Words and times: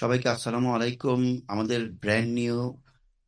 সবাইকে 0.00 0.28
আসসালামু 0.34 0.68
আলাইকুম। 0.76 1.20
আমাদের 1.52 1.80
brand 2.02 2.30
new 2.38 2.58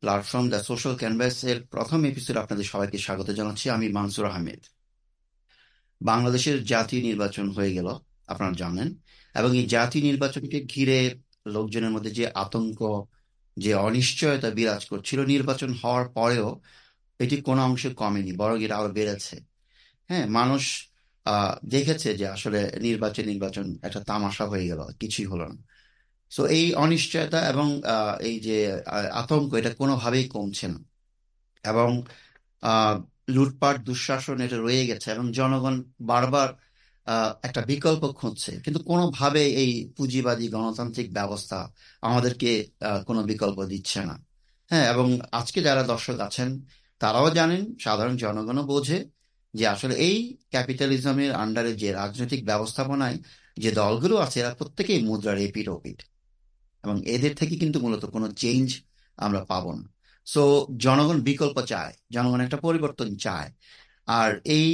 platform 0.01 0.45
the 0.53 0.59
Social 0.69 0.93
Canvas 1.01 1.35
এর 1.51 1.57
প্রথম 1.73 1.99
এপিসোড 2.11 2.35
আপনাদের 2.43 2.65
সবাইকে 2.73 2.97
স্বাগত 3.05 3.29
জানাচ্ছি। 3.39 3.65
আমি 3.75 3.87
মানসুর 3.97 4.25
আহমেদ। 4.31 4.61
বাংলাদেশের 6.09 6.57
জাতীয় 6.71 7.01
নির্বাচন 7.09 7.45
হয়ে 7.57 7.71
গেল, 7.77 7.87
আপনারা 8.31 8.53
জানেন। 8.61 8.87
এবং 9.39 9.51
এই 9.59 9.65
জাতীয় 9.75 10.03
নির্বাচনকে 10.09 10.57
ঘিরে 10.73 10.99
লোকজনের 11.55 11.91
মধ্যে 11.95 12.11
যে 12.19 12.25
আতঙ্ক, 12.43 12.79
যে 13.63 13.71
অনিশ্চয়তা 13.87 14.49
বিরাজ 14.57 14.83
করছিল, 14.91 15.19
নির্বাচন 15.33 15.71
হওয়ার 15.81 16.05
পরেও 16.17 16.49
এটি 17.23 17.35
কোনো 17.47 17.61
অংশে 17.67 17.89
কমেনি, 18.01 18.31
বরং 18.41 18.55
এটা 18.65 18.75
আরও 18.79 18.89
বেড়েছে। 18.97 19.35
হ্যাঁ 20.09 20.25
মানুষ 20.37 20.63
দেখেছে 21.75 22.09
যে 22.19 22.25
আসলে 22.35 22.59
নির্বাচন 22.87 23.25
নির্বাচন 23.31 23.65
একটা 23.87 23.99
তামাশা 24.09 24.45
হয়ে 24.51 24.65
গেল, 24.71 24.81
কিছুই 25.01 25.27
হলো 25.33 25.45
না। 25.53 25.57
সো 26.31 26.41
এই 26.57 26.65
অনিশ্চয়তা 26.85 27.39
এবং 27.51 27.67
এই 28.29 28.35
যে 28.45 28.57
আতঙ্ক, 29.21 29.49
এটা 29.59 29.71
কোনোভাবেই 29.81 30.25
কমছে 30.33 30.67
না। 30.73 30.79
এবং 31.71 31.89
লুটপাট, 33.35 33.75
দুঃশাসন 33.87 34.37
এটা 34.45 34.57
রয়ে 34.57 34.83
গেছে 34.89 35.07
এবং 35.15 35.25
জনগণ 35.39 35.75
বারবার 36.11 36.49
একটা 37.47 37.61
বিকল্প 37.71 38.03
খুঁজছে। 38.19 38.51
কিন্তু 38.63 38.79
কোনোভাবে 38.89 39.41
এই 39.63 39.71
পুঁজিবাদী 39.97 40.45
গণতান্ত্রিক 40.55 41.07
ব্যবস্থা 41.17 41.59
আমাদেরকে 42.07 42.51
কোনো 43.07 43.21
বিকল্প 43.31 43.59
দিচ্ছে 43.71 43.99
না। 44.09 44.15
হ্যাঁ 44.71 44.85
এবং 44.93 45.07
আজকে 45.39 45.59
যারা 45.67 45.83
দর্শক 45.83 46.17
আছেন, 46.27 46.49
তারাও 47.01 47.27
জানেন, 47.39 47.61
সাধারণ 47.85 48.15
জনগণও 48.23 48.63
বোঝে 48.71 48.99
যে 49.53 49.65
আসলে 49.67 49.95
এই 50.07 50.17
ক্যাপিটালিজমের 50.53 51.31
আন্ডারে 51.43 51.71
যে 51.81 51.89
রাজনৈতিক 52.01 52.41
ব্যবস্থাপনায় 52.45 53.17
যে 53.63 53.69
দলগুলো 53.79 54.15
আছে, 54.25 54.37
এরা 54.43 54.51
প্রত্যেকেই 54.59 54.99
মুদ্রার 55.09 55.37
এপিঠ 55.47 55.67
ওপিঠ। 55.77 55.99
এবং 56.85 56.97
এদের 57.05 57.33
থেকে 57.35 57.53
কিন্তু 57.61 57.77
মূলত 57.79 58.03
কোনো 58.05 58.27
চেঞ্জ 58.41 58.67
আমরা 59.17 59.41
পাবো 59.51 59.71
না। 59.73 59.85
সো 60.25 60.43
জনগণ 60.85 61.17
বিকল্প 61.21 61.57
চায় 61.71 61.93
জনগণ 62.11 62.39
একটা 62.45 62.57
পরিবর্তন 62.57 63.09
চায়। 63.25 63.49
আর 64.19 64.29
এই 64.57 64.69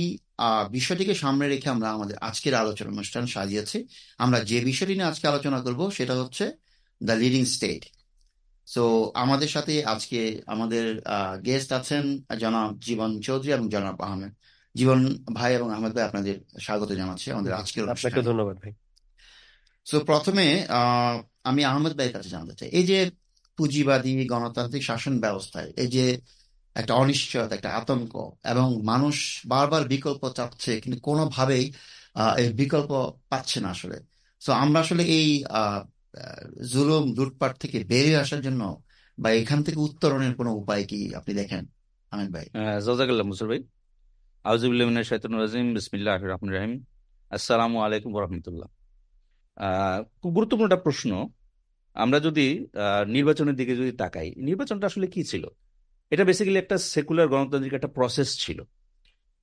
বিষয়টিকে 0.71 1.13
সামনে 1.13 1.45
রেখে 1.47 1.67
আমরা 1.69 1.87
আমাদের 1.91 2.17
আজকের 2.17 2.53
আলোচনা 2.53 2.89
অনুষ্ঠান 2.91 3.23
সাজিয়েছি। 3.25 3.77
আমরা 4.17 4.39
যে 4.49 4.57
বিষয়টি 4.69 4.93
নিয়ে 4.93 5.09
আজকে 5.11 5.25
আলোচনা 5.27 5.59
করব 5.61 5.81
সেটা 5.97 6.13
হচ্ছে 6.21 6.45
দ্য 7.01 7.15
লিডিং 7.23 7.43
স্টেট 7.45 7.83
সো 8.67 8.83
আমাদের 9.23 9.49
সাথে 9.55 9.73
আজকে 9.85 10.19
আমাদের 10.53 10.83
গেস্ট 11.45 11.69
আছেন 11.79 12.03
জনাব 12.39 12.69
জীবন 12.79 13.09
চৌধুরী 13.27 13.51
এবং 13.57 13.65
জনাব 13.69 13.95
আহমেদ। 14.01 14.33
জীবন 14.75 14.99
ভাই 15.33 15.51
এবং 15.55 15.67
আহমেদ 15.73 15.91
ভাই 15.95 16.03
আপনাদের 16.03 16.35
স্বাগত 16.61 16.89
জানাচ্ছি 16.91 17.27
আমাদের 17.31 17.53
আজকের 17.53 17.83
ধন্যবাদ 18.29 18.57
ভাই। 18.63 18.73
সো 19.89 19.97
প্রথমে 20.09 20.45
আমি 21.49 21.61
আহমেদ 21.71 21.93
ভাইয়ের 21.97 22.13
কাছে 22.15 22.29
জানতে 22.35 22.53
চাই। 22.59 22.69
এই 22.79 22.85
যে 22.89 22.97
পুঁজিবাদী, 23.57 24.13
গণতান্ত্রিক 24.33 24.83
শাসন 24.89 25.13
ব্যবস্থায়, 25.25 25.69
এই 25.83 25.89
যে 25.95 26.05
একটা 26.75 26.93
অনিশ্চয়তা, 27.03 27.53
একটা 27.57 27.69
আতঙ্ক, 27.79 28.13
এবং 28.51 28.67
মানুষ 28.91 29.15
বারবার 29.53 29.83
বিকল্প 29.93 30.23
চাচ্ছে, 30.37 30.71
কিন্তু 30.83 30.97
কোনোভাবেই 31.07 31.65
এই 32.41 32.47
বিকল্প 32.61 32.91
পাচ্ছে 33.31 33.57
না 33.63 33.69
আসলে। 33.75 33.97
সো 34.41 34.51
আমরা 34.63 34.79
আসলে 34.85 35.03
এই 35.17 35.27
জুলুম, 36.73 37.05
লুটপাট 37.17 37.53
থেকে 37.63 37.77
বেরিয়ে 37.91 38.21
আসার 38.23 38.41
জন্য 38.47 38.61
বা 39.21 39.29
এখান 39.41 39.59
থেকে 39.65 39.79
উত্তরণের 39.87 40.33
কোনো 40.39 40.51
উপায় 40.61 40.83
কি 40.89 40.99
আপনি 41.19 41.31
দেখেন, 41.41 41.63
আহমেদ 42.11 42.29
ভাই? 42.35 42.47
জাজাকাল্লাহ 42.85 43.25
মুসুর 43.31 43.47
ভাই। 43.51 43.61
আউজুবিল্লাহ 44.45 44.85
মিনাশ 44.89 45.05
শাইতানির 45.09 45.39
রাজিম। 45.43 45.67
বিসমিল্লাহির 45.77 46.29
রহমানির 46.33 46.55
রহিম। 46.57 46.73
আসসালামু 47.31 47.77
আলাইকুম 47.85 48.11
রহমতুল্লাহ। 48.23 48.69
খুব 50.21 50.31
গুরুত্বপূর্ণ 50.37 50.67
একটা 50.69 50.83
প্রশ্ন। 50.87 51.11
আমরা 51.95 52.17
যদি 52.27 52.45
নির্বাচনের 53.15 53.55
দিকে 53.59 53.73
যদি 53.81 53.91
তাকাই, 54.01 54.29
নির্বাচনটা 54.47 54.85
আসলে 54.91 55.07
কি 55.13 55.21
ছিল? 55.31 55.43
এটা 56.11 56.23
বেসিক্যালি 56.29 56.59
একটা 56.61 56.77
সেকুলার 56.93 57.27
গণতান্ত্রিক 57.33 57.73
একটা 57.79 57.91
প্রসেস 57.97 58.29
ছিল। 58.43 58.59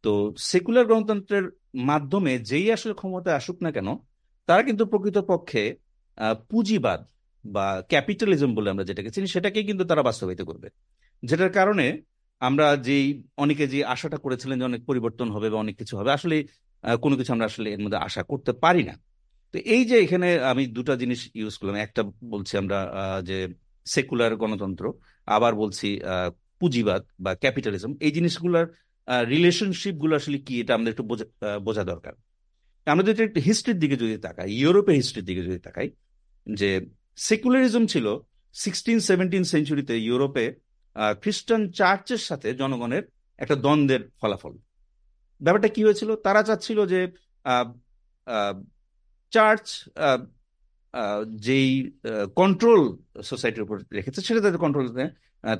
তো 0.04 0.12
সেকুলার 0.50 0.86
গণতন্ত্রের 0.92 1.44
মাধ্যমে 1.90 2.32
যেই 2.50 2.66
আসলে 2.76 2.94
ক্ষমতায় 3.00 3.36
আসুক 3.40 3.58
না 3.64 3.70
কেন, 3.76 3.88
তারা 4.48 4.62
কিন্তু 4.68 4.84
প্রকৃতপক্ষে 4.92 5.62
পুঁজিবাদ 6.50 7.00
বা 7.44 7.66
ক্যাপিটালিজম 7.92 8.50
বলে 8.56 8.68
আমরা 8.72 8.84
যেটাকে 8.88 9.10
চিনি, 9.14 9.26
সেটাকেই 9.34 9.66
কিন্তু 9.68 9.84
তারা 9.90 10.02
বাস্তবায়িত 10.08 10.42
করবে। 10.50 10.68
যেটার 11.22 11.52
কারণে 11.58 11.86
আমরা 12.42 12.66
যেই, 12.86 13.06
অনেকে 13.44 13.64
যে 13.72 13.78
আশাটা 13.94 14.18
করেছিলেন 14.24 14.56
যে 14.60 14.64
অনেক 14.70 14.82
পরিবর্তন 14.88 15.28
হবে 15.34 15.48
বা 15.52 15.58
অনেক 15.64 15.74
কিছু 15.80 15.94
হবে, 15.98 16.10
আসলে 16.18 16.36
কোনো 17.04 17.14
কিছু 17.18 17.30
আমরা 17.34 17.46
আসলে 17.50 17.68
এর 17.74 17.80
মধ্যে 17.84 17.98
আশা 18.08 18.22
করতে 18.30 18.52
পারি 18.64 18.82
না। 18.88 18.94
তো 19.54 19.56
এই 19.74 19.82
যে 19.90 19.96
এখানে 20.04 20.28
আমি 20.50 20.62
দুটো 20.76 20.92
জিনিস 21.02 21.20
ইউজ 21.40 21.54
করলাম, 21.58 21.76
একটা 21.86 22.02
বলছি 22.32 22.52
আমরা 22.62 22.78
যে 23.28 23.38
সেকুলার 23.86 24.32
গণতন্ত্র, 24.42 24.84
আবার 25.36 25.52
বলছি 25.62 25.88
পুঁজিবাদ 26.60 27.02
বা 27.24 27.32
ক্যাপিটালিজম 27.42 27.90
এই 28.06 28.12
জিনিসগুলোর 28.16 28.66
রিলেশনশিপগুলো 29.34 30.12
আসলে 30.20 30.38
কি 30.46 30.54
এটা 30.62 30.72
আমাদের 30.76 30.92
একটু 30.94 31.04
বোঝা 31.66 31.84
দরকার। 31.92 32.14
আমরা 32.86 33.04
যদি 33.08 33.20
একটু 33.28 33.40
হিস্ট্রির 33.48 33.78
দিকে 33.82 33.96
যদি 34.02 34.16
তাকাই, 34.26 34.48
ইউরোপের 34.62 34.96
হিস্ট্রির 35.00 35.26
দিকে 35.28 35.42
যদি 35.48 35.58
তাকাই, 35.66 35.88
যে 36.46 36.70
সেকুলারিজম 37.28 37.84
ছিল 37.92 38.06
সিক্সটিন 38.54 38.98
সেভেন্টিন 39.08 39.44
সেঞ্চুরিতে 39.52 39.94
ইউরোপে 40.08 40.44
খ্রিস্টান 41.22 41.62
চার্চের 41.78 42.22
সাথে 42.28 42.48
জনগণের 42.60 43.04
একটা 43.42 43.56
দ্বন্দ্বের 43.64 44.02
ফলাফল। 44.20 44.54
ব্যাপারটা 45.40 45.68
কি 45.74 45.80
হয়েছিল? 45.86 46.10
তারা 46.26 46.40
চাচ্ছিল 46.48 46.78
যে 46.92 47.00
চার্চ 49.34 49.66
যেই 51.46 51.68
কন্ট্রোল 52.40 52.82
সোসাইটির 53.30 53.66
উপর 53.66 53.76
রেখেছে, 53.98 54.20
সেটা 54.26 54.40
তাদের 54.44 54.62
কন্ট্রোল 54.64 54.86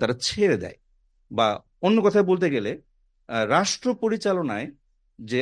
তারা 0.01 0.15
ছেড়ে 0.27 0.57
দেয়। 0.65 0.79
বা 1.31 1.49
অন্য 1.87 1.99
কথায় 2.07 2.27
বলতে 2.31 2.47
গেলে 2.55 2.73
রাষ্ট্র 3.57 3.89
পরিচালনায় 4.03 4.67
যে 5.31 5.41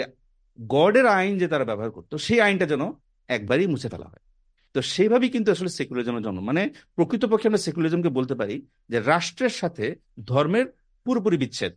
গডের 0.59 1.07
আইন 1.19 1.33
যে 1.41 1.47
তারা 1.53 1.65
ব্যবহার 1.71 1.91
করতো, 1.97 2.15
সেই 2.27 2.41
আইনটা 2.47 2.67
যেন 2.73 2.83
একবারই 3.37 3.67
মুছে 3.73 3.89
ফেলা 3.93 4.09
হয়। 4.13 4.23
তো 4.75 4.79
সেইভাবেই 4.93 5.31
কিন্তু 5.35 5.49
আসলে 5.55 5.71
সেকুলারিজমের 5.79 6.25
জন্ম। 6.27 6.41
মানে 6.51 6.63
প্রকৃতপক্ষে 6.97 7.49
আমরা 7.51 7.65
সেকুলারিজমকে 7.67 8.11
বলতে 8.19 8.35
পারি 8.41 8.57
যে, 8.93 8.99
রাষ্ট্রের 9.13 9.55
সাথে 9.61 9.85
ধর্মের 10.31 10.67
পুরোপুরি 11.07 11.37
বিচ্ছেদ। 11.43 11.73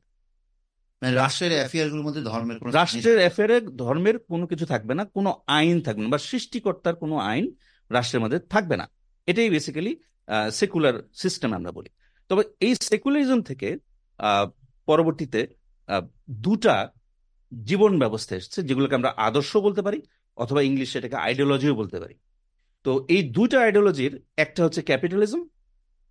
মানে 1.01 1.13
রাষ্ট্রের 1.13 1.51
অ্যাফেয়ারগুলোর 1.51 2.05
মধ্যে 2.07 2.21
ধর্মের 2.21 2.57
কোনো 2.59 2.71
রাষ্ট্রের 2.71 3.17
অ্যাফেয়ারে 3.17 3.57
ধর্মের 3.81 4.15
কোনো 4.31 4.45
কিছু 4.47 4.65
থাকবে 4.65 4.93
না 4.93 5.03
কোনো 5.15 5.29
আইন 5.57 5.77
থাকবে 5.81 6.01
না 6.03 6.09
বা 6.09 6.21
সৃষ্টিকর্তার 6.29 6.95
কোনো 6.95 7.15
আইন 7.31 7.45
রাষ্ট্রের 7.91 8.21
মধ্যে 8.23 8.39
থাকবে 8.53 8.75
না। 8.77 8.85
এটাই 9.27 9.49
বেসিক্যালি 9.49 9.93
সেকুলার 10.51 10.95
সিস্টেম 11.13 11.49
আমরা 11.53 11.71
বলি। 11.71 11.89
তবে 12.29 12.43
এই 12.59 12.73
সেকুলারিজম 12.89 13.39
থেকে 13.41 13.67
পরবর্তীতে 14.87 15.39
দুটা 16.29 16.75
জীবন 17.51 17.91
ব্যবস্থা 17.99 18.33
এসেছে 18.35 18.59
যেগুলোকে 18.63 18.95
আমরা 18.95 19.11
আদর্শ 19.27 19.51
বলতে 19.57 19.81
পারি 19.81 19.99
অথবা 20.37 20.61
ইংলিশে 20.61 20.97
এটাকে 20.99 21.15
আইডিওলজিও 21.15 21.75
বলতে 21.75 21.97
পারি। 21.99 22.15
তো 22.85 22.91
এই 23.09 23.21
দুইটা 23.35 23.57
আইডিওলজির 23.61 24.13
একটা 24.37 24.61
হচ্ছে 24.65 24.81
ক্যাপিটালিজম 24.81 25.41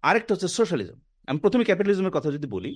আরেকটা 0.03 0.31
হচ্ছে 0.35 0.49
সোশ্যালিজম 0.49 0.99
আমি 1.27 1.39
প্রথমে 1.39 1.65
ক্যাপিটালিজমের 1.65 2.15
কথা 2.17 2.29
যদি 2.33 2.47
বলি 2.47 2.73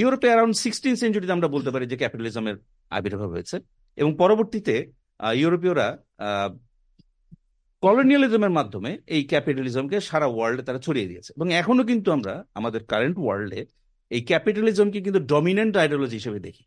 ইউরোপে 0.00 0.28
অ্যারাউন্ড 0.30 0.54
সিক্সটিন 0.62 0.94
সেঞ্চুরিতে 1.00 1.32
আমরা 1.36 1.48
বলতে 1.48 1.70
পারি 1.74 1.84
যে 1.92 1.96
ক্যাপিটালিজমের 1.96 2.56
আবির্ভাব 2.96 3.30
হয়েছে। 3.34 3.56
এবং 3.96 4.10
পরবর্তীতে 4.22 4.74
ইউরোপীয়রা 5.42 5.86
কলোনিয়ালিজমের 7.82 8.52
মাধ্যমে 8.58 8.90
এই 9.14 9.22
ক্যাপিটালিজমকে 9.24 9.96
সারা 10.08 10.26
ওয়ার্ল্ডে 10.26 10.62
তারা 10.68 10.80
ছড়িয়ে 10.86 11.08
দিয়েছে। 11.10 11.30
এবং 11.36 11.48
এখনও 11.60 11.84
কিন্তু 11.84 12.08
আমরা 12.16 12.34
আমাদের 12.58 12.80
কারেন্ট 12.90 13.16
ওয়ার্ল্ডে 13.20 13.60
এই 14.10 14.22
ক্যাপিটালিজমকে 14.30 14.98
কিন্তু 15.06 15.20
ডমিনেন্ট 15.32 15.74
আইডিওলজি 15.82 16.16
হিসেবে 16.20 16.38
দেখি। 16.46 16.64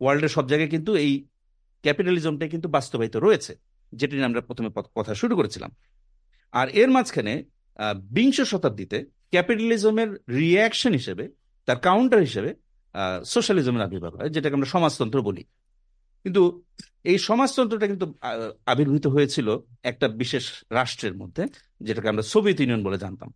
ওয়ার্ল্ডের 0.00 0.32
সব 0.36 0.44
জায়গায় 0.50 0.70
কিন্তু 0.70 0.90
এই 1.04 1.12
ক্যাপিটালিজমটাই 1.84 2.50
কিন্তু 2.54 2.68
বাস্তবায়িত 2.68 3.16
রয়েছে, 3.16 3.52
যেটি 3.92 4.12
নিয়ে 4.14 4.24
আমরা 4.24 4.40
প্রথমে 4.40 4.70
কথা 4.98 5.12
শুরু 5.14 5.34
করেছিলাম। 5.36 5.70
আর 6.52 6.66
এর 6.80 6.90
মাঝখানে 6.90 7.34
বিংশ 8.16 8.38
শতাব্দীতে 8.40 8.98
ক্যাপিটালিজমের 9.30 10.10
রিয়াকশন 10.40 10.92
হিসেবে 10.92 11.24
তার 11.68 11.78
কাউন্টার 11.88 12.20
হিসেবে 12.28 12.50
সোশ্যালিজমের 13.34 13.86
আবির্ভাব 13.86 14.12
হয়, 14.18 14.30
যেটাকে 14.34 14.54
আমরা 14.58 14.70
সমাজতন্ত্র 14.74 15.18
বলি। 15.28 15.42
কিন্তু 16.24 16.42
এই 17.10 17.18
সমাজতন্ত্রটা 17.28 17.86
কিন্তু 17.92 18.06
আবির্ভূত 18.72 19.04
হয়েছিল 19.14 19.48
একটা 19.90 20.06
বিশেষ 20.22 20.44
রাষ্ট্রের 20.78 21.14
মধ্যে, 21.20 21.42
যেটাকে 21.86 22.08
আমরা 22.12 22.24
সোভিয়েত 22.32 22.58
ইউনিয়ন 22.60 22.82
বলে 22.86 22.98
জানতাম। 23.04 23.30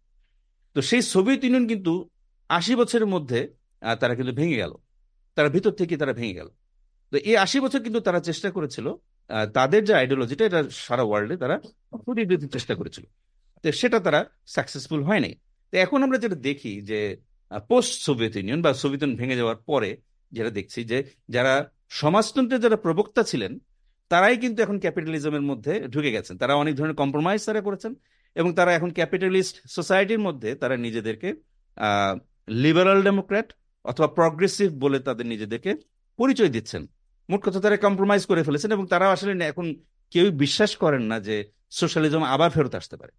তো 0.76 0.80
সেই 0.88 1.02
সোভিয়েত 1.12 1.40
ইউনিয়ন 1.44 1.66
কিন্তু 1.72 1.92
আশি 2.58 2.72
বছরের 2.80 3.08
মধ্যে 3.14 3.40
তারা 4.00 4.14
কিন্তু 4.18 4.32
ভেঙে 4.40 4.60
গেল। 4.62 4.72
তারা 5.36 5.48
ভিতর 5.56 5.72
থেকে 5.80 5.94
তারা 6.02 6.14
ভেঙে 6.20 6.38
গেল। 6.40 6.48
তো 7.12 7.16
এই 7.30 7.36
আশি 7.44 7.58
বছর 7.64 7.80
কিন্তু 7.86 8.00
তারা 8.06 8.20
চেষ্টা 8.28 8.48
করেছিল 8.56 8.86
তাদের 9.58 9.80
যে 9.88 9.92
আইডিওলজিটা 10.00 10.44
এটা 10.48 10.60
সারা 10.86 11.04
ওয়ার্ল্ডে 11.06 11.36
তারা 11.42 11.56
চেষ্টা 12.56 12.74
করেছিল। 12.80 13.04
তো 13.62 13.66
সেটা 13.80 13.98
তারা 14.06 14.20
সাকসেসফুল 14.54 15.00
হয়নি 15.08 15.32
তো 15.70 15.74
এখন 15.84 15.98
আমরা 16.06 16.18
যেটা 16.24 16.36
দেখি 16.48 16.72
যে 16.90 17.00
পোস্ট 17.70 17.92
সোভিয়েত 18.06 18.34
ইউনিয়ন 18.36 18.60
বা 18.66 18.70
সোভিয়েত 18.82 19.02
ইউনিয়ন 19.02 19.20
ভেঙে 19.20 19.36
যাওয়ার 19.40 19.58
পরে 19.70 19.90
যেটা 20.32 20.50
দেখছি 20.58 20.80
যে 20.90 20.98
যারা 21.34 21.52
সমাজতন্ত্রের 22.00 22.62
যারা 22.64 22.78
প্রবক্তা 22.84 23.22
ছিলেন, 23.30 23.52
তারাই 24.10 24.36
কিন্তু 24.42 24.58
এখন 24.62 24.76
ক্যাপিটালিজমের 24.84 25.44
মধ্যে 25.50 25.74
ঢুকে 25.92 26.10
গেছেন। 26.16 26.34
তারা 26.42 26.54
অনেক 26.62 26.74
ধরনের 26.78 26.98
কম্প্রোমাইজ 27.02 27.40
তারা 27.48 27.60
করেছেন 27.68 27.92
এবং 28.36 28.50
তারা 28.58 28.70
এখন 28.78 28.90
ক্যাপিটালিস্ট 28.98 29.56
সোসাইটির 29.76 30.20
মধ্যে 30.26 30.50
তারা 30.62 30.74
নিজেদেরকে 30.86 31.28
লিবারাল 32.62 33.00
ডেমোক্র্যাট 33.08 33.48
অথবা 33.84 34.08
প্রগ্রেসিভ 34.18 34.68
বলে 34.84 34.98
তাদের 35.08 35.26
নিজেদেরকে 35.32 35.70
পরিচয় 36.18 36.50
দিচ্ছেন। 36.56 36.82
মোট 37.28 37.40
কথা 37.46 37.60
তারা 37.64 37.76
কম্প্রোমাইজ 37.86 38.22
করে 38.30 38.42
ফেলেছেন 38.46 38.70
এবং 38.76 38.84
তারা 38.92 39.06
আসলে 39.14 39.32
এখন 39.52 39.66
কেউ 40.12 40.24
বিশ্বাস 40.44 40.70
করেন 40.82 41.02
না 41.10 41.16
যে 41.20 41.36
সোশ্যালিজম 41.80 42.22
আবার 42.34 42.50
ফেরত 42.56 42.74
আসতে 42.80 42.96
পারে। 43.00 43.12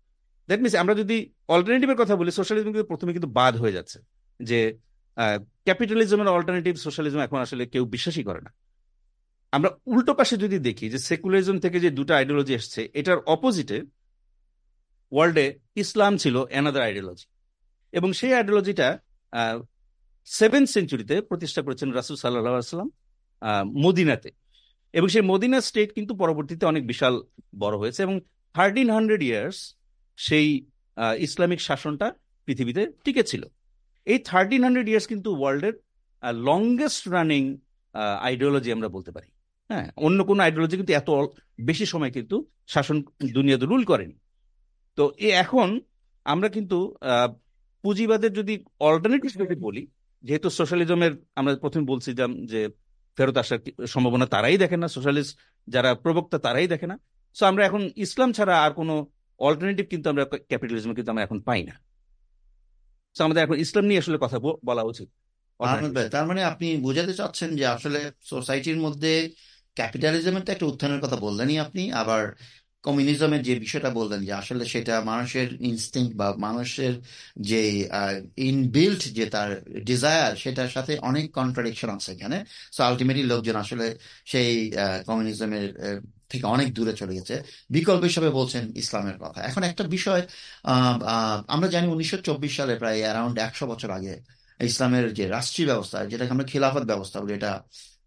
দ্যাট 0.48 0.60
মিনস 0.64 0.76
আমরা 0.84 0.94
যদি 1.02 1.18
অল্টারনেটিভের 1.54 2.00
কথা 2.02 2.14
বলি 2.20 2.32
সোশ্যালিজম 2.40 2.70
কিন্তু 2.74 2.88
প্রথমে 2.92 3.12
কিন্তু 3.16 3.30
বাদ 3.40 3.54
হয়ে 3.62 3.76
যাচ্ছে। 3.78 3.98
যে 4.40 4.60
ক্যাপিটালিজমের 5.68 6.34
অল্টারনেটিভ 6.36 6.74
সোশ্যালিজম 6.86 7.20
এখন 7.28 7.40
আসলে 7.46 7.64
কেউ 7.74 7.84
বিশ্বাসই 7.96 8.26
করে 8.30 8.42
না। 8.46 8.52
আমরা 9.54 9.70
উল্টো 9.92 10.14
পাশে 10.20 10.36
যদি 10.44 10.58
দেখি 10.68 10.86
যে 10.94 11.00
সেকুলারিজম 11.10 11.58
থেকে 11.64 11.78
যে 11.86 11.90
দুটো 12.00 12.12
আইডিওলজি 12.20 12.54
এসছে, 12.60 12.82
এটার 13.00 13.20
অপোজিটে 13.36 13.78
ওয়ার্ল্ডে 15.12 15.46
ইসলাম 15.84 16.14
ছিল 16.24 16.36
অ্যানাদার 16.52 16.84
আইডিওলজি 16.88 17.28
এবং 17.94 18.10
সেই 18.20 18.34
আইডিওলজিটা 18.40 18.88
সেভেন্থ 20.28 20.68
সেঞ্চুরিতে 20.76 21.16
প্রতিষ্ঠা 21.30 21.62
করেছেন 21.66 21.90
রাসুল 21.92 22.16
সাল্লাহ 22.16 22.70
সাল্লাম 22.76 22.92
মদিনাতে। 23.86 24.30
এবং 24.94 25.08
সেই 25.14 25.26
মদিনা 25.32 25.60
স্টেট 25.68 25.90
কিন্তু 25.98 26.14
পরবর্তীতে 26.22 26.64
অনেক 26.72 26.84
বিশাল 26.92 27.14
বড় 27.64 27.76
হয়েছে 27.82 28.00
এবং 28.04 28.16
থার্টিন 28.56 28.90
হান্ড্রেড 28.96 29.22
ইয়ার্স 29.24 29.58
সেই 30.18 30.48
ইসলামিক 31.26 31.60
শাসনটা 31.68 32.08
পৃথিবীতে 32.46 32.84
টিকে 33.04 33.24
ছিল। 33.24 33.44
এই 34.07 34.19
থার্টিন 34.30 34.62
হান্ড্রেড 34.66 34.88
ইয়ার্স 34.90 35.07
কিন্তু 35.12 35.30
ওয়ার্ল্ডের 35.40 35.75
লংগেস্ট 36.50 37.04
রানিং 37.16 37.44
আইডিওলজি 38.28 38.69
আমরা 38.75 38.90
বলতে 38.96 39.12
পারি। 39.16 39.30
হ্যাঁ 39.69 39.88
অন্য 40.06 40.19
কোনো 40.30 40.40
আইডিওলজি 40.46 40.75
কিন্তু 40.80 40.94
এত 41.02 41.10
বেশি 41.69 41.86
সময় 41.94 42.12
কিন্তু 42.18 42.36
শাসন 42.74 42.98
দুনিয়াতে 43.38 43.66
রুল 43.72 43.84
করেনি। 43.92 44.16
তো 44.98 45.04
এ 45.28 45.30
এখন 45.44 45.68
আমরা 46.25 46.48
কিন্তু 46.56 46.78
পুঁজিবাদের 47.84 48.31
যদি 48.40 48.54
অল্টারনেটিভ 48.88 49.31
যদি 49.44 49.56
বলি, 49.66 49.84
যেহেতু 50.24 50.48
সোশ্যালিজমের 50.60 51.13
আমরা 51.40 51.51
প্রথমে 51.63 51.86
বলছিলাম 51.92 52.31
যে 52.51 52.62
ফেরত 53.18 53.38
আসার 53.42 53.60
সম্ভাবনা 53.94 54.25
তারাই 54.34 54.58
দেখে 54.63 54.78
না 54.84 54.88
সোশ্যালিস্ট 54.96 55.34
যারা 55.74 55.90
প্রবক্তা 56.04 56.38
তারাই 56.46 56.68
দেখে 56.74 56.88
না। 56.92 56.96
সো 57.36 57.44
আমরা 57.51 57.63
এখন 57.69 57.81
ইসলাম 58.06 58.30
ছাড়া 58.38 58.56
আর 58.66 58.72
কোনো 58.80 58.96
অল্টারনেটিভ 59.40 59.86
কিন্তু 59.94 60.08
আমরা 60.12 60.24
ক্যাপিটালিজম 60.50 60.92
কিন্তু 60.98 61.10
আমরা 61.13 61.24
এখন 61.28 61.40
পাই 61.48 61.62
না। 61.69 61.75
আমাদের 63.23 63.44
এখন 63.44 63.59
ইসলাম 63.59 63.85
নিয়ে 63.85 64.00
আসলে 64.00 64.17
কথা 64.17 64.39
বলা 64.65 64.83
উচিত। 64.83 65.09
তার 66.12 66.25
মানে 66.27 66.44
আপনি 66.44 66.77
বোঝাতে 66.77 67.13
চাচ্ছেন 67.13 67.56
যে 67.56 67.65
আসলে 67.65 68.12
সোসাইটির 68.23 68.77
মধ্যে 68.77 69.29
ক্যাপিটালিজমের 69.75 70.41
তো 70.41 70.51
একটা 70.51 70.65
উত্থানের 70.65 71.01
কথা 71.01 71.15
বললেনই 71.15 71.59
আপনি 71.59 71.91
আবার 71.91 72.35
কমিউনিজমের 72.83 73.41
যে 73.41 73.59
বিষয়টা 73.59 73.89
বললেন 73.89 74.25
যে 74.25 74.33
আসলে 74.33 74.65
সেটা 74.65 75.01
মানুষের 75.01 75.62
ইনস্টিং 75.62 76.13
বা 76.13 76.35
মানুষের 76.35 77.01
যে 77.41 77.89
ইনবিল্ট 78.38 79.13
যে 79.13 79.25
তার 79.25 79.63
ডিজায়ার 79.83 80.35
সেটার 80.35 80.69
সাথে 80.69 80.97
অনেক 81.00 81.31
কন্ট্রাডিকশন 81.31 81.89
আছে 81.89 82.12
এখানে। 82.12 82.45
সো 82.71 82.83
আলটিমেটলি 82.83 83.23
লোকজন 83.23 83.56
আসলে 83.56 83.97
সেই 84.25 84.71
কমিউনিজমের 85.06 86.01
থেকে 86.31 86.45
অনেক 86.56 86.68
দূরে 86.77 86.94
চলে 87.01 87.13
গেছে। 87.18 87.36
বিকল্প 87.75 88.04
হিসাবে 88.10 88.30
বলছেন 88.39 88.63
ইসলামের 88.83 89.18
কথা। 89.24 89.39
এখন 89.50 89.62
একটা 89.69 89.83
বিষয় 89.95 90.22
আমরা 91.54 91.68
জানি 91.74 91.86
উনিশশো 91.95 92.18
চব্বিশ 92.27 92.51
সালে 92.57 92.74
প্রায় 92.81 93.00
অ্যারাউন্ড 93.04 93.36
একশো 93.48 93.66
বছর 93.72 93.89
আগে 93.98 94.13
ইসলামের 94.69 95.06
যে 95.18 95.24
রাষ্ট্রীয় 95.36 95.68
ব্যবস্থা, 95.72 95.98
যেটাকে 96.12 96.31
আমরা 96.36 96.45
খিলাফত 96.51 96.83
ব্যবস্থা 96.92 97.18
বলি, 97.22 97.33
এটা 97.39 97.51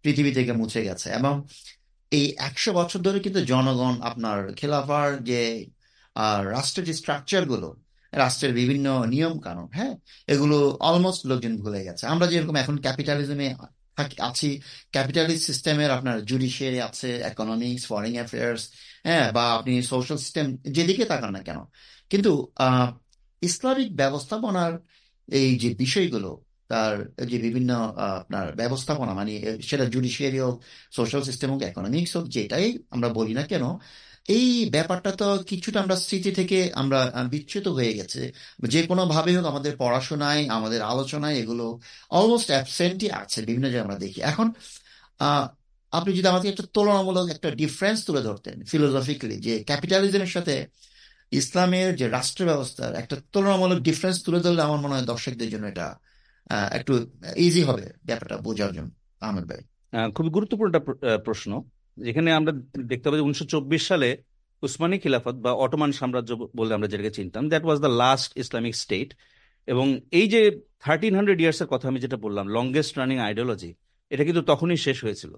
পৃথিবী 0.03 0.31
থেকে 0.37 0.51
মুছে 0.59 0.81
গেছে। 0.87 1.07
এবং 1.19 1.33
এই 2.17 2.25
একশো 2.47 2.71
বছর 2.79 2.99
ধরে 3.07 3.19
কিন্তু 3.25 3.39
জনগণ 3.51 3.95
আপনার 4.09 4.37
খেলাফার 4.59 5.09
যে 5.29 5.41
রাষ্ট্রের 6.53 6.85
যে 6.89 6.95
স্ট্রাকচারগুলো, 7.01 7.67
রাষ্ট্রের 8.23 8.53
বিভিন্ন 8.59 8.87
নিয়ম 9.13 9.35
কানুন 9.45 9.67
হ্যাঁ 9.77 9.93
এগুলো 10.33 10.57
অলমোস্ট 10.87 11.21
লোকজন 11.29 11.53
ভুলে 11.63 11.81
গেছে। 11.87 12.03
আমরা 12.13 12.25
যেরকম 12.31 12.55
এখন 12.63 12.75
ক্যাপিটালিজমে 12.85 13.47
আছি। 14.29 14.49
ক্যাপিটালিস্ট 14.93 15.43
সিস্টেমের 15.49 15.89
আপনার 15.97 16.17
জুডিশিয়ারি 16.29 16.79
আছে 16.89 17.09
ইকোনমিক্স 17.31 17.83
ফরেন 17.91 18.13
অ্যাফেয়ার্স 18.19 18.63
হ্যাঁ 19.07 19.25
বা 19.35 19.43
আপনি 19.57 19.73
সোশ্যাল 19.91 20.17
সিস্টেম 20.23 20.45
যেদিকে 20.75 21.03
তাকান 21.11 21.31
না 21.35 21.41
কেন। 21.47 21.59
কিন্তু 22.11 22.31
ইসলামিক 23.41 23.89
ব্যবস্থাপনার 24.01 24.71
এই 25.39 25.49
যে 25.61 25.69
বিষয়গুলো, 25.83 26.29
তার 26.71 26.93
যে 27.31 27.37
বিভিন্ন 27.45 27.71
আপনার 28.21 28.45
ব্যবস্থাপনা 28.61 29.11
মানে 29.19 29.33
সেটা 29.69 29.85
জুডিশিয়ারি 29.93 30.39
হোক 30.45 30.55
সোশ্যাল 30.97 31.21
সিস্টেম 31.29 31.49
হোক 31.53 31.61
ইকোনমিক্স 31.71 32.11
হোক, 32.17 32.25
যেটাই 32.35 32.67
আমরা 32.93 33.09
বলি 33.19 33.33
না 33.39 33.43
কেন 33.51 33.63
এই 34.35 34.47
ব্যাপারটা 34.75 35.11
তো 35.21 35.25
কিছুটা 35.51 35.77
আমরা 35.83 35.95
স্মৃতি 36.05 36.31
থেকে 36.39 36.57
আমরা 36.81 36.99
বিচ্যুত 37.33 37.65
হয়ে 37.77 37.93
গেছে। 37.99 38.21
যে 38.73 38.79
কোনো 38.89 39.03
ভাবে 39.13 39.31
হোক 39.37 39.45
আমাদের 39.51 39.73
পড়াশোনায়, 39.81 40.41
আমাদের 40.57 40.81
আলোচনায় 40.91 41.35
এগুলো 41.41 41.65
অলমোস্ট 42.17 42.49
অ্যাবসেন্টই 42.53 43.09
আছে, 43.21 43.39
বিভিন্ন 43.49 43.67
জায়গায় 43.67 43.85
আমরা 43.87 43.97
দেখি। 44.05 44.19
এখন 44.31 44.47
আপনি 45.91 46.11
যদি 46.17 46.27
আমাদের 46.33 46.49
একটা 46.53 46.65
তুলনামূলক 46.75 47.25
একটা 47.35 47.49
ডিফারেন্স 47.61 47.99
তুলে 48.07 48.21
ধরতেন 48.21 48.55
ফিলোসফিক্যালি 48.71 49.37
যে 49.47 49.53
ক্যাপিটালিজমের 49.69 50.31
সাথে 50.35 50.55
ইসলামের 51.39 51.89
যে 51.99 52.05
রাষ্ট্র 52.17 52.41
ব্যবস্থার 52.45 52.91
একটা 53.01 53.15
তুলনামূলক 53.33 53.79
ডিফারেন্স 53.87 54.17
তুলে 54.25 54.39
ধরলে 54.39 54.61
আমার 54.67 54.79
মনে 54.83 54.93
হয় 54.95 55.07
দর্শকদের 55.13 55.49
জন্য 55.49 55.65
এটা 55.73 55.87
একটু 56.77 56.93
ইজি 57.37 57.61
হবে 57.69 57.85
ব্যাপারটা 58.05 58.35
বোঝার 58.37 58.71
জন্য, 58.73 58.89
আহমেদ 59.25 59.45
ভাই। 59.51 59.61
খুবই 60.15 60.29
গুরুত্বপূর্ণ 60.29 60.69
একটা 60.69 61.17
প্রশ্ন। 61.17 61.51
যেখানে 62.05 62.29
আমরা 62.31 62.51
দেখতে 62.91 63.05
পাবো 63.09 63.23
উনিশশো 63.23 63.59
সালে 63.89 64.09
উসমানী 64.63 64.97
খিলাফত 64.99 65.35
বা 65.45 65.51
অটোমান 65.65 65.91
সাম্রাজ্য 65.91 66.31
বলে 66.55 66.73
আমরা 66.73 66.87
যেটাকে 66.87 67.11
চিনতাম 67.11 67.43
that 67.49 67.63
was 67.65 67.79
the 67.79 67.91
last 68.03 68.29
Islamic 68.37 68.75
state 68.75 69.09
এবং 69.67 69.99
এই 70.11 70.27
যে 70.27 70.41
থার্টিন 70.79 71.15
হান্ড্রেড 71.15 71.41
ইয়ার্সের 71.41 71.67
কথা 71.67 71.87
আমি 71.87 71.99
যেটা 71.99 72.17
বললাম 72.17 72.45
লংগেস্ট 72.47 72.93
রানিং 72.97 73.17
আইডিওলজি 73.19 73.71
এটা 74.09 74.23
কিন্তু 74.23 74.41
তখনই 74.41 74.77
শেষ 74.77 74.97
হয়েছিল। 75.03 75.33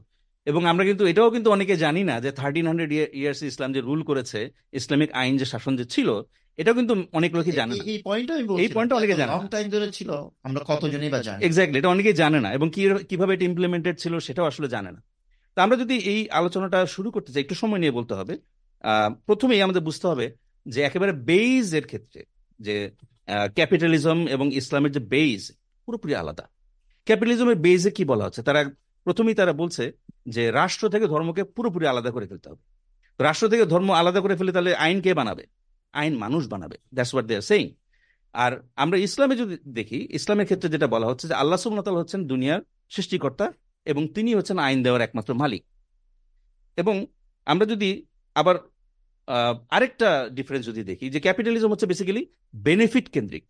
এবং 0.47 0.65
আমরা 0.65 0.83
কিন্তু 0.85 1.03
এটাও 1.05 1.29
কিন্তু 1.31 1.51
অনেকে 1.51 1.75
জানি 1.75 2.01
না 2.03 2.15
যে 2.21 2.31
থার্টিন 2.31 2.65
হান্ড্রেড 2.67 2.91
ইয়ার্স 2.91 3.39
ইসলাম 3.43 3.69
যে 3.73 3.81
রুল 3.81 4.01
করেছে 4.03 4.39
ইসলামিক 4.73 5.09
আইন 5.11 5.33
যে 5.37 5.45
শাসন 5.45 5.73
যে 5.75 5.85
ছিল 5.85 6.09
এটাও 6.57 6.73
কিন্তু 6.73 6.93
অনেক 7.11 7.35
লোকই 7.35 7.51
জানে 7.51 7.73
না। 7.75 7.83
এই 7.83 7.97
পয়েন্টটা 8.03 8.35
এই 8.63 8.67
পয়েন্টটা 8.67 8.95
অনেকে 8.95 9.13
জানে 9.13 9.31
লং 9.31 9.47
টাইম 9.47 9.65
ধরে 9.69 9.87
ছিল 9.91 10.09
আমরা 10.43 10.61
কতজনই 10.67 11.09
বা 11.09 11.19
জানি 11.19 11.39
এক্স্যাক্টলি 11.45 11.77
এটা 11.79 11.89
অনেকেই 11.89 12.13
জানে 12.13 12.39
না। 12.39 12.49
এবং 12.53 12.67
কি 12.69 12.81
কীভাবে 13.09 13.33
এটা 13.33 13.45
ইমপ্লিমেন্টেড 13.45 13.95
ছিল 13.97 14.13
সেটাও 14.19 14.45
আসলে 14.45 14.67
জানে 14.67 14.91
না। 14.91 15.01
তা 15.53 15.59
আমরা 15.65 15.77
যদি 15.83 15.95
এই 16.11 16.21
আলোচনাটা 16.39 16.79
শুরু 16.95 17.09
করতে 17.15 17.29
চাই, 17.33 17.41
একটু 17.45 17.55
সময় 17.61 17.79
নিয়ে 17.83 17.97
বলতে 17.97 18.13
হবে। 18.19 18.33
প্রথমেই 19.27 19.61
আমাদের 19.65 19.83
বুঝতে 19.87 20.05
হবে 20.11 20.25
যে 20.65 20.79
একেবারে 20.87 21.13
বেইজ 21.29 21.67
এর 21.79 21.85
ক্ষেত্রে 21.91 22.19
যে 22.65 22.75
ক্যাপিটালিজম 23.57 24.19
এবং 24.35 24.47
ইসলামের 24.61 24.91
যে 24.95 25.01
বেইজ 25.13 25.41
পুরোপুরি 25.85 26.13
আলাদা। 26.21 26.45
ক্যাপিটালিজমের 27.07 27.57
বেইজে 27.65 27.91
কি 27.97 28.03
বলা 28.11 28.23
হচ্ছে? 28.25 28.41
তারা 28.47 28.61
প্রথমেই 29.05 29.35
তারা 29.39 29.53
বলছে 29.61 29.83
যে 30.35 30.43
রাষ্ট্র 30.59 30.85
থেকে 30.93 31.05
ধর্মকে 31.13 31.43
পুরোপুরি 31.55 31.85
আলাদা 31.91 32.09
করে 32.15 32.25
ফেলতে 32.31 32.47
হবে। 32.51 32.63
রাষ্ট্র 33.19 33.45
থেকে 33.51 33.63
ধর্ম 33.73 33.89
আলাদা 34.01 34.19
করে 34.23 34.35
ফেলে 34.39 34.51
তাহলে 34.55 34.71
আইন 34.85 34.97
কে 35.05 35.11
বানাবে? 35.19 35.43
আইন 35.99 36.13
মানুষ 36.23 36.43
বানাবে। 36.53 36.77
That's 36.95 37.11
what 37.13 37.25
they 37.29 37.35
are 37.39 37.45
saying 37.49 37.67
আর 38.43 38.51
আমরা 38.83 38.97
ইসলামে 39.07 39.35
যদি 39.41 39.55
দেখি, 39.77 39.99
ইসলামের 40.17 40.47
ক্ষেত্রে 40.49 40.69
যেটা 40.75 40.87
বলা 40.95 41.07
হচ্ছে 41.09 41.25
যে 41.29 41.35
আল্লাহ 41.41 41.57
সুবনাতাল 41.63 41.95
হচ্ছেন 42.01 42.21
দুনিয়ার 42.31 42.61
সৃষ্টিকর্তা 42.95 43.45
এবং 43.85 44.07
তিনি 44.07 44.35
হচ্ছেন 44.35 44.57
আইন 44.57 44.83
দেওয়ার 44.83 45.01
একমাত্র 45.01 45.33
মালিক। 45.33 45.63
এবং 46.77 47.05
আমরা 47.45 47.65
যদি 47.65 48.05
আবার 48.35 48.55
আরেকটা 49.69 50.29
ডিফারেন্স 50.31 50.65
যদি 50.65 50.83
দেখি, 50.83 51.09
যে 51.09 51.19
ক্যাপিটালিজম 51.19 51.71
হচ্ছে 51.71 51.85
বেসিক্যালি 51.85 52.25
বেনিফিট 52.55 53.09
কেন্দ্রিক। 53.09 53.45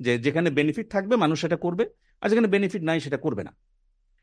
যে 0.00 0.18
যেখানে 0.18 0.50
বেনিফিট 0.50 0.90
থাকবে, 0.90 1.16
মানুষ 1.16 1.40
সেটা 1.40 1.56
করবে, 1.56 1.84
আর 2.20 2.28
যেখানে 2.28 2.48
বেনিফিট 2.48 2.82
নাই, 2.82 3.00
সেটা 3.00 3.16
করবে 3.16 3.44
না। 3.44 3.56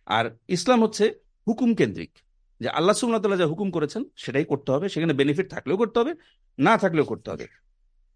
আর 0.05 0.37
ইসলাম 0.47 0.83
হচ্ছে 0.83 1.13
হুকুম 1.47 1.75
কেন্দ্রিক। 1.75 2.11
যে 2.59 2.69
আল্লাহ 2.69 2.95
সুবনাতাল্লাহ 2.95 3.39
যা 3.39 3.45
হুকুম 3.45 3.71
করেছেন, 3.71 4.03
সেটাই 4.15 4.45
করতে 4.45 4.71
হবে। 4.71 4.89
সেখানে 4.89 5.13
বেনিফিট 5.13 5.49
থাকলেও 5.49 5.77
করতে 5.77 5.99
হবে, 5.99 6.13
না 6.59 6.77
থাকলেও 6.77 7.05
করতে 7.05 7.31
হবে। 7.31 7.47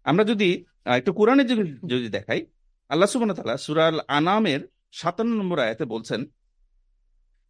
আমরা 0.04 0.24
যদি 0.24 0.64
একটু 0.84 1.12
কোরআনের 1.12 1.46
যদি 1.86 2.08
দেখাই, 2.08 2.46
আল্লাহ 2.88 3.08
সুবনাতাল্লাহ 3.08 3.56
সুরাল 3.56 4.00
আনামের 4.08 4.68
সাতান্ন 4.92 5.32
নম্বর 5.42 5.58
আয়াতে 5.58 5.84
বলছেন 5.84 6.24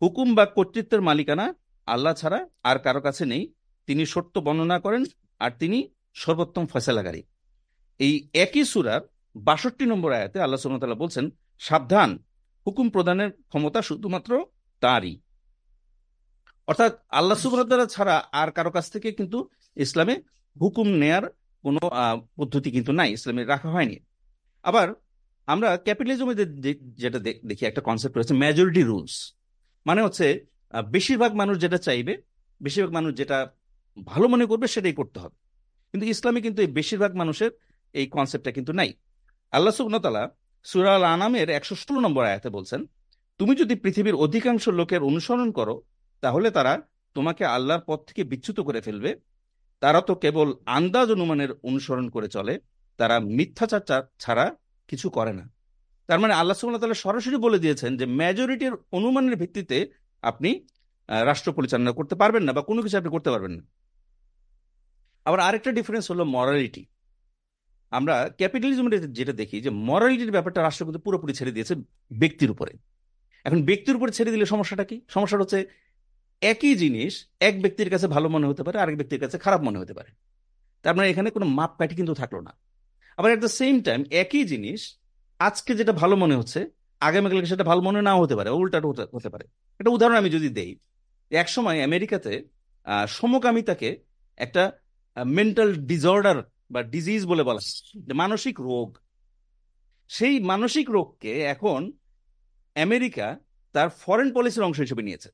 হুকুম 0.03 0.29
বা 0.38 0.45
কর্তৃত্বের 0.57 1.03
মালিকানা 1.09 1.47
আল্লাহ 1.88 2.15
ছাড়া 2.21 2.41
আর 2.69 2.76
কারও 2.85 3.00
কাছে 3.07 3.25
নেই। 3.33 3.43
তিনি 3.88 4.03
সত্য 4.15 4.35
বর্ণনা 4.47 4.79
করেন 4.85 5.03
আর 5.45 5.53
তিনি 5.61 5.79
সর্বোত্তম 6.23 6.65
ফয়সালাকারী। 6.73 7.23
এই 8.00 8.15
একই 8.45 8.65
সুরার 8.73 9.03
বাষট্টি 9.37 9.85
নম্বর 9.93 10.11
আয়াতে 10.19 10.38
আল্লাহ 10.45 10.61
সুবনাতাল্লাহ 10.62 11.00
বলছেন, 11.05 11.25
সাবধান, 11.67 12.11
হুকুম 12.67 12.87
প্রদানের 12.95 13.31
ক্ষমতা 13.50 13.81
শুধুমাত্র 13.88 14.31
তারই। 14.83 15.15
অর্থাৎ 16.69 16.93
আল্লাহ 17.19 17.38
সুবহানাহু 17.43 17.93
ছাড়া 17.97 18.17
আর 18.41 18.49
কারও 18.57 18.71
কাছ 18.76 18.87
থেকে 18.95 19.09
কিন্তু 19.19 19.38
ইসলামে 19.85 20.15
হুকুম 20.57 20.88
নেয়ার 21.03 21.25
কোনো 21.65 21.81
পদ্ধতি 22.38 22.69
কিন্তু 22.76 22.93
নাই, 22.99 23.09
ইসলামে 23.17 23.43
রাখা 23.53 23.69
হয়নি। 23.75 23.97
আবার 24.69 24.88
আমরা 25.53 25.69
ক্যাপিটালিজমে 25.87 26.35
যেটা 27.03 27.19
দেখি, 27.49 27.62
একটা 27.67 27.83
কনসেপ্ট 27.88 28.15
রয়েছে 28.17 28.35
মেজরিটি 28.45 28.83
রুলস 28.83 29.17
মানে 29.87 30.00
হচ্ছে 30.07 30.26
বেশিরভাগ 30.95 31.33
মানুষ 31.40 31.55
যেটা 31.64 31.78
চাইবে, 31.87 32.14
বেশিরভাগ 32.61 32.93
মানুষ 32.99 33.11
যেটা 33.21 33.38
ভালো 34.11 34.26
মনে 34.33 34.45
করবে 34.50 34.66
সেটাই 34.75 34.95
করতে 35.00 35.19
হবে। 35.23 35.37
কিন্তু 35.90 36.05
ইসলামে 36.12 36.40
কিন্তু 36.47 36.61
এই 36.64 36.71
বেশিরভাগ 36.78 37.12
মানুষের 37.21 37.50
এই 37.95 38.07
কনসেপ্টটা 38.14 38.50
কিন্তু 38.57 38.73
নাই। 38.81 38.90
আল্লাহ 39.52 39.73
সুবনতালা 39.78 40.23
সুরা 40.64 40.93
আল 40.99 41.05
আনামের 41.14 41.49
একশো 41.59 41.75
ষোলো 41.83 42.00
নম্বর 42.07 42.23
আয়াতে 42.31 42.49
বলছেন, 42.57 42.81
তুমি 43.40 43.52
যদি 43.61 43.75
পৃথিবীর 43.85 44.16
অধিকাংশ 44.25 44.64
লোকের 44.78 45.02
অনুসরণ 45.11 45.49
করো, 45.59 45.75
তাহলে 46.23 46.49
তারা 46.57 46.73
তোমাকে 47.16 47.43
আল্লাহর 47.57 47.83
পথ 47.88 48.00
থেকে 48.09 48.23
বিচ্যুত 48.33 48.59
করে 48.69 48.81
ফেলবে। 48.87 49.11
তারা 49.83 50.00
তো 50.09 50.12
কেবল 50.25 50.49
আন্দাজ 50.76 51.09
অনুমানের 51.16 51.50
অনুসরণ 51.69 52.07
করে 52.14 52.28
চলে, 52.37 52.55
তারা 52.99 53.16
মিথ্যাচার 53.37 53.83
ছাড়া 54.23 54.47
কিছু 54.90 55.07
করে 55.16 55.33
না। 55.38 55.45
তার 56.09 56.21
মানে 56.21 56.35
আল্লাহ 56.35 56.57
সুবহানাহু 56.57 56.85
ওয়া 56.85 56.95
তাআলা 56.95 57.03
সরাসরি 57.05 57.37
বলে 57.37 57.59
দিয়েছেন 57.59 57.97
যে 57.97 58.07
মেজরিটির 58.07 58.75
অনুমানের 58.93 59.37
ভিত্তিতে 59.37 59.93
আপনি 60.23 60.67
রাষ্ট্র 61.09 61.53
পরিচালনা 61.53 61.93
করতে 61.93 62.15
পারবেন 62.15 62.43
না 62.43 62.53
বা 62.53 62.63
কোনো 62.63 62.83
কিছু 62.83 62.97
আপনি 62.99 63.11
করতে 63.11 63.31
পারবেন 63.31 63.51
না। 63.51 63.63
আবার 65.25 65.41
আরেকটা 65.41 65.73
ডিফারেন্স 65.73 66.11
হলো 66.11 66.25
মরালিটি 66.25 66.87
আমরা 67.91 68.31
ক্যাপিটালিজমের 68.39 69.13
যেটা 69.13 69.33
দেখি 69.33 69.61
যে 69.61 69.71
মরালিটির 69.71 70.31
ব্যাপারটা 70.31 70.63
রাষ্ট্র 70.63 70.85
কিন্তু 70.85 71.01
পুরোপুরি 71.01 71.35
ছেড়ে 71.35 71.53
দিয়েছে 71.53 71.75
ব্যক্তির 72.13 72.51
উপরে। 72.51 72.73
এখন 73.45 73.63
ব্যক্তির 73.63 73.97
উপরে 73.97 74.13
ছেড়ে 74.13 74.31
দিলে 74.31 74.47
সমস্যাটা 74.47 74.85
কি? 74.85 75.01
সমস্যাটা 75.09 75.43
হচ্ছে 75.43 75.67
একই 76.41 76.75
জিনিস 76.75 77.27
এক 77.41 77.63
ব্যক্তির 77.63 77.91
কাছে 77.91 78.07
ভালো 78.07 78.29
মনে 78.29 78.47
হতে 78.47 78.63
পারে, 78.63 78.81
আরেক 78.81 78.97
ব্যক্তির 78.97 79.21
কাছে 79.21 79.39
খারাপ 79.39 79.61
মনে 79.61 79.79
হতে 79.79 79.95
পারে। 79.95 80.11
তার 80.83 80.97
মানে 80.97 81.11
এখানে 81.11 81.31
কোনো 81.31 81.47
মাপকাঠি 81.47 81.95
কিন্তু 81.95 82.15
থাকল 82.15 82.37
না। 82.41 82.53
আবার 83.17 83.33
এট 83.33 83.39
দ্য 83.39 83.49
সেম 83.49 83.81
টাইম 83.81 84.05
একই 84.11 84.45
জিনিস 84.45 84.99
আজকে 85.38 85.75
যেটা 85.75 85.93
ভালো 85.93 86.16
মনে 86.16 86.35
হচ্ছে 86.37 86.61
আগামীকালকে 87.00 87.47
সেটা 87.47 87.64
ভালো 87.64 87.81
মনে 87.81 88.02
নাও 88.02 88.23
হতে 88.23 88.37
পারে 88.37 88.50
উল্টাটা 88.50 89.07
হতে 89.12 89.28
পারে। 89.28 89.45
একটা 89.78 89.90
উদাহরণ 89.90 90.16
আমি 90.16 90.31
যদি 90.31 90.49
দেই 90.49 90.73
এক 91.31 91.49
সময় 91.49 91.85
আমেরিকাতে 91.85 92.33
সমকামিতাকে 93.09 93.90
একটা 94.37 94.73
মেন্টাল 95.25 95.75
ডিসঅর্ডার 95.75 96.43
বা 96.71 96.83
ডিজিজ 96.83 97.26
বলে 97.26 97.43
বলা 97.43 97.61
মানসিক 98.14 98.61
রোগ। 98.61 98.99
সেই 100.09 100.40
মানসিক 100.40 100.90
রোগকে 100.90 101.33
এখন 101.43 101.93
আমেরিকা 102.75 103.38
তার 103.73 103.88
ফরেন 103.88 104.28
পলিসির 104.33 104.62
অংশ 104.62 104.81
হিসেবে 104.81 105.02
নিয়েছে। 105.02 105.28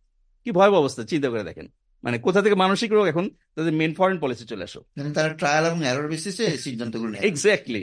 কি 0.45 0.51
ভয়াবহ 0.51 0.79
অবস্থা 0.79 1.03
চিন্তা 1.05 1.29
করে 1.31 1.45
দেখেন। 1.45 1.69
মানে 2.05 2.19
কোথা 2.19 2.43
থেকে 2.43 2.55
মানসিক 2.55 2.93
রোগ 2.93 3.07
এখন 3.07 3.31
তাদের 3.55 3.73
মেন 3.73 3.95
ফরেন 3.95 4.19
পলিসি 4.19 4.45
চলে 4.47 4.65
আসো। 4.65 4.81
মানে 4.97 5.11
তারা 5.13 5.35
ট্রায়াল 5.35 5.65
এবং 5.67 5.81
এরর 5.87 6.09
বেসিসে 6.09 6.57
সিদ্ধান্তগুলো 6.57 7.19
এক্স্যাক্টলি 7.19 7.83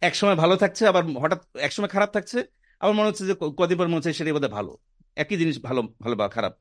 এক 0.00 0.14
সময় 0.16 0.34
ভালো 0.34 0.56
থাকছে, 0.56 0.86
আবার 0.86 1.04
হঠাৎ 1.04 1.56
এক 1.56 1.72
সময় 1.72 1.88
খারাপ 1.88 2.10
থাকছে, 2.12 2.44
আবার 2.80 2.94
মনে 2.94 3.08
হচ্ছে 3.08 3.26
যে 3.26 3.34
কদিন 3.40 3.78
পর 3.78 3.86
মনে 3.86 3.96
হচ্ছে 3.96 4.12
সেটাই 4.12 4.32
বোধহয় 4.32 4.50
ভালো। 4.50 4.76
একই 5.16 5.36
জিনিস 5.36 5.62
ভালো 5.62 5.82
ভালো 5.82 6.16
বা 6.16 6.28
খারাপ। 6.28 6.56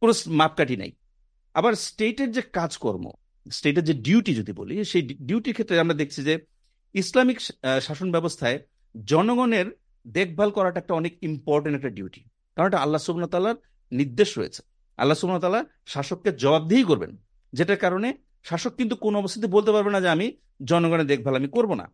কোনো 0.00 0.12
মাপকাঠি 0.26 0.76
নাই। 0.76 0.92
আবার 1.54 1.72
স্টেটের 1.72 2.32
যে 2.32 2.42
কাজকর্ম, 2.42 3.10
স্টেটের 3.50 3.84
যে 3.84 3.92
ডিউটি 3.92 4.34
যদি 4.34 4.52
বলি, 4.52 4.84
সেই 4.84 5.02
ডিউটির 5.02 5.52
ক্ষেত্রে 5.52 5.80
আমরা 5.80 5.94
দেখছি 5.94 6.22
যে 6.22 6.38
ইসলামিক 6.94 7.40
শাসন 7.80 8.12
ব্যবস্থায় 8.12 8.60
জনগণের 9.04 9.66
দেখভাল 10.06 10.50
করাটা 10.50 10.80
একটা 10.80 10.94
অনেক 10.94 11.18
ইম্পর্টেন্ট 11.22 11.76
একটা 11.76 11.88
ডিউটি। 11.88 12.24
কারণ 12.56 12.68
এটা 12.68 12.78
আল্লাহ 12.78 13.26
তাআলার 13.26 13.54
নির্দেশ 13.92 14.38
রয়েছে। 14.38 14.62
আল্লাহ 14.96 15.38
তাআলা 15.38 15.64
শাসককে 15.86 16.32
জবাবদিহি 16.32 16.82
করবেন। 16.82 17.16
যেটার 17.52 17.76
কারণে 17.76 18.14
শাসক 18.44 18.70
কিন্তু 18.70 18.96
কোন 18.96 19.16
অবস্থাতে 19.16 19.46
বলতে 19.46 19.72
পারবে 19.72 19.90
না 19.90 20.00
যে 20.00 20.08
আমি 20.08 20.36
জনগণের 20.64 21.06
দেখভাল 21.06 21.36
আমি 21.36 21.48
করব 21.48 21.74
না। 21.74 21.92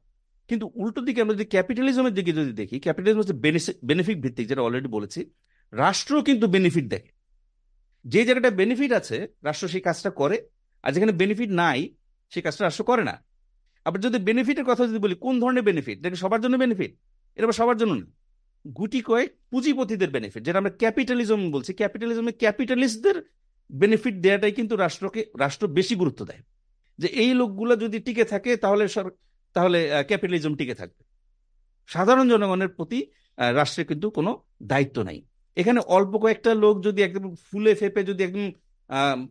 কিন্তু 0.49 0.73
উল্টো 0.75 1.01
দিকে 1.01 1.21
আমরা 1.21 1.35
যদি 1.35 1.45
ক্যাপিটালিজমের 1.45 2.15
দিকে 2.15 2.33
যদি 2.33 2.53
দেখি 2.53 2.81
ক্যাপিটালিজম 2.81 3.21
হচ্ছে 3.21 3.37
বেনিফিট 3.85 4.19
ভিত্তিক 4.19 4.49
যেটা 4.49 4.63
অলরেডি 4.63 4.89
বলেছি 4.89 5.31
রাষ্ট্র 5.73 6.23
কিন্তু 6.23 6.47
বেনিফিট 6.47 6.89
দেখে 6.89 7.13
যে 8.05 8.25
জায়গাটা 8.25 8.51
বেনিফিট 8.51 8.93
আছে, 8.93 9.29
রাষ্ট্র 9.43 9.69
সেই 9.69 9.81
কাজটা 9.81 10.11
করে, 10.11 10.49
আর 10.83 10.93
যেখানে 10.93 11.13
বেনিফিট 11.13 11.51
নাই, 11.51 11.95
সেই 12.31 12.43
কাজটা 12.43 12.65
রাষ্ট্র 12.65 12.85
করে 12.85 13.05
না। 13.05 13.25
আবার 13.85 14.01
যদি 14.01 14.19
বেনিফিটের 14.19 14.65
কথা 14.65 14.87
যদি 14.87 14.99
বলি, 14.99 15.15
কোন 15.15 15.41
ধরনের 15.41 15.63
বেনিফিট 15.63 16.07
কি 16.07 16.17
সবার 16.17 16.41
জন্য 16.41 16.57
বেনিফিট 16.57 16.97
এটা 17.35 17.45
আবার 17.45 17.53
সবার 17.53 17.77
জন্য 17.77 17.95
না। 17.95 18.07
গুটি 18.77 19.01
কয়েক 19.01 19.31
পুঁজিপতিদের 19.51 20.11
বেনিফিট 20.11 20.43
যেটা 20.43 20.59
আমরা 20.59 20.71
ক্যাপিটালিজম 20.71 21.51
বলছি। 21.51 21.73
ক্যাপিটালিজমে 21.73 22.33
ক্যাপিটালিস্টদের 22.33 23.23
বেনিফিট 23.73 24.15
দেওয়াটাই 24.15 24.53
কিন্তু 24.53 24.77
রাষ্ট্রকে, 24.77 25.27
রাষ্ট্র 25.39 25.67
বেশি 25.69 25.95
গুরুত্ব 25.95 26.25
দেয়। 26.25 26.43
যে 26.99 27.09
এই 27.09 27.35
লোকগুলো 27.35 27.77
যদি 27.77 27.99
টিকে 27.99 28.25
থাকে, 28.25 28.57
তাহলে 28.57 28.89
তাহলে 29.55 29.79
ক্যাপিটালিজম 30.09 30.53
টিকে 30.59 30.75
থাকবে। 30.81 31.03
সাধারণ 31.91 32.27
জনগণের 32.33 32.71
প্রতি 32.77 32.99
রাষ্ট্রের 33.59 33.87
কিন্তু 33.91 34.07
কোনো 34.17 34.31
দায়িত্ব 34.71 34.97
নাই। 35.09 35.19
এখানে 35.57 35.81
অল্প 35.97 36.13
কয়েকটা 36.23 36.51
লোক 36.65 36.75
যদি 36.87 37.01
একদম 37.07 37.25
ফুলে 37.47 37.73
ফেপে 37.81 38.03
যদি 38.11 38.21
একদম 38.29 38.47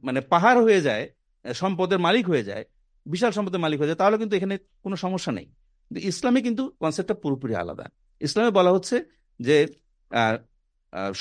মানে 0.08 0.20
পাহাড় 0.32 0.60
হয়ে 0.66 0.82
যায় 0.88 1.06
সম্পদের 1.46 2.00
মালিক 2.06 2.26
হয়ে 2.32 2.44
যায়, 2.50 2.64
বিশাল 3.06 3.32
সম্পদের 3.38 3.62
মালিক 3.66 3.78
হয়ে 3.80 3.90
যায়, 3.90 4.00
তাহলে 4.02 4.16
কিন্তু 4.22 4.34
এখানে 4.40 4.56
কোনো 4.84 4.96
সমস্যা 5.04 5.32
নেই। 5.38 5.48
কিন্তু 5.86 6.00
ইসলামে 6.12 6.40
কিন্তু 6.48 6.64
কনসেপ্টটা 6.82 7.16
পুরোপুরি 7.24 7.54
আলাদা। 7.64 7.86
ইসলামে 8.22 8.52
বলা 8.58 8.72
হচ্ছে 8.76 8.98
যে 9.40 9.58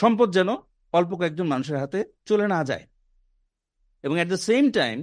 সম্পদ 0.01 0.29
যেন 0.39 0.51
অল্প 0.95 1.11
কয়েকজন 1.21 1.47
মানুষের 1.53 1.79
হাতে 1.83 1.99
চলে 2.29 2.47
না 2.55 2.61
যায়। 2.71 2.85
এবং 4.05 4.15
অ্যাট 4.19 4.29
দ্য 4.35 4.41
সেম 4.49 4.65
টাইম 4.79 4.97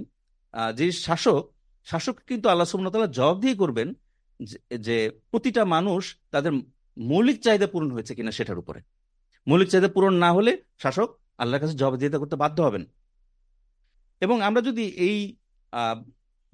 যে 0.78 0.86
শাসক 1.06 1.42
শাসক 1.84 2.18
কিন্তু 2.26 2.48
আল্লাহ 2.48 2.66
সুবহানাহু 2.66 2.96
ওয়া 2.96 3.06
তাআলা 3.06 3.26
জবাবদিহি 3.26 3.54
করবেন 3.54 3.94
যে- 4.42 4.78
যে 4.78 5.10
প্রতিটা 5.30 5.64
মানুষ 5.64 6.16
তাদের 6.30 6.52
মৌলিক 6.98 7.42
চাহিদা 7.42 7.66
পূরণ 7.66 7.90
হয়েছে 7.90 8.14
কিনা 8.14 8.30
সেটার 8.30 8.58
উপরে। 8.58 8.80
মৌলিক 9.46 9.68
চাহিদা 9.68 9.88
পূরণ 9.88 10.14
না 10.14 10.32
হলে 10.32 10.62
শাসক 10.78 11.18
আল্লাহর 11.38 11.60
কাছে 11.60 11.76
জবাবদিহিতা 11.76 12.18
করতে 12.18 12.36
বাধ্য 12.36 12.62
হবেন। 12.62 12.84
এবং 14.20 14.42
আমরা 14.42 14.62
যদি 14.62 14.82
এই 14.82 15.36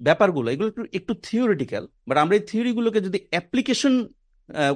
ব্যাপারগুলো, 0.01 0.51
এগুলো 0.51 0.67
একটু 0.67 0.85
একটু 0.93 1.13
থিওরিটিক্যাল 1.13 1.87
বাট 2.07 2.17
আমরা 2.17 2.35
এই 2.35 2.41
থিওরিগুলোকে 2.41 3.01
যদি 3.01 3.19
অ্যাপ্লিকেশন 3.29 4.07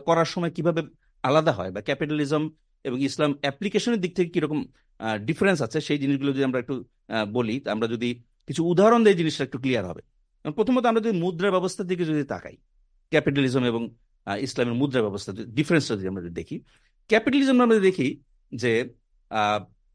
করার 0.05 0.25
সময় 0.25 0.51
কীভাবে 0.51 0.83
আলাদা 1.23 1.51
হয়, 1.51 1.71
বা 1.71 1.81
ক্যাপিটালিজম 1.81 2.49
এবং 2.83 3.01
ইসলাম 3.01 3.33
অ্যাপ্লিকেশনের 3.41 4.01
দিক 4.01 4.15
থেকে 4.15 4.29
কীরকম 4.29 4.65
ডিফারেন্স 5.25 5.61
আছে, 5.61 5.81
সেই 5.81 5.97
জিনিসগুলো 5.97 6.33
যদি 6.33 6.43
আমরা 6.43 6.59
একটু 6.59 6.85
বলি, 7.31 7.61
আমরা 7.71 7.87
যদি 7.87 8.21
কিছু 8.47 8.65
উদাহরণ 8.65 9.03
দিয়ে 9.03 9.15
জিনিসটা 9.15 9.43
একটু 9.43 9.59
ক্লিয়ার 9.59 9.85
হবে। 9.85 10.01
প্রথমত 10.57 10.83
আমরা 10.85 11.01
যদি 11.05 11.15
মুদ্রা 11.23 11.49
ব্যবস্থার 11.55 11.87
দিকে 11.91 12.03
যদি 12.05 12.23
তাকাই 12.23 12.55
ক্যাপিটালিজম 13.11 13.63
এবং 13.71 13.81
ইসলামের 14.39 14.75
মুদ্রা 14.81 15.01
ব্যবস্থা 15.01 15.31
ডিফারেন্সটা 15.57 15.93
যদি 15.95 16.07
আমরা 16.07 16.21
দেখি 16.39 16.55
ক্যাপিটালিজম 17.09 17.57
আমরা 17.65 17.79
দেখি 17.89 18.07
যে 18.51 18.71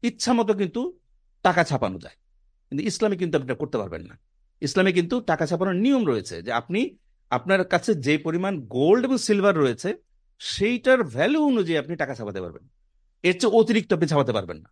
ইচ্ছা 0.03 0.31
মতো 0.33 0.53
কিন্তু 0.61 0.81
টাকা 1.45 1.61
ছাপানো 1.69 1.97
যায়। 1.99 2.17
কিন্তু 2.69 2.83
ইসলামে 2.89 3.15
কিন্তু 3.21 3.35
আপনি 3.37 3.49
করতে 3.55 3.77
পারবেন 3.77 4.03
না। 4.09 4.15
ইসলামে 4.61 4.91
কিন্তু 4.97 5.15
টাকা 5.21 5.43
ছাপানোর 5.49 5.77
নিয়ম 5.85 6.01
রয়েছে 6.11 6.35
যে 6.41 6.51
আপনি, 6.51 6.81
আপনার 7.29 7.61
কাছে 7.73 7.91
যে 8.05 8.13
পরিমাণ 8.17 8.53
গোল্ড 8.75 9.01
এবং 9.05 9.17
সিলভার 9.17 9.55
রয়েছে, 9.57 9.89
সেইটার 10.39 10.99
ভ্যালু 11.15 11.39
অনুযায়ী 11.49 11.77
আপনি 11.77 11.93
টাকা 11.95 12.13
ছাপাতে 12.15 12.39
পারবেন। 12.41 12.63
এর 13.23 13.35
চেয়ে 13.39 13.53
অতিরিক্ত 13.59 13.89
আপনি 13.93 14.07
ছাপাতে 14.07 14.31
পারবেন 14.37 14.57
না। 14.63 14.69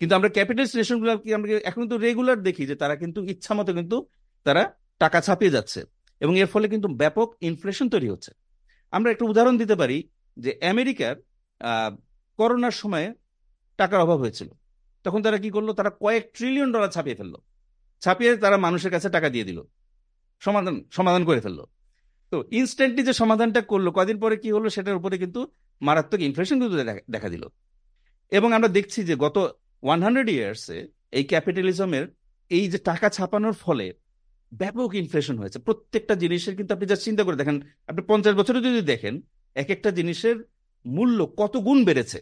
কিন্তু 0.00 0.12
আমরা 0.16 0.28
ক্যাপিটালিস্ট 0.28 0.76
নেশনগুলো 0.76 1.10
আমরা 1.36 1.48
এখন 1.70 1.82
তো 1.88 1.96
রেগুলার 2.06 2.38
দেখি 2.42 2.64
যে 2.66 2.74
তারা 2.82 2.94
কিন্তু 2.96 3.18
ইচ্ছা 3.32 3.52
মতো 3.54 3.70
কিন্তু 3.78 3.96
তারা 4.44 4.74
টাকা 4.98 5.20
ছাপিয়ে 5.20 5.50
যাচ্ছে 5.50 5.84
এবং 6.20 6.38
এর 6.38 6.46
ফলে 6.46 6.68
কিন্তু 6.68 6.88
ব্যাপক 6.88 7.36
ইনফ্লেশন 7.40 7.88
তৈরি 7.88 8.08
হচ্ছে। 8.08 8.32
আমরা 8.90 9.10
একটা 9.10 9.24
উদাহরণ 9.24 9.58
দিতে 9.58 9.74
পারি 9.74 10.08
যে 10.38 10.60
আমেরিকার 10.68 11.16
করোনার 12.36 12.70
সময়ে 12.70 13.14
টাকার 13.76 14.00
অভাব 14.00 14.18
হয়েছিল। 14.18 14.48
তখন 15.04 15.22
তারা 15.22 15.38
কি 15.38 15.50
করল? 15.50 15.72
তারা 15.72 15.90
কয়েক 15.90 16.30
ট্রিলিয়ন 16.34 16.72
ডলার 16.72 16.88
ছাপিয়ে 16.88 17.16
ফেলল। 17.16 17.34
ছাপিয়ে 18.00 18.36
তারা 18.36 18.56
মানুষের 18.56 18.90
কাছে 18.90 19.10
টাকা 19.10 19.28
দিয়ে 19.28 19.44
দিল। 19.44 19.62
সমাধান 20.40 20.84
সমাধান 20.92 21.24
করে 21.24 21.40
ফেলল। 21.40 21.64
তো 22.30 22.44
ইনস্ট্যান্টলি 22.50 23.02
যে 23.02 23.12
সমাধানটা 23.12 23.60
করল, 23.60 23.90
কদিন 23.90 24.20
পরে 24.20 24.36
কি 24.36 24.50
হলো? 24.50 24.70
সেটার 24.70 24.96
উপরে 24.96 25.18
কিন্তু 25.18 25.50
মারাত্মক 25.82 26.20
ইনফ্লেশন 26.20 26.60
কিন্তু 26.60 27.00
দেখা- 27.10 27.28
দিল। 27.28 27.48
এবং 28.30 28.52
আমরা 28.52 28.68
দেখছি 28.68 29.04
যে 29.04 29.16
গত 29.16 29.60
ওয়ান 29.82 30.02
হান্ড্রেড 30.02 30.28
ইয়ার্সে 30.28 30.88
এই 31.12 31.24
ক্যাপিটালিজমের 31.24 32.08
এই 32.50 32.70
যে 32.70 32.78
টাকা 32.78 33.08
ছাপানোর 33.08 33.52
ফলে 33.52 33.94
ব্যাপক 34.52 34.94
ইনফ্লেশন 34.94 35.36
হয়েছে। 35.38 35.58
প্রত্যেকটা 35.58 36.14
জিনিসের 36.14 36.56
কিন্তু 36.56 36.74
আপনি 36.74 36.86
যা 36.86 36.96
চিন্তা 36.96 37.22
করে 37.24 37.36
দেখেন, 37.36 37.56
আপনি 37.88 38.02
পঞ্চাশ 38.08 38.34
বছরে 38.34 38.58
যদি 38.60 38.80
দেখেন 38.82 39.14
এক 39.56 39.68
একটা 39.70 39.90
জিনিসের 39.90 40.36
মূল্য 40.86 41.18
কত 41.36 41.56
গুণ 41.56 41.78
বেড়েছে। 41.84 42.20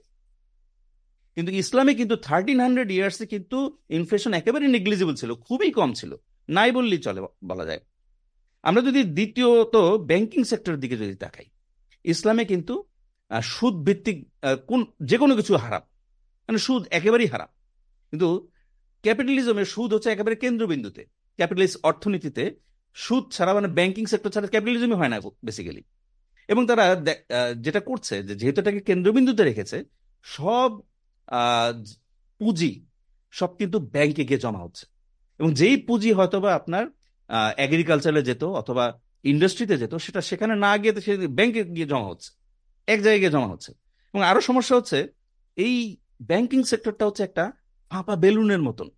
কিন্তু 1.36 1.52
ইসলামে 1.52 1.92
কিন্তু 1.94 2.16
থার্টিন 2.16 2.58
হান্ড্রেড 2.60 2.90
ইয়ার্সে 2.90 3.26
কিন্তু 3.26 3.58
ইনফ্লেশন 3.90 4.32
একেবারে 4.34 4.66
নেগলিজিবল 4.68 5.14
ছিল, 5.14 5.30
খুবই 5.46 5.70
কম 5.70 5.90
ছিল। 5.92 6.12
নাই 6.48 6.70
বললেই 6.72 6.98
চলে, 6.98 7.20
বলা 7.44 7.64
যায়। 7.64 7.80
আমরা 8.64 8.82
যদি 8.82 9.00
দ্বিতীয়ত 9.16 9.76
ব্যাংকিং 10.10 10.44
সেক্টরের 10.44 10.80
দিকে 10.80 10.96
যদি 10.96 11.14
তাকাই, 11.14 11.46
ইসলামে 12.04 12.44
কিন্তু 12.44 12.74
সুদ 13.42 13.74
ভিত্তিক 13.86 14.18
কোন 14.68 14.80
যে 15.02 15.16
কোনো 15.18 15.34
কিছু 15.36 15.52
হারাম। 15.56 15.82
মানে 16.48 16.58
সুদ 16.58 16.82
একেবারেই 16.90 17.26
হারাম। 17.26 17.50
কিন্তু 18.10 18.28
ক্যাপিটালিজমের 19.04 19.64
সুদ 19.64 19.94
হচ্ছে 19.94 20.10
একেবারে 20.10 20.36
কেন্দ্রবিন্দুতে। 20.36 21.02
ক্যাপিটালিস্ট 21.38 21.76
অর্থনীতিতে 21.82 22.44
সুদ 22.94 23.24
ছাড়া 23.32 23.52
মানে 23.54 23.68
ব্যাংকিং 23.68 24.04
সেক্টর 24.12 24.30
ছাড়া 24.30 24.48
ক্যাপিটালিজমই 24.52 24.96
হয় 25.00 25.10
না 25.12 25.18
বেসিক্যালি 25.44 25.82
এবং 26.48 26.62
তারা 26.70 26.84
যেটা 27.64 27.80
করছে 27.88 28.14
যে 28.22 28.34
যেহেতু 28.40 28.58
এটাকে 28.60 28.80
কেন্দ্রবিন্দুতে 28.80 29.42
রেখেছে, 29.48 29.76
সব 30.36 30.70
পুঁজি 32.40 32.72
সব 33.38 33.50
কিন্তু 33.58 33.78
ব্যাংকে 33.94 34.22
গিয়ে 34.28 34.42
জমা 34.44 34.60
হচ্ছে। 34.64 34.84
এবং 35.40 35.50
যেই 35.60 35.76
পুঁজি 35.88 36.10
হয়তোবা 36.18 36.50
আপনার 36.58 36.84
এগ্রিকালচারে 37.64 38.22
যেত 38.28 38.42
অথবা 38.60 38.84
ইন্ডাস্ট্রিতে 39.32 39.74
যেত, 39.82 39.94
সেটা 40.04 40.20
সেখানে 40.28 40.54
না 40.64 40.70
গিয়ে 40.82 41.00
সে 41.00 41.12
ব্যাংকে 41.38 41.60
গিয়ে 41.76 41.88
জমা 41.92 42.06
হচ্ছে। 42.10 42.30
এক 42.92 42.98
জায়গায় 43.04 43.20
গিয়ে 43.22 43.34
জমা 43.34 43.48
হচ্ছে। 43.52 43.70
এবং 44.14 44.22
আরও 44.30 44.40
সমস্যা 44.48 44.74
হচ্ছে, 44.76 44.98
এই 45.56 45.96
ব্যাংকিং 46.22 46.60
সেক্টরটা 46.70 47.04
হচ্ছে 47.06 47.22
একটা 47.28 47.44
ফাঁপা 47.90 48.14
বেলুনের 48.16 48.62
মতন। 48.68 48.88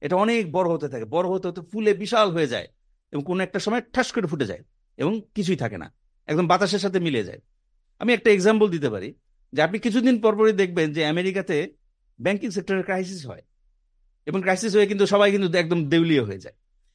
এটা 0.00 0.16
অনেক 0.16 0.52
বড় 0.52 0.70
হতে 0.70 0.88
থাকে। 0.88 1.04
বড় 1.04 1.28
হতে 1.28 1.48
হতে 1.48 1.60
ফুলে 1.72 1.94
বিশাল 1.94 2.30
হয়ে 2.30 2.46
যায় 2.46 2.68
এবং 3.12 3.22
কোনো 3.24 3.42
একটা 3.42 3.58
সময় 3.58 3.82
ঠাস 3.92 4.12
করে 4.12 4.26
ফুটে 4.26 4.46
যায় 4.46 4.64
এবং 4.96 5.20
কিছুই 5.34 5.56
থাকে 5.56 5.78
না। 5.78 5.92
একদম 6.26 6.46
বাতাসের 6.46 6.78
সাথে 6.78 7.00
মিলে 7.00 7.24
যায়। 7.24 7.40
আমি 7.98 8.12
একটা 8.12 8.30
এক্সাম্পল 8.30 8.70
দিতে 8.70 8.90
পারি 8.90 9.14
যে 9.52 9.62
আপনি 9.62 9.78
কিছুদিন 9.78 10.20
পরপরই 10.20 10.52
দেখবেন 10.52 10.92
যে 10.92 11.06
আমেরিকাতে 11.06 11.72
ব্যাংকিং 12.20 12.50
সেক্টরের 12.50 12.84
ক্রাইসিস 12.84 13.26
হয় 13.26 13.42
এবং 14.26 14.42
ক্রাইসিস 14.42 14.76
হয়ে 14.76 14.86
কিন্তু 14.86 15.06
সবাই 15.06 15.30
কিন্তু 15.30 15.58
একদম 15.58 15.88
দেউলিয়া 15.88 16.24
হয়ে 16.24 16.38
যায়। 16.38 16.54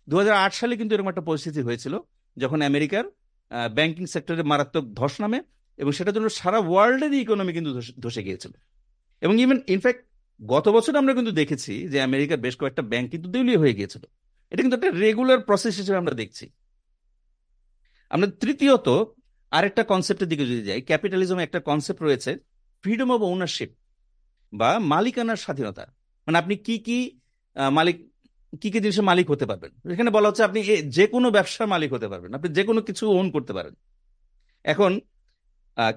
দু 0.09 0.17
হাজার 0.17 0.33
আট 0.33 0.53
সালে 0.53 0.77
কিন্তু 0.77 0.95
এরকম 0.95 1.09
একটা 1.09 1.21
পরিস্থিতি 1.21 1.62
হয়েছিল 1.62 2.00
যখন 2.38 2.62
আমেরিকার 2.62 3.03
ব্যাংকিং 3.74 4.05
সেক্টরে 4.05 4.43
মারাত্মক 4.43 4.83
ধস 4.93 5.21
নামে 5.21 5.41
এবং 5.77 5.91
সেটার 5.91 6.13
জন্য 6.13 6.29
সারা 6.29 6.57
ওয়ার্ল্ডেরই 6.57 7.21
ইকোনমি 7.21 7.53
কিন্তু 7.53 7.74
ধসে- 7.74 8.01
ধসে 8.01 8.24
গিয়েছিল। 8.24 8.51
এবং 9.21 9.41
ইভেন 9.41 9.62
ইনফ্যাক্ট 9.67 10.01
গত 10.39 10.65
বছর 10.75 10.94
আমরা 11.01 11.13
কিন্তু 11.18 11.34
দেখেছি 11.42 11.74
যে 11.92 11.98
আমেরিকার 12.08 12.44
বেশ 12.46 12.56
কয়েকটা 12.60 12.84
ব্যাংক 12.92 13.06
কিন্তু 13.13 13.27
দেউলিয়া 13.36 13.60
হয়ে 13.63 13.77
গিয়েছিল। 13.77 14.04
এটা 14.51 14.62
কিন্তু 14.63 14.77
একটা 14.77 14.92
রেগুলার 15.04 15.39
প্রসেস 15.48 15.74
হিসেবে 15.80 15.98
আমরা 15.98 16.15
দেখছি। 16.22 16.46
আমরা 18.12 18.27
তৃতীয়ত 18.42 18.88
আরেকটা 19.51 19.84
কনসেপ্টের 19.92 20.30
দিকে 20.32 20.44
যদি 20.51 20.62
যাই 20.70 20.82
ক্যাপিটালিজমে 20.89 21.44
একটা 21.44 21.60
কনসেপ্ট 21.70 22.01
রয়েছে 22.04 22.32
ফ্রিডম 22.84 23.10
অফ 23.15 23.20
ওনারশিপ 23.34 23.70
বা 24.54 24.70
মালিকানার 24.94 25.39
স্বাধীনতা। 25.46 25.84
মানে 26.27 26.38
আপনি 26.42 26.56
কি 26.65 26.75
কি 26.88 26.98
মালিক, 27.77 27.98
কি 28.62 28.68
কি 28.74 28.80
জিনিসের 28.84 29.06
মালিক 29.10 29.27
হতে 29.34 29.46
পারবেন? 29.50 29.72
এখানে 29.94 30.10
বলা 30.15 30.27
হচ্ছে 30.30 30.44
আপনি 30.48 30.60
যে 30.98 31.06
কোনো 31.13 31.27
ব্যবসার 31.36 31.68
মালিক 31.74 31.89
হতে 31.96 32.08
পারবেন। 32.12 32.32
আপনি 32.38 32.50
যে 32.58 32.63
কোনো 32.70 32.82
কিছু 32.88 33.04
ওন 33.20 33.27
করতে 33.36 33.54
পারেন। 33.58 33.74
এখন 34.74 34.92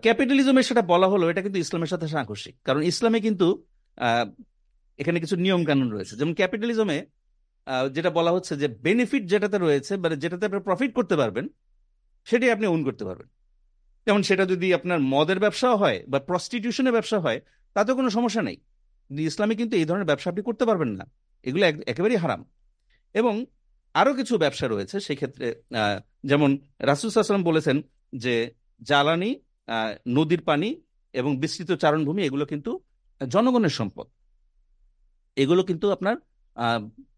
ক্যাপিটালিজমের 0.05 0.67
সেটা 0.69 0.83
বলা 0.93 1.07
হলো, 1.13 1.25
এটা 1.31 1.43
কিন্তু 1.45 1.59
ইসলামের 1.65 1.91
সাথে 1.93 2.07
সাংঘর্ষিক। 2.15 2.55
কারণ 2.67 2.81
ইসলামে 2.93 3.19
কিন্তু 3.27 3.47
এখানে 4.99 5.19
কিছু 5.25 5.37
নিয়ম 5.45 5.63
কানুন 5.69 5.89
রয়েছে। 5.95 6.15
যেমন 6.19 6.33
ক্যাপিটালিজমে 6.41 6.99
যেটা 7.95 8.11
বলা 8.19 8.31
হচ্ছে 8.37 8.53
যে 8.63 8.69
বেনিফিট 8.87 9.23
যেটাতে 9.33 9.57
রয়েছে 9.59 9.93
মানে 10.03 10.17
যেটাতে 10.23 10.45
আপনি 10.49 10.61
প্রফিট 10.69 10.91
করতে 10.99 11.15
পারবেন 11.21 11.47
সেটাই 12.29 12.51
আপনি 12.57 12.67
ওন 12.75 12.81
করতে 12.89 13.05
পারবেন। 13.09 13.29
যেমন 14.07 14.23
সেটা 14.29 14.45
যদি 14.53 14.67
আপনার 14.79 14.99
মদের 15.13 15.39
ব্যবসা 15.45 15.69
হয় 15.83 15.99
বা 16.13 16.19
প্রস্টিটিউশনের 16.29 16.95
ব্যবসা 16.97 17.19
হয় 17.25 17.39
তাতে 17.77 17.91
কোনো 17.99 18.09
সমস্যা 18.17 18.43
নেই। 18.49 18.59
ইসলামে 19.31 19.55
কিন্তু 19.61 19.75
এই 19.81 19.87
ধরনের 19.89 20.09
ব্যবসা 20.11 20.29
আপনি 20.33 20.43
করতে 20.49 20.65
পারবেন 20.69 20.91
না। 20.99 21.05
এগুলো 21.49 21.65
একেবারেই 21.93 22.21
হারাম। 22.25 22.41
এবং 23.15 23.35
আরও 24.01 24.13
কিছু 24.19 24.35
ব্যবসা 24.43 24.67
রয়েছে 24.67 24.97
সেই 25.07 25.17
ক্ষেত্রে 25.21 25.47
যেমন 26.31 26.51
রাসুল 26.91 27.09
সাল্লাম 27.11 27.49
বলেছেন 27.51 27.77
যে 28.25 28.35
জ্বালানি 28.89 29.31
নদীর 30.17 30.43
পানি 30.49 30.69
এবং 31.15 31.31
বিস্তৃত 31.43 31.71
চারণভূমি, 31.83 32.23
এগুলো 32.29 32.45
কিন্তু 32.53 32.71
জনগণের 33.21 33.75
সম্পদ। 33.79 34.07
এগুলো 35.37 35.63
কিন্তু 35.63 35.87
আপনার 35.93 36.17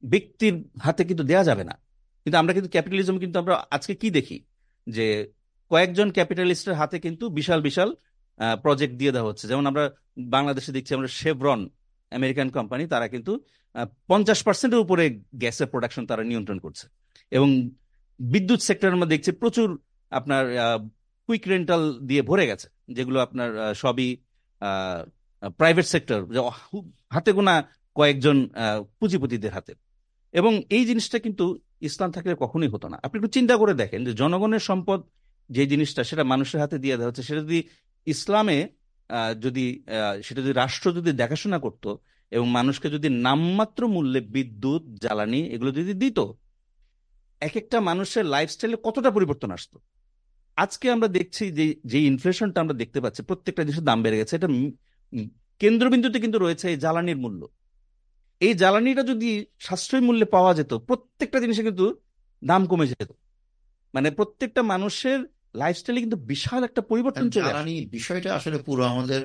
ব্যক্তির 0.05 0.55
হাতে 0.85 1.03
কিন্তু 1.05 1.25
দেয়া 1.25 1.45
যাবে 1.45 1.65
না। 1.65 1.75
কিন্তু 2.25 2.37
আমরা 2.39 2.53
কিন্তু 2.57 2.71
ক্যাপিটালিজম 2.71 3.17
কিন্তু 3.19 3.37
আমরা 3.39 3.55
আজকে 3.71 3.93
কি 3.95 4.09
দেখি? 4.11 4.39
যে 4.87 5.07
কয়েকজন 5.71 6.09
ক্যাপিটালিস্টের 6.11 6.75
হাতে 6.75 6.97
কিন্তু 6.99 7.25
বিশাল 7.39 7.61
বিশাল 7.69 7.91
প্রজেক্ট 8.63 8.95
দিয়ে 9.01 9.13
দেওয়া 9.13 9.29
হচ্ছে। 9.29 9.45
যেমন 9.49 9.65
আমরা 9.67 9.85
বাংলাদেশে 10.19 10.71
দেখছি 10.73 10.93
আমরা 10.95 11.09
শেভরন 11.21 11.61
আমেরিকান 12.11 12.49
কোম্পানি 12.57 12.85
তারা 12.87 13.07
কিন্তু 13.09 13.33
পঞ্চাশ 14.09 14.43
পার্সেন্টের 14.43 14.81
উপরে 14.85 15.05
গ্যাসের 15.35 15.69
প্রোডাকশন 15.73 16.05
তারা 16.07 16.23
নিয়ন্ত্রণ 16.31 16.59
করছে। 16.59 16.85
এবং 17.31 17.49
বিদ্যুৎ 18.21 18.61
সেক্টরে 18.69 18.97
আমরা 18.97 19.13
দেখছি 19.15 19.31
প্রচুর 19.33 19.69
আপনার 20.11 20.45
কুইক 21.27 21.45
রেন্টাল 21.49 21.83
দিয়ে 22.09 22.23
ভরে 22.23 22.45
গেছে। 22.47 22.69
যেগুলো 22.97 23.19
আপনার 23.21 23.75
সবই 23.75 24.09
প্রাইভেট 25.59 25.87
সেক্টর 25.95 26.21
হাতে 27.15 27.31
গোনা 27.37 27.55
কয়েকজন 27.99 28.37
পুঁজিপতিদের 28.99 29.53
হাতে। 29.57 29.73
এবং 30.35 30.53
এই 30.77 30.83
জিনিসটা 30.91 31.19
কিন্তু 31.25 31.45
ইসলাম 31.89 32.11
থাকলে 32.17 32.33
কখনোই 32.45 32.71
হতো 32.75 32.87
না। 32.93 32.97
আপনি 33.05 33.17
একটু 33.19 33.31
চিন্তা 33.37 33.55
করে 33.61 33.73
দেখেন 33.83 34.01
যে 34.07 34.13
জনগণের 34.21 34.63
সম্পদ 34.71 35.01
যে 35.51 35.63
জিনিসটা 35.73 36.03
সেটা 36.09 36.25
মানুষের 36.33 36.59
হাতে 36.63 36.77
দিয়ে 36.85 36.97
দেওয়া 36.97 37.11
হচ্ছে, 37.11 37.25
সেটা 37.29 37.41
যদি 37.47 37.61
ইসলামে 38.07 38.59
যদি 39.45 39.67
সেটা 40.27 40.41
যদি 40.45 40.55
রাষ্ট্র 40.63 40.87
যদি 40.99 41.11
দেখাশোনা 41.23 41.59
করত 41.65 41.85
এবং 42.33 42.47
মানুষকে 42.59 42.89
যদি 42.97 43.09
নামমাত্র 43.27 43.81
মূল্যে 43.95 44.21
বিদ্যুৎ, 44.35 44.83
জ্বালানি 45.03 45.41
এগুলো 45.55 45.71
যদি 45.79 45.93
দিত 46.03 46.19
এক 47.43 47.55
একটা 47.61 47.79
মানুষের 47.89 48.25
লাইফস্টাইলে 48.35 48.79
কতটা 48.87 49.11
পরিবর্তন 49.17 49.51
আসতো? 49.57 49.77
আজকে 50.59 50.87
আমরা 50.95 51.09
দেখছি 51.19 51.45
যে 51.59 51.65
যে 51.91 51.99
ইনফ্লেশনটা 52.11 52.59
আমরা 52.65 52.77
দেখতে 52.83 52.99
পাচ্ছি, 53.05 53.21
প্রত্যেকটা 53.29 53.63
জিনিসের 53.67 53.87
দাম 53.89 53.99
বেড়ে 54.05 54.19
গেছে। 54.21 54.35
এটা 54.39 54.49
কেন্দ্রবিন্দুতে 55.61 56.19
কিন্তু 56.25 56.39
রয়েছে 56.39 56.67
এই 56.73 56.79
জ্বালানির 56.85 57.19
মূল্য। 57.25 57.43
এই 58.41 58.53
জ্বালানিটা 58.63 59.03
যদি 59.11 59.31
সাশ্রয়ী 59.67 60.03
মূল্যে 60.07 60.27
পাওয়া 60.35 60.53
যেত 60.59 60.73
প্রত্যেকটা 60.89 61.39
জিনিসে 61.45 61.63
কিন্তু 61.69 61.87
দাম 62.43 62.63
কমে 62.71 62.87
যেত। 62.93 63.11
মানে 63.95 64.09
প্রত্যেকটা 64.19 64.63
মানুষের 64.73 65.19
লাইফস্টাইলে 65.61 66.01
কিন্তু 66.05 66.19
বিশাল 66.33 66.61
একটা 66.69 66.83
পরিবর্তন 66.91 67.27
চলে 67.35 67.49
জ্বালানি 67.49 67.77
বিষয়টা 67.97 68.31
আসলে 68.39 68.59
পুরো 68.67 68.83
আমাদের 68.93 69.21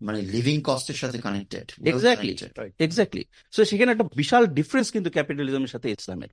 মানে 0.00 0.20
লিভিং 0.34 0.56
কস্টের 0.64 0.98
সাথে 1.02 1.18
কানেক্টেড 1.26 1.66
এক্স্যাক্টলি 1.90 2.32
এক্স্যাক্টলি 2.86 3.24
সো 3.54 3.60
সেখানে 3.70 3.90
একটা 3.92 4.06
বিশাল 4.20 4.42
ডিফারেন্স 4.58 4.88
কিন্তু 4.94 5.08
ক্যাপিটালিজমের 5.10 5.72
সাথে 5.74 5.88
ইসলামের। 5.90 6.30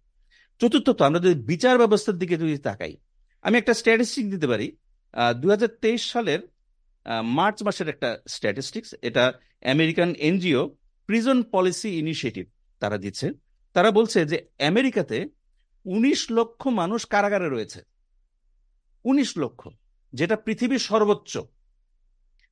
চতুর্থত 0.61 0.99
আমরা 1.01 1.19
যদি 1.19 1.35
বিচার 1.51 1.75
ব্যবস্থার 1.77 2.19
দিকে 2.21 2.35
যদি 2.43 2.55
তাকাই 2.57 2.93
আমি 3.45 3.55
একটা 3.57 3.73
স্ট্যাটিস্টিক 3.73 4.25
দিতে 4.33 4.47
পারি। 4.51 4.67
দুই 5.41 5.49
হাজার 5.51 5.71
তেইশ 5.83 6.01
সালের 6.13 6.41
মার্চ 7.23 7.63
মাসের 7.63 7.87
একটা 7.89 8.09
স্ট্যাটিস্টিক্স 8.27 8.95
এটা 9.01 9.33
American 9.63 10.09
NGO 10.27 10.61
Prison 11.05 11.43
Policy 11.43 11.89
Initiative 11.99 12.45
তারা 12.79 12.97
দিচ্ছে। 12.97 13.27
তারা 13.73 13.89
বলছে 13.91 14.25
যে 14.25 14.37
আমেরিকাতে 14.59 15.17
উনিশ 15.85 16.31
লক্ষ 16.31 16.67
মানুষ 16.67 17.05
কারাগারে 17.05 17.49
রয়েছে। 17.49 17.79
উনিশ 19.05 19.37
লক্ষ, 19.37 19.69
যেটা 20.13 20.35
পৃথিবীর 20.35 20.79
সর্বোচ্চ। 20.79 21.37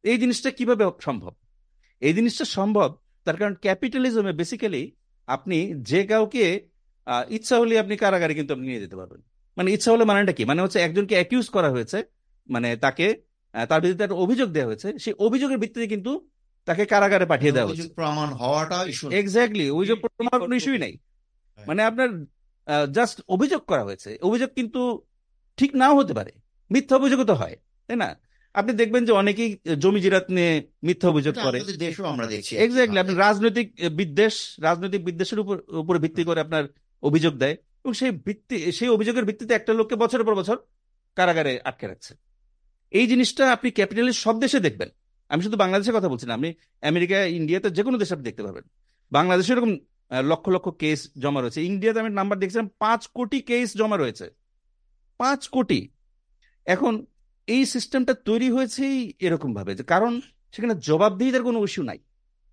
এই 0.04 0.18
জিনিসটা 0.18 0.50
কীভাবে 0.52 0.86
সম্ভব? 1.00 1.34
এই 2.02 2.14
জিনিসটা 2.14 2.46
সম্ভব 2.46 2.90
তার 3.26 3.38
কারণ 3.38 3.56
ক্যাপিটালিজমে 3.56 4.34
বেসিক্যালি 4.34 4.92
আপনি 5.28 5.58
যে 5.82 6.02
কাউকে 6.04 6.70
ইচ্ছা 7.30 7.56
হলে 7.60 7.80
আপনি 7.80 7.98
কারাগারে 7.98 8.34
কিন্তু 8.34 8.54
আপনি 8.54 8.68
নিয়ে 8.68 8.80
যেতে 8.80 8.96
পারবেন। 8.96 9.22
মানে 9.58 9.70
ইচ্ছা 9.72 9.92
হলে 9.92 10.04
মানেটা 10.04 10.34
কি? 10.34 10.46
মানে 10.46 10.62
হচ্ছে 10.62 10.80
একজনকে 10.80 11.16
অ্যাকিউজ 11.16 11.50
করা 11.50 11.70
হয়েছে 11.72 12.04
মানে 12.50 12.78
তাকে 12.78 13.06
তার 13.54 13.82
বিরুদ্ধে 13.82 14.04
একটা 14.04 14.18
অভিযোগ 14.26 14.48
দেওয়া 14.52 14.70
হয়েছে। 14.70 14.88
সেই 15.04 15.14
অভিযোগের 15.26 15.58
ভিত্তিতে 15.58 15.88
কিন্তু 15.88 16.12
তাকে 16.68 16.84
কারাগারে 16.86 17.26
পাঠিয়ে 17.26 17.52
দেওয়া 17.52 17.68
হয়েছে। 17.68 17.88
প্রমাণ 18.02 18.30
হওয়াটা 18.42 18.78
ইস্যু 18.86 19.06
এক্স্যাক্টলি 19.22 19.66
অভিযোগ 19.70 19.98
প্রমাণ 20.04 20.38
কোনো 20.40 20.56
ইস্যুই 20.56 20.78
নাই। 20.78 20.94
হ্যাঁ। 20.94 21.66
মানে 21.68 21.82
আপনার 21.84 22.10
জাস্ট 22.98 23.18
অভিযোগ 23.28 23.62
করা 23.62 23.84
হয়েছে। 23.84 24.10
অভিযোগ 24.22 24.50
কিন্তু 24.56 24.82
ঠিক 25.58 25.72
নাও 25.76 25.94
হতে 26.00 26.14
পারে। 26.14 26.32
মিথ্যা 26.72 26.96
অভিযোগও 26.98 27.26
তো 27.26 27.34
হয় 27.34 27.56
তাই 27.90 27.98
না? 28.04 28.10
আপনি 28.56 28.72
দেখবেন 28.74 29.02
যে 29.06 29.12
অনেকেই 29.12 29.50
জমি 29.78 30.00
জিরাত 30.02 30.26
নিয়ে 30.30 30.52
মিথ্যা 30.84 31.08
অভিযোগ 31.10 31.34
করে। 31.46 31.58
দেশেও 31.78 32.06
আমরা 32.06 32.26
দেখছি 32.26 32.52
এক্স্যাক্টলি 32.56 33.00
আপনি 33.00 33.14
রাজনৈতিক 33.16 33.68
বিদ্বেষ 34.00 34.36
রাজনৈতিক 34.62 35.02
বিদ্বেষের 35.06 35.40
উপর 35.40 35.56
উপরে 35.82 36.00
ভিত্তি 36.00 36.24
করে 36.24 36.40
আপনার 36.42 36.64
অভিযোগ 37.04 37.34
দেয়। 37.38 37.56
এবং 37.84 37.94
সেই 37.94 38.12
ভিত্তি 38.28 38.58
সেই 38.72 38.90
অভিযোগের 38.90 39.26
ভিত্তিতে 39.26 39.54
একটা 39.56 39.72
লোককে 39.74 39.96
বছরের 39.96 40.26
পর 40.26 40.36
বছর 40.36 40.58
কারাগারে 41.18 41.54
আটকে 41.64 41.86
রাখছে। 41.88 42.14
এই 42.94 43.06
জিনিসটা 43.12 43.44
আপনি 43.56 43.70
ক্যাপিটালিস্ট 43.78 44.20
সব 44.26 44.36
দেশে 44.44 44.60
দেখবেন। 44.68 44.90
আমি 45.32 45.42
শুধু 45.46 45.58
বাংলাদেশের 45.64 45.96
কথা 45.98 46.10
বলছি 46.14 46.26
না, 46.28 46.34
আপনি 46.38 46.50
আমেরিকা, 46.92 47.18
ইন্ডিয়াতে 47.40 47.70
যে 47.78 47.82
কোনো 47.88 47.98
দেশে 48.02 48.14
আপনি 48.16 48.26
দেখতে 48.30 48.44
পাবেন। 48.48 48.64
বাংলাদেশে 49.12 49.52
এরকম 49.54 49.72
লক্ষ 50.32 50.46
লক্ষ 50.56 50.68
কেস 50.82 51.00
জমা 51.24 51.40
রয়েছে। 51.42 51.60
ইন্ডিয়াতে 51.72 52.00
আমি 52.04 52.12
নাম্বার 52.20 52.38
দেখছিলাম, 52.42 52.68
পাঁচ 52.84 53.02
কোটি 53.18 53.40
কেস 53.50 53.68
জমা 53.80 53.98
রয়েছে। 53.98 54.26
পাঁচ 55.20 55.42
কোটি। 55.56 55.80
এখন 56.74 56.94
এই 57.48 57.64
সিস্টেমটা 57.74 58.14
তৈরি 58.28 58.48
হয়েছেই 58.56 58.98
এরকম 59.26 59.50
ভাবে 59.58 59.72
যে, 59.80 59.84
কারণ 59.94 60.14
সেখানে 60.54 60.76
জবাবদিহিতার 60.88 61.44
কোনো 61.48 61.58
ইস্যু 61.68 61.84
নাই। 61.90 62.00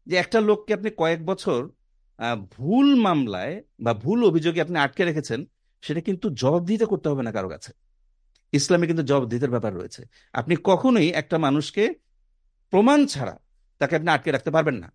যে 0.07 0.14
একটা 0.22 0.38
লোককে 0.48 0.70
আপনি 0.79 0.90
কয়েক 1.00 1.20
বছর 1.31 1.61
ভুল 2.55 2.88
মামলায় 3.07 3.55
বা 3.85 3.92
ভুল 4.05 4.18
অভিযোগে 4.31 4.61
আপনি 4.64 4.76
আটকে 4.85 5.03
রেখেছেন, 5.05 5.40
সেটা 5.83 6.00
কিন্তু 6.09 6.26
জবাবদিহিতা 6.40 6.87
করতে 6.92 7.07
হবে 7.11 7.22
না 7.26 7.33
কারও 7.37 7.50
কাছে। 7.55 7.70
ইসলামে 8.52 8.86
কিন্তু 8.86 9.02
জবাবদিহিতার 9.02 9.50
ব্যাপার 9.50 9.74
রয়েছে। 9.74 10.02
আপনি 10.32 10.56
কখনোই 10.64 11.08
একটা 11.10 11.38
মানুষকে 11.38 11.94
প্রমাণ 12.70 13.06
ছাড়া 13.06 13.38
তাকে 13.78 13.96
আপনি 13.96 14.08
আটকে 14.08 14.30
রাখতে 14.30 14.50
পারবেন 14.50 14.74
না। 14.74 14.92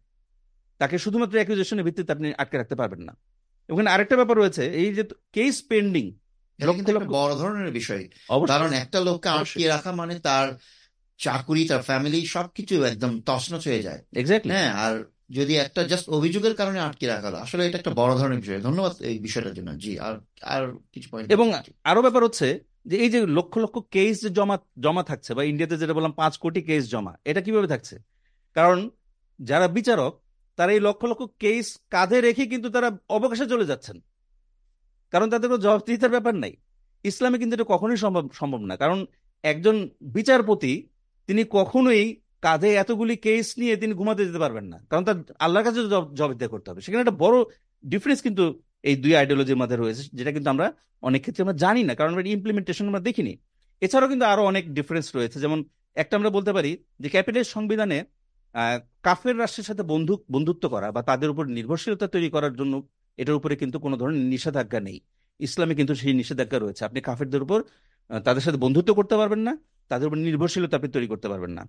তাকে 0.77 0.97
শুধুমাত্র 0.97 1.35
অ্যাকুজেশনের 1.35 1.85
ভিত্তিতে 1.85 2.11
আপনি 2.11 2.33
আটকে 2.37 2.57
রাখতে 2.57 2.75
পারবেন 2.75 2.99
না। 2.99 3.17
ওখানে 3.69 3.89
আরেকটা 3.89 4.15
ব্যাপার 4.15 4.37
রয়েছে 4.37 4.65
এই 4.65 4.93
যে 4.93 5.03
কেস 5.33 5.63
পেন্ডিং 5.69 6.11
বড় 7.07 7.35
ধরনের 7.35 7.71
বিষয়। 7.71 8.07
কারণ 8.47 8.73
একটা 8.73 8.99
লোককে। 8.99 9.29
আটকিয়ে 9.29 9.67
রাখা 9.67 9.91
মানে 9.91 10.19
তার 10.19 10.57
চাকুরি 11.17 11.67
তার 11.67 11.81
ফ্যামিলি 11.81 12.25
সবকিছু 12.25 12.83
একদম 12.83 13.21
তছনছ 13.21 13.67
হয়ে 13.67 13.81
যায়। 13.81 14.03
এক্স্যাক্টলি 14.15 14.53
হ্যাঁ 14.53 14.71
আর 14.73 15.03
যদি 15.29 15.55
একটা 15.55 15.83
জাস্ট 15.83 16.09
অভিযোগের 16.09 16.55
কারণে 16.55 16.79
আটকে 16.79 17.07
রাখা 17.07 17.27
হলো 17.27 17.37
আসলে 17.37 17.67
এটা 17.67 17.77
একটা 17.77 17.91
বড় 17.91 18.15
ধরনের 18.15 18.39
বিষয়। 18.39 18.61
ধন্যবাদ 18.61 19.01
এই 19.01 19.19
বিষয়টার 19.19 19.53
জন্য। 19.53 19.77
জি 19.77 19.99
আর 19.99 20.13
আর 20.41 20.77
কিছু 20.91 21.09
পয়েন্ট 21.11 21.31
এবং 21.31 21.53
আরও 21.83 22.01
ব্যাপার 22.01 22.23
হচ্ছে 22.23 22.59
যে 22.85 22.97
এই 22.97 23.09
যে 23.09 23.25
লক্ষ 23.25 23.57
লক্ষ 23.57 23.79
কেস 23.91 24.21
যে 24.21 24.29
জমা 24.29 24.57
জমা 24.79 25.03
থাকছে, 25.03 25.33
বা 25.33 25.43
ইন্ডিয়াতে 25.43 25.77
যেটা 25.77 25.93
বললাম 25.93 26.11
পাঁচ 26.11 26.37
কোটি 26.37 26.61
কেস 26.61 26.89
জমা, 26.89 27.13
এটা 27.25 27.41
কীভাবে 27.41 27.67
থাকছে? 27.67 27.99
কারণ 28.53 28.89
যারা 29.41 29.67
বিচারক, 29.67 30.21
তারা 30.55 30.71
এই 30.71 30.79
লক্ষ 30.79 31.05
লক্ষ 31.05 31.23
কেস 31.39 31.79
কাঁধে 31.89 32.21
রেখে 32.21 32.45
কিন্তু 32.45 32.69
তারা 32.69 32.97
অবকাশে 33.09 33.45
চলে 33.45 33.65
যাচ্ছেন। 33.65 33.99
কারণ 35.11 35.29
তাদের 35.29 35.49
কোনো 35.49 35.61
জবাবদিহিতার 35.61 36.09
ব্যাপার 36.09 36.35
নাই। 36.35 36.55
ইসলামে 37.03 37.37
কিন্তু 37.37 37.53
এটা 37.53 37.63
কখনোই 37.67 37.97
সম্ভব 37.97 38.29
সম্ভব 38.33 38.59
না। 38.59 38.77
কারণ 38.77 39.05
একজন 39.43 39.89
বিচারপতি, 40.01 40.87
তিনি 41.27 41.43
কখনোই 41.49 42.21
কাঁধে 42.41 42.73
এতগুলি 42.73 43.15
কেস 43.15 43.57
নিয়ে 43.57 43.75
তিনি 43.75 43.93
ঘুমাতে 43.93 44.25
যেতে 44.25 44.39
পারবেন 44.39 44.65
না। 44.65 44.85
কারণ 44.89 45.03
তার 45.03 45.15
আল্লাহর 45.39 45.65
কাছে 45.65 45.89
জবাবদিহি 46.15 46.49
করতে 46.49 46.71
হবে। 46.71 46.81
সেখানে 46.81 47.01
একটা 47.01 47.11
বড় 47.11 47.43
ডিফারেন্স 47.85 48.21
কিন্তু 48.21 48.61
এই 48.87 48.95
দুই 49.03 49.13
আইডিওলজির 49.19 49.59
মধ্যে 49.61 49.77
রয়েছে, 49.83 50.03
যেটা 50.17 50.31
কিন্তু 50.35 50.49
আমরা 50.53 50.67
অনেক 51.07 51.19
ক্ষেত্রে 51.23 51.41
আমরা 51.45 51.57
জানি 51.63 51.81
না, 51.87 51.93
কারণ 51.97 52.09
আমরা 52.13 52.23
ইমপ্লিমেন্টেশন 52.37 52.85
আমরা 52.91 53.01
দেখিনি। 53.07 53.33
এছাড়াও 53.81 54.09
কিন্তু 54.11 54.25
আরও 54.33 54.43
অনেক 54.51 54.63
ডিফারেন্স 54.77 55.07
রয়েছে, 55.17 55.37
যেমন 55.43 55.59
একটা 56.01 56.13
আমরা 56.19 56.29
বলতে 56.37 56.51
পারি 56.57 56.71
যে 57.01 57.07
ক্যাপিটাল 57.13 57.45
সংবিধানে 57.55 57.97
কাফের 59.05 59.35
রাষ্ট্রের 59.41 59.67
সাথে 59.69 59.83
বন্ধু, 59.93 60.13
বন্ধুত্ব 60.35 60.63
করা 60.73 60.87
বা 60.95 61.01
তাদের 61.09 61.29
উপর 61.33 61.43
নির্ভরশীলতা 61.57 62.07
তৈরি 62.15 62.29
করার 62.35 62.53
জন্য 62.59 62.73
এটার 63.21 63.35
উপরে 63.39 63.55
কিন্তু 63.61 63.77
কোনো 63.85 63.95
ধরনের 64.01 64.23
নিষেধাজ্ঞা 64.33 64.79
নেই। 64.87 64.97
ইসলামে 65.39 65.73
কিন্তু 65.79 65.93
সেই 66.01 66.13
নিষেধাজ্ঞা 66.21 66.59
রয়েছে। 66.59 66.81
আপনি 66.87 66.99
কাফেরদের 67.07 67.41
উপর 67.45 67.59
তাদের 68.27 68.43
সাথে 68.45 68.59
বন্ধুত্ব 68.65 68.89
করতে 68.99 69.15
পারবেন 69.21 69.41
না, 69.47 69.53
তাদের 69.91 70.05
উপর 70.07 70.17
নির্ভরশীলতা 70.27 70.75
আপনি 70.79 70.89
তৈরি 70.95 71.07
করতে 71.11 71.27
পারবেন 71.31 71.51
না। 71.57 71.63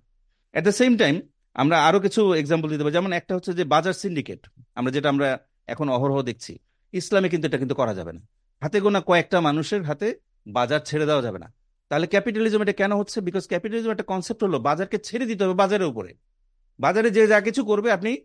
অ্যাট 0.53 0.63
দ্য 0.67 0.73
সেম 0.79 0.91
টাইম 1.01 1.15
আমরা 1.61 1.77
আরও 1.87 1.99
কিছু 2.05 2.21
এক্সাম্পল 2.41 2.67
দিতে 2.73 2.83
পারি, 2.83 2.95
যেমন 2.97 3.11
একটা 3.19 3.33
হচ্ছে 3.37 3.51
যে 3.59 3.63
বাজার 3.73 3.95
সিন্ডিকেট 4.01 4.41
আমরা 4.77 4.91
যেটা 4.95 5.07
আমরা 5.13 5.27
এখন 5.73 5.87
অহরহ 5.95 6.17
দেখছি। 6.29 6.53
ইসলামে 6.91 7.29
কিন্তু 7.29 7.47
এটা 7.47 7.57
কিন্তু 7.57 7.75
করা 7.75 7.93
যাবে 7.93 8.13
না। 8.13 8.21
হাতে 8.63 8.81
গোনা 8.81 9.01
কয়েকটা 9.01 9.41
মানুষের 9.41 9.83
হাতে 9.83 10.19
বাজার 10.47 10.79
ছেড়ে 10.79 11.05
দেওয়া 11.05 11.21
যাবে 11.21 11.39
না। 11.39 11.53
তাহলে 11.89 12.07
ক্যাপিটালিজম 12.07 12.61
এটা 12.61 12.73
কেন 12.73 12.95
হচ্ছে? 12.95 13.21
বিকজ 13.21 13.47
ক্যাপিটালিজম 13.47 13.91
একটা 13.91 14.03
কনসেপ্ট 14.03 14.43
হলো 14.43 14.59
বাজারকে 14.59 14.97
ছেড়ে 14.97 15.25
দিতে 15.25 15.43
হবে 15.43 15.53
বাজারের 15.53 15.87
উপরে। 15.87 16.15
বাজারে 16.79 17.11
যে 17.11 17.27
যা 17.27 17.41
কিছু 17.41 17.65
করবে 17.65 17.91
আপনি 17.91 18.17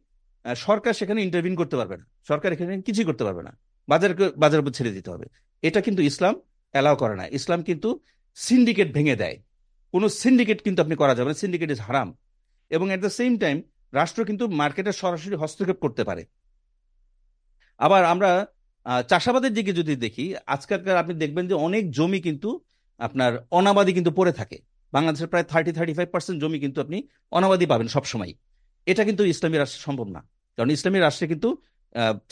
সরকার 0.56 0.92
সেখানে 0.92 1.22
ইন্টারভিন 1.22 1.56
করতে 1.56 1.76
পারবে 1.76 1.96
না। 1.96 2.06
সরকার 2.28 2.52
এখানে 2.52 2.82
কিছুই 2.82 3.04
করতে 3.04 3.24
পারবে 3.24 3.42
না। 3.42 3.58
বাজারকে, 3.88 4.30
বাজারের 4.36 4.64
উপর 4.64 4.72
ছেড়ে 4.72 4.90
দিতে 4.90 5.10
হবে। 5.10 5.26
এটা 5.62 5.80
কিন্তু 5.80 6.02
ইসলাম 6.02 6.40
অ্যালাউ 6.70 6.96
করে 6.96 7.16
না। 7.16 7.26
ইসলাম 7.26 7.62
কিন্তু 7.62 8.00
সিন্ডিকেট 8.34 8.92
ভেঙে 8.92 9.16
দেয়। 9.16 9.42
কোনো 9.92 10.08
সিন্ডিকেট 10.08 10.62
কিন্তু 10.62 10.82
আপনি 10.82 10.96
করা 10.96 11.14
যাবে 11.14 11.28
না। 11.28 11.34
সিন্ডিকেট 11.34 11.70
ইজ 11.70 11.80
হারাম। 11.80 12.16
এবং 12.70 12.86
অ্যাট 12.86 13.00
দ্য 13.00 13.10
সেম 13.10 13.38
টাইম 13.38 13.62
রাষ্ট্র 13.92 14.24
কিন্তু 14.24 14.48
মার্কেটে 14.48 14.92
সরাসরি 14.92 15.34
হস্তক্ষেপ 15.34 15.78
করতে 15.78 16.04
পারে। 16.04 16.26
আবার 17.78 18.04
আমরা 18.04 18.46
চাষাবাদের 19.10 19.52
দিকে 19.54 19.72
যদি 19.80 19.92
দেখি, 19.96 20.24
আজকালকার 20.54 21.02
আপনি 21.02 21.14
দেখবেন 21.14 21.44
যে 21.50 21.54
অনেক 21.66 21.84
জমি 21.96 22.20
কিন্তু 22.20 22.50
আপনার 22.98 23.32
অনাবাদি 23.58 23.92
কিন্তু 23.96 24.10
পড়ে 24.18 24.32
থাকে। 24.32 24.58
বাংলাদেশের 24.92 25.28
প্রায় 25.32 25.44
থার্টি 25.44 25.72
থার্টি 25.72 25.94
ফাইভ 25.98 26.08
পার্সেন্ট 26.14 26.38
জমি 26.42 26.58
কিন্তু 26.64 26.78
আপনি 26.84 26.98
অনাবাদি 27.30 27.66
পাবেন 27.72 27.88
সবসময়। 27.88 28.32
এটা 28.86 29.02
কিন্তু 29.08 29.22
ইসলামী 29.24 29.56
রাষ্ট্রে 29.56 29.82
সম্ভব 29.86 30.08
না। 30.16 30.20
কারণ 30.56 30.70
ইসলামী 30.76 30.98
রাষ্ট্রে 30.98 31.26
কিন্তু 31.32 31.48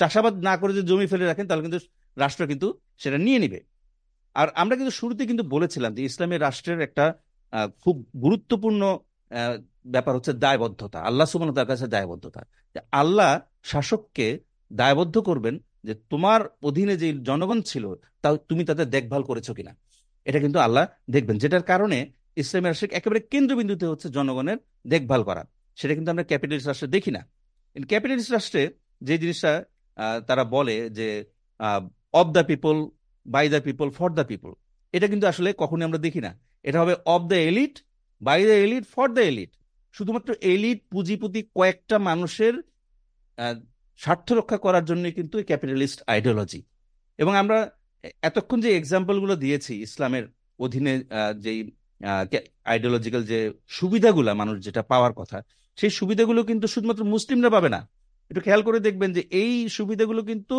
চাষাবাদ 0.00 0.34
না 0.48 0.54
করে 0.60 0.72
যদি 0.76 0.86
জমি 0.90 1.06
ফেলে 1.12 1.26
রাখেন, 1.26 1.46
তাহলে 1.48 1.62
কিন্তু 1.66 1.80
রাষ্ট্র 2.16 2.42
কিন্তু 2.46 2.68
সেটা 3.02 3.18
নিয়ে 3.26 3.38
নিবে। 3.38 3.60
আর 4.34 4.48
আমরা 4.62 4.74
কিন্তু 4.78 4.92
শুরুতে 5.00 5.22
কিন্তু 5.26 5.44
বলেছিলাম 5.54 5.90
যে 5.96 6.02
ইসলামী 6.10 6.36
রাষ্ট্রের 6.36 6.80
একটা 6.80 7.04
খুব 7.82 7.96
গুরুত্বপূর্ণ 8.24 8.82
ব্যাপার 9.94 10.12
হচ্ছে 10.16 10.32
দায়বদ্ধতা। 10.44 10.98
আল্লাহ 11.08 11.26
সুবান 11.30 11.48
তার 11.58 11.68
কাছে 11.72 11.86
দায়বদ্ধতা। 11.86 12.40
আল্লাহ 12.92 13.30
শাসককে 13.70 14.26
দায়বদ্ধ 14.72 15.16
করবেন 15.28 15.54
যে 15.84 15.92
তোমার 16.12 16.40
অধীনে 16.68 16.94
যে 17.02 17.08
জনগণ 17.28 17.58
ছিল 17.70 17.84
তা 18.22 18.28
তুমি 18.50 18.62
তাদের 18.70 18.86
দেখভাল 18.96 19.22
করেছ 19.30 19.48
কিনা? 19.58 19.72
এটা 20.26 20.38
কিন্তু 20.44 20.58
আল্লাহ 20.66 20.84
দেখবেন, 21.14 21.36
যেটার 21.42 21.64
কারণে 21.70 21.98
ইসলামী 22.42 22.66
রাষ্ট্রের 22.66 22.94
একেবারে 22.98 23.20
কেন্দ্রবিন্দুতে 23.32 23.86
হচ্ছে 23.90 24.08
জনগণের 24.16 24.58
দেখভাল 24.92 25.20
করা। 25.28 25.42
সেটা 25.78 25.92
কিন্তু 25.96 26.10
আমরা 26.14 26.24
ক্যাপিটালিস্ট 26.30 26.68
রাষ্ট্রে 26.68 26.94
দেখি 26.96 27.10
না। 27.16 27.22
ক্যাপিটালিস্ট 27.76 28.30
রাষ্ট্রে 28.36 28.62
যে 29.06 29.14
জিনিসটা 29.22 29.52
তারা 30.28 30.44
বলে 30.54 30.76
যে 30.98 31.08
of 32.20 32.26
the 32.36 32.42
people 32.50 32.76
by 33.26 33.46
the 33.54 33.60
people 33.68 33.88
for 33.98 34.10
the 34.18 34.24
people 34.30 34.50
এটা 34.94 35.06
কিন্তু 35.12 35.26
আসলে 35.32 35.48
কখনই 35.62 35.86
আমরা 35.88 36.00
দেখি 36.06 36.20
না। 36.26 36.32
এটা 36.68 36.78
হবে 36.82 36.94
of 37.14 37.22
the 37.30 37.38
elite 37.50 37.74
by 38.20 38.40
the 38.50 38.56
elite 38.64 38.84
for 38.94 39.08
the 39.16 39.22
elite 39.30 39.50
শুধুমাত্র 39.94 40.30
এলিট 40.52 40.80
পুঁজিপতি 40.92 41.40
কয়েকটা 41.56 41.96
মানুষের 42.08 42.54
স্বার্থ 44.02 44.28
রক্ষা 44.32 44.58
করার 44.64 44.84
জন্য 44.90 45.04
কিন্তু 45.18 45.36
ক্যাপিটালিস্ট 45.50 45.98
আইডিওলজি। 46.06 46.60
এবং 47.22 47.32
আমরা 47.42 47.58
এতক্ষণ 48.28 48.58
যে 48.64 48.70
এক্সাম্পলগুলো 48.76 49.34
দিয়েছি 49.36 49.72
ইসলামের 49.86 50.24
অধীনে 50.58 50.94
যেই 51.44 51.60
আইডিওলজিক্যাল 52.72 53.22
যে 53.30 53.38
সুবিধাগুলা 53.68 54.32
মানুষ 54.34 54.56
যেটা 54.66 54.82
পাওয়ার 54.82 55.12
কথা 55.12 55.38
সেই 55.78 55.92
সুবিধাগুলো 55.98 56.40
কিন্তু 56.50 56.66
শুধুমাত্র 56.66 57.02
মুসলিমরা 57.04 57.50
পাবে 57.50 57.68
না। 57.68 57.80
একটু 58.30 58.40
খেয়াল 58.40 58.62
করে 58.62 58.78
দেখবেন 58.80 59.10
যে 59.16 59.22
এই 59.42 59.52
সুবিধাগুলো 59.68 60.20
কিন্তু 60.30 60.56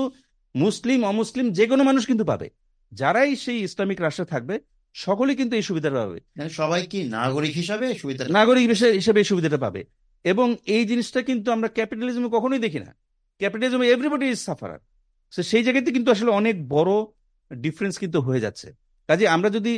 মুসলিম 0.56 1.00
অমুসলিম 1.06 1.46
যে 1.58 1.66
কোনো 1.72 1.84
মানুষ 1.90 2.04
কিন্তু 2.08 2.26
পাবে। 2.26 2.48
যারাই 2.92 3.32
সেই 3.36 3.60
ইসলামিক 3.68 4.00
রাষ্ট্রে 4.02 4.26
থাকবে 4.26 4.56
সকলেই 4.96 5.36
কিন্তু 5.36 5.54
এই 5.56 5.66
সুবিধাটা 5.70 5.96
পাবে। 5.96 6.20
মানে 6.38 6.52
সবাই 6.60 6.82
কি 6.92 7.00
নাগরিক 7.18 7.54
হিসাবে 7.62 7.86
সুবিধা 8.02 8.24
নাগরিক 8.40 8.66
হিসেবে 9.00 9.20
এই 9.24 9.28
সুবিধাটা 9.32 9.60
পাবে। 9.66 9.82
এবং 10.24 10.48
এই 10.76 10.84
জিনিসটা 10.86 11.20
কিন্তু 11.30 11.48
আমরা 11.52 11.68
ক্যাপিটালিজমে 11.78 12.30
কখনোই 12.32 12.62
দেখি 12.66 12.80
না। 12.86 12.92
ক্যাপিটালিজমে 13.42 13.86
এভরিবডি 13.96 14.26
ইজ 14.34 14.40
সাফারার 14.48 14.82
সো 15.34 15.42
সেই 15.52 15.64
জায়গাতে 15.66 15.90
কিন্তু 15.96 16.10
আসলে 16.16 16.32
অনেক 16.40 16.56
বড় 16.76 16.92
ডিফারেন্স 17.52 17.96
কিন্তু 18.04 18.20
হয়ে 18.28 18.44
যাচ্ছে। 18.46 18.68
কাজে 19.10 19.26
আমরা 19.36 19.50
যদি 19.58 19.74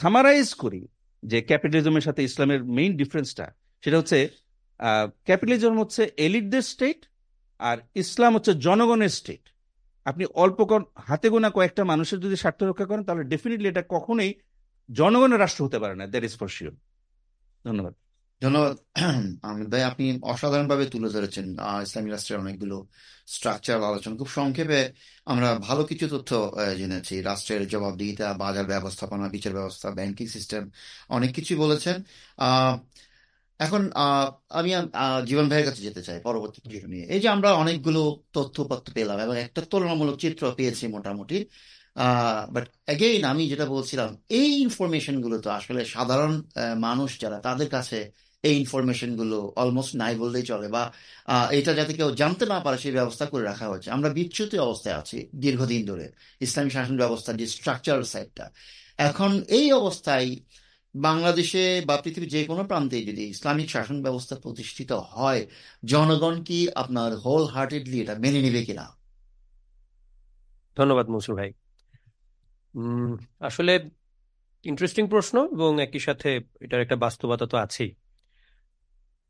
সামারাইজ 0.00 0.48
করি 0.62 0.82
যে 1.22 1.38
ক্যাপিটালিজমের 1.48 2.04
সাথে 2.06 2.20
ইসলামের 2.28 2.60
মেইন 2.76 2.92
ডিফারেন্সটা 3.00 3.46
সেটা 3.82 3.96
হচ্ছে 4.00 4.18
ক্যাপিটালিজম 5.28 5.72
হচ্ছে 5.82 6.02
এলিটদের 6.26 6.64
স্টেট 6.72 7.00
আর 7.60 7.76
ইসলাম 8.02 8.30
হচ্ছে 8.36 8.52
জনগণের 8.66 9.12
স্টেট 9.18 9.44
আপনি 10.06 10.24
অল্প 10.42 10.58
হাতে 11.08 11.28
গোনা 11.32 11.50
কয়েকটা 11.56 11.82
মানুষের 11.92 12.18
যদি 12.24 12.36
স্বার্থ 12.42 12.60
রক্ষা 12.62 12.86
করেন, 12.90 13.02
তাহলে 13.08 13.24
ডেফিনেটলি 13.32 13.68
এটা 13.72 13.84
কখনোই 13.94 14.30
জনগণের 14.88 15.40
রাষ্ট্র 15.44 15.60
হতে 15.66 15.78
পারে 15.82 15.94
না 16.00 16.04
দ্যাট 16.12 16.24
ইজ 16.28 16.34
ফর 16.40 16.48
শিওর 16.56 16.74
ধন্যবাদ। 17.64 17.94
ধন্যবাদ 18.44 18.74
ভাই 19.72 19.82
আপনি 19.90 20.04
অসাধারণভাবে 20.32 20.84
তুলে 20.94 21.08
ধরেছেন 21.16 21.46
ইসলামী 21.86 22.08
রাষ্ট্রের 22.10 22.42
অনেকগুলো 22.44 22.76
স্ট্রাকচার 23.28 23.78
আলোচনা। 23.90 24.14
খুব 24.20 24.30
সংক্ষেপে 24.38 24.80
আমরা 25.26 25.48
ভালো 25.68 25.82
কিছু 25.90 26.06
তথ্য 26.14 26.30
জেনেছি। 26.80 27.14
রাষ্ট্রের 27.22 27.62
জবাবদিহিতা 27.72 28.26
বাজার 28.42 28.66
ব্যবস্থাপনা 28.72 29.26
বিচার 29.36 29.52
ব্যবস্থা 29.58 29.88
ব্যাংকিং 29.98 30.26
সিস্টেম 30.36 30.62
অনেক 31.10 31.30
কিছুই 31.36 31.58
বলেছেন। 31.64 31.96
এখন 33.60 33.82
আমি 34.58 34.70
জীবন 35.28 35.46
ভাইয়ের 35.50 35.66
কাছে 35.68 35.80
যেতে 35.88 36.02
চাই 36.08 36.18
পরবর্তী 36.20 36.58
প্রশ্ন 36.64 36.86
নিয়ে। 36.92 37.04
এই 37.14 37.20
যে 37.22 37.28
আমরা 37.36 37.50
অনেকগুলো 37.62 38.00
তথ্য 38.34 38.56
তথ্যপত্র 38.56 38.88
পেলাম 38.96 39.18
এবং 39.24 39.34
একটা 39.44 39.60
তুলনামূলক 39.72 40.16
চিত্র 40.24 40.42
পেয়েছি 40.58 40.84
মোটামুটি 40.96 41.36
বাট 42.54 42.64
অ্যাগেইন 42.86 43.22
আমি 43.24 43.42
যেটা 43.52 43.66
বলছিলাম 43.66 44.10
এই 44.38 44.50
ইনফরমেশনগুলো 44.64 45.36
তো 45.40 45.48
আসলে 45.58 45.80
সাধারণ 45.94 46.32
মানুষ 46.86 47.10
যারা 47.22 47.38
তাদের 47.46 47.68
কাছে 47.68 47.96
এই 48.48 48.54
ইনফরমেশনগুলো 48.62 49.38
অলমোস্ট 49.62 49.92
নাই 50.02 50.14
বললেই 50.22 50.44
চলে 50.50 50.68
বা 50.76 50.82
এটা 51.58 51.72
যাতে 51.78 51.92
কেউ 51.98 52.08
জানতে 52.20 52.44
না 52.52 52.58
পারে 52.64 52.78
সেই 52.82 52.94
ব্যবস্থা 52.98 53.24
করে 53.32 53.44
রাখা 53.50 53.66
হয়েছে। 53.70 53.88
আমরা 53.96 54.08
বিচ্যুত 54.18 54.50
অবস্থায় 54.68 54.96
আছি 55.00 55.18
দীর্ঘদিন 55.44 55.82
ধরে। 55.90 56.06
ইসলামী 56.46 56.70
শাসন 56.76 56.96
ব্যবস্থার 57.02 57.38
যে 57.40 57.46
স্ট্রাকচারাল 57.54 58.04
সাইডটা 58.12 58.44
এখন 59.08 59.30
এই 59.58 59.66
অবস্থায় 59.80 60.28
বাংলাদেশে 60.94 61.64
বা 61.88 61.94
পৃথিবীর 62.04 62.32
যে 62.34 62.40
কোনো 62.50 62.62
প্রান্তে 62.70 62.98
যদি 63.08 63.22
ইসলামিক 63.34 63.68
শাসন 63.74 63.98
ব্যবস্থা 64.06 64.34
প্রতিষ্ঠিত 64.44 64.90
হয়, 65.14 65.42
জনগণ 65.92 66.36
কি 66.48 66.58
আপনার 66.82 67.10
হোল 67.24 67.44
হার্টেডলি 67.54 67.98
এটা 68.02 68.14
মেনে 68.24 68.40
নেবে 68.46 68.62
কিনা? 68.68 68.86
ধন্যবাদ 70.76 71.06
মসুর 71.14 71.34
ভাই। 71.40 71.50
আসলে 73.48 73.72
ইন্টারেস্টিং 74.64 75.04
প্রশ্ন 75.14 75.36
এবং 75.56 75.72
একই 75.86 76.00
সাথে 76.06 76.30
এটার 76.64 76.84
একটা 76.84 76.96
বাস্তবতা 77.04 77.46
তো 77.52 77.56
আছেই। 77.64 77.90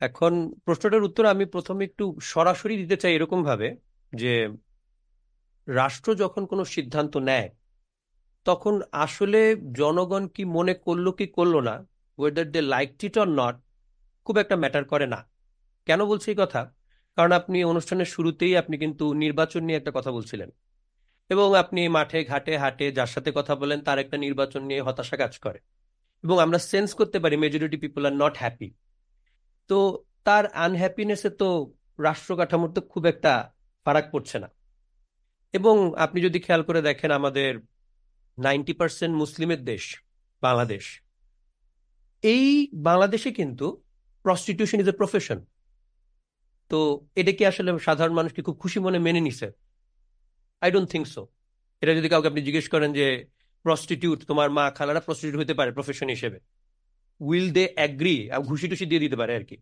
এখন 0.05 0.33
প্রশ্নটার 0.65 1.03
উত্তর 1.03 1.25
আমি 1.27 1.45
প্রথমে 1.45 1.85
একটু 1.85 2.19
সরাসরি 2.23 2.77
দিতে 2.77 2.97
চাই 2.97 3.15
এরকম 3.15 3.43
ভাবে 3.43 3.77
যে 4.13 4.49
রাষ্ট্র 5.67 6.15
যখন 6.15 6.47
কোনো 6.47 6.65
সিদ্ধান্ত 6.65 7.17
নেয়, 7.17 7.49
তখন 8.45 8.83
আসলে 8.93 9.57
জনগণ 9.73 10.27
কি 10.27 10.45
মনে 10.45 10.75
করল 10.75 11.11
কি 11.11 11.27
করল 11.27 11.61
না 11.61 11.87
whether 12.19 12.51
they 12.51 12.61
like 12.63 13.05
it 13.05 13.19
or 13.19 13.29
not 13.29 13.57
খুব 14.25 14.39
একটা 14.39 14.57
ম্যাটার 14.57 14.85
করে 14.85 15.07
না। 15.07 15.29
কেন 15.87 16.07
বলছি 16.07 16.31
এই 16.31 16.37
কথা? 16.41 16.75
কারণ 17.17 17.33
আপনি 17.33 17.65
অনুষ্ঠানের 17.65 18.07
শুরুতেই 18.07 18.57
আপনি 18.57 18.79
কিন্তু 18.79 19.13
নির্বাচন 19.15 19.65
নিয়ে 19.65 19.79
একটা 19.79 19.93
কথা 19.95 20.11
বলছিলেন। 20.13 20.51
এবং 21.31 21.57
আপনি 21.57 21.89
মাঠে, 21.89 22.25
ঘাটে, 22.25 22.59
হাটে 22.59 22.93
যার 22.93 23.07
সাথে 23.07 23.33
কথা 23.35 23.55
বলেন, 23.57 23.81
তার 23.81 23.99
একটা 23.99 24.17
নির্বাচন 24.17 24.63
নিয়ে 24.65 24.81
হতাশা 24.81 25.17
কাজ 25.17 25.39
করে। 25.39 25.59
এবং 26.25 26.39
আমরা 26.39 26.59
সেন্স 26.59 26.95
করতে 26.95 27.19
পারি 27.19 27.37
majority 27.37 27.77
people 27.77 28.07
are 28.07 28.13
not 28.13 28.35
happy 28.37 28.75
তো 29.71 30.05
তার 30.25 30.45
আনহ্যাপিনেসে 30.47 31.31
তো 31.31 31.75
রাষ্ট্র 31.99 32.37
কাঠামোর 32.37 32.71
তো 32.73 32.81
খুব 32.81 33.07
একটা 33.07 33.53
ফারাক 33.85 34.07
পড়ছে 34.13 34.39
না। 34.39 34.49
এবং 35.53 35.77
আপনি 35.97 36.19
যদি 36.23 36.39
খেয়াল 36.41 36.63
করে 36.63 36.83
দেখেন 36.83 37.11
আমাদের 37.11 37.51
নাইনটি 38.39 38.73
পার্সেন্ট 38.73 39.17
মুসলিমের 39.17 39.65
দেশ 39.65 40.03
বাংলাদেশ। 40.43 40.85
এই 42.23 42.69
বাংলাদেশে 42.89 43.31
কিন্তু 43.33 43.67
প্রস্টিটিউশন 44.23 44.81
ইজ 44.81 44.89
এ 44.89 44.93
প্রফেশন 44.93 45.39
তো 46.71 47.07
এটা 47.17 47.33
কি 47.33 47.47
আসলে 47.47 47.79
সাধারণ 47.79 48.15
মানুষকে 48.15 48.43
খুব 48.43 48.57
খুশি 48.59 48.79
মনে 48.81 48.99
মেনে 48.99 49.21
নিছে? 49.21 49.47
আই 50.63 50.71
ডোন্ট 50.71 50.91
থিঙ্ক 50.91 51.07
সো 51.07 51.23
এটা 51.83 51.93
যদি 51.95 52.09
কাউকে 52.09 52.29
আপনি 52.29 52.43
জিজ্ঞেস 52.43 52.69
করেন 52.69 52.93
যে 52.93 53.07
প্রস্টিটিউট 53.63 54.25
তোমার 54.27 54.51
মা 54.51 54.65
খালারা 54.71 55.01
প্রস্টিটিউট 55.01 55.43
হতে 55.43 55.55
পারে 55.55 55.71
প্রফেশন 55.73 56.09
হিসেবে। 56.09 56.39
উইল 57.21 57.53
দে 57.53 57.73
অ্যাগ্রি 57.75 58.31
ঘুষি 58.39 58.69
টুসি 58.69 58.87
দিয়ে 58.87 59.01
দিতে 59.01 59.17
পারে 59.17 59.37
আর 59.37 59.45
কি 59.45 59.57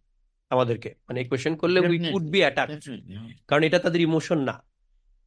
আমাদেরকে। 0.50 0.94
মানে 1.08 1.24
কোয়েশ্চেন 1.24 1.56
করলে 1.56 1.80
উই. 1.80 1.98
Could 2.12 2.22
be 2.22 2.38
attack. 2.38 2.70
কারণ 3.48 3.62
এটা 3.62 3.78
তাদের 3.78 4.00
ইমোশন 4.00 4.40
না। 4.40 4.64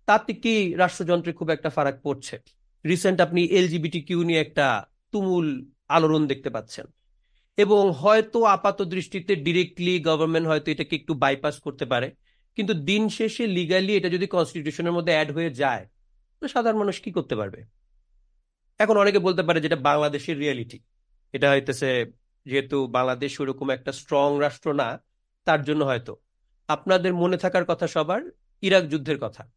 তাতে 0.06 0.34
কি 0.34 0.74
রাষ্ট্রযন্ত্রে 0.74 1.34
খুব 1.34 1.50
একটা 1.50 1.70
ফারাক 1.70 2.02
পড়ছে? 2.02 2.40
রিসেন্ট 2.86 3.22
আপনি 3.22 3.46
এলজিবিটি 3.46 4.02
কিউ 4.02 4.24
নিয়ে 4.24 4.42
একটা 4.42 4.86
তুমুল 5.12 5.66
আলোড়ন 5.90 6.28
দেখতে 6.28 6.50
পাচ্ছেন। 6.50 6.86
এবং 7.58 7.94
হয়তো 7.96 8.44
আপাত 8.44 8.82
দৃষ্টিতে 8.82 9.36
ডিরেক্টলি 9.36 10.00
গভর্নমেন্ট 10.00 10.48
হয়তো 10.48 10.72
এটাকে 10.72 10.96
একটু 10.96 11.14
বাইপাস 11.14 11.60
করতে 11.60 11.86
পারে। 11.86 12.12
কিন্তু 12.56 12.74
দিন 12.74 13.10
শেষে 13.10 13.48
লিগালি 13.48 13.96
এটা 13.96 14.10
যদি 14.10 14.28
কনস্টিটিউশনের 14.28 14.92
মধ্যে 14.92 15.14
অ্যাড 15.14 15.32
হয়ে 15.32 15.50
যায় 15.50 15.88
তো 16.40 16.48
সাধারণ 16.48 16.80
মানুষ 16.80 17.02
কি 17.02 17.12
করতে 17.12 17.36
পারবে? 17.36 17.64
এখন 18.80 18.98
অনেকে 18.98 19.20
বলতে 19.20 19.44
পারে 19.44 19.62
যেটা 19.62 19.76
বাংলাদেশের 19.76 20.40
রিয়েলিটি 20.40 20.80
এটা 21.36 21.52
হইতেছে 21.52 22.12
যেহেতু 22.46 22.88
বাংলাদেশ 22.88 23.40
ওরকম 23.40 23.70
একটা 23.70 23.92
স্ট্রং 23.92 24.42
রাষ্ট্র 24.42 24.74
না, 24.74 25.04
তার 25.46 25.64
জন্য 25.64 25.84
হয়তো। 25.84 26.18
আপনাদের 26.68 27.14
মনে 27.14 27.38
থাকার 27.38 27.66
কথা 27.66 27.88
সবার, 27.88 28.22
ইরাক 28.62 28.84
যুদ্ধের 28.84 29.18
কথা। 29.20 29.52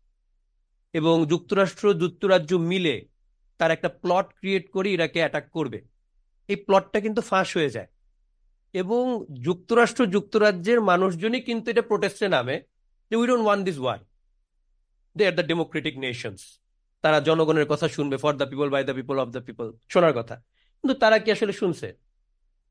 এবং 0.93 1.27
যুক্তরাষ্ট্র, 1.27 1.95
যুক্তরাজ্য 1.95 2.55
মিলে 2.55 3.09
তার 3.59 3.71
একটা 3.71 3.89
প্লট 3.89 4.27
ক্রিয়েট 4.27 4.71
করে 4.71 4.93
ইরাকে 4.93 5.19
অ্যাটাক 5.19 5.51
করবে। 5.51 5.83
এই 6.49 6.57
প্লটটা 6.57 7.01
কিন্তু 7.01 7.21
ফাঁস 7.21 7.57
হয়ে 7.57 7.71
যায়। 7.71 7.87
এবং 8.73 9.25
যুক্তরাষ্ট্র 9.43 10.07
যুক্তরাজ্যের 10.07 10.81
মানুষজনই 10.81 11.41
কিন্তু 11.41 11.71
এটা 11.71 11.83
প্রোটেস্টে 11.83 12.29
নামে 12.29 12.63
যে 13.11 13.17
we 13.17 13.27
don't 13.27 13.45
want 13.45 13.65
this 13.65 13.79
war 13.79 13.99
they 15.17 15.27
are 15.27 15.33
the 15.33 15.47
democratic 15.47 15.99
nations 15.99 16.59
তারা 17.03 17.21
জনগণের 17.21 17.67
কথা 17.67 17.89
শুনবে 17.89 18.17
for 18.17 18.37
the 18.37 18.47
people 18.47 18.71
by 18.71 18.85
the 18.85 18.95
people 18.95 19.19
of 19.19 19.29
the 19.29 19.41
people 19.41 19.73
শোনার 19.89 20.13
কথা। 20.13 20.43
কিন্তু 20.85 20.95
তারা 21.03 21.17
কি 21.25 21.29
আসলে 21.37 21.55
শুনছে? 21.61 21.89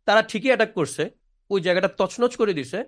তারা 0.08 0.22
ঠিকই 0.30 0.50
অ্যাটাক 0.52 0.72
করছে। 0.78 1.04
ওই 1.50 1.60
জায়গাটা 1.66 1.90
তছনছ 2.00 2.34
করে 2.42 2.54
দিছে। 2.60 2.80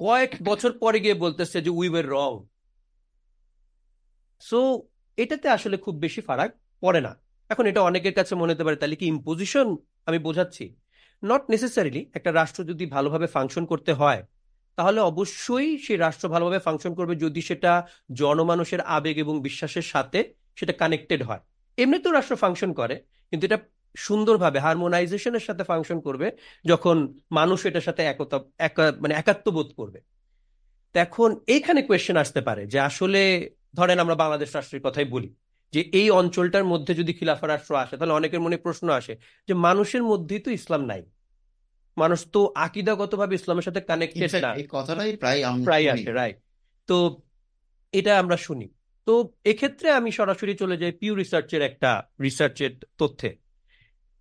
কয়েক 0.00 0.32
বছর 0.48 0.70
পরে 0.82 0.98
গিয়ে 1.04 1.16
বলতেছে 1.24 1.58
যে 1.66 1.70
উই 1.78 1.88
ওয়ের 1.92 2.06
রং 2.16 2.32
সো 4.42 4.58
এটাতে 5.18 5.46
আসলে 5.56 5.76
খুব 5.84 5.94
বেশি 6.04 6.20
ফারাক 6.28 6.50
পড়ে 6.82 7.00
না। 7.06 7.12
এখন 7.50 7.64
এটা 7.70 7.80
অনেকের 7.88 8.14
কাছে 8.18 8.32
মনে 8.40 8.52
হতে 8.52 8.64
পারে, 8.66 8.76
তাহলে 8.80 8.96
কি 9.00 9.06
ইম্পোজিশন 9.14 9.66
আমি 10.08 10.18
বোঝাচ্ছি। 10.26 10.64
নট 11.22 11.42
নেসেসারিলি 11.52 12.02
একটা 12.18 12.30
রাষ্ট্র 12.40 12.60
যদি 12.70 12.84
ভালোভাবে 12.94 13.26
ফাংশন 13.34 13.64
করতে 13.72 13.92
হয়, 14.00 14.20
তাহলে 14.78 15.00
অবশ্যই 15.10 15.68
সেই 15.84 15.98
রাষ্ট্র 16.04 16.26
ভালোভাবে 16.34 16.60
ফাংশন 16.66 16.92
করবে 16.98 17.14
যদি 17.24 17.40
সেটা 17.48 17.72
জনমানুষের 18.20 18.80
আবেগ 18.96 19.16
এবং 19.24 19.34
বিশ্বাসের 19.46 19.86
সাথে 19.92 20.18
সেটা 20.58 20.72
কানেক্টেড 20.80 21.20
হয়। 21.28 21.42
এমনিতেও 21.78 22.12
রাষ্ট্র 22.12 22.36
ফাংশন 22.42 22.70
করে, 22.80 22.96
কিন্তু 23.30 23.44
এটা 23.48 23.58
সুন্দরভাবে 23.96 24.58
হারমোনাইজেশনের 24.58 25.40
সাথে 25.40 25.64
ফাংশন 25.64 26.00
করবে 26.00 26.30
যখন 26.64 27.18
মানুষ 27.30 27.66
এটার 27.66 27.80
সাথে 27.80 28.02
একতা 28.02 28.40
একা- 28.58 29.00
মানে 29.00 29.14
একাত্মবোধ 29.14 29.72
করবে। 29.76 30.00
তো 30.92 31.00
এখন 31.00 31.40
এইখানে 31.46 31.82
কোয়েশ্চেন 31.82 32.16
আসতে 32.16 32.40
পারে 32.40 32.66
যে 32.66 32.80
আসলে 32.80 33.50
ধরেন 33.74 33.98
আমরা 33.98 34.14
বাংলাদেশ 34.14 34.56
রাষ্ট্রের 34.56 34.82
কথাই 34.82 35.04
বলি 35.04 35.34
যে 35.72 35.80
এই 35.80 36.10
অঞ্চলটার 36.10 36.64
মধ্যে 36.64 36.94
যদি 36.94 37.12
খিলাফা 37.12 37.48
রাষ্ট্র 37.48 37.76
আসে 37.76 37.96
তাহলে 37.96 38.12
অনেকের 38.12 38.40
মনে 38.40 38.56
প্রশ্ন 38.56 38.90
আসে 38.90 39.16
যে 39.48 39.54
মানুষের 39.54 40.02
মধ্যেই 40.02 40.38
তো 40.38 40.50
ইসলাম 40.50 40.84
নাই। 40.84 41.06
মানুষ 41.96 42.26
তো 42.32 42.52
আকিদাগতভাবে 42.54 43.34
ইসলামের 43.34 43.62
সাথে 43.62 43.80
কানেক্টেড 43.80 44.34
না। 44.34 44.54
এই 44.54 44.66
কথাটাই 44.68 45.16
প্রায় 45.16 45.44
প্রায় 45.64 45.90
আসে 45.90 46.12
রাইট 46.12 46.36
তো 46.86 47.20
এটা 47.92 48.18
আমরা 48.18 48.36
শুনি। 48.36 48.68
তো 49.06 49.32
এক্ষেত্রে 49.44 49.90
আমি 49.90 50.10
সরাসরি 50.10 50.54
চলে 50.54 50.76
যাই 50.76 50.92
পিউ 50.92 51.14
রিসার্চের 51.14 51.62
একটা 51.62 52.02
রিসার্চের 52.22 52.70
তথ্যে। 52.98 53.49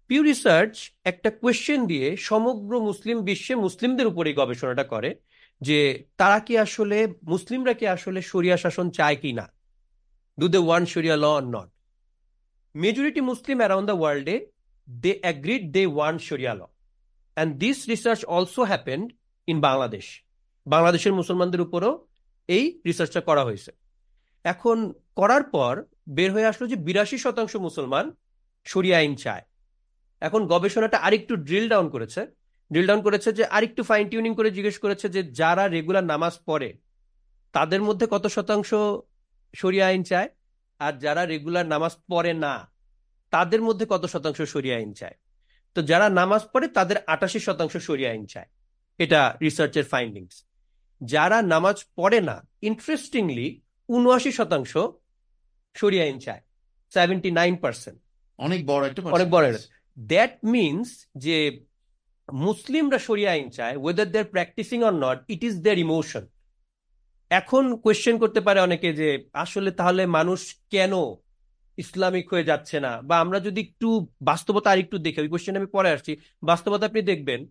পিউ 0.09 0.21
রিসার্চ 0.23 0.73
একটা 1.03 1.29
কোয়েশ্চেন 1.41 1.79
দিয়ে 1.85 2.17
সমগ্র 2.29 2.73
মুসলিম 2.79 3.17
বিশ্বে 3.21 3.55
মুসলিমদের 3.55 4.07
উপরে 4.07 4.33
গবেষণাটা 4.33 4.83
করে 4.83 5.09
যে 5.61 5.79
তারা 6.17 6.39
কি 6.39 6.57
আসলে, 6.57 6.97
মুসলিমরা 7.23 7.73
কি 7.73 7.87
আসলে 7.87 8.21
সরিয়া 8.21 8.57
শাসন 8.57 8.89
চায় 8.89 9.15
কি 9.15 9.33
না? 9.33 9.45
Do 10.39 10.47
they 10.47 10.57
want 10.57 10.83
sharia 10.85 11.15
law 11.15 11.25
or 11.25 11.43
not 11.55 11.69
majority 12.75 13.21
Muslim 13.21 13.57
around 13.57 13.87
the 13.91 13.97
ওয়ার্ল্ডে 13.99 14.45
they 14.89 15.11
agreed 15.21 15.63
they 15.71 15.83
want 15.85 16.17
sharia 16.17 16.53
law 16.53 16.61
and 17.37 17.51
this 17.57 17.77
research 17.89 18.25
also 18.25 18.61
happened 18.63 19.05
in 19.47 19.57
Bangladesh 19.61 20.05
বাংলাদেশের 20.67 21.13
মুসলমানদের 21.13 21.61
উপরও 21.61 22.07
এই 22.47 22.81
রিসার্চটা 22.85 23.21
করা 23.21 23.43
হয়েছে। 23.43 23.71
এখন 24.43 24.77
করার 25.15 25.43
পর 25.43 25.73
বের 26.09 26.29
হয়ে 26.33 26.45
আসলো 26.45 26.65
যে 26.67 26.75
বিরাশি 26.75 27.17
শতাংশ 27.17 27.53
মুসলমান 27.55 28.05
শরিয়া 28.65 28.97
আইন 28.97 29.15
চায়। 29.15 29.43
এখন 30.21 30.47
গবেষণাটা 30.47 30.97
আরেকটু 30.97 31.35
ড্রিল 31.35 31.69
ডাউন 31.69 31.89
করেছে। 31.89 32.21
ড্রিল 32.71 32.87
ডাউন 32.87 33.01
করেছে 33.01 33.33
যে 33.33 33.45
আরেকটু 33.45 33.83
ফাইন 33.83 34.09
টিউনিং 34.09 34.35
করে 34.35 34.51
জিজ্ঞেস 34.51 34.77
করেছে 34.79 35.09
যে 35.09 35.23
যারা 35.23 35.67
রেগুলার 35.67 36.03
নামাজ 36.03 36.39
পড়ে 36.45 36.77
তাদের 37.53 37.81
মধ্যে 37.81 38.07
কত 38.11 38.27
শতাংশ 38.27 38.69
শরিয়া 39.55 39.87
আইন 39.87 40.03
চায়? 40.03 40.29
আর 40.79 40.93
যারা 40.99 41.25
রেগুলার 41.25 41.65
নামাজ 41.65 41.93
পড়ে 42.09 42.33
না 42.33 42.71
তাদের 43.31 43.61
মধ্যে 43.61 43.85
কত 43.89 44.05
শতাংশ 44.05 44.41
শরিয়া 44.41 44.77
আইন 44.77 44.93
চায়? 44.93 45.15
তো 45.75 45.81
যারা 45.81 46.09
নামাজ 46.09 46.41
পড়ে 46.53 46.67
তাদের 46.67 46.97
আটাশি 47.07 47.39
শতাংশ 47.39 47.77
শরিয়া 47.77 48.11
আইন 48.11 48.25
চায়। 48.25 48.49
এটা 48.99 49.37
রিসার্চের 49.41 49.85
ফাইন্ডিংস 49.85 50.35
যারা 51.01 51.41
নামাজ 51.41 51.85
পড়ে 51.95 52.19
না 52.21 52.35
ইন্টারেস্টিংলি 52.61 53.61
উনআশি 53.89 54.31
শতাংশ 54.31 54.77
শরিয়া 55.75 56.03
আইন 56.03 56.19
চায়। 56.19 56.41
সেভেন্টি 56.89 57.31
নাইন 57.31 57.55
পার্সেন্ট 57.55 57.99
অনেক 58.37 58.65
বড় 58.65 58.83
একটা 58.89 59.01
অনেক 59.01 59.29
বড়। 59.29 59.45
দ্যাট 59.99 60.33
মিনস 60.43 60.89
যে 61.15 61.37
মুসলিমরা 62.29 62.97
শরিয়া 62.97 63.31
আইন 63.31 63.49
চায় 63.49 63.75
whether 63.77 64.07
they 64.11 64.17
are 64.19 64.25
practicing 64.25 64.83
or 64.83 64.93
not 64.93 65.17
it 65.29 65.43
is 65.43 65.55
their 65.63 65.77
emotion 65.77 66.23
এখন 67.31 67.63
কোয়েশ্চেন 67.77 68.17
করতে 68.17 68.39
পারে 68.41 68.59
অনেকে 68.61 68.93
যে, 68.93 69.29
আসলে 69.33 69.71
তাহলে 69.71 70.05
মানুষ 70.05 70.55
কেন 70.69 70.93
ইসলামিক 71.77 72.33
হয়ে 72.33 72.43
যাচ্ছে 72.43 72.79
না? 72.79 73.01
বা 73.01 73.19
আমরা 73.19 73.39
যদি 73.39 73.61
একটু 73.61 74.07
বাস্তবতা 74.21 74.71
আর 74.71 74.79
একটু 74.79 74.97
দেখি, 74.97 75.21
ওই 75.21 75.29
কোয়েশ্চেন 75.29 75.57
আমি 75.57 75.65
পরে 75.65 75.89
আসছি। 75.91 76.17
বাস্তবতা 76.43 76.85
আপনি 76.85 77.01
দেখবেন, 77.01 77.47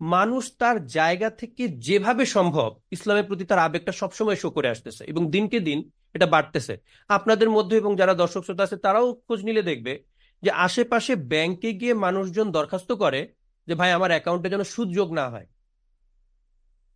মানুষ 0.00 0.52
তার 0.58 0.86
জায়গা 0.86 1.30
থেকে 1.30 1.68
যেভাবে 1.68 2.26
সম্ভব 2.26 2.80
ইসলামের 2.90 3.24
প্রতি 3.24 3.44
তার 3.44 3.58
আবেগটা 3.58 3.92
সবসময় 3.92 4.36
শো 4.36 4.50
করে 4.50 4.68
আসতেছে 4.68 5.04
এবং 5.04 5.30
দিনকে 5.30 5.60
দিন 5.60 5.90
এটা 6.14 6.26
বাড়তেছে। 6.26 6.78
আপনাদের 7.08 7.50
মধ্যে 7.50 7.76
এবং 7.76 7.96
যারা 7.96 8.14
দর্শক 8.14 8.42
শ্রোতা 8.44 8.62
আছে, 8.64 8.76
তারাও 8.76 9.14
খোঁজ 9.26 9.44
নিলে 9.44 9.62
দেখবে 9.62 10.09
যে 10.42 10.50
আশেপাশে 10.66 11.12
ব্যাংকে 11.32 11.70
গিয়ে 11.80 11.94
মানুষজন 12.04 12.46
দরখাস্ত 12.56 12.90
করে 13.02 13.20
যে, 13.68 13.74
ভাই, 13.80 13.90
আমার 13.98 14.10
অ্যাকাউন্টে 14.14 14.52
যেন 14.54 14.62
সুদ 14.72 14.88
যোগ 14.98 15.08
না 15.20 15.26
হয়। 15.32 15.48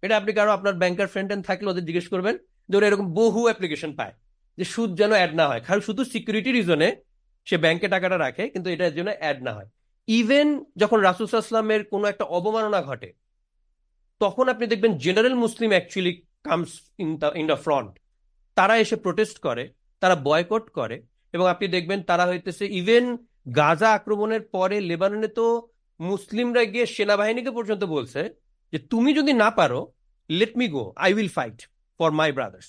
এটা 0.03 0.15
আপনি 0.21 0.31
কারও 0.37 0.53
আপনার 0.57 0.75
ব্যাংকার 0.83 1.09
ফ্রেন্ড 1.13 1.31
থাকলে 1.49 1.67
ওদের 1.73 1.87
জিজ্ঞেস 1.89 2.07
করবেন 2.13 2.35
যে, 2.69 2.75
ওরা 2.77 2.87
এরকম 2.89 3.07
বহু 3.21 3.41
অ্যাপ্লিকেশন 3.49 3.91
পায় 3.99 4.15
যে 4.59 4.65
সুদ 4.75 4.91
যেন 5.01 5.13
অ্যাড 5.19 5.33
না 5.41 5.45
হয়। 5.51 5.63
কারণ 5.67 5.81
শুধু 5.89 6.03
সিকিউরিটি 6.13 6.51
রিজনে 6.53 6.89
সে 7.47 7.57
ব্যাংকে 7.65 7.87
টাকাটা 7.95 8.17
রাখে, 8.25 8.45
কিন্তু 8.53 8.69
এটার 8.75 8.95
জন্য 8.99 9.11
অ্যাড 9.21 9.39
না 9.47 9.53
হয়। 9.57 9.69
ইভেন 10.09 10.49
যখন 10.83 10.99
রাসুসাল্লামের 11.09 11.83
কোনো 11.93 12.05
একটা 12.13 12.25
অবমাননা 12.37 12.81
ঘটে, 12.89 13.11
তখন 14.21 14.45
আপনি 14.53 14.65
দেখবেন 14.73 14.93
general 15.05 15.35
Muslim 15.45 15.71
actually 15.75 16.13
comes 16.47 16.73
in 17.03 17.09
the 17.23 17.29
in 17.41 17.47
the 17.53 17.59
front 17.65 17.93
তারা 18.57 18.75
এসে 18.85 18.97
প্রোটেস্ট 19.05 19.37
করে, 19.47 19.65
তারা 20.03 20.17
বয়কট 20.29 20.65
করে 20.79 20.97
এবং 21.35 21.47
আপনি 21.55 21.67
দেখবেন 21.77 21.99
তারা 22.11 22.25
হইতেছে 22.31 22.65
ইভেন 22.81 23.05
গাজা 23.47 23.89
আক্রমণের 23.93 24.43
পরে 24.55 24.77
লেবাননে 24.91 25.29
তো 25.39 25.47
মুসলিমরা 26.01 26.63
গিয়ে 26.73 26.87
সেনাবাহিনীকে 26.95 27.51
পর্যন্ত 27.51 27.83
বলছে 27.95 28.21
যে, 28.73 28.79
তুমি 28.93 29.11
যদি 29.19 29.33
না 29.43 29.49
পারো 29.51 29.81
let 30.31 30.53
me 30.57 30.67
go 30.69 30.85
I 31.05 31.11
will 31.17 31.29
fight 31.29 31.59
for 32.01 32.11
my 32.19 32.31
brothers 32.33 32.69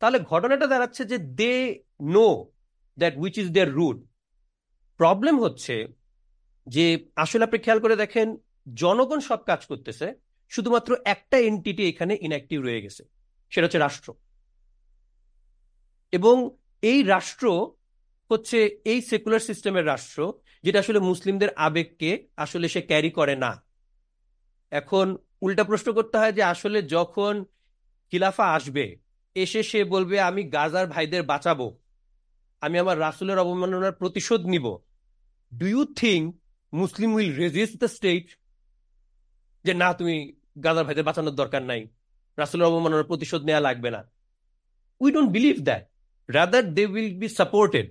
তাহলে 0.00 0.18
ঘটনাটা 0.30 0.66
দাঁড়াচ্ছে 0.66 1.02
যে 1.04 1.18
they 1.40 1.54
know 2.14 2.28
that 2.98 3.14
which 3.16 3.34
is 3.38 3.48
their 3.56 3.70
root 3.78 3.98
problem 5.00 5.36
হচ্ছে 5.44 5.76
যে, 6.66 6.84
আসলে 7.16 7.42
আপনি 7.44 7.58
খেয়াল 7.58 7.80
করে 7.80 7.96
দেখেন, 7.96 8.28
জনগণ 8.74 9.20
সব 9.28 9.40
কাজ 9.50 9.60
করতেছে, 9.66 10.06
শুধুমাত্র 10.52 10.90
একটা 11.04 11.36
এনটিটি 11.48 11.82
এখানে 11.88 12.12
ইনঅ্যাক্টিভ 12.26 12.58
রয়ে 12.62 12.84
গেছে, 12.84 13.02
সেটা 13.52 13.64
হচ্ছে 13.66 13.78
রাষ্ট্র। 13.78 14.08
এবং 16.12 16.36
এই 16.82 16.98
রাষ্ট্র 17.14 17.46
হচ্ছে 18.34 18.58
এই 18.92 19.00
সেকুলার 19.10 19.46
সিস্টেমের 19.48 19.88
রাষ্ট্র, 19.92 20.20
যেটা 20.64 20.78
আসলে 20.84 21.00
মুসলিমদের 21.10 21.50
আবেগকে 21.66 22.10
আসলে 22.44 22.66
সে 22.74 22.80
ক্যারি 22.90 23.10
করে 23.18 23.34
না। 23.44 23.52
এখন 24.72 25.06
উল্টা 25.44 25.64
প্রশ্ন 25.70 25.88
করতে 25.98 26.16
হয় 26.20 26.34
যে 26.38 26.42
আসলে 26.54 26.78
যখন 26.96 27.34
খিলাফা 28.12 28.46
আসবে, 28.56 28.84
এসে 29.36 29.60
সে 29.70 29.80
বলবে, 29.94 30.16
আমি 30.28 30.42
গাজার 30.56 30.86
ভাইদের 30.94 31.22
বাঁচাবো। 31.30 31.66
আমি 32.62 32.76
আমার 32.82 32.96
রাসূলের 33.06 33.42
অবমাননার 33.44 33.98
প্রতিশোধ 34.00 34.40
নিব। 34.52 34.66
Do 35.52 35.66
you 35.74 35.82
think 36.02 36.24
Muslim 36.72 37.10
will 37.16 37.30
resist 37.44 37.74
the 37.82 37.88
state 37.96 38.26
যে 39.64 39.72
না, 39.82 39.88
তুমি 39.98 40.14
গাজার 40.64 40.84
ভাইদের 40.86 41.06
বাঁচানোর 41.08 41.38
দরকার 41.40 41.62
নাই। 41.70 41.82
রাসূলের 42.38 42.68
অবমাননার 42.70 43.08
প্রতিশোধ 43.10 43.40
নেওয়া 43.48 43.66
লাগবে 43.66 43.90
না। 43.96 44.00
We 45.00 45.08
don't 45.14 45.30
believe 45.36 45.56
that 45.68 45.84
rather 46.28 46.64
they 46.76 46.84
will 46.92 47.10
be 47.20 47.28
supported 47.40 47.86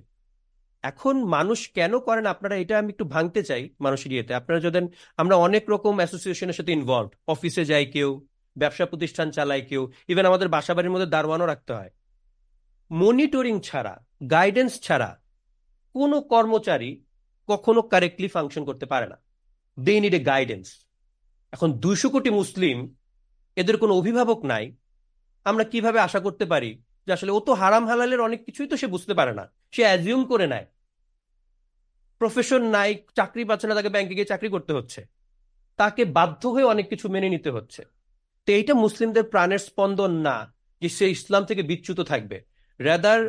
এখন 0.83 1.15
মানুষ 1.35 1.59
কেন 1.77 1.93
করেন 1.99 2.25
আপনারা, 2.25 2.55
এটা 2.55 2.75
আমি 2.79 2.89
একটু 2.89 3.05
ভাঙতে 3.05 3.41
চাই 3.43 3.63
মানুষের 3.79 4.11
ইয়েতে। 4.11 4.31
আপনারা 4.33 4.59
যদি, 4.59 4.79
আমরা 5.17 5.35
অনেক 5.35 5.63
রকম 5.69 5.93
অ্যাসোসিয়েশনের 5.95 6.53
সাথে 6.53 6.71
ইনভলভ 6.71 7.09
অফিসে 7.27 7.63
যাই 7.65 7.85
কেউ, 7.85 8.09
ব্যবসা 8.55 8.85
প্রতিষ্ঠান 8.85 9.27
চালায় 9.31 9.63
কেউ 9.69 9.83
ইভেন 10.07 10.25
আমাদের 10.25 10.47
বাসাবাড়ির 10.47 10.91
মধ্যে 10.91 11.13
দারোয়ানও 11.13 11.45
রাখতে 11.45 11.71
হয়। 11.73 11.91
মনিটরিং 12.91 13.55
ছাড়া 13.59 13.93
গাইডেন্স 14.29 14.73
ছাড়া 14.81 15.09
কোনো 15.95 16.17
কর্মচারী 16.21 16.91
কখনো 17.49 17.81
কারেক্টলি 17.81 18.27
ফাংশন 18.27 18.63
করতে 18.65 18.85
পারে 18.85 19.07
না। 19.07 19.17
দে 19.77 19.93
নিড 19.99 20.13
এ 20.13 20.21
গাইডেন্স 20.25 20.67
এখন 21.53 21.69
দুইশো 21.73 22.07
কোটি 22.09 22.29
মুসলিম, 22.29 22.77
এদের 23.55 23.77
কোনো 23.77 23.93
অভিভাবক 23.93 24.39
নাই। 24.45 24.65
আমরা 25.45 25.63
কীভাবে 25.63 25.99
আশা 25.99 26.19
করতে 26.19 26.45
পারি 26.45 26.71
যে 27.07 27.11
আসলে 27.17 27.31
ও 27.37 27.39
তো 27.47 27.51
হারাম 27.61 27.83
হালালের 27.89 28.21
অনেক 28.27 28.39
কিছুই 28.47 28.67
তো 28.71 28.75
সে 28.81 28.87
বুঝতে 28.95 29.13
পারে 29.19 29.33
না। 29.39 29.45
সে 29.73 29.81
অ্যাজিউম 29.87 30.21
করে 30.31 30.45
নেয়। 30.53 30.65
প্রফেশন 32.21 32.61
নাই, 32.75 32.89
চাকরি 33.17 33.43
পাচ্ছে 33.49 33.65
না, 33.67 33.73
তাকে 33.77 33.91
ব্যাংকে 33.95 34.13
গিয়ে 34.17 34.31
চাকরি 34.31 34.49
করতে 34.55 34.71
হচ্ছে। 34.77 35.01
তাকে 35.79 36.01
বাধ্য 36.17 36.41
হয়ে 36.53 36.71
অনেক 36.73 36.85
কিছু 36.91 37.05
মেনে 37.15 37.29
নিতে 37.35 37.49
হচ্ছে। 37.55 37.81
তো 38.47 38.49
এইটা 38.57 38.73
মুসলিমদের 38.85 39.25
প্রাণের 39.33 39.61
স্পন্দন 39.67 40.11
না, 40.27 40.35
যে 40.81 40.89
সে 40.97 41.05
ইসলাম 41.15 41.43
থেকে 41.49 41.61
বিচ্যুত 41.69 41.99
থাকবে। 42.11 42.37
রেদার 42.79 43.21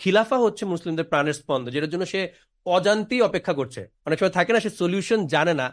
খিলাফা 0.00 0.36
হচ্ছে 0.44 0.64
মুসলিমদের 0.74 1.06
প্রাণের 1.12 1.36
স্পন্দন, 1.40 1.70
যেটার 1.74 1.92
জন্য 1.94 2.04
সে 2.12 2.20
অজান্তেই 2.66 3.20
অপেক্ষা 3.28 3.54
করছে। 3.60 3.80
অনেক 4.06 4.16
সময় 4.18 4.34
থাকে 4.38 4.50
না, 4.54 4.60
সে 4.64 4.70
সলিউশন 4.80 5.20
জানে 5.34 5.54
না, 5.60 5.66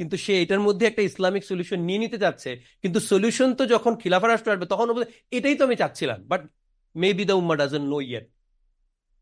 কিন্তু 0.00 0.16
সে 0.24 0.32
এটার 0.42 0.64
মধ্যে 0.66 0.84
একটা 0.86 1.02
ইসলামিক 1.10 1.42
সলিউশন 1.50 1.78
নিয়ে 1.88 2.02
নিতে 2.04 2.18
চাচ্ছে। 2.24 2.50
কিন্তু 2.82 2.98
সলিউশন 3.10 3.48
তো 3.58 3.62
যখন 3.74 3.92
খিলাফা 4.02 4.26
রাষ্ট্র 4.28 4.52
আসবে, 4.54 4.66
তখন 4.72 4.86
এটাই 5.36 5.56
তো 5.58 5.62
আমি 5.68 5.76
চাচ্ছিলাম। 5.82 6.20
বাট 6.30 6.42
মে 6.96 7.12
বি 7.12 7.24
দ্য 7.24 7.32
উম্মা 7.32 7.56
ডাজন 7.56 7.82
নো 7.82 8.00
ইয়েট 8.00 8.30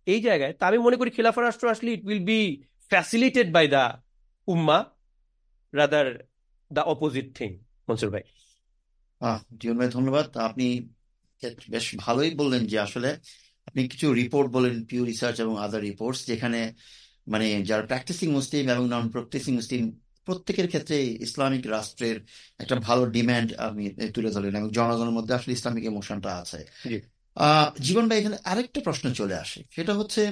এই 0.06 0.22
জায়গায় 0.22 0.52
তা 0.52 0.66
আমি 0.66 0.78
মনে 0.78 0.96
করি 0.96 1.10
খিলাফা 1.10 1.42
রাষ্ট্র 1.42 1.68
আসলে 1.68 1.92
it 1.92 2.04
will 2.04 2.24
be 2.24 2.62
facilitated 2.88 3.52
by 3.52 3.68
the 3.68 4.02
Umma 4.46 4.84
rather 5.72 6.28
the 6.72 6.80
opposite 6.80 7.38
thing 7.38 7.58
Mansur 7.88 8.10
ভাই। 8.10 8.22
জীবন 9.60 9.78
ভাই 9.78 9.88
ধন্যবাদ। 9.88 10.36
আপনি 10.36 10.88
বেশ 11.70 11.94
ভালোই 11.96 12.34
বললেন 12.34 12.66
যে 12.66 12.78
আসলে 12.78 13.18
আপনি 13.66 13.88
কিছু 13.88 14.14
রিপোর্ট 14.14 14.52
বলেন 14.52 14.84
পিউ 14.84 15.04
রিসার্চ 15.04 15.40
এবং 15.40 15.58
আদার 15.58 15.80
রিপোর্টস 15.80 16.26
যেখানে 16.26 16.74
মানে 17.28 17.62
যারা 17.62 17.82
প্র্যাকটিসিং 17.82 18.30
মুসলিম 18.30 18.68
এবং 18.68 18.88
নন 18.88 19.08
প্র্যাকটিসিং 19.08 19.54
মুসলিম 19.54 20.00
প্রত্যেকের 20.24 20.68
ক্ষেত্রে 20.68 21.06
ইসলামিক 21.06 21.66
রাষ্ট্রের 21.66 22.20
একটা 22.58 22.76
ভালো 22.76 23.06
ডিম্যান্ড 23.06 23.54
আপনি 23.54 23.90
তুলে 23.90 24.30
ধরলেন 24.30 24.56
এবং 24.56 24.70
জনগণের 24.70 25.10
মধ্যে 25.10 25.34
আসলে 25.34 25.52
ইসলামিক 25.54 25.84
ইমোশনটা 25.84 26.36
আছে। 26.36 26.64
জীবন 27.80 28.08
ভাই 28.08 28.18
এখানে 28.18 28.36
আরেকটা 28.44 28.80
প্রশ্ন 28.80 29.12
চলে 29.12 29.34
আসে। 29.34 29.60
সেটা 29.70 29.94
হচ্ছে 29.94 30.22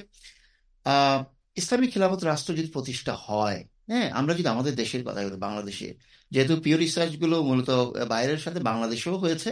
আহ 0.86 1.18
ইসলামিক 1.56 1.92
খিলাফত 1.92 2.24
রাষ্ট্র 2.24 2.54
যদি 2.54 2.70
প্রতিষ্ঠা 2.70 3.14
হয় 3.26 3.58
হ্যাঁ 3.88 4.10
আমরা 4.10 4.34
যদি 4.34 4.48
আমাদের 4.48 4.74
দেশের 4.74 5.04
কথা 5.04 5.20
বলি 5.22 5.36
বাংলাদেশে 5.36 5.88
যেহেতু 6.30 6.60
পিও 6.60 6.76
রিসার্চগুলো 6.76 7.42
মূলত 7.42 7.70
বাইরের 8.08 8.38
সাথে 8.38 8.60
বাংলাদেশেও 8.60 9.16
হয়েছে 9.18 9.50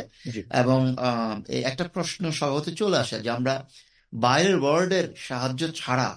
এবং 0.52 0.80
একটা 1.62 1.84
প্রশ্ন 1.88 2.30
স্বভাবত 2.30 2.66
চলে 2.76 2.96
আসে 2.98 3.16
যে 3.20 3.30
আমরা 3.30 3.54
বাইরের 4.12 4.56
ওয়ার্ল্ডের 4.58 5.06
সাহায্য 5.16 5.72
ছাড়া 5.74 6.08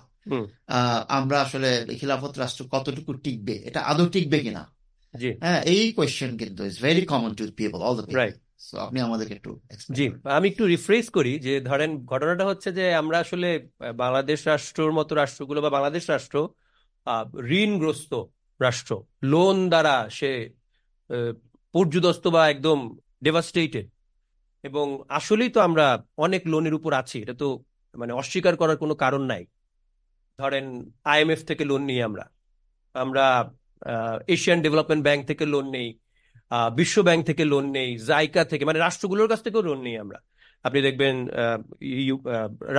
আহ, 0.67 1.00
আমরা 1.10 1.41
আসলে 1.41 1.69
খিলাফত 2.00 2.34
রাষ্ট্র 2.38 2.65
কতটুকু 2.71 3.13
টিকবে? 3.13 3.56
এটা 3.65 3.80
আদৌ 3.82 4.06
টিকবে 4.10 4.39
কিনা? 4.39 4.63
হ্যাঁ 5.39 5.62
এই 5.63 5.91
কোয়েশ্চেন 5.91 6.38
কিন্তু 6.38 6.65
is 6.65 6.82
very 6.82 7.06
common 7.06 7.32
to 7.36 7.43
people 7.52 7.80
all 7.82 7.95
the 7.95 8.06
Right. 8.15 8.36
আপনি 8.80 9.00
আমাদেরকে 9.00 9.34
একটু 9.34 9.52
জি 9.94 10.06
আমি 10.24 10.48
একটু 10.50 10.65
রিফ্রেশ 10.65 11.10
করি 11.10 11.39
যে 11.39 11.62
ধরেন 11.62 12.06
ঘটনাটা 12.06 12.46
হচ্ছে 12.46 12.70
যে 12.72 12.94
আমরা 12.94 13.20
আসলে 13.20 13.50
বাংলাদেশ 13.96 14.48
রাষ্ট্রর 14.48 14.91
মতো 14.91 15.15
রাষ্ট্রগুলো 15.15 15.62
বা 15.62 15.70
বাংলাদেশ 15.70 16.10
রাষ্ট্র 16.10 16.38
ঋণগ্রস্ত 17.46 18.12
রাষ্ট্র 18.60 19.04
লোন 19.24 19.70
দ্বারা 19.70 20.10
সে 20.10 20.50
পর্যুদস্ত 21.74 22.28
বা 22.28 22.50
একদম 22.50 22.98
ডেভাস্টেটেড 23.24 23.88
এবং 24.63 25.04
আসলেই 25.10 25.50
তো 25.50 25.60
আমরা 25.62 26.04
অনেক 26.18 26.41
লোনের 26.48 26.74
উপর 26.74 26.94
আছি 26.94 27.22
এটা 27.22 27.34
তো 27.34 27.48
মানে 27.96 28.13
অস্বীকার 28.13 28.56
করার 28.58 28.78
কোনো 28.78 28.96
কারণ 28.96 29.22
নাই। 29.22 29.44
ধরেন 30.39 30.65
আইএমএফ 31.04 31.41
থেকে 31.46 31.65
লোন 31.65 31.82
নিই 31.82 32.02
আমরা। 32.02 32.26
আমরা 32.94 33.26
এশিয়ান 34.28 34.62
ডেভেলপমেন্ট 34.62 35.04
ব্যাংক 35.04 35.22
থেকে 35.28 35.46
লোন 35.46 35.65
নেই। 35.70 35.88
বিশ্ব 36.79 36.95
ব্যাংক 37.08 37.21
থেকে 37.29 37.43
লোন 37.51 37.65
নেই, 37.77 37.89
জাইকা 38.10 38.41
থেকে 38.51 38.63
মানে 38.69 38.79
রাষ্ট্রগুলোর 38.86 39.29
কাছ 39.31 39.39
থেকেও 39.45 39.63
লোন 39.69 39.79
নেই 39.88 39.95
আমরা। 40.03 40.19
আপনি 40.65 40.79
দেখবেন 40.88 41.15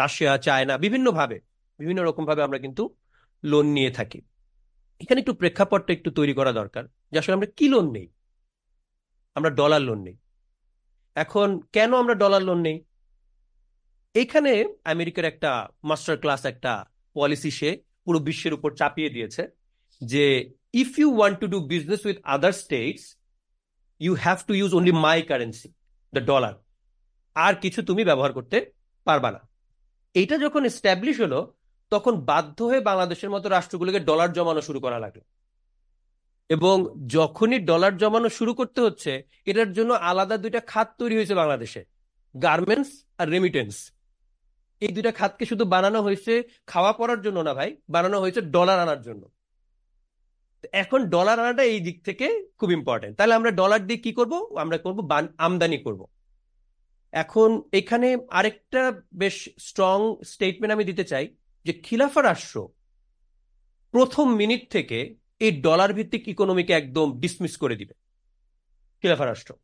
রাশিয়া, 0.01 0.33
চায়না 0.47 0.75
বিভিন্ন 0.85 1.07
ভাবে 1.19 1.39
বিভিন্ন 1.81 2.01
রকম 2.09 2.25
ভাবে 2.31 2.43
আমরা 2.47 2.59
কিন্তু 2.65 2.83
লোন 3.45 3.67
নিয়ে 3.77 3.91
থাকি। 3.99 4.21
এখানে 5.01 5.19
একটু 5.23 5.35
প্রেক্ষাপটটা 5.41 5.93
একটু 5.97 6.11
তৈরি 6.19 6.35
করা 6.39 6.53
দরকার 6.61 6.85
যে 7.13 7.17
আসলে 7.21 7.37
আমরা 7.39 7.49
কি 7.59 7.67
লোন 7.75 7.87
নেই? 7.97 8.07
আমরা 9.37 9.51
ডলার 9.61 9.83
লোন 9.89 10.01
নেই। 10.07 10.17
এখন 11.17 11.49
কেন 11.77 11.91
আমরা 12.03 12.15
ডলার 12.23 12.43
লোন 12.49 12.61
নেই? 12.69 12.79
এখানে 14.15 14.53
আমেরিকার 14.93 15.25
একটা 15.33 15.51
মাস্টার 15.91 16.17
ক্লাস 16.23 16.43
একটা 16.53 16.73
পলিসি 17.17 17.51
সে 17.59 17.71
পুরো 18.05 18.19
বিশ্বের 18.29 18.57
উপর 18.59 18.71
চাপিয়ে 18.81 19.11
দিয়েছে 19.15 19.43
যে 20.01 20.25
if 20.83 20.91
you 21.01 21.09
want 21.19 21.37
to 21.43 21.47
do 21.55 21.59
business 21.73 22.01
with 22.09 22.19
other 22.35 22.55
states 22.63 23.05
you 24.01 24.15
have 24.15 24.39
to 24.47 24.55
use 24.55 24.75
only 24.75 24.93
my 24.93 25.23
currency 25.23 25.69
the 26.13 26.21
dollar 26.21 26.55
আর 27.37 27.55
কিছু 27.55 27.83
তুমি 27.83 28.05
ব্যবহার 28.05 28.33
করতে 28.33 28.73
পারবা 29.05 29.31
না। 29.31 29.41
এইটা 30.15 30.39
যখন 30.39 30.65
এস্টাবলিশ 30.65 31.21
হলো, 31.21 31.55
তখন 31.91 32.21
বাধ্য 32.21 32.65
হয়ে 32.65 32.81
বাংলাদেশের 32.81 33.31
মতো 33.31 33.49
রাষ্ট্রগুলোকে 33.49 34.01
ডলার 34.01 34.33
জমানো 34.33 34.61
শুরু 34.61 34.81
করা 34.81 34.99
লাগল। 34.99 35.21
এবং 36.51 36.97
যখনই 37.07 37.59
ডলার 37.59 37.97
জমানো 37.97 38.29
শুরু 38.29 38.55
করতে 38.55 38.81
হচ্ছে, 38.81 39.23
এটার 39.47 39.73
জন্য 39.73 39.93
আলাদা 39.93 40.37
দুইটা 40.37 40.61
খাত 40.61 40.89
তৈরি 40.99 41.15
হয়েছে 41.17 41.35
বাংলাদেশে 41.35 41.85
গার্মেন্টস 42.43 42.91
আর 43.19 43.29
রেমিটেন্স 43.29 43.93
এই 44.83 44.89
দুইটা 44.89 45.13
খাতকে 45.13 45.47
শুধু 45.47 45.65
বানানো 45.65 46.03
হয়েছে 46.03 46.43
খাওয়া 46.67 46.93
পড়ার 46.93 47.21
জন্য 47.23 47.39
না 47.41 47.55
ভাই, 47.55 47.77
বানানো 47.89 48.21
হয়েছে 48.21 48.41
ডলার 48.41 48.79
আনার 48.81 49.03
জন্য। 49.03 49.23
এখন 50.73 51.01
ডলার 51.07 51.41
আনাটা 51.41 51.63
এই 51.63 51.81
দিক 51.81 51.97
থেকে 52.05 52.27
খুব 52.59 52.71
ইম্পর্টেন্ট 52.71 53.17
তাহলে 53.17 53.35
আমরা 53.35 53.51
ডলার 53.51 53.87
দিয়ে 53.87 54.01
কি 54.01 54.13
করব? 54.13 54.33
আমরা 54.57 54.79
করব 54.79 54.99
আমদানি 55.39 55.79
করব। 55.79 56.01
এখন 57.13 57.63
এখানে 57.73 58.17
আরেকটা 58.31 58.83
বেশ 59.13 59.49
স্ট্রং 59.59 60.17
স্টেটমেন্ট 60.25 60.73
আমি 60.73 60.85
দিতে 60.85 61.05
চাই 61.05 61.27
যে 61.67 61.73
খিলাফা 61.73 62.23
রাষ্ট্র 62.23 62.69
প্রথম 63.95 64.35
মিনিট 64.35 64.71
থেকে 64.71 65.17
এই 65.41 65.53
ডলার 65.61 65.93
ভিত্তিক 65.93 66.29
ইকোনমিকে 66.29 66.73
একদম 66.73 67.19
ডিসমিস 67.19 67.57
করে 67.57 67.77
দিবে। 67.77 67.95
খিলাফা 69.05 69.27
রাষ্ট্র 69.27 69.55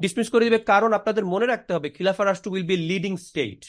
ডিসমিস 0.00 0.30
করে 0.30 0.44
দিবে 0.44 0.58
কারণ 0.58 0.92
আপনাদের 0.92 1.24
মনে 1.24 1.46
রাখতে 1.46 1.74
হবে 1.74 1.90
খিলাফা 1.90 2.24
রাষ্ট্র 2.24 2.50
উইল 2.50 2.66
বি 2.66 2.76
লিডিং 2.76 3.16
স্টেট 3.16 3.66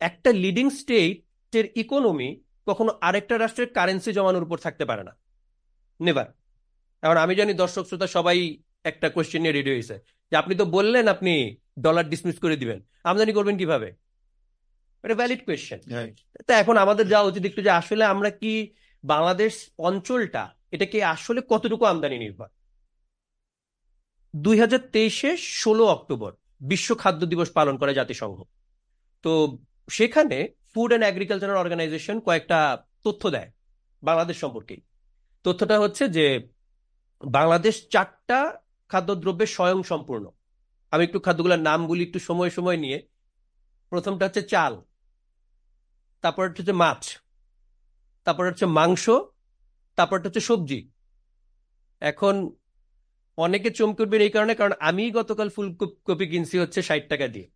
একটা 0.00 0.32
লিডিং 0.32 0.70
স্টেটের 0.70 1.66
ইকোনমি 1.74 2.40
কখনো 2.70 2.90
আরেকটা 3.06 3.34
রাষ্ট্রের 3.38 3.70
কারেন্সি 3.76 4.10
জমানোর 4.16 4.46
উপর 4.46 4.58
থাকতে 4.66 4.84
পারে 4.90 5.02
না। 5.08 5.12
নেভার 6.00 6.28
এখন 7.02 7.18
আমি 7.24 7.34
জানি 7.40 7.52
দর্শক 7.62 7.84
শ্রোতা 7.88 8.08
সবাই 8.16 8.38
একটা 8.90 9.06
কোয়েশ্চেন 9.14 9.40
নিয়ে 9.42 9.56
রেডি 9.56 9.70
হয়েছে। 9.74 9.96
যে 10.30 10.34
আপনি 10.42 10.54
তো 10.60 10.64
বললেন 10.76 11.04
আপনি 11.14 11.32
ডলার 11.84 12.06
ডিসমিস 12.12 12.36
করে 12.44 12.56
দিবেন। 12.62 12.78
আমদানি 13.08 13.32
করবেন 13.38 13.56
কীভাবে? 13.60 13.88
এটা 15.04 15.14
ভ্যালিড 15.20 15.40
কোয়েশ্চেন 15.46 15.80
তা 16.46 16.52
এখন 16.62 16.76
আমাদের 16.84 17.04
যাওয়া 17.12 17.28
উচিত 17.30 17.42
একটু 17.50 17.60
যে 17.66 17.72
আসলে 17.80 18.04
আমরা 18.12 18.30
কি 18.40 18.52
বাংলাদেশ 19.04 19.54
অঞ্চলটা 19.88 20.44
এটা 20.74 20.86
কি 20.92 20.98
আসলে 21.14 21.40
কতটুকু 21.52 21.84
আমদানি 21.92 22.16
নির্ভর? 22.18 22.48
দুই 24.34 24.56
হাজার 24.62 24.82
তেইশে 24.94 25.30
ষোলো 25.62 25.84
অক্টোবর 25.94 26.32
বিশ্ব 26.70 26.88
খাদ্য 27.02 27.22
দিবস 27.32 27.48
পালন 27.58 27.74
করে 27.80 27.92
জাতিসংঘ। 28.00 28.38
তো 29.24 29.32
সেখানে 29.90 30.38
ফুড 30.74 30.90
অ্যান্ড 30.90 31.06
এগ্রিকালচারাল 31.10 31.56
অর্গানাইজেশন 31.56 32.16
কয়েকটা 32.26 32.58
তথ্য 33.04 33.22
দেয় 33.30 33.50
বাংলাদেশ 34.02 34.36
সম্পর্কে। 34.40 34.76
তথ্যটা 35.44 35.76
হচ্ছে 35.78 36.04
যে 36.08 36.26
বাংলাদেশ 37.22 37.74
চারটা 37.88 38.40
খাদ্যদ্রব্যে 38.88 39.46
স্বয়ং 39.46 39.82
সম্পূর্ণ 39.82 40.24
আমি 40.92 41.02
একটু 41.04 41.18
খাদ্যগুলোর 41.20 41.62
নাম 41.68 41.80
বলি 41.86 42.02
একটু 42.04 42.18
সময় 42.18 42.50
সময় 42.50 42.76
নিয়ে। 42.76 42.98
প্রথমটা 43.90 44.24
হচ্ছে 44.26 44.42
চাল 44.42 44.72
তারপর 46.22 46.42
হচ্ছে 46.48 46.74
মাছ 46.82 47.02
তারপর 48.26 48.44
হচ্ছে 48.46 48.66
মাংস, 48.66 49.04
তারপরটা 49.98 50.26
হচ্ছে 50.28 50.40
সবজি। 50.40 50.80
এখন 52.00 52.34
অনেকে 53.38 53.70
চমকে 53.70 54.02
উঠবেন 54.02 54.20
এই 54.20 54.30
কারণে, 54.30 54.54
কারণ 54.54 54.72
আমি 54.88 55.10
গতকাল 55.10 55.48
ফুলকপি 55.48 56.26
কিনছি 56.26 56.56
হচ্ছে 56.58 56.82
ষাট 56.82 57.04
টাকা 57.08 57.26
দিয়ে। 57.28 57.48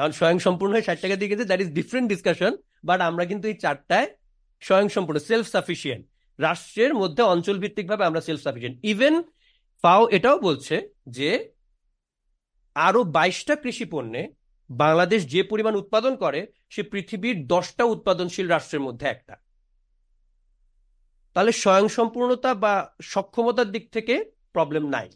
এখন 0.00 0.12
স্বয়ং 0.18 0.38
সম্পূর্ণ 0.46 0.72
হয়ে 0.74 0.86
ষাট 0.88 0.98
টাকা 1.02 1.16
দিয়ে 1.16 1.30
গেছে 1.32 1.44
that 1.48 1.60
is 1.64 1.70
different 1.78 2.06
discussion 2.12 2.52
but 2.84 3.00
আমরা 3.00 3.24
কিন্তু 3.30 3.44
এই 3.48 3.56
চারটায় 3.64 4.08
স্বয়ং 4.62 4.86
সম্পূর্ণ 4.88 5.18
সেলফ 5.20 5.46
সাফিসিয়েন্ট 5.48 6.02
রাষ্ট্রের 6.38 6.92
মধ্যে 6.94 7.22
অঞ্চল 7.22 7.56
ভিত্তিক 7.58 7.86
ভাবে 7.88 8.04
আমরা 8.04 8.20
সেলফ 8.20 8.40
সাফিসিয়েন্ট 8.42 8.76
ইভেন 8.82 9.14
ফাও 9.84 10.02
এটাও 10.08 10.38
বলছে 10.38 10.76
যে 11.08 11.30
আরও 12.76 13.00
বাইশটা 13.16 13.54
কৃষি 13.56 13.84
পণ্যে 13.84 14.22
বাংলাদেশ 14.70 15.20
যে 15.26 15.40
পরিমাণ 15.42 15.74
উৎপাদন 15.74 16.12
করে, 16.16 16.40
সে 16.70 16.82
পৃথিবীর 16.82 17.36
দশটা 17.46 17.84
উৎপাদনশীল 17.84 18.46
রাষ্ট্রের 18.48 18.82
মধ্যে 18.82 19.06
একটা। 19.06 19.34
তাহলে 21.36 21.52
স্বয়ংসম্পূর্ণতা 21.52 22.50
বা 22.54 22.74
সক্ষমতার 23.02 23.68
দিক 23.70 23.84
থেকে 23.92 24.14
প্রবলেম 24.52 24.84
নাই। 24.88 25.08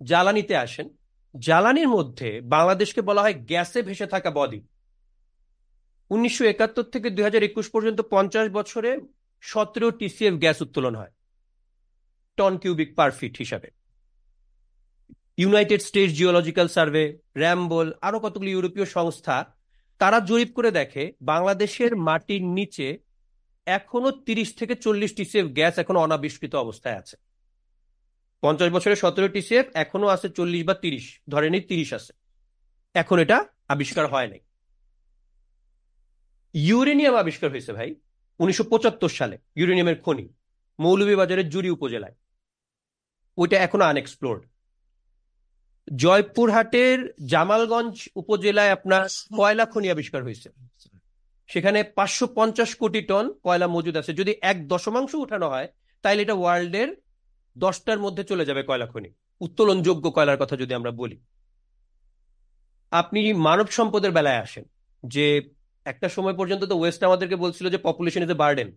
জ্বালানিতে 0.00 0.56
আসেন 0.56 0.86
জ্বালানির 1.34 1.88
মধ্যে 1.88 2.40
বাংলাদেশকে 2.54 3.00
বলা 3.02 3.22
হয় 3.22 3.34
গ্যাসে 3.50 3.80
ভেসে 3.82 4.06
থাকা 4.06 4.30
বদ্বীপ 4.30 4.64
উনিশশো 6.10 6.44
একাত্তর 6.44 6.82
থেকে 6.82 7.08
দুই 7.10 7.24
হাজার 7.24 7.42
একুশ 7.42 7.66
পর্যন্ত 7.70 8.00
পঞ্চাশ 8.14 8.46
বছরে 8.48 8.90
সতেরো 9.42 9.90
টিসিএফ 9.90 10.34
গ্যাস 10.34 10.58
উত্তোলন 10.62 10.94
হয়, 10.94 11.12
টন 12.38 12.52
কিউবিক 12.58 12.90
পার 12.96 13.10
ফিট 13.10 13.34
হিসাবে। 13.38 13.68
United 15.38 15.80
States 15.80 16.12
Geological 16.18 16.68
Survey, 16.68 17.04
Ramboll 17.36 17.86
আরও 18.00 18.18
কতগুলি 18.20 18.50
ইউরোপীয় 18.52 18.86
সংস্থা, 18.96 19.36
তারা 20.00 20.18
জরিপ 20.20 20.50
করে 20.54 20.70
দেখে 20.70 21.12
বাংলাদেশের 21.20 21.92
মাটির 21.96 22.42
নিচে 22.58 22.86
এখনও 23.66 24.10
তিরিশ 24.26 24.48
থেকে 24.56 24.74
চল্লিশ 24.74 25.10
টিসিএফ 25.14 25.46
গ্যাস 25.46 25.74
এখন 25.78 25.96
অনাবিষ্কৃত 25.96 26.54
অবস্থায় 26.54 26.96
আছে। 26.96 27.16
পঞ্চাশ 28.44 28.68
বছরে 28.72 28.96
সতেরো 28.96 29.28
টিসিএফ 29.28 29.66
এখনও 29.74 30.06
আছে 30.06 30.28
চল্লিশ 30.28 30.62
বা 30.64 30.74
তিরিশ। 30.74 31.06
ধরে 31.30 31.50
নিই 31.50 31.60
তিরিশ 31.60 31.90
আছে। 31.92 32.12
এখন 32.94 33.16
এটা 33.18 33.38
আবিষ্কার 33.68 34.06
হয় 34.06 34.28
নাই। 34.28 34.40
ইউরেনিয়াম 36.54 37.14
আবিষ্কার 37.14 37.50
হয়েছে 37.50 37.72
ভাই, 37.72 37.90
উনিশশো 38.38 38.64
পঁচাত্তর 38.64 39.08
সালে, 39.08 39.36
ইউরেনিয়ামের 39.56 39.98
খনি, 40.02 40.28
মৌলভীবাজারের 40.78 41.48
জুরি 41.48 41.70
উপজেলায়। 41.70 42.14
ওইটা 43.38 43.56
এখনও 43.56 43.84
আনএক্সপ্লোর্ড 43.84 44.42
জয়পুরহাটের 45.94 46.98
জামালগঞ্জ 47.26 48.08
উপজেলায় 48.16 48.70
আপনার 48.70 49.02
কয়লা 49.36 49.64
খনি 49.66 49.88
আবিষ্কার 49.90 50.22
হয়েছে। 50.22 50.48
সেখানে 51.46 51.82
পাঁচশো 51.96 52.26
পঞ্চাশ 52.26 52.70
কোটি 52.74 53.00
টন 53.00 53.24
কয়লা 53.44 53.66
মজুদ 53.66 53.96
আছে। 53.96 54.12
যদি 54.12 54.32
এক 54.42 54.68
দশমাংশ 54.68 55.12
উঠানো 55.14 55.46
হয় 55.48 55.68
তাহলে 56.02 56.20
এটা 56.22 56.34
ওয়ার্ল্ডের 56.34 56.90
দশটার 57.56 57.98
মধ্যে 57.98 58.22
চলে 58.24 58.44
যাবে 58.48 58.62
কয়লা 58.62 58.86
খনি। 58.86 59.10
উত্তোলনযোগ্য 59.40 60.04
কয়লার 60.10 60.40
কথা 60.42 60.56
যদি 60.56 60.72
আমরা 60.74 60.90
বলি। 60.90 61.16
আপনি 62.92 63.20
মানব 63.32 63.66
সম্পদের 63.66 64.12
বেলায় 64.12 64.42
আসেন, 64.44 64.64
যে 65.04 65.26
একটা 65.86 66.08
সময় 66.08 66.36
পর্যন্ত 66.38 66.62
তো 66.64 66.74
ওয়েস্ট 66.78 67.00
আমাদেরকে 67.04 67.36
বলছিল 67.36 67.66
যে 67.70 67.78
পপুলেশন 67.78 68.22
ইজ 68.22 68.30
এ 68.30 68.36
বার্ডেন 68.42 68.68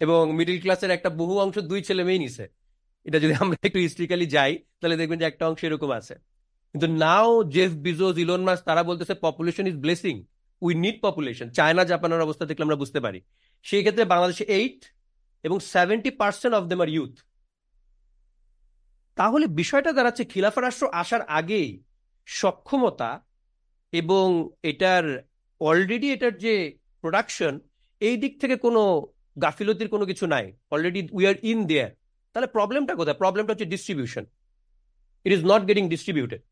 এবং 0.00 0.20
মিডিল 0.38 0.58
ক্লাসের 0.60 0.90
একটা 0.90 1.10
বহু 1.20 1.34
অংশ 1.38 1.56
দুই 1.70 1.80
ছেলে 1.82 2.02
মেয়ে 2.04 2.18
নিছে। 2.18 2.44
এটা 3.06 3.18
যদি 3.18 3.34
আমরা 3.34 3.56
একটু 3.62 3.78
হিস্ট্রিক্যালি 3.78 4.26
যাই, 4.26 4.52
তাহলে 4.80 4.96
দেখবেন 4.96 5.18
যে 5.18 5.26
একটা 5.28 5.44
অংশ 5.48 5.60
এরকম 5.64 5.90
আছে। 5.90 6.14
কিন্তু 6.74 6.86
now 7.02 7.30
Jeff 7.44 7.72
Bezos 7.86 8.14
Elon 8.18 8.42
Musk 8.48 8.58
তারা 8.68 8.82
বলতেছে 8.82 9.14
population 9.26 9.64
is 9.66 9.76
blessing 9.76 10.14
we 10.62 10.72
need 10.74 10.96
population 11.02 11.46
China, 11.50 11.82
জাপানের 11.84 12.24
অবস্থা 12.26 12.44
দেখলে 12.48 12.64
আমরা 12.66 12.80
বুঝতে 12.82 13.00
পারি। 13.00 13.20
সেই 13.66 13.82
ক্ষেত্রে 13.84 14.04
বাংলাদেশে 14.12 14.44
এইট 14.58 14.80
এবং 15.44 15.56
seventy 15.74 16.10
percent 16.20 16.54
of 16.58 16.62
them 16.70 16.80
are 16.84 16.90
youth 16.96 17.14
তাহলে 19.18 19.46
বিষয়টা 19.60 19.90
দাঁড়াচ্ছে, 19.96 20.24
খিলাফা 20.32 20.60
রাষ্ট্র 20.60 20.86
আসার 21.02 21.22
আগেই 21.38 21.68
সক্ষমতা 22.28 23.10
এবং 23.92 24.26
এটার 24.70 25.04
অলরেডি 25.60 26.08
এটার 26.16 26.34
যে 26.44 26.54
প্রোডাকশন 27.02 27.52
এই 28.00 28.16
দিক 28.22 28.32
থেকে 28.42 28.56
কোনো 28.64 28.82
গাফিলতির 29.42 29.92
কোনো 29.94 30.04
কিছু 30.10 30.24
নাই। 30.34 30.46
Already 30.72 31.00
we 31.16 31.24
are 31.30 31.36
in 31.50 31.58
there 31.70 31.92
তাহলে 32.32 32.48
প্রবলেমটা 32.56 32.94
কোথায়? 32.98 33.18
প্রবলেমটা 33.22 33.52
হচ্ছে 33.52 33.70
distribution 33.72 34.24
it 35.26 35.32
is 35.36 35.42
not 35.52 35.62
getting 35.68 35.84
distributed 35.92 36.42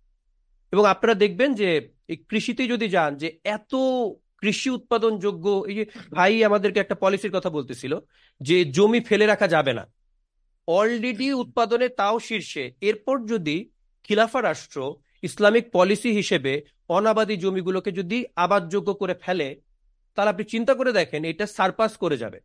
এবং 0.72 0.84
আপনারা 0.92 1.14
দেখবেন 1.22 1.50
যে 1.60 1.68
এই 2.12 2.18
কৃষিতে 2.30 2.62
যদি 2.72 2.86
যান, 2.94 3.10
যে 3.22 3.28
এত 3.56 3.72
কৃষি 4.42 4.70
উৎপাদন 4.70 5.18
যোগ্য, 5.18 5.64
এই 5.68 5.74
যে 5.74 5.84
ভাই 6.10 6.44
আমাদেরকে 6.44 6.80
একটা 6.80 6.94
পলিসির 6.94 7.32
কথা 7.32 7.50
বলতেছিল 7.50 7.98
যে 8.40 8.64
জমি 8.64 9.00
ফেলে 9.00 9.26
রাখা 9.26 9.48
যাবে 9.48 9.72
না। 9.72 9.92
অলরেডি 10.68 11.32
উৎপাদনে 11.32 11.88
তাও 11.88 12.20
শীর্ষে। 12.20 12.72
এরপর 12.80 13.26
যদি 13.26 13.70
খিলাফা 14.04 14.42
রাষ্ট্র 14.42 14.94
ইসলামিক 15.22 15.70
পলিসি 15.72 16.10
হিসেবে 16.12 16.62
অনাবাদী 16.88 17.36
জমিগুলোকে 17.36 17.92
যদি 17.92 18.24
আবাদযোগ্য 18.36 18.94
করে 18.94 19.14
ফেলে, 19.14 19.60
তাহলে 20.14 20.30
আপনি 20.30 20.44
চিন্তা 20.44 20.74
করে 20.74 20.92
দেখেন 20.92 21.24
এটা 21.24 21.46
সারপাস 21.46 21.96
করে 21.96 22.16
যাবে। 22.16 22.40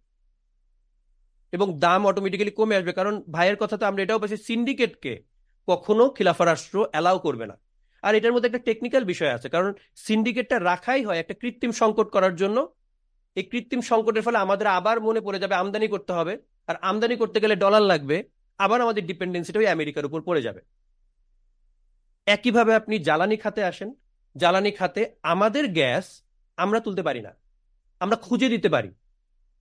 এবং 1.52 1.80
দাম 1.80 2.08
অটোমেটিক্যালি 2.08 2.52
কমে 2.52 2.76
আসবে। 2.76 2.93
কারণ 2.93 3.24
ভাইয়ের 3.32 3.56
কথা 3.56 3.78
তো 3.78 3.86
আমরা 3.86 4.04
এটাও 4.04 4.20
পাচ্ছি 4.20 4.38
সিন্ডিকেটকে 4.38 5.24
কখনো 5.68 6.10
খিলাফা 6.10 6.45
রাষ্ট্র 6.45 6.86
অ্যালাউ 6.91 7.20
করবে 7.20 7.45
না। 7.45 7.56
আর 8.04 8.14
এটার 8.18 8.34
মধ্যে 8.34 8.50
একটা 8.50 8.66
টেকনিক্যাল 8.68 9.04
বিষয় 9.12 9.32
আছে, 9.38 9.48
কারণ 9.56 9.70
সিন্ডিকেটটা 10.06 10.58
রাখাই 10.70 11.02
হয় 11.08 11.20
একটা 11.20 11.36
কৃত্রিম 11.41 11.72
সংকট 11.82 12.08
করার 12.16 12.36
জন্য। 12.41 12.58
এই 13.38 13.45
কৃত্রিম 13.52 13.82
সংকটের 13.91 14.24
ফলে 14.28 14.38
আমাদের 14.45 14.68
আবার 14.78 14.98
মনে 15.08 15.22
পড়ে 15.26 15.41
যাবে 15.43 15.56
আমদানি 15.62 15.88
করতে 15.93 16.12
হবে, 16.18 16.34
আর 16.70 16.76
আমদানি 16.89 17.16
করতে 17.22 17.38
গেলে 17.43 17.56
ডলার 17.64 17.84
লাগবে, 17.91 18.18
আবার 18.60 18.80
আমাদের 18.86 19.04
ডিপেন্ডেন্সিটা 19.10 19.60
ওই 19.62 19.68
আমেরিকার 19.76 20.08
উপর 20.10 20.20
পড়ে 20.28 20.41
যাবে। 20.48 20.62
একইভাবে 22.28 22.72
আপনি 22.80 22.95
জ্বালানি 23.08 23.38
খাতে 23.43 23.62
আসেন, 23.72 23.89
জ্বালানি 24.36 24.72
খাতে 24.80 25.02
আমাদের 25.34 25.66
গ্যাস 25.80 26.06
আমরা 26.58 26.80
তুলতে 26.86 27.02
পারি 27.08 27.22
না, 27.28 27.32
আমরা 28.02 28.18
খুঁজে 28.26 28.48
দিতে 28.54 28.70
পারি। 28.76 28.91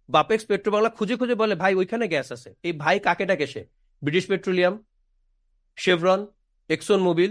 বাপেক্স 0.09 0.45
পেট্রো 0.49 0.71
বাংলা 0.75 0.91
খুঁজে 0.99 1.15
খুঁজে 1.21 1.35
বলে, 1.43 1.55
ভাই, 1.63 1.73
ওইখানে 1.81 2.05
গ্যাস 2.15 2.29
আছে। 2.37 2.51
এই 2.67 2.75
ভাই 2.83 2.97
কাকে 3.07 3.25
ডাকে 3.31 3.47
সে? 3.53 3.63
British 4.03 4.25
Petroleum, 4.31 4.75
Chevron 5.79 6.21
Exxon 6.71 7.01
Mobil 7.09 7.31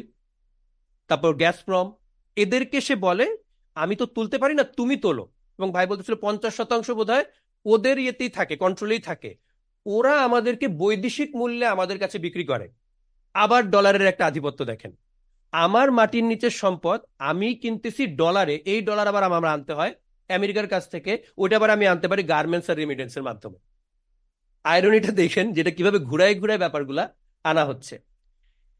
তারপর 1.07 1.35
গ্যাসপ্রম 1.35 1.93
এদেরকে 2.35 2.81
সে 2.81 2.95
বলে, 2.95 3.37
আমি 3.75 3.95
তো 3.95 4.05
তুলতে 4.05 4.37
পারি 4.37 4.53
না, 4.53 4.63
তুমি 4.63 4.95
তোলো। 4.97 5.31
এবং 5.59 5.71
ভাই 5.71 5.87
বলতেছিল, 5.87 6.15
পঞ্চাশ 6.15 6.55
শতাংশ 6.55 6.91
বোধ 6.91 7.09
ওদের 7.65 7.99
ইয়েতেই 7.99 8.29
থাকে 8.29 8.57
কন্ট্রোলেই 8.57 8.99
থাকে। 8.99 9.37
ওরা 9.85 10.23
আমাদেরকে 10.23 10.67
বৈদেশিক 10.67 11.35
মূল্যে 11.35 11.65
আমাদের 11.65 11.99
কাছে 11.99 12.19
বিক্রি 12.19 12.43
করে। 12.43 12.71
আবার 13.33 13.69
ডলারের 13.69 14.05
একটা 14.05 14.25
আধিপত্য 14.25 14.65
দেখেন। 14.65 14.97
আমার 15.51 15.91
মাটির 15.91 16.23
নিচের 16.23 16.49
সম্পদ 16.49 17.01
আমি 17.19 17.55
কিনতেছি 17.55 18.07
ডলারে 18.07 18.55
এই 18.55 18.81
ডলার 18.81 19.07
আবার 19.07 19.23
আমার 19.23 19.45
আনতে 19.45 19.73
হয় 19.73 19.93
আমেরিকার 20.29 20.67
কাছ 20.67 20.89
থেকে 20.89 21.23
ওটা 21.37 21.55
আবার 21.55 21.69
আমি 21.69 21.87
আনতে 21.87 22.07
পারি 22.07 22.23
গার্মেন্টস 22.23 22.69
আর 22.69 22.75
রেমিডেন্সের 22.75 23.23
মাধ্যমে। 23.23 23.57
আয়রনিটা 24.63 25.11
দেখেন, 25.11 25.53
যেটা 25.53 25.71
কীভাবে 25.71 25.99
ঘুরায় 25.99 26.39
ঘুরায় 26.39 26.57
ব্যাপারগুলা 26.57 27.15
আনা 27.43 27.65
হচ্ছে। 27.65 27.99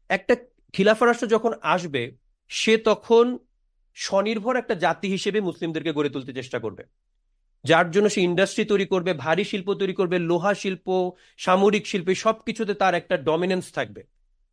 একটা 0.08 0.36
খিলাফা 0.72 1.06
রাষ্ট্র 1.06 1.26
যখন 1.26 1.52
আসবে, 1.62 2.16
সে 2.48 2.78
তখন 2.78 3.38
স্বনির্ভর 3.94 4.56
একটা 4.56 4.74
জাতি 4.74 5.08
হিসেবে 5.08 5.40
মুসলিমদেরকে 5.40 5.92
গড়ে 5.92 6.08
তুলতে 6.08 6.32
চেষ্টা 6.32 6.58
করবে। 6.58 6.84
যার 7.64 7.90
জন্য 7.90 8.08
সে 8.08 8.20
ইন্ডাস্ট্রি 8.20 8.64
তৈরি 8.64 8.86
করবে, 8.86 9.14
ভারী 9.14 9.44
শিল্প 9.44 9.74
তৈরি 9.74 9.94
করবে, 9.94 10.18
লোহা 10.18 10.54
শিল্প, 10.54 11.12
সামরিক 11.36 11.86
শিল্পে 11.86 12.14
সবকিছুতে 12.14 12.74
তার 12.74 12.94
একটা 12.94 13.16
ডমিনেন্স 13.16 13.72
থাকবে। 13.72 14.02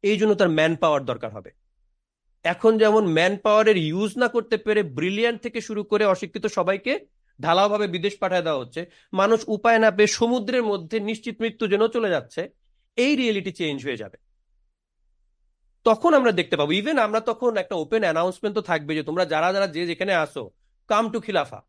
এই 0.04 0.18
জন্য 0.18 0.36
তার 0.36 0.50
ম্যান 0.50 0.76
পাওয়ার 0.76 1.06
দরকার 1.06 1.32
হবে। 1.32 1.52
এখন 2.44 2.78
যেমন 2.78 3.06
ম্যান 3.08 3.38
পাওয়ারের 3.38 3.78
ইউজ 3.78 4.18
না 4.18 4.28
করতে 4.28 4.58
পেরে 4.58 4.84
ব্রিলিয়ান্ট 4.84 5.42
থেকে 5.42 5.62
শুরু 5.62 5.84
করে 5.84 6.06
অশিক্ষিত 6.06 6.46
সবাইকে 6.46 7.06
ঢালাওভাবে 7.42 7.88
বিদেশ 7.88 8.18
পাঠায় 8.18 8.42
দেওয়া 8.42 8.60
হচ্ছে, 8.60 8.86
মানুষ 9.14 9.44
উপায় 9.48 9.80
না 9.80 9.92
পেয়ে 9.92 10.08
সমুদ্রের 10.08 10.64
মধ্যে 10.64 11.00
নিশ্চিত 11.00 11.42
মৃত্যু 11.42 11.68
যেন 11.68 11.88
চলে 11.88 12.10
যাচ্ছে, 12.10 12.50
এই 12.98 13.16
রিয়েলিটি 13.16 13.52
চেঞ্জ 13.52 13.86
হয়ে 13.86 13.98
যাবে। 13.98 14.23
তখন 15.86 16.12
আমরা 16.20 16.32
দেখতে 16.40 16.56
পাবো। 16.60 16.72
ইভেন 16.82 16.98
আমরা 17.06 17.20
তখন 17.30 17.52
একটা 17.62 17.76
ওপেন 17.84 18.02
অ্যানাউন্সমেন্ট 18.08 18.54
তো 18.58 18.62
থাকবে 18.70 18.92
যে 18.98 19.04
তোমরা 19.10 19.24
যারা 19.34 19.50
যারা 19.56 19.68
যে 19.76 19.82
যেখানে 19.92 20.14
আসো 20.24 20.44
কাম 20.90 21.04
টু 21.14 21.20
খিলাফা 21.26 21.60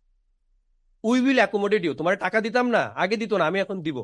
উই 1.04 1.18
উইল 1.24 1.38
অ্যাকোমোডেট 1.42 1.82
ইউ 1.84 1.92
তোমার 2.00 2.14
টাকা 2.24 2.38
দিতাম 2.46 2.66
না, 2.76 2.82
আগে 3.02 3.16
দিত 3.22 3.32
না, 3.40 3.44
আমি 3.50 3.58
এখন 3.64 3.76
দিব। 3.86 3.98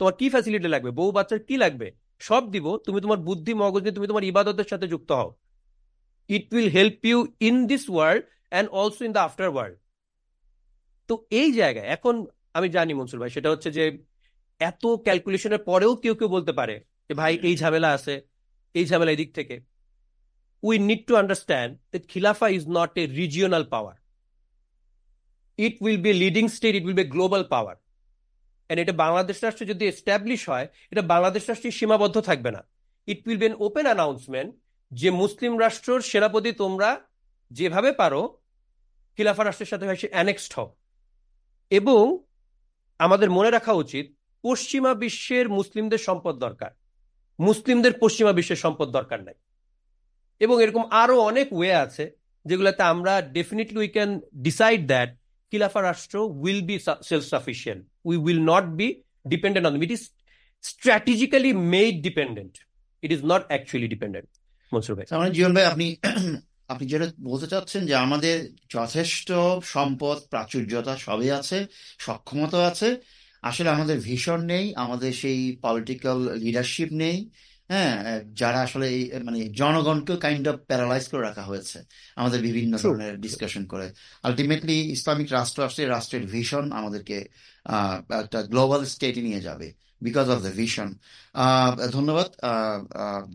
তোমার 0.00 0.14
কি 0.20 0.26
ফ্যাসিলিটি 0.32 0.68
লাগবে? 0.74 0.90
বউ 0.98 1.08
বাচ্চার 1.16 1.38
কি 1.48 1.54
লাগবে? 1.64 1.88
সব 2.28 2.42
দিব। 2.54 2.66
তুমি 2.86 2.98
তোমার 3.04 3.20
বুদ্ধি, 3.28 3.52
মগজ 3.62 3.82
নিয়ে 3.84 3.96
তুমি 3.98 4.06
তোমার 4.10 4.24
ইবাদতের 4.30 4.68
সাথে 4.72 4.86
যুক্ত 4.92 5.10
হও। 5.20 5.30
It 6.30 6.46
will 6.54 6.70
help 6.76 6.98
you 7.10 7.18
in 7.48 7.56
this 7.70 7.84
world 7.92 8.22
and 8.52 8.66
also 8.80 9.02
in 9.06 9.12
the 9.16 9.22
after 9.28 9.48
world 9.54 9.76
তো 11.08 11.14
এই 11.40 11.48
জায়গায়, 11.60 11.88
এখন 11.96 12.14
আমি 12.56 12.68
জানি 12.76 12.92
মনসুর 12.98 13.20
ভাই, 13.22 13.30
সেটা 13.36 13.48
হচ্ছে 13.52 13.68
যে 13.76 13.84
এত 14.60 14.84
ক্যালকুলেশনের 15.06 15.62
পরেও 15.68 15.92
কেউ 16.02 16.14
কেউ 16.18 16.28
বলতে 16.36 16.52
পারে 16.58 16.74
যে, 17.06 17.12
ভাই, 17.20 17.32
এই 17.48 17.54
ঝামেলা 17.60 17.90
আছে। 17.96 18.14
এই 18.74 18.84
ঝামেলা 18.86 19.12
এদিক 19.12 19.34
থেকে। 19.34 19.56
We 20.62 20.78
need 20.78 21.06
to 21.06 21.16
understand 21.16 21.78
that 21.90 22.04
খিলাফা 22.08 22.48
is 22.48 22.62
not 22.68 22.98
a 22.98 23.04
regional 23.06 23.64
power 23.64 23.96
it 25.58 25.74
will 25.80 26.00
be 26.02 26.12
leading 26.12 26.44
state 26.48 26.74
it 26.74 26.84
will 26.84 26.98
be 27.02 27.04
global 27.04 27.42
power 27.44 27.76
and 28.66 28.78
এটা 28.82 28.92
বাংলাদেশ 28.92 29.44
রাষ্ট্রে 29.44 29.66
যদি 29.66 29.84
এস্টাবলিশ 29.86 30.48
হয়, 30.48 30.66
এটা 30.90 31.02
বাংলাদেশ 31.02 31.42
রাষ্ট্রে 31.48 31.70
সীমাবদ্ধ 31.70 32.16
থাকবে 32.20 32.50
না। 32.50 32.62
It 33.06 33.20
will 33.26 33.38
be 33.38 33.46
an 33.46 33.56
open 33.58 33.84
announcement 33.84 34.50
যে 34.92 35.10
মুসলিম 35.10 35.52
রাষ্ট্রর 35.60 36.00
সেনাপতি 36.00 36.52
তোমরা 36.52 36.90
যেভাবে 37.50 37.92
পারো 37.92 38.22
খিলাফা 39.18 39.44
রাষ্ট্রের 39.44 39.68
সাথে 39.68 39.86
হয় 39.86 39.96
সে 39.96 40.08
অ্যানেক্সড 40.10 40.52
হও। 40.56 40.68
এবং 41.70 42.02
আমাদের 42.98 43.30
মনে 43.30 43.50
রাখা 43.50 43.72
উচিত, 43.72 44.06
পশ্চিমা 44.44 44.94
বিশ্বের 44.94 45.46
মুসলিমদের 45.48 45.98
সম্পদ 45.98 46.34
দরকার। 46.38 46.70
মুসলিমদের 47.38 47.92
পশ্চিমা 47.92 48.32
বিশ্বের 48.32 48.56
সম্পদ 48.56 48.88
দরকার 48.88 49.22
নাই। 49.22 49.34
এবং 50.40 50.62
এরকম 50.62 50.84
আরও 50.90 51.20
অনেক 51.20 51.52
ওয়ে 51.52 51.74
আছে 51.74 52.10
যেগুলোতে 52.44 52.82
আমরা 52.82 53.20
definitely 53.20 53.78
we 53.78 53.88
can 53.88 54.20
decide 54.34 54.86
that 54.86 55.16
খিলাফা 55.50 55.82
রাষ্ট্র 55.82 56.18
will 56.18 56.62
be 56.62 56.78
self 57.02 57.24
sufficient 57.24 57.86
we 58.04 58.16
will 58.16 58.40
not 58.40 58.64
be 58.64 59.02
dependent 59.28 59.66
on 59.68 59.82
it 59.82 59.90
is 59.90 60.10
strategically 60.62 61.52
made 61.52 62.02
dependent 62.02 62.58
it 63.02 63.12
is 63.12 63.24
not 63.24 63.42
actually 63.46 63.88
dependent 63.88 64.28
Mansur 64.74 64.96
ভাই। 64.96 65.06
মানে 65.18 65.30
জীবন 65.30 65.54
ভাই, 65.54 65.64
আপনি 65.64 65.96
আপনি 66.68 66.86
যেটা 66.86 67.12
বলতে 67.20 67.46
চাচ্ছেন 67.46 67.86
যে 67.86 67.94
আমাদের 67.94 68.50
যথেষ্ট 68.70 69.32
সম্পদ, 69.64 70.18
প্রাচুর্যতা 70.30 70.96
সবই 70.96 71.30
আছে 71.30 71.66
সক্ষমতা 71.98 72.66
আছে। 72.66 73.00
আসলে 73.42 73.68
আমাদের 73.70 73.96
ভিশন 74.00 74.40
নেই 74.44 74.64
আমাদের 74.76 75.10
সেই 75.22 75.38
পলিটিক্যাল 75.64 76.18
লিডারশিপ 76.44 76.90
নেই 77.02 77.16
হ্যাঁ 77.70 77.92
যারা 78.40 78.58
আসলে 78.66 78.86
মানে 79.26 79.40
জনগণকে 79.60 80.14
কাইন্ড 80.24 80.44
অফ 80.48 80.56
প্যারালাইজ 80.68 81.04
করে 81.08 81.22
রাখা 81.22 81.44
হয়েছে 81.50 81.78
আমাদের 82.16 82.40
বিভিন্ন. 82.48 82.72
ধরনের 82.84 83.14
ডিসকাশন 83.24 83.62
করে। 83.66 83.86
আলটিমেটলি 84.24 84.76
ইসলামিক 84.96 85.28
রাষ্ট্র 85.32 85.58
আসলে 85.68 85.82
রাষ্ট্রের 85.86 86.24
ভিশন 86.34 86.64
আমাদেরকে 86.78 87.16
আহ, 87.66 87.96
একটা 88.22 88.38
গ্লোবাল 88.52 88.82
স্টেটে 88.84 89.22
নিয়ে 89.22 89.40
যাবে 89.40 89.68
বিকজ 90.02 90.26
অফ 90.34 90.38
দ্য 90.42 90.52
ভিশন 90.60 90.88
ধন্যবাদ 91.96 92.28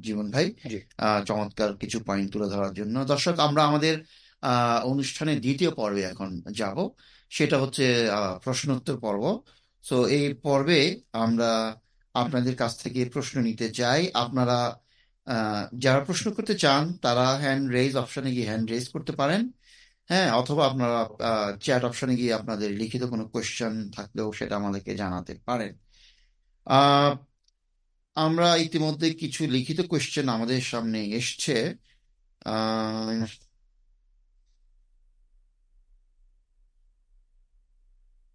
জীবন 0.01 0.27
ভাই 0.35 0.47
চমৎকার 1.29 1.69
কিছু 1.81 1.97
পয়েন্ট 2.07 2.27
তুলে 2.33 2.47
ধরার 2.53 2.71
জন্য। 2.79 2.95
দর্শক 3.11 3.35
আমরা 3.47 3.61
আমাদের 3.69 3.95
আহ, 4.43 4.79
অনুষ্ঠানের 4.91 5.37
দ্বিতীয় 5.45 5.71
পর্বে 5.79 6.03
এখন 6.13 6.29
যাব 6.59 6.77
সেটা 7.31 7.55
হচ্ছে 7.63 7.85
প্রশ্নোত্তর 8.45 8.97
পর্ব। 9.05 9.23
সো 9.83 9.95
এই 10.07 10.33
পর্বে 10.33 11.01
আমরা 11.13 11.47
আপনাদের 12.15 12.55
কাছ 12.55 12.73
থেকে 12.83 12.99
প্রশ্ন 13.09 13.35
নিতে 13.41 13.67
চাই। 13.69 14.01
আপনারা 14.13 14.57
যারা 15.77 15.99
প্রশ্ন 16.05 16.27
করতে 16.33 16.53
চান, 16.55 16.83
তারা 17.05 17.25
হ্যান্ড 17.43 17.71
রেজ 17.71 17.93
অপশনে 17.97 18.29
গিয়ে 18.31 18.47
হ্যান্ড 18.47 18.71
রেজ 18.71 18.85
করতে 18.89 19.11
পারেন। 19.11 19.41
হ্যাঁ 20.09 20.29
অথবা 20.31 20.63
আপনারা 20.69 20.99
চ্যাট 21.65 21.83
অপশনে 21.85 22.15
গিয়ে 22.15 22.33
আপনাদের 22.33 22.69
লিখিত 22.71 23.03
কোনো 23.03 23.25
কোয়েশ্চেন 23.33 23.73
থাকলেও 23.91 24.27
সেটা 24.33 24.55
আমাদেরকে 24.55 24.91
জানাতে 24.95 25.33
পারেন। 25.45 25.73
আমরা 28.15 28.47
ইতিমধ্যে 28.57 29.07
কিছু 29.13 29.41
লিখিত 29.47 29.79
কোয়েশ্চেন 29.81 30.29
আমাদের 30.29 30.61
সামনে 30.61 30.99
এসছে। 31.19 31.55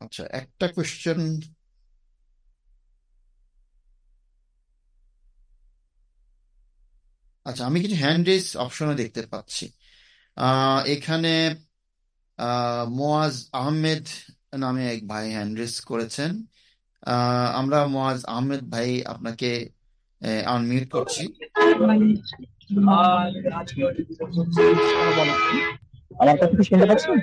আচ্ছা 0.02 0.22
একটা 0.32 0.66
কোয়েশ্চেন 0.68 1.20
আচ্ছা 7.46 7.62
আমি 7.66 7.78
কিছু 7.80 7.96
হ্যান্ড 7.96 8.24
রেজ 8.28 8.46
অপশনও 8.56 8.94
দেখতে 8.94 9.20
পাচ্ছি। 9.32 9.64
আহ, 10.36 10.78
এখানে 10.86 11.32
আহ, 12.38 12.82
মোয়াজ 12.90 13.34
আহমেদ 13.52 14.04
নামে 14.58 14.82
এক 14.94 15.00
ভাই 15.08 15.24
হ্যান্ড 15.32 15.52
রেজ 15.58 15.74
করেছেন। 15.80 16.30
আহ, 17.02 17.48
আমরা 17.60 17.78
মোয়াজ 17.86 18.18
আহমেদ 18.26 18.62
ভাই 18.72 18.88
আপনাকে 19.04 19.50
আনমিউট 20.46 20.86
করছি। 20.90 21.22
আমার 26.20 26.36
কথা 26.36 26.46
কি 26.50 26.62
শুনতে 26.64 26.86
পাচ্ছেন 26.86 27.16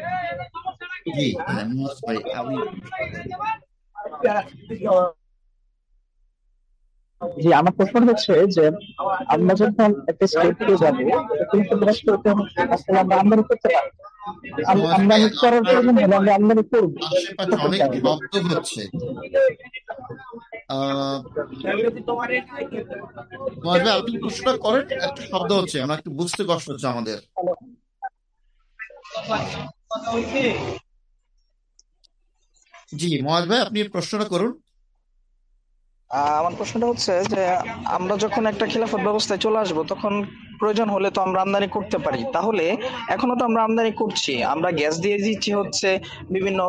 জি 1.07 1.27
হ্যাঁ, 1.45 1.65
আপনি 2.35 2.55
জি 7.37 7.49
আমার 7.53 7.73
প্রশ্ন 7.77 8.01
হচ্ছে 8.09 8.33
যে 8.55 8.65
আমরা 9.33 9.53
যখন 9.55 9.89
একটা 10.07 10.25
স্টেটে 10.27 10.75
যাব 10.77 10.95
তখন 11.43 11.61
তো 12.17 12.29
আসলে 12.71 12.97
আমরা 12.99 13.15
আমদানি 13.17 13.43
করতে 13.43 13.67
পারি 13.69 13.89
করার 15.41 15.61
প্রয়োজন 15.63 15.95
হলে 15.97 16.15
আমরা 16.15 16.31
আমদানি 16.35 16.63
করব। 16.71 16.91
অনেক 17.65 17.79
শব্দ 17.85 18.05
হচ্ছে। 18.49 18.81
আপনি 23.93 24.13
প্রশ্নটা 24.17 24.53
করেন 24.57 24.83
একটা 24.99 25.21
শব্দ 25.31 25.51
হচ্ছে 25.53 25.77
আমরা 25.81 25.95
একটু 25.95 26.09
বুঝতে 26.11 26.41
কষ্ট 26.49 26.67
হচ্ছে 26.69 26.87
আমাদের। 26.87 27.17
জি 32.91 33.09
মোয়াজ 33.25 33.43
ভাই, 33.49 33.59
আপনি 33.65 33.79
প্রশ্নটা 33.95 34.27
করুন। 34.33 34.51
আমার 36.39 36.53
প্রশ্নটা 36.59 36.87
হচ্ছে 36.91 37.13
যে, 37.33 37.41
আমরা 37.97 38.15
যখন 38.23 38.43
একটা 38.51 38.65
খিলাফত 38.71 39.01
ব্যবস্থায় 39.07 39.41
চলে 39.45 39.57
আসব, 39.63 39.77
তখন 39.93 40.13
প্রয়োজন 40.59 40.87
হলে 40.95 41.09
তো 41.15 41.19
আমরা 41.21 41.39
আমদানি 41.45 41.67
করতে 41.77 41.97
পারি। 42.05 42.21
তাহলে 42.35 42.65
এখনও 43.15 43.35
তো 43.39 43.43
আমরা 43.49 43.61
আমদানি 43.67 43.91
করছি। 44.01 44.33
আমরা 44.53 44.69
গ্যাস 44.79 44.95
দিয়ে 45.03 45.17
দিচ্ছি 45.25 45.51
হচ্ছে 45.59 45.89
বিভিন্ন 46.35 46.61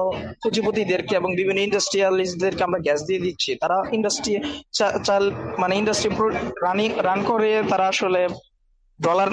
পুঁজিপতিদেরকে 0.43 1.13
এবং 1.21 1.31
বিভিন্ন 1.41 1.61
ইন্ডাস্ট্রিয়ালিস্টদেরকে 1.69 2.63
আমরা 2.69 2.81
গ্যাস 2.87 3.01
দিয়ে 3.09 3.21
দিচ্ছি। 3.27 3.51
তারা 3.63 3.77
ইন্ডাস্ট্রি 3.97 4.35
চাল 5.07 5.25
মানে 5.63 5.75
ইন্ডাস্ট্রি 5.81 6.11
রানিং, 6.67 6.89
রান 7.07 7.21
করে, 7.31 7.51
তারা 7.71 7.87
আসলে 7.93 8.21
ডলার 9.01 9.31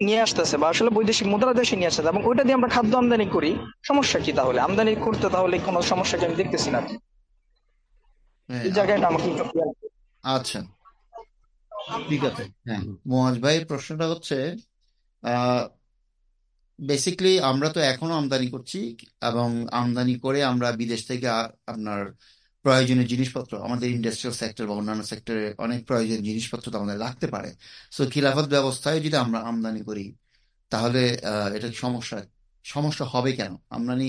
নিয়ে 0.00 0.20
আসতেছে 0.20 0.56
বা 0.56 0.66
আসলে 0.68 0.90
বৈদেশিক 0.90 1.26
মুদ্রা 1.26 1.52
দেশে 1.52 1.74
নিয়ে 1.76 1.90
আসতেছে 1.90 2.08
এবং 2.08 2.22
ওইটা 2.26 2.42
দিয়ে 2.44 2.56
আমরা 2.56 2.70
খাদ্য 2.70 2.92
আমদানি 2.96 3.26
করি 3.26 3.50
সমস্যা 3.82 4.18
কি 4.18 4.32
তাহলে? 4.32 4.58
আমদানি 4.60 4.92
করতে 5.06 5.26
তাহলে 5.30 5.56
কোনো 5.58 5.78
সমস্যা 5.82 6.16
কি 6.18 6.24
আমি 6.24 6.36
দেখতেছি 6.36 6.68
না? 6.70 6.80
হ্যাঁ, 8.48 8.62
এই 8.62 8.72
জায়গাটা 8.72 9.06
আমাকে 9.06 9.26
একটু 9.32 9.44
আচ্ছা। 10.24 10.60
ঠিক 12.08 12.22
আছে। 12.24 12.44
হ্যাঁ 12.66 12.82
মোয়াজ 13.06 13.34
ভাই 13.38 13.56
প্রশ্নটা 13.64 14.06
হচ্ছে 14.12 14.36
বেসিক্যালি 16.78 17.34
আমরা 17.50 17.68
তো 17.68 17.80
এখনও 17.82 18.14
আমদানি 18.14 18.48
করছি 18.50 18.80
এবং 19.22 19.48
আমদানি 19.72 20.14
করে 20.18 20.40
আমরা 20.42 20.68
বিদেশ 20.72 21.00
থেকে 21.06 21.26
আপনার 21.66 22.00
প্রয়োজনীয় 22.66 23.08
জিনিসপত্র, 23.12 23.52
আমাদের 23.66 23.88
ইন্ডাস্ট্রিয়াল 23.96 24.34
সেক্টর 24.42 24.64
বা 24.68 24.74
অন্যান্য 24.80 25.02
সেক্টরে 25.12 25.44
অনেক 25.64 25.80
প্রয়োজনীয় 25.88 26.22
জিনিসপত্র 26.30 26.66
তো 26.72 26.76
আমাদের 26.80 26.98
লাগতে 27.04 27.26
পারে। 27.34 27.50
সো 27.94 28.02
খিলাফত 28.14 28.46
ব্যবস্থায় 28.54 28.98
যদি 29.04 29.16
আমরা 29.24 29.38
আমদানি 29.50 29.82
করি, 29.88 30.04
তাহলে 30.72 31.02
এটা 31.56 31.68
সমস্যা? 31.84 32.18
সমস্যা 32.74 33.04
হবে 33.12 33.30
কেন? 33.40 33.52
আমদানি, 33.76 34.08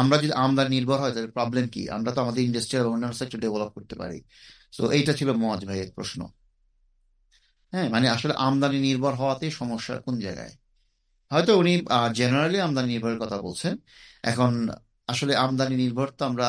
আমরা 0.00 0.16
যদি 0.22 0.34
আমদানি 0.44 0.70
নির্ভর 0.76 0.98
হয়, 1.02 1.12
তাহলে 1.14 1.30
প্রবলেম 1.38 1.64
কি? 1.74 1.82
আমরা 1.96 2.10
তো 2.14 2.18
আমাদের 2.24 2.42
ইন্ডাস্ট্রিয়াল 2.48 2.86
অন্যান্য 2.94 3.16
সেক্টর 3.20 3.38
ডেভেলপ 3.44 3.70
করতে 3.76 3.94
পারি। 4.02 4.18
সো 4.76 4.82
এইটা 4.96 5.12
ছিল 5.18 5.28
মোয়াজ 5.42 5.60
ভাইয়ের 5.68 5.90
প্রশ্ন। 5.96 6.20
হ্যাঁ 7.72 7.88
মানে 7.94 8.06
আসলে 8.16 8.34
আমদানি 8.46 8.78
নির্ভর 8.88 9.12
হওয়াতে 9.20 9.46
সমস্যা 9.60 9.94
কোন 10.06 10.14
জায়গায়? 10.26 10.52
হয়তো 11.32 11.52
উনি 11.62 11.72
জেনারেলি 12.18 12.58
আমদানি 12.66 12.88
নির্ভরের 12.92 13.20
কথা 13.24 13.38
বলছেন। 13.46 13.74
এখন 14.30 14.52
আসলে 15.12 15.32
আমদানি 15.44 15.74
নির্ভর 15.82 16.08
তো 16.18 16.22
আমরা 16.30 16.48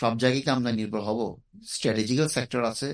সব 0.00 0.12
জায়গায় 0.22 0.42
কি 0.44 0.50
আমদানি 0.54 0.76
নির্ভর 0.80 1.02
হব? 1.08 1.20
স্ট্র্যাটেজিক্যাল 1.74 2.28
সেক্টর 2.36 2.60
আছে 2.72 2.88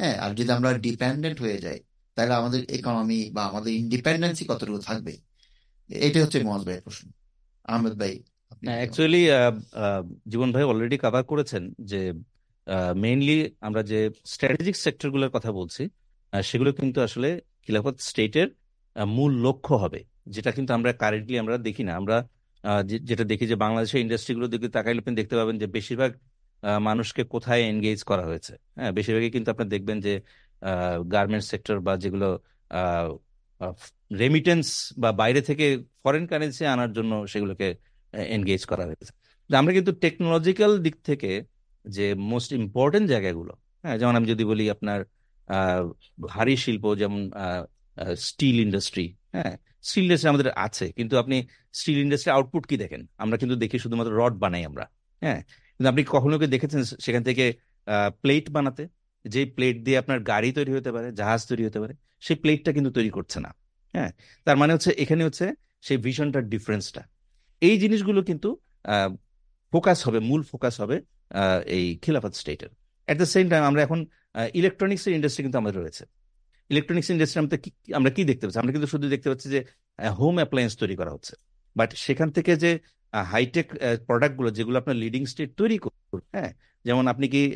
হ্যাঁ 0.00 0.16
আর 0.24 0.30
যদি 0.38 0.50
আমরা 0.56 0.70
ডিপেন্ডেন্ট 0.86 1.38
হয়ে 1.44 1.58
যাই 1.64 1.78
তাহলে 2.16 2.34
আমাদের 2.40 2.60
ইকোনমি 2.78 3.20
বা 3.36 3.42
আমাদের 3.50 3.72
ইন্ডিপেন্ডেন্সি 3.82 4.44
কতটুকু 4.50 4.80
থাকবে? 4.88 5.12
এটাই 5.90 6.22
হচ্ছে 6.24 6.38
মোয়াজ 6.48 6.62
ভাইয়ের 6.66 6.84
প্রশ্ন। 6.86 7.06
আহমেদ 7.64 7.94
ভাই 8.00 8.14
অ্যাকচুয়ালি 8.78 9.22
জীবন 10.30 10.48
ভাই 10.52 10.64
অলরেডি 10.70 10.96
কভার 11.04 11.24
করেছেন 11.32 11.62
যে 11.90 12.00
মেইনলি 12.96 13.36
আমরা 13.66 13.82
যে 13.90 14.00
স্ট্র্যাটেজিক 14.26 14.76
সেক্টরগুলোর 14.84 15.34
কথা 15.36 15.50
বলছি 15.58 15.82
সেগুলো 16.48 16.70
কিন্তু 16.78 16.98
আসলে 17.06 17.28
খিলাফত 17.64 17.96
স্টেটের 18.08 18.48
মূল 18.96 19.32
লক্ষ্য 19.46 19.74
হবে 19.82 20.00
যেটা 20.34 20.50
কিন্তু 20.56 20.70
আমরা 20.74 20.90
কারেন্টলি 21.02 21.36
আমরা 21.38 21.56
দেখি 21.66 21.82
না। 21.88 21.92
আমরা 22.00 22.16
যেটা 23.08 23.24
দেখি 23.24 23.44
যে 23.46 23.56
বাংলাদেশের 23.64 24.00
ইন্ডাস্ট্রিগুলোর 24.00 24.50
দিকে 24.52 24.68
তাকাইলে 24.76 25.00
আপনি 25.02 25.14
দেখতে 25.20 25.34
পাবেন 25.36 25.56
যে 25.62 25.66
বেশিরভাগ 25.76 26.10
মানুষকে 26.88 27.22
কোথায় 27.34 27.62
এনগেজ 27.70 28.00
করা 28.10 28.24
হয়েছে। 28.26 28.52
হ্যাঁ 28.76 28.92
বেশিরভাগই 28.96 29.30
কিন্তু 29.36 29.48
আপনি 29.50 29.64
দেখবেন 29.74 29.98
যে 30.06 30.12
গার্মেন্টস 31.14 31.46
সেক্টর 31.52 31.76
বা 31.86 31.92
যেগুলো 32.04 32.28
রেমিটেন্স 34.22 34.66
বা 35.02 35.10
বাইরে 35.20 35.40
থেকে 35.48 35.64
ফরেন 36.02 36.24
কারেন্সি 36.26 36.62
আনার 36.74 36.90
জন্য 36.92 37.12
সেগুলোকে 37.32 37.68
এনগেজ 38.36 38.62
করা 38.66 38.84
হয়েছে। 38.88 39.10
আমরা 39.50 39.72
কিন্তু 39.72 39.92
টেকনোলজিক্যাল 40.04 40.72
দিক 40.86 40.96
থেকে 41.08 41.30
যে 41.84 42.06
মোস্ট 42.32 42.50
ইম্পর্টেন্ট 42.60 43.06
জায়গাগুলো 43.12 43.52
হ্যাঁ 43.84 43.96
যেমন 44.00 44.14
আমি 44.18 44.26
যদি 44.32 44.44
বলি 44.50 44.64
আপনার 44.74 45.00
ভারী 46.28 46.54
শিল্প 46.64 46.84
যেমন 47.02 47.20
স্টিল 48.26 48.56
ইন্ডাস্ট্রি 48.66 49.06
হ্যাঁ 49.34 49.54
স্টিল 49.84 50.04
ইন্ডাস্ট্রি 50.06 50.28
আমাদের 50.32 50.48
আছে। 50.66 50.86
কিন্তু 50.98 51.14
আপনি 51.22 51.36
স্টিল 51.74 51.98
ইন্ডাস্ট্রি 52.06 52.30
আউটপুট 52.36 52.64
কি 52.70 52.76
দেখেন? 52.76 53.02
আমরা 53.22 53.36
কিন্তু 53.40 53.56
দেখি 53.62 53.76
শুধুমাত্র 53.84 54.12
রড 54.20 54.34
বানাই 54.42 54.62
আমরা 54.70 54.84
হ্যাঁ। 55.22 55.40
কিন্তু 55.78 55.88
আপনি 55.92 56.02
কখনো 56.14 56.36
কি 56.40 56.46
দেখেছেন 56.54 56.80
সেখান 57.06 57.22
থেকে 57.28 57.44
প্লেট 58.22 58.46
বানাতে? 58.56 58.84
যে 59.24 59.40
প্লেট 59.56 59.76
দিয়ে 59.86 59.96
আপনার 60.02 60.18
গাড়ি 60.30 60.50
তৈরি 60.58 60.72
হতে 60.76 60.90
পারে, 60.96 61.08
জাহাজ 61.20 61.40
তৈরি 61.50 61.62
হতে 61.68 61.78
পারে, 61.82 61.94
সেই 62.26 62.36
প্লেটটা 62.42 62.70
কিন্তু 62.76 62.90
তৈরি 62.96 63.10
করছে 63.16 63.38
না। 63.44 63.50
হ্যাঁ? 63.94 64.10
তার 64.46 64.56
মানে 64.60 64.72
হচ্ছে, 64.74 64.90
এখানে 65.02 65.22
হচ্ছে, 65.26 65.46
সেই 65.86 65.98
ভিশনটার 66.06 66.44
ডিফারেন্সটা 66.54 67.02
এই 67.62 67.74
জিনিসগুলো 67.82 68.20
কিন্তু 68.28 68.48
ফোকাস 69.72 69.98
হবে, 70.06 70.18
মূল 70.28 70.42
ফোকাস 70.52 70.74
হবে 70.82 70.96
এই 71.76 71.84
খিলাফত 72.04 72.32
স্টেটের 72.40 72.70
অ্যাট 73.06 73.16
দ্য 73.22 73.28
সেম 73.34 73.44
টাইম 73.52 73.62
আমরা 73.70 73.80
এখন 73.86 74.00
ইলেকট্রনিক্সের 74.60 75.12
ইন্ডাস্ট্রি 75.18 75.42
কিন্তু 75.44 75.58
আমাদের 75.62 75.78
রয়েছে। 75.82 76.04
ইলেকট্রনিক্স 76.70 77.08
ইন্ডাস্ট্রি 77.14 77.38
আমরা 77.42 77.56
কি 77.64 77.70
আমরা 77.98 78.10
কি 78.16 78.22
দেখতে 78.30 78.42
পাচ্ছি? 78.44 78.58
আমরা 78.62 78.72
কিন্তু 78.74 78.88
শুধু 78.94 79.06
দেখতে 79.14 79.28
পাচ্ছি 79.30 79.46
যে 79.54 79.60
হোম 80.20 80.34
অ্যাপ্লায়েন্স 80.40 80.72
তৈরি 80.82 80.94
করা 81.00 81.10
হচ্ছে। 81.14 81.34
বাট 81.76 81.90
সেখান 82.06 82.28
থেকে 82.36 82.52
যে 82.64 82.70
হাইটেক 83.12 83.72
প্রোডাক্টগুলো 84.06 84.50
যেগুলো 84.50 84.78
আপনার 84.78 84.96
লিডিং 84.96 85.26
স্টেট 85.26 85.54
তৈরি 85.56 85.78
করবে 85.78 86.38
হ্যাঁ? 86.38 86.52
যেমন 86.84 87.06
আপনি 87.06 87.28
কি 87.28 87.54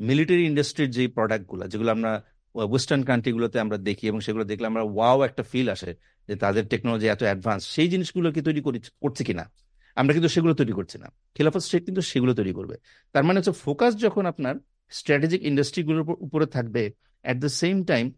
মিলিটারি 0.00 0.46
ইন্ডাস্ট্রির 0.46 0.90
যে 0.90 1.08
প্রোডাক্টগুলো 1.08 1.68
যেগুলো 1.68 1.90
আমরা 1.90 2.24
ওয়েস্টার্ন 2.54 3.02
কান্ট্রিগুলোতে 3.02 3.60
আমরা 3.60 3.78
দেখি 3.78 4.06
এবং 4.06 4.20
সেগুলো 4.20 4.44
দেখলে 4.44 4.66
আমরা 4.66 4.82
ওয়াও 4.82 5.24
একটা 5.24 5.42
ফিল 5.42 5.68
আসে 5.68 5.96
যে 6.28 6.36
তাদের 6.36 6.68
টেকনোলজি 6.68 7.06
এত 7.06 7.22
অ্যাডভান্স 7.22 7.66
সেই 7.66 7.88
জিনিসগুলো 7.88 8.32
কি 8.32 8.40
তৈরি 8.40 8.60
করছে 8.60 9.24
কিনা? 9.24 9.50
আমরা 9.96 10.12
কিন্তু 10.12 10.28
সেগুলো 10.28 10.54
তৈরি 10.54 10.72
করছি 10.72 10.98
না। 10.98 11.12
খিলাফত 11.34 11.58
স্টেট 11.58 11.84
কিন্তু 11.84 12.00
সেগুলো 12.00 12.34
তৈরি 12.34 12.52
করবে। 12.52 12.76
তার 13.12 13.24
মানে 13.24 13.38
হচ্ছে 13.38 13.52
ফোকাস 13.52 13.96
যখন 13.96 14.26
আপনার 14.26 14.54
স্ট্র্যাটেজিক 14.90 15.42
ইন্ডাস্ট্রিগুলোর 15.42 16.10
উপর- 16.10 16.46
থাকবে 16.46 16.92
অ্যাট 17.22 17.36
দ্য 17.36 17.48
সেম 17.48 17.84
টাইম 17.84 18.12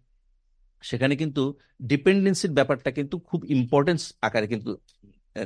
সেখানে 0.83 1.17
কিন্তু 1.17 1.55
ডিপেন্ডেন্সির 1.83 2.51
ব্যাপারটা 2.51 2.91
কিন্তু 2.91 3.19
খুব 3.19 3.45
ইম্পর্টেন্স 3.45 4.13
আকারে 4.23 4.47
কিন্তু 4.47 4.79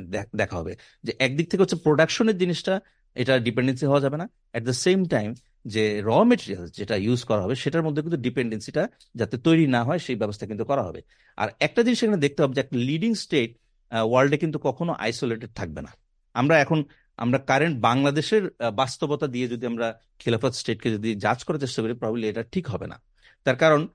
দেখ- 0.01 0.57
হবে। 0.57 0.76
যে 1.05 1.12
একদিক 1.18 1.51
থেকে 1.51 1.62
হচ্ছে 1.62 1.76
প্রোডাকশনের 1.76 2.39
জিনিসটা, 2.39 2.80
এটা 3.14 3.39
ডিপেন্ডেন্সি 3.39 3.87
হওয়া 3.87 4.01
যাবে 4.01 4.16
না। 4.16 4.28
অ্যাট 4.51 4.64
দ্য 4.64 4.72
সেম 4.72 5.05
টাইম 5.05 5.35
যে 5.64 6.03
র 6.05 6.24
মেটেরিয়াল 6.24 6.68
যেটা 6.68 6.97
ইউজ 6.97 7.24
করা 7.24 7.43
হবে, 7.43 7.55
সেটার 7.55 7.82
মধ্যে 7.82 8.03
কিন্তু 8.03 8.18
ডিপেন্ডেন্সিটা 8.18 8.89
যাতে 9.14 9.39
তৈরি 9.39 9.66
না 9.66 9.85
হয়, 9.85 9.99
সেই 9.99 10.16
ব্যবস্থা 10.16 10.47
কিন্তু 10.47 10.64
করা 10.64 10.82
হবে। 10.82 11.03
আর 11.37 11.49
একটা 11.61 11.82
জিনিস 11.82 12.03
এখানে 12.03 12.18
দেখতে 12.18 12.43
হবে 12.43 12.55
যে, 12.55 12.61
একটা 12.61 12.76
লিডিং 12.76 13.14
স্টেট 13.14 13.59
ওয়ার্ল্ডে 13.93 14.39
কিন্তু 14.39 14.59
কখনো 14.59 14.93
আইসোলেটেড 14.93 15.51
থাকবে 15.55 15.82
না। 15.82 15.93
আমরা 16.35 16.61
এখন, 16.61 16.85
আমরা 17.16 17.39
কারেন্ট 17.39 17.80
বাংলাদেশের 17.80 18.70
বাস্তবতা 18.74 19.26
দিয়ে 19.26 19.49
যদি 19.49 19.66
আমরা 19.66 20.01
খিলাফত 20.18 20.51
স্টেটকে 20.51 20.91
যদি 20.91 21.14
জাজ 21.14 21.45
করার 21.45 21.59
চেষ্টা 21.59 21.82
করি 21.82 21.95
প্রবলি 21.95 22.28
এটা 22.28 22.43
ঠিক 22.43 22.68
হবে 22.68 22.87
না। 22.87 23.03
তার 23.45 23.57
কারণ 23.57 23.89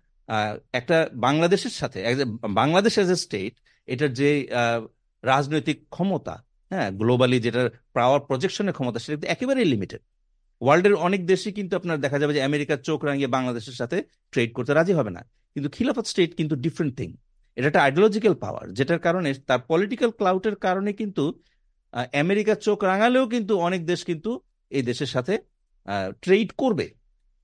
একটা 0.74 1.10
বাংলাদেশের 1.14 1.72
সাথে 1.72 2.06
বাংলাদেশ 2.50 2.98
এজ 2.98 3.12
এ 3.12 3.16
স্টেট 3.16 3.54
এটার 3.88 4.14
যে 4.14 4.48
রাজনৈতিক 5.24 5.78
ক্ষমতা 5.90 6.44
হ্যাঁ 6.70 6.92
গ্লোবালি 6.92 7.40
যেটার 7.40 7.70
পাওয়ার 7.94 8.22
প্রজেকশনের 8.22 8.74
ক্ষমতা, 8.74 9.00
সেটা 9.00 9.14
কিন্তু 9.14 9.28
একেবারেই 9.28 9.66
লিমিটেড 9.66 10.02
ওয়ার্ল্ডের 10.62 10.94
অনেক 10.94 11.26
দেশই 11.26 11.52
কিন্তু 11.52 11.76
আপনার 11.76 11.98
দেখা 12.02 12.20
যাবে 12.20 12.34
যে 12.34 12.42
আমেরিকার 12.42 12.78
চোখ 12.78 13.06
রাঙিয়ে 13.06 13.28
বাংলাদেশের 13.28 13.74
সাথে 13.74 14.04
ট্রেড 14.32 14.54
করতে 14.54 14.74
রাজি 14.74 14.94
হবে 14.94 15.10
না। 15.10 15.22
কিন্তু 15.54 15.70
খিলাফত 15.70 16.06
স্টেট 16.06 16.36
কিন্তু 16.36 16.56
ডিফারেন্ট 16.56 16.98
থিং 16.98 17.10
এটা 17.56 17.68
একটা 17.68 17.84
আইডিওলজিক্যাল 17.84 18.36
পাওয়ার 18.36 18.74
যেটার 18.74 19.00
কারণে 19.00 19.34
তার 19.34 19.60
পলিটিক্যাল 19.68 20.10
ক্লাউটের 20.10 20.56
কারণে 20.56 20.94
কিন্তু 20.94 21.40
আমেরিকার 22.14 22.56
চোখ 22.56 22.84
রাঙালেও 22.84 23.28
কিন্তু 23.28 23.58
অনেক 23.58 23.86
দেশ 23.86 24.06
কিন্তু 24.06 24.40
এই 24.70 24.82
দেশের 24.82 25.08
সাথে 25.08 25.38
ট্রেড 26.22 26.52
করবে। 26.58 26.90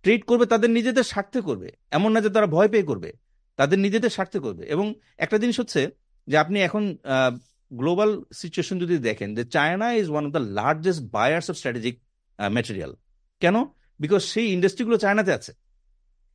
ট্রেড 0.04 0.26
করবে 0.26 0.46
তাদের 0.46 0.70
নিজেদের 0.70 1.04
স্বার্থে 1.04 1.42
করবে। 1.42 1.72
এমন 1.92 2.12
না 2.12 2.22
যে 2.22 2.30
তারা 2.30 2.48
ভয় 2.48 2.68
পেয়ে 2.68 2.84
করবে। 2.84 3.14
তাদের 3.56 3.80
নিজেদের 3.80 4.10
স্বার্থে 4.10 4.40
করবে। 4.40 4.64
এবং 4.66 4.94
একটা 5.18 5.38
জিনিস 5.38 5.60
হচ্ছে 5.60 5.92
যে 6.28 6.38
আপনি 6.38 6.62
এখন 6.62 6.98
গ্লোবাল 7.72 8.12
সিচুয়েশন 8.34 8.80
যদি 8.80 8.96
দেখেন, 8.98 9.30
যে 9.36 9.44
China 9.56 9.88
is 10.02 10.08
one 10.10 10.24
of 10.28 10.32
the 10.32 10.44
largest 10.58 11.02
buyers 11.16 11.48
of 11.50 11.56
strategic 11.56 11.96
material 12.56 12.92
কেন? 13.42 13.56
বিকজ 14.00 14.22
সেই 14.34 14.48
ইন্ডাস্ট্রিগুলো 14.56 14.98
চায়নাতে 14.98 15.32
আছে। 15.34 15.52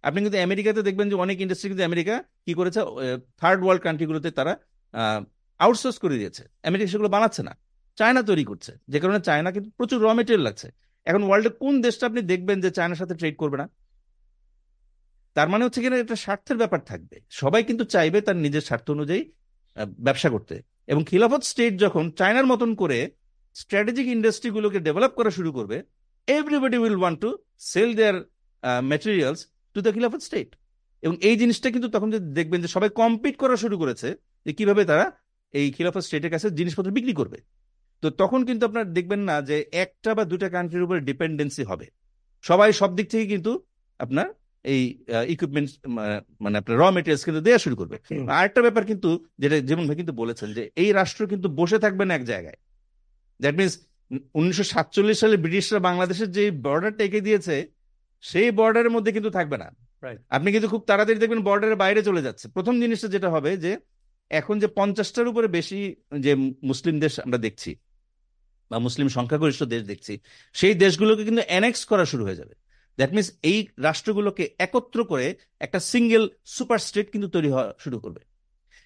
আপনি 0.02 0.18
কিন্তু 0.24 0.38
আমেরিকাতে 0.48 0.80
দেখবেন 0.88 1.06
যে 1.10 1.16
অনেক 1.24 1.36
ইন্ডাস্ট্রি 1.44 1.68
কিন্তু 1.70 1.84
আমেরিকা 1.90 2.14
কি 2.46 2.52
করেছে? 2.54 2.80
থার্ড 3.40 3.60
ওয়ার্ল্ড 3.62 3.82
কান্ট্রিগুলোতে 3.86 4.30
তারা 4.38 4.52
আউটসোর্স 5.60 5.96
করে 5.98 6.16
দিয়েছে। 6.20 6.42
আমেরিকা 6.68 6.88
সেগুলো 6.92 7.08
বানাচ্ছে 7.08 7.42
না। 7.48 7.52
চায়না 7.98 8.22
তৈরি 8.22 8.44
করছে। 8.44 8.72
যে 8.92 8.98
কারণে 9.00 9.20
চায়না 9.20 9.50
কিন্তু 9.54 9.70
প্রচুর 9.76 9.98
র 10.04 10.06
মেটেরিয়াল 10.18 10.44
লাগছে। 10.48 10.68
এখন 11.06 11.22
ওয়ার্ল্ডের 11.22 11.54
কোন 11.62 11.74
দেশটা 11.80 12.04
আপনি 12.06 12.20
দেখবেন 12.22 12.56
যে 12.60 12.70
চায়নার 12.70 12.96
সাথে 12.96 13.14
ট্রেড 13.14 13.36
করবে 13.36 13.56
না? 13.62 13.66
তার 15.34 15.48
মানে 15.48 15.62
হচ্ছে 15.64 15.80
কিনা 15.82 15.96
একটা 15.96 16.16
স্বার্থের 16.16 16.56
ব্যাপার 16.56 16.80
থাকবে। 16.80 17.16
সবাই 17.40 17.62
কিন্তু 17.64 17.84
চাইবে 17.84 18.18
তার 18.26 18.36
নিজের 18.36 18.60
স্বার্থ 18.60 18.86
অনুযায়ী 18.90 19.22
ব্যবসা 19.98 20.28
করতে। 20.30 20.54
এবং 20.88 21.02
খিলাফত 21.04 21.42
স্টেট 21.42 21.74
যখন 21.76 22.04
চায়নার 22.10 22.46
মতন 22.46 22.70
করে 22.74 22.98
স্ট্র্যাটেজিক 23.56 24.06
ইন্ডাস্ট্রিগুলোকে 24.06 24.78
ডেভেলপ 24.80 25.12
করা 25.14 25.30
শুরু 25.30 25.50
করবে 25.52 25.76
everybody 26.28 26.78
will 26.78 26.98
want 26.98 27.18
to 27.20 27.30
sell 27.58 27.90
their 27.94 28.16
materials 28.82 29.40
to 29.76 29.78
the 29.80 29.92
খিলাফত 29.92 30.20
স্টেট 30.20 30.50
এবং 31.02 31.14
এই 31.20 31.36
জিনিসটা 31.36 31.68
কিন্তু 31.70 31.88
তখন 31.88 32.08
যদি 32.10 32.26
দেখবেন 32.32 32.60
যে 32.62 32.68
সবাই 32.68 32.90
কম্পিট 32.90 33.34
করা 33.36 33.56
শুরু 33.56 33.76
করেছে 33.78 34.08
যে 34.46 34.52
কীভাবে 34.52 34.82
তারা 34.84 35.04
এই 35.54 35.66
খিলাফত 35.72 36.02
স্টেটের 36.06 36.30
কাছে 36.30 36.46
জিনিসপত্র 36.50 36.90
বিক্রি 36.90 37.12
করবে। 37.12 37.38
তো 38.02 38.10
তখন 38.10 38.40
কিন্তু 38.44 38.62
আপনার 38.66 38.86
দেখবেন 38.92 39.20
না 39.20 39.42
যে 39.42 39.56
একটা 39.72 40.10
বা 40.14 40.24
দুটা 40.24 40.48
কান্ট্রির 40.48 40.82
উপরে 40.82 41.00
ডিপেন্ডেন্সি 41.00 41.62
হবে। 41.64 41.86
সবাই 42.44 42.70
সব 42.72 42.90
দিক 42.96 43.06
থেকে 43.10 43.26
কিন্তু 43.26 43.52
আপনার 44.00 44.28
এই 44.64 44.82
ইকুইপমেন্ট 45.34 45.68
মানে 46.44 46.56
আপনার 46.60 46.76
র 46.82 46.84
মেটেরিয়ালস 46.96 47.24
কিন্তু 47.28 47.40
দেওয়া 47.46 47.60
শুরু 47.64 47.76
করবে। 47.80 47.96
আরেকটা 48.38 48.60
ব্যাপার 48.66 48.84
কিন্তু 48.90 49.10
যেটা 49.42 49.56
যেমন 49.70 49.84
ভাই 49.88 49.96
কিন্তু 50.00 50.14
বলেছেন 50.22 50.48
যে 50.56 50.62
এই 50.82 50.90
রাষ্ট্র 50.98 51.22
কিন্তু 51.32 51.48
বসে 51.60 51.78
থাকবে 51.84 52.04
না 52.08 52.12
এক 52.18 52.24
জায়গায়। 52.24 52.58
দ্যাট 53.40 53.54
মিনস 53.60 53.74
উনিশশো 54.38 54.64
সাতচল্লিশ 54.72 55.16
সালে 55.22 55.36
ব্রিটিশরা 55.44 55.80
বাংলাদেশের 55.88 56.28
যে 56.36 56.44
বর্ডারটা 56.66 57.02
এঁকে 57.04 57.20
দিয়েছে 57.26 57.54
সেই 58.24 58.48
বর্ডারের 58.58 58.92
মধ্যে 58.96 59.10
কিন্তু 59.16 59.30
থাকবে 59.38 59.56
না। 59.62 59.68
আপনি 60.30 60.48
কিন্তু 60.54 60.68
খুব 60.68 60.82
তাড়াতাড়ি 60.88 61.18
দেখবেন 61.22 61.42
বর্ডারের 61.48 61.78
বাইরে 61.84 62.00
চলে 62.08 62.24
যাচ্ছে। 62.26 62.46
প্রথম 62.56 62.74
জিনিসটা 62.82 63.08
যেটা 63.14 63.28
হবে 63.34 63.50
যে 63.64 63.72
এখন 64.30 64.54
যে 64.62 64.68
পঞ্চাশটার 64.78 65.30
উপরে 65.32 65.46
বেশি 65.58 65.80
যে 66.24 66.32
মুসলিম 66.70 66.94
দেশ 67.04 67.14
আমরা 67.26 67.38
দেখছি 67.38 67.70
বা 68.70 68.76
মুসলিম 68.78 69.08
সংখ্যাগরিষ্ঠ 69.16 69.62
দেশ 69.74 69.82
দেখছি 69.82 70.14
সেই 70.54 70.74
দেশগুলোকে 70.74 71.22
কিন্তু 71.28 71.42
অ্যানেক্স 71.48 71.82
করা 71.90 72.04
শুরু 72.12 72.22
হয়ে 72.26 72.38
যাবে। 72.40 72.54
দ্যাট 72.96 73.12
মিনস 73.12 73.32
এই 73.42 73.66
রাষ্ট্রগুলোকে 73.78 74.54
একত্র 74.58 75.04
করে 75.04 75.36
একটা 75.60 75.80
সিঙ্গেল 75.80 76.28
সুপার 76.44 76.78
স্টেট 76.78 77.12
কিন্তু 77.12 77.28
তৈরি 77.28 77.50
হওয়া 77.50 77.74
শুরু 77.78 77.98
করবে। 77.98 78.20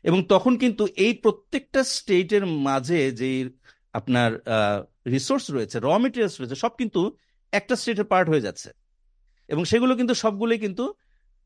এবং 0.02 0.24
তখন 0.24 0.56
কিন্তু 0.56 0.86
এই 0.96 1.14
প্রত্যেকটা 1.14 1.84
স্টেটের 1.84 2.46
মাঝে 2.46 3.12
যে 3.12 3.50
আপনার 3.92 4.42
রিসোর্স 5.06 5.50
রয়েছে 5.50 5.80
র 5.80 5.98
মেটেরিয়ালস 5.98 6.40
রয়েছে, 6.40 6.54
সব 6.54 6.68
কিন্তু 6.68 7.16
একটা 7.52 7.76
স্টেটের 7.76 8.04
পার্ট 8.04 8.28
হয়ে 8.30 8.40
যাচ্ছে। 8.40 8.70
এবং 9.48 9.64
সেগুলো 9.64 9.96
কিন্তু 9.96 10.14
সবগুলোই 10.14 10.58
কিন্তু 10.58 10.94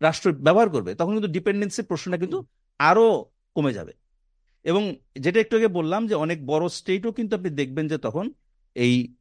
রাষ্ট্র 0.01 0.33
ব্যবহার 0.33 0.71
করবে। 0.71 0.95
তখন 0.95 1.13
কিন্তু 1.13 1.29
ডিপেন্ডেন্সি 1.29 1.83
প্রশ্নটা 1.83 2.19
কিন্তু 2.19 2.47
আরও 2.79 3.31
কমে 3.55 3.73
যাবে। 3.73 3.93
এবং 4.65 4.97
যেটা 5.19 5.41
একটু 5.41 5.57
আগে 5.57 5.69
বললাম 5.69 6.07
যে 6.07 6.15
অনেক 6.15 6.47
বড় 6.47 6.69
স্টেটও 6.69 7.13
কিন্তু 7.13 7.37
আপনি 7.37 7.51
দেখবেন 7.51 7.89
যে 7.89 7.99
তখন 7.99 8.33
এই 8.75 9.15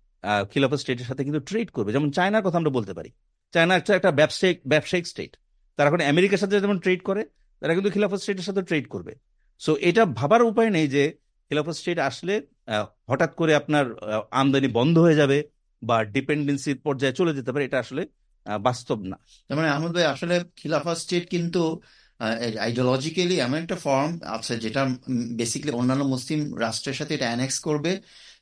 খিলাফত 0.52 0.80
স্টেটের 0.84 1.08
সাথে 1.10 1.24
কিন্তু 1.28 1.42
ট্রেড 1.50 1.68
করবে। 1.76 1.90
যেমন 1.96 2.10
চায়নার 2.18 2.44
কথা 2.46 2.58
আমরা 2.62 2.72
বলতে 2.78 2.94
পারি। 2.98 3.10
চায়না 3.54 3.74
একটা 3.80 3.92
একটা 4.00 4.12
ব্যবসায়িক 4.20 4.58
ব্যবসায়িক 4.74 5.06
স্টেট 5.12 5.32
তারা 5.76 5.88
এখন 5.90 6.02
আমেরিকার 6.14 6.42
সাথে 6.44 6.56
যেমন 6.64 6.80
ট্রেড 6.84 7.02
করে, 7.10 7.22
তারা 7.62 7.74
কিন্তু 7.78 7.90
খিলাফত 7.96 8.20
স্টেটের 8.24 8.48
সাথে 8.50 8.62
ট্রেড 8.70 8.86
করবে। 8.94 9.14
সো 9.62 9.72
এটা 9.90 10.04
ভাবার 10.20 10.42
উপায় 10.52 10.70
নেই 10.76 10.88
যে 10.96 11.04
খিলাফত 11.52 11.76
স্টেট 11.82 11.98
আসলে 12.10 12.34
হঠাৎ 13.10 13.32
করে 13.40 13.52
আপনার 13.62 13.86
আমদানি 14.40 14.70
বন্ধ 14.80 14.96
হয়ে 15.06 15.20
যাবে 15.22 15.38
বা 15.82 15.98
ডিপেন্ডেন্সির 16.16 16.78
পর্যায়ে 16.86 17.18
চলে 17.20 17.32
যেতে 17.38 17.50
পারে, 17.54 17.64
এটা 17.68 17.80
আসলে 17.86 18.02
বাস্তব 18.68 19.00
না। 19.12 19.18
মানে 19.60 19.70
আহমদ 19.76 19.92
ভাই, 19.96 20.06
আসলে 20.16 20.36
খিলাফা 20.60 20.94
স্টেট 21.04 21.24
কিন্তু 21.34 21.62
আইডিওলজিক্যালি 22.66 23.36
এমন 23.46 23.58
একটা 23.64 23.78
ফর্ম 23.86 24.12
আছে 24.38 24.54
যেটা 24.64 24.82
বেসিক্যালি 25.40 25.74
অন্যান্য 25.80 26.04
মুসলিম 26.14 26.40
রাষ্ট্রের 26.66 26.98
সাথে 27.00 27.14
এটা 27.18 27.28
অ্যানেক্স 27.32 27.58
করবে। 27.68 27.92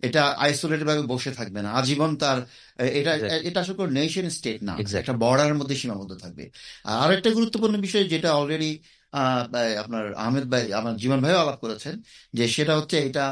এটা 0.08 0.22
আইসোলেটেড 0.45 0.88
ভাবে 0.88 1.03
বসে 1.14 1.32
থাকবে 1.32 1.60
না। 1.62 1.70
আজীবন 1.80 2.12
তার 2.16 2.38
এটা 2.99 3.14
এটা 3.49 3.60
আসলে 3.62 3.76
কোনো 3.76 3.91
নেশন 3.91 4.26
স্টেট 4.30 4.60
না। 4.64 4.74
একটা 5.01 5.14
বর্ডারের 5.24 5.56
মধ্যে 5.56 5.76
সীমাবদ্ধ 5.76 6.14
থাকবে। 6.24 6.43
আর 6.99 7.10
একটা 7.14 7.30
গুরুত্বপূর্ণ 7.30 7.76
বিষয় 7.78 8.06
যেটা 8.14 8.30
অলরেডি 8.34 8.72
আপনার 9.84 10.06
আহমেদ 10.14 10.45
ভাই 10.51 10.64
আমার 10.80 10.93
জীবন 10.95 11.20
ভাইও 11.22 11.38
আলাপ 11.38 11.58
করেছেন 11.60 11.95
যে 12.34 12.43
সেটা 12.47 12.74
হচ্ছে 12.78 12.97
এটা 13.08 13.26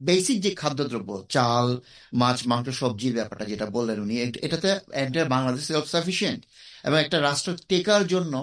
বেসিক 0.00 0.38
যে 0.42 0.50
খাদ্যদ্রব্য 0.60 1.10
চাল 1.28 1.66
মাছ 2.12 2.38
মাংস 2.46 2.68
সবজির 2.80 3.14
ব্যাপারটা 3.14 3.44
যেটা 3.44 3.66
বললেন 3.66 3.98
উনি 4.00 4.14
এটাতে 4.46 4.68
এন্টার 4.92 5.26
বাংলাদেশ 5.28 5.62
সেলফ 5.64 5.86
সাফিসিয়েন্ট 5.86 6.40
এবং 6.84 6.96
একটা 7.00 7.16
রাষ্ট্র 7.20 7.50
টেকার 7.68 8.02
জন্য 8.06 8.34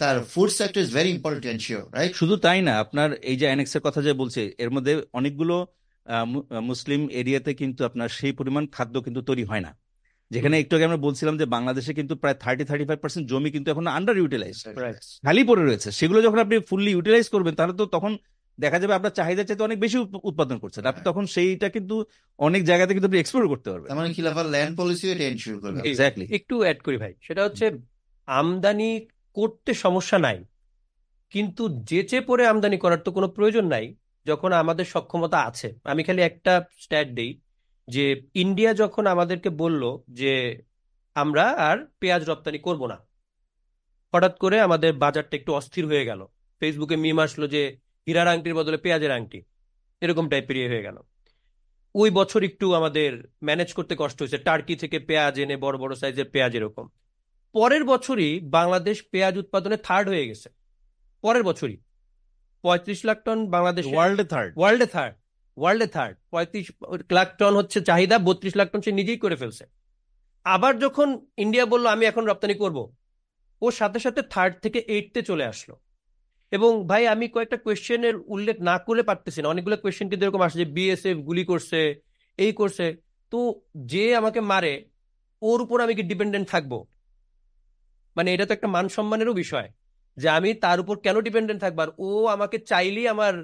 তার 0.00 0.16
food 0.24 0.50
sector 0.50 0.80
is 0.80 0.90
very 0.92 1.10
important 1.10 1.46
ensure 1.46 1.84
right 1.94 2.12
শুধু 2.14 2.34
তাই 2.36 2.60
না 2.62 2.72
আপনার 2.78 3.08
এই 3.30 3.36
যে 3.36 3.46
অ্যানেক্সের 3.46 3.80
কথা 3.80 4.00
যে 4.02 4.12
বলছে 4.12 4.40
এর 4.58 4.70
মধ্যে 4.70 4.92
অনেকগুলো 5.12 5.56
মুসলিম 6.62 7.08
এরিয়াতে 7.08 7.54
কিন্তু 7.54 7.84
আপনার 7.84 8.08
সেই 8.08 8.32
পরিমাণ 8.32 8.66
খাদ্য 8.66 9.00
কিন্তু 9.00 9.22
তৈরি 9.22 9.44
হয় 9.44 9.60
না। 9.60 9.76
যেখানে 10.30 10.60
একটু 10.60 10.76
আগে 10.76 10.84
আমরা 10.84 10.96
বলছিলাম 10.96 11.38
যে 11.38 11.44
বাংলাদেশে 11.44 11.94
কিন্তু 11.94 12.16
প্রায় 12.16 12.34
থার্টি 12.34 12.64
থার্টি 12.64 12.84
ফাইভ 12.84 12.98
পার্সেন্ট 12.98 13.28
জমি 13.28 13.50
কিন্তু 13.50 13.70
এখন 13.70 13.86
আন্ডার 13.86 14.16
ইউটিলাইজ. 14.16 14.64
খালি 15.24 15.44
পড়ে 15.44 15.64
রয়েছে। 15.64 15.90
সেগুলো 15.90 16.22
যখন 16.22 16.38
আপনি 16.38 16.58
ফুললি 16.58 16.90
ইউটিলাইজ 16.90 17.28
করবেন 17.28 17.54
তাহলে 17.54 17.72
তো 17.72 17.86
তখন 17.86 18.18
দেখা 18.60 18.78
যাবে 18.78 18.94
আপনার 18.94 19.10
চাহিদা 19.10 19.44
চাইতে 19.44 19.62
অনেক 19.62 19.80
বেশি 19.80 19.98
উৎপাদন 19.98 20.58
করছেন। 20.58 20.86
আপনি। 20.86 21.04
তখন 21.04 21.26
সেইটা 21.26 21.68
কিন্তু 21.68 22.04
অনেক 22.38 22.64
জায়গাতে 22.64 22.92
কিন্তু 22.92 23.06
আপনি 23.06 23.18
এক্সপ্লোর 23.20 23.48
করতে 23.48 23.70
পারবেন। 23.70 23.88
তার 23.88 23.96
মানে 23.96 24.14
খিলাফার 24.14 24.46
ল্যান্ড 24.46 24.78
পলিসিও 24.78 25.12
এটা 25.12 25.24
এনশিওর 25.24 25.60
করবে। 25.60 25.88
এক্স্যাক্টলি 25.88 26.34
একটু 26.34 26.60
অ্যাড 26.60 26.78
করি 26.82 26.96
ভাই। 26.96 27.14
সেটা 27.22 27.44
হচ্ছে 27.44 27.70
আমদানি 28.26 29.06
করতে 29.32 29.74
সমস্যা 29.74 30.18
নাই। 30.18 30.44
কিন্তু 31.30 31.80
যেচে 31.82 32.20
পরে 32.20 32.46
আমদানি 32.46 32.76
করার 32.76 32.98
তো 32.98 33.12
কোনো 33.12 33.28
প্রয়োজন 33.28 33.66
নাই। 33.66 33.94
যখন 34.26 34.50
আমাদের 34.62 34.86
সক্ষমতা 34.94 35.38
আছে, 35.48 35.68
আমি 35.84 36.02
খালি 36.06 36.20
একটা 36.22 36.52
স্ট্যাট 36.78 37.08
দিই 37.18 37.32
যে 37.88 38.04
ইন্ডিয়া 38.34 38.70
যখন 38.74 39.04
আমাদেরকে 39.06 39.50
বলল 39.62 39.82
যে 40.20 40.32
আমরা 41.16 41.44
আর 41.68 41.76
পেঁয়াজ 42.00 42.22
রপ্তানি 42.30 42.58
করব 42.58 42.82
না, 42.92 42.98
হঠাৎ 44.14 44.34
করে 44.38 44.56
আমাদের 44.60 44.90
বাজারটা 45.04 45.34
একটু 45.36 45.50
অস্থির 45.54 45.84
হয়ে 45.86 46.08
গেল। 46.10 46.20
ফেসবুকে 46.62 46.96
মিম 46.96 47.18
আসলো 47.18 47.46
যে 47.54 47.62
হীরার 48.06 48.28
আংটির 48.28 48.54
বদলে 48.54 48.78
পেঁয়াজের 48.84 49.12
আংটি, 49.12 49.40
এরকম 50.02 50.24
টাইপের 50.28 50.56
ইয়ে 50.56 50.70
হয়ে 50.72 50.86
গেল। 50.88 50.96
ওই 51.94 52.10
বছর 52.10 52.40
একটু 52.42 52.66
আমাদের 52.74 53.10
ম্যানেজ 53.44 53.70
করতে 53.72 53.94
কষ্ট 53.98 54.18
হয়েছে 54.22 54.38
টার্কি 54.38 54.74
থেকে 54.76 54.96
পেঁয়াজ 55.08 55.34
এনে 55.40 55.56
বড় 55.56 55.76
বড় 55.78 55.92
সাইজের 55.94 56.28
পেঁয়াজ 56.30 56.52
এরকম। 56.56 56.86
পরের 57.54 57.82
বছরই 57.84 58.32
বাংলাদেশ 58.56 58.96
পেঁয়াজ 59.12 59.34
উৎপাদনে 59.38 59.76
থার্ড 59.76 60.06
হয়ে 60.08 60.28
গেছে। 60.28 60.48
পরের 61.24 61.42
বছরই। 61.42 61.76
পঁয়ত্রিশ 62.64 63.00
লাখ 63.04 63.18
টন 63.24 63.38
বাংলাদেশ 63.50 63.84
ওয়ার্ল্ডে 63.86 64.24
থার্ড 64.24 64.52
ওয়ার্ল্ডে 64.56 64.86
থার্ড 64.86 65.14
ওয়ার্ল্ডে 65.56 65.86
থার্ড 65.86 66.14
পঁয়ত্রিশ 66.30 66.66
লাখ 67.10 67.28
টন 67.38 67.52
হচ্ছে 67.56 67.78
চাহিদা 67.80 68.16
বত্রিশ 68.18 68.54
লাখ 68.56 68.68
টন 68.72 68.80
সে 68.80 68.92
নিজেই 68.92 69.18
করে 69.18 69.36
ফেলছে। 69.36 69.64
আবার 70.44 70.72
যখন 70.78 71.08
ইন্ডিয়া 71.36 71.66
বলল 71.66 71.86
আমি 71.86 72.04
এখন 72.06 72.24
রপ্তানি 72.24 72.54
করব 72.54 72.78
ও 73.62 73.70
সাথে 73.70 73.98
সাথে 73.98 74.22
থার্ড 74.22 74.54
থেকে 74.62 74.78
এইটতে 74.78 75.22
চলে 75.22 75.44
আসলো। 75.44 75.74
এবং 76.52 76.70
ভাই 76.86 77.06
আমি 77.06 77.28
কয়েকটা 77.28 77.56
কোয়েশ্চেনের 77.56 78.16
উল্লেখ 78.16 78.56
না 78.60 78.78
করে 78.78 79.02
পারতেছি 79.02 79.42
না। 79.42 79.48
অনেকগুলো 79.48 79.76
কোয়েশ্চেন 79.76 80.08
কিন্তু 80.08 80.24
এরকম 80.26 80.42
আসে 80.42 80.58
যে 80.58 80.64
বিএসএফ 80.64 81.16
গুলি 81.18 81.44
করছে 81.44 81.80
এই 82.38 82.52
করছে। 82.52 82.86
তো 83.30 83.60
যে 83.76 84.04
আমাকে 84.16 84.40
মারে 84.40 84.72
ওর 85.42 85.58
উপর 85.62 85.80
আমি 85.80 85.94
কি 85.94 86.02
ডিপেন্ডেন্ট 86.02 86.46
থাকব? 86.48 86.72
মানে 88.16 88.28
এটা 88.34 88.46
তো 88.46 88.52
একটা 88.54 88.68
মান 88.68 88.88
সম্মানেরও 88.88 89.32
বিষয়। 89.32 89.68
যে 90.16 90.28
আমি 90.28 90.50
তার 90.54 90.78
উপর 90.80 90.94
কেন 90.98 91.16
ডিপেন্ডেন্ট 91.20 91.60
থাকব? 91.60 91.78
আর 91.80 91.90
ও 91.98 92.08
আমাকে 92.26 92.56
চাইলেই 92.70 93.06
আমার 93.08 93.34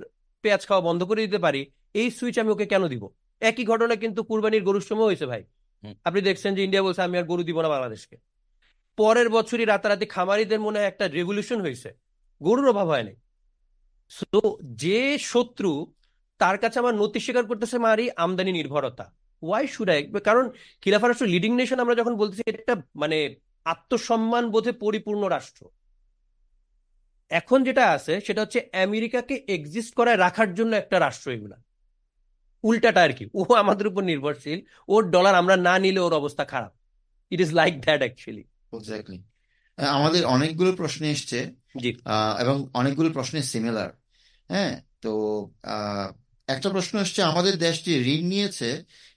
পেঁয়াজ 0.43 0.63
খাওয়া 0.67 0.83
বন্ধ 0.89 1.01
করে 1.05 1.21
দিতে 1.27 1.39
পারি 1.39 1.61
এই 1.95 2.09
সুইচ 2.11 2.37
আমি 2.39 2.51
ওকে 2.51 2.67
কেন 2.67 2.83
দিব? 2.89 3.05
একই 3.41 3.65
ঘটনা 3.65 3.95
কিন্তু 3.97 4.21
কুরবানির 4.23 4.63
গরুর 4.63 4.81
সময় 4.81 5.05
হয়েছে 5.05 5.27
ভাই। 5.27 5.43
আপনি 6.05 6.21
দেখছেন 6.21 6.51
যে 6.55 6.61
ইন্ডিয়া 6.65 6.83
বলছে 6.83 7.03
আমি 7.03 7.19
আর 7.19 7.25
গরু 7.25 7.43
দিব 7.43 7.59
না 7.61 7.69
বাংলাদেশকে। 7.69 8.17
পরের 8.99 9.29
বছরই 9.29 9.65
রাতারাতি 9.65 10.07
খামারিদের 10.07 10.61
মনে 10.61 10.79
হয় 10.79 10.89
একটা 10.89 11.05
রেভলিউশন 11.09 11.61
হয়েছে। 11.61 11.89
গরুর 12.41 12.69
অভাব 12.69 12.87
হয় 12.89 13.03
নাই। 13.03 13.17
তো 14.33 14.41
যে 14.83 15.19
শত্রু 15.33 15.71
তার 16.39 16.59
কাছে 16.59 16.77
আমার 16.79 16.95
নতি 16.95 17.21
স্বীকার 17.21 17.45
করতেছে 17.47 17.79
মারি 17.79 18.05
আমদানি 18.17 18.53
নির্ভরতা। 18.53 19.07
ওয়াই 19.43 19.67
শুড 19.67 19.89
আই 19.91 20.01
কারণ 20.25 20.45
খিলাফা 20.83 21.07
রাষ্ট্র 21.09 21.27
লিডিং 21.27 21.53
নেশন 21.57 21.79
আমরা 21.81 21.95
যখন 21.95 22.15
বলতেছি 22.17 22.43
এটা 22.47 22.59
একটা 22.59 22.75
মানে 22.95 23.19
আত্মসম্মান 23.65 24.45
বোধে 24.51 24.73
পরিপূর্ণ 24.73 25.23
রাষ্ট্র। 25.27 25.63
এখন 27.31 27.59
যেটা 27.65 27.85
আছে 27.97 28.15
সেটা 28.27 28.41
হচ্ছে 28.43 28.61
আমেরিকাকে 28.87 29.35
এক্সিস্ট 29.57 29.93
করায় 29.95 30.19
রাখার 30.25 30.51
জন্য 30.55 30.73
একটা 30.77 30.97
রাষ্ট্র 30.99 31.29
এগুলা। 31.37 31.57
উল্টাটা 32.65 33.01
আর 33.03 33.13
কি 33.19 33.25
ও 33.39 33.41
আমাদের 33.63 33.87
উপর 33.91 34.03
নির্ভরশীল 34.11 34.59
ওর 34.89 35.03
ডলার 35.11 35.35
আমরা 35.35 35.57
না 35.69 35.75
নিলে 35.85 36.01
ওর 36.07 36.15
অবস্থা 36.21 36.45
খারাপ। 36.53 36.73
It 37.33 37.41
is 37.41 37.51
like 37.53 37.75
that 37.87 38.01
actually 38.05 38.45
exactly 38.73 39.19
আমাদের 39.79 40.23
অনেকগুলো 40.27 40.71
প্রশ্ন 40.73 41.03
এসছে 41.15 41.39
এবং 42.43 42.57
অনেকগুলো 42.81 43.09
প্রশ্ন 43.17 43.35
সিমিলার 43.53 43.91
হ্যাঁ? 44.51 44.75
তো 45.05 45.13
একটা 46.49 46.69
প্রশ্ন 46.71 46.95
এসছে 47.05 47.21
আমাদের 47.31 47.55
দেশটি 47.67 47.91
ঋণ 48.15 48.23
নিয়েছে 48.33 48.69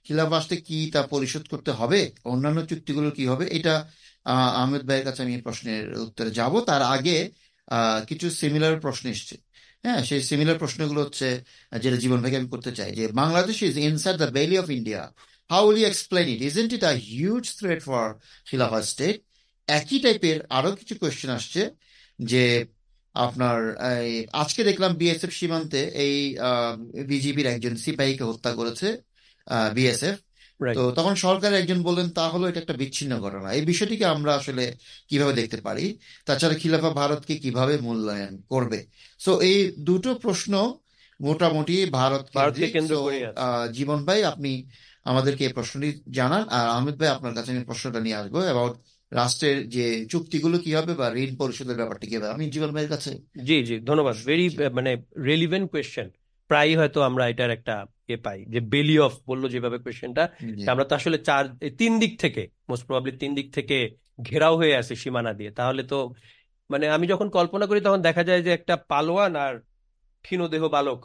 খিলাফ 0.06 0.30
আসতে 0.38 0.54
কি 0.66 0.78
তা 0.94 1.00
পরিশোধ 1.14 1.44
করতে 1.52 1.70
হবে? 1.70 2.00
অন্যান্য 2.32 2.58
চুক্তিগুলো 2.70 3.08
কি 3.10 3.24
হবে? 3.32 3.44
এটা 3.58 3.74
আহমেদ 4.60 4.82
ভাইয়ের 4.88 5.04
কাছে 5.04 5.20
আমি 5.22 5.34
প্রশ্নের 5.46 5.84
উত্তরে 6.06 6.30
যাব। 6.30 6.52
তার 6.68 6.82
আগে 6.96 7.16
কিছু 8.08 8.26
সিমিলার 8.40 8.74
প্রশ্ন 8.84 9.04
এসছে। 9.14 9.34
হ্যাঁ 9.84 10.00
সেই 10.08 10.22
সিমিলার 10.30 10.60
প্রশ্নগুলো 10.62 11.00
হচ্ছে 11.04 11.28
যেটা 11.82 11.98
জীবন 12.04 12.18
ভাইকে 12.22 12.38
আমি 12.40 12.48
করতে 12.54 12.70
চাই, 12.78 12.90
যে 12.98 13.04
Bangladesh 13.22 13.56
is 13.68 13.74
inside 13.88 14.16
the 14.22 14.28
belly 14.38 14.56
of 14.62 14.66
India 14.78 15.02
how 15.50 15.62
will 15.66 15.78
you 15.80 15.86
explain 15.92 16.26
it 16.34 16.40
isn't 16.50 16.70
it 16.76 16.82
a 16.90 16.94
huge 17.10 17.44
threat 17.60 17.80
for 17.88 18.06
খিলাফা 18.48 18.80
স্টেট 18.92 19.16
একই 19.68 19.98
টাইপের 20.04 20.38
আরও 20.56 20.70
কিছু 20.80 20.94
কোয়েশ্চেন 21.00 21.30
আসছে, 21.38 21.62
যে 22.18 22.44
আপনার 23.14 23.58
আজকে 24.42 24.60
দেখলাম 24.68 24.90
বিএসএফ 25.00 25.32
সীমান্তে 25.38 25.80
এই 26.04 26.16
বিজিবির 27.10 27.46
একজন 27.54 27.74
সিপাহীকে 27.84 28.24
হত্যা 28.30 28.50
করেছে 28.60 28.88
বিএসএফ 29.76 30.16
তো 30.76 30.82
তখন 30.98 31.14
সরকারের 31.14 31.60
একজন 31.60 31.82
বললেন 31.82 32.08
তা 32.08 32.28
হলো 32.28 32.44
এটা 32.48 32.60
একটা 32.60 32.72
বিচ্ছিন্ন 32.72 33.12
ঘটনা। 33.20 33.48
এই 33.52 33.64
বিষয়টিকে 33.64 34.04
আমরা 34.04 34.34
আসলে 34.34 34.64
কীভাবে 35.08 35.32
দেখতে 35.32 35.56
পারি? 35.56 35.84
তাছাড়া 36.26 36.54
খিলাফা 36.54 36.90
ভারতকে 36.90 37.34
কীভাবে 37.36 37.74
মূল্যায়ন 37.78 38.34
করবে? 38.52 38.78
সো 39.20 39.32
এই 39.40 39.58
দুটো 39.78 40.10
প্রশ্ন 40.14 40.52
মোটামুটি 41.20 41.76
ভারত 41.90 42.24
জীবন 43.72 43.98
ভাই 44.04 44.20
আপনি 44.24 44.50
আমাদেরকে 45.04 45.44
এই 45.44 45.52
প্রশ্নটি 45.52 45.88
জানান। 46.18 46.42
আর 46.56 46.66
আহমেদ 46.68 46.96
ভাই 47.00 47.08
আপনার 47.08 47.34
কাছে 47.36 47.50
আমি 47.50 47.64
প্রশ্নটা 47.64 48.00
নিয়ে 48.00 48.16
আসব 48.16 48.34
অ্যাবাউট 48.36 48.74
রাষ্ট্রের 49.12 49.68
যে 49.68 50.06
চুক্তিগুলো 50.12 50.56
কি 50.58 50.70
হবে 50.74 50.92
বা 50.94 51.06
ঋণ 51.14 51.32
পরিশোধের 51.36 51.76
ব্যাপারটি 51.76 52.06
কি 52.06 52.14
হবে 52.16 52.28
আমি 52.28 52.44
জীবন 52.50 52.70
ভাইয়ের 52.74 52.90
কাছে 52.90 53.10
জি 53.44 53.56
জি 53.64 53.76
ধন্যবাদ। 53.80 54.14
ভেরি 54.26 54.46
মানে 54.72 54.90
রেলিভেন্ট 55.30 55.66
কোয়েশ্চেন 55.70 56.08
প্রায়ই 56.50 56.74
হয়তো 56.80 56.98
আমরা 57.08 57.24
এটার 57.32 57.50
একটা 57.56 57.74
এ 58.14 58.16
পাই 58.24 58.38
যে 58.52 58.60
বেলি 58.72 58.96
অফ 59.06 59.14
বলল 59.30 59.44
যেভাবে 59.54 59.78
কোয়েশ্চেনটা 59.84 60.24
আমরা 60.72 60.84
তো 60.88 60.92
আসলে 60.98 61.18
চার 61.28 61.42
তিন 61.80 61.92
দিক 62.02 62.12
থেকে 62.22 62.42
মোস্ট 62.70 62.84
প্রবাবলি 62.86 63.12
তিন 63.22 63.30
দিক 63.38 63.48
থেকে 63.56 63.76
ঘেরাও 64.28 64.54
হয়ে 64.60 64.74
আছে 64.80 64.94
সীমানা 65.02 65.32
দিয়ে। 65.38 65.50
তাহলে 65.58 65.82
তো 65.92 65.98
মানে 66.70 66.84
আমি 66.96 67.04
যখন 67.12 67.28
কল্পনা 67.36 67.64
করি 67.70 67.80
তখন 67.86 68.00
দেখা 68.08 68.22
যায় 68.28 68.42
যে 68.46 68.50
একটা 68.58 68.74
পালোয়ান 68.90 69.32
আর 69.44 69.54
ক্ষীণদেহ 70.24 70.62
বালক 70.76 71.00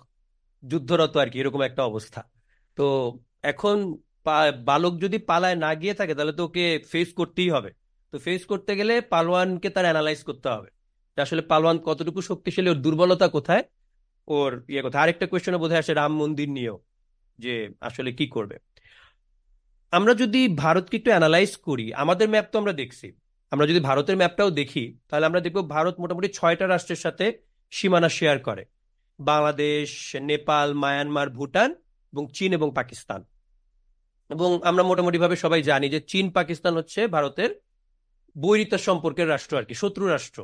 যুদ্ধরত 0.63 1.13
আর 1.21 1.27
কি 1.31 1.37
এরকম 1.41 1.61
একটা 1.69 1.81
অবস্থা। 1.89 2.21
তো 2.77 2.85
এখন 3.51 3.77
বালক 4.69 4.93
যদি 5.03 5.17
পালায় 5.29 5.57
না 5.65 5.71
গিয়ে 5.81 5.95
থাকে 5.99 6.13
তাহলে 6.17 6.33
তো 6.39 6.43
ওকে 6.47 6.65
ফেস 6.91 7.09
করতেই 7.19 7.49
হবে। 7.55 7.69
তো 8.13 8.15
ফেস 8.25 8.41
করতে 8.51 8.71
গেলে 8.79 8.93
পালোয়ানকে 9.13 9.69
তার 9.75 9.85
অ্যানালাইজ 9.87 10.19
করতে 10.29 10.47
হবে। 10.55 10.69
আসলে 11.17 11.41
পালোয়ান 11.51 11.77
কতটুকু 11.87 12.19
শক্তিশালী 12.29 12.69
ওর 12.73 12.79
দুর্বলতা 12.85 13.27
কোথায়? 13.35 13.63
ওর 14.29 14.51
ইয়ে 14.69 14.81
কোথায় 14.81 15.03
আরেকটা 15.03 15.25
কোয়েশ্চনে 15.27 15.57
বোধহয় 15.57 15.81
আসে 15.83 15.93
রাম 15.93 16.13
মন্দির 16.21 16.49
নিয়েও, 16.49 16.77
যে 17.39 17.53
আসলে 17.81 18.09
কি 18.11 18.25
করবে। 18.27 18.55
আমরা 19.93 20.13
যদি 20.13 20.41
ভারতকে 20.63 20.95
একটু 20.97 21.09
অ্যানালাইজ 21.09 21.51
করি, 21.57 21.85
আমাদের 21.93 22.27
ম্যাপ 22.29 22.47
তো 22.51 22.55
আমরা 22.59 22.73
দেখছি। 22.73 23.07
আমরা 23.51 23.65
যদি 23.67 23.79
ভারতের 23.79 24.17
ম্যাপটাও 24.17 24.49
দেখি, 24.49 24.85
তাহলে 25.09 25.25
আমরা 25.25 25.41
দেখব 25.41 25.57
ভারত 25.69 25.95
মোটামুটি 25.99 26.27
ছয়টা 26.27 26.65
রাষ্ট্রের 26.67 27.01
সাথে 27.05 27.25
সীমানা 27.71 28.09
শেয়ার 28.09 28.37
করে। 28.39 28.63
বাংলাদেশ, 29.19 30.15
নেপাল, 30.31 30.67
মায়ানমার, 30.73 31.27
ভুটান 31.29 31.69
এবং 32.13 32.23
চীন 32.33 32.51
এবং 32.53 32.69
পাকিস্তান। 32.75 33.21
এবং 34.29 34.49
আমরা 34.63 34.83
মোটামুটি 34.83 35.17
ভাবে 35.17 35.35
সবাই 35.35 35.61
জানি 35.63 35.87
যে 35.89 35.99
চীন, 36.01 36.25
পাকিস্তান 36.31 36.73
হচ্ছে 36.77 36.99
ভারতের 37.07 37.51
বৈরিতা 38.35 38.77
সম্পর্কের 38.77 39.27
রাষ্ট্র 39.29 39.53
আর 39.57 39.65
কি, 39.65 39.73
শত্রু 39.73 40.03
রাষ্ট্র। 40.07 40.39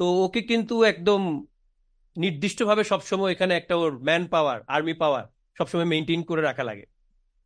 তো 0.00 0.04
ওকে 0.24 0.40
কিন্তু 0.42 0.74
একদম 0.82 1.20
নির্দিষ্টভাবে 2.16 2.82
সবসময় 2.84 3.32
এখানে 3.34 3.52
একটা 3.54 3.74
ওর 3.76 3.92
ম্যান 4.08 4.22
পাওয়ার, 4.34 4.58
আর্মি 4.74 4.94
পাওয়ার 5.02 5.24
সবসময় 5.58 5.88
মেনটেন 5.92 6.20
করে 6.28 6.42
রাখা 6.42 6.64
লাগে। 6.64 6.86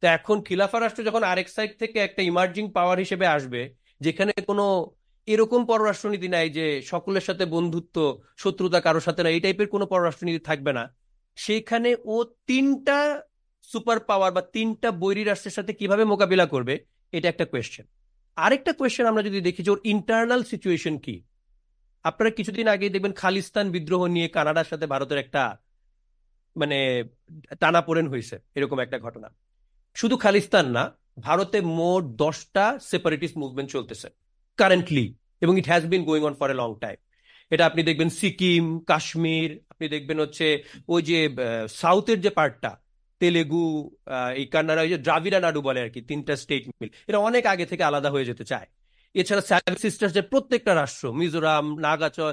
তো 0.02 0.04
এখন 0.16 0.36
খিলাফা 0.46 0.78
রাষ্ট্র 0.78 1.06
যখন 1.08 1.22
আরেক 1.32 1.48
সাইড 1.54 1.72
থেকে 1.80 1.98
একটা 1.98 2.22
ইমার্জিং 2.30 2.64
পাওয়ার 2.76 2.98
হিসেবে 3.04 3.26
আসবে, 3.36 3.60
যেখানে 4.00 4.32
কোনো 4.50 4.64
এরকম 5.28 5.60
পররাষ্ট্রনীতি 5.70 6.28
নাই 6.28 6.48
যে 6.50 6.66
সকলের 6.92 7.24
সাথে 7.28 7.44
বন্ধুত্ব, 7.54 7.96
শত্রুতা 8.42 8.80
কারোর 8.86 9.06
সাথে 9.08 9.20
না 9.22 9.30
এই 9.34 9.40
টাইপের 9.44 9.68
কোনো 9.74 9.84
পররাষ্ট্রনীতি 9.92 10.40
থাকবে 10.48 10.72
না। 10.78 10.84
সেইখানে 11.36 11.90
ও 12.14 12.16
তিনটা 12.46 12.98
সুপার 13.70 13.98
পাওয়ার 14.08 14.30
বা 14.36 14.42
তিনটা 14.56 14.88
বৈরী 15.02 15.22
রাষ্ট্রের 15.24 15.56
সাথে 15.58 15.72
কীভাবে 15.80 16.04
মোকাবিলা 16.12 16.46
করবে, 16.46 16.74
এটা 17.12 17.26
একটা 17.30 17.44
কোয়েশ্চেন 17.52 17.86
আরেকটা 18.36 18.72
কোয়েশ্চেন 18.78 19.06
আমরা 19.10 19.22
যদি 19.28 19.38
দেখি 19.40 19.60
যে 19.62 19.70
ওর 19.70 19.80
ইন্টারনাল 19.84 20.42
সিচুয়েশন 20.52 20.94
কি? 21.04 21.14
আপনারা 22.08 22.30
কিছুদিন 22.38 22.66
আগেই 22.74 22.92
দেখবেন 22.94 23.14
খালিস্তান 23.22 23.66
বিদ্রোহ 23.74 24.02
নিয়ে 24.14 24.28
কানাডার 24.36 24.70
সাথে 24.70 24.86
ভারতের 24.94 25.18
একটা 25.24 25.42
মানে 26.60 26.78
টানাপোড়েন 27.62 28.06
হয়েছে, 28.12 28.36
এরকম 28.58 28.78
একটা 28.84 28.98
ঘটনা। 29.04 29.28
শুধু 29.96 30.16
খালিস্তান 30.24 30.66
না, 30.76 30.84
ভারতে 31.26 31.58
মোট 31.78 32.02
দশটা 32.24 32.64
সেপারেটিস্ট 32.90 33.36
মুভমেন্ট 33.42 33.68
চলতেছে, 33.74 34.08
কারেন্টলি, 34.58 35.06
এবং 35.44 35.54
it 35.60 35.66
has 35.70 35.84
been 35.92 36.02
going 36.08 36.22
on 36.28 36.34
for 36.40 36.48
a 36.54 36.56
long 36.62 36.70
time 36.84 36.98
এটা 37.52 37.64
আপনি 37.70 37.80
দেখবেন 37.88 38.10
সিকিম, 38.20 38.64
কাশ্মীর, 38.90 39.50
আপনি 39.72 39.86
দেখবেন 39.94 40.18
হচ্ছে 40.24 40.46
ওই 40.94 41.00
যে 41.08 41.18
সাউথের 41.82 42.18
যে 42.24 42.30
পার্টটা, 42.38 42.72
তেলেগু 43.20 43.64
এই 44.40 44.46
কান্নাড়া 44.54 44.82
ওই 44.84 44.90
যে 44.94 44.98
দ্রাবিড়া 45.06 45.38
নাড়ু 45.44 45.60
বলে 45.68 45.80
আর 45.84 45.90
কি, 45.94 46.00
তিনটা 46.10 46.34
স্টেট 46.42 46.64
মিল, 46.80 46.90
এটা 47.08 47.18
অনেক 47.28 47.44
আগে 47.52 47.66
থেকে 47.70 47.82
আলাদা 47.90 48.08
হয়ে 48.14 48.28
যেতে 48.30 48.44
চায়। 48.50 48.68
এছাড়া 49.14 49.42
সেভেন 49.50 49.76
সিস্টার্স 49.84 50.12
যে 50.14 50.22
প্রত্যেকটা 50.22 50.74
রাষ্ট্র, 50.74 51.12
মিজোরাম, 51.12 51.66
নাগাচল 51.84 52.32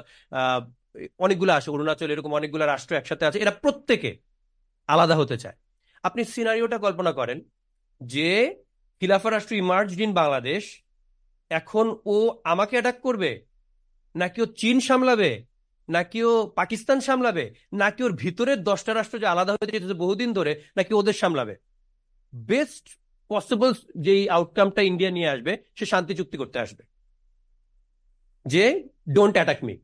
অনেকগুলো 1.24 1.52
আছে 1.52 1.70
অরুণাচল, 1.70 2.10
এরকম 2.10 2.32
অনেকগুলো 2.34 2.64
রাষ্ট্র 2.66 2.94
একসাথে 2.96 3.24
আছে, 3.26 3.38
এরা 3.38 3.50
প্রত্যেকে 3.50 4.10
আলাদা 4.88 5.14
হতে 5.16 5.36
চায়। 5.38 5.56
আপনি 6.02 6.24
সিনারিওটা 6.24 6.78
কল্পনা 6.78 7.12
করেন 7.12 7.38
যে 8.00 8.28
খিলাফা 9.00 9.30
রাষ্ট্র 9.30 9.54
ইমার্জ 9.54 10.00
ইন 10.00 10.12
বাংলাদেশ 10.12 10.82
এখন 11.50 11.86
ও 12.04 12.16
আমাকে 12.44 12.76
অ্যাটাক 12.76 13.00
করবে? 13.00 13.30
নাকি 14.14 14.42
ও 14.42 14.46
চীন 14.46 14.80
সামলাবে? 14.80 15.30
নাকি 15.88 16.24
ও 16.24 16.46
পাকিস্তান 16.46 17.00
সামলাবে? 17.00 17.54
নাকি 17.72 18.02
ওর 18.02 18.12
ভিতরের 18.12 18.58
দশটা 18.62 18.94
রাষ্ট্র 18.94 19.18
যে 19.18 19.26
আলাদা 19.26 19.52
হয়ে 19.52 19.72
যেতেছে 19.74 19.94
বহুদিন 19.94 20.32
ধরে, 20.32 20.52
নাকি 20.76 20.94
ওদের 20.94 21.12
সামলাবে? 21.12 21.54
বেস্ট 22.32 22.86
পসিবল 23.32 23.70
যেই 24.06 24.22
আউটকামটা 24.36 24.80
ইন্ডিয়া 24.90 25.10
নিয়ে 25.16 25.32
আসবে, 25.34 25.52
সে 25.78 25.84
শান্তি 25.92 26.12
চুক্তি 26.18 26.36
করতে 26.40 26.58
আসবে। 26.64 26.82
যে 28.46 28.64
ডোন্ট 29.16 29.34
অ্যাটাক 29.38 29.60
মি 29.66 29.74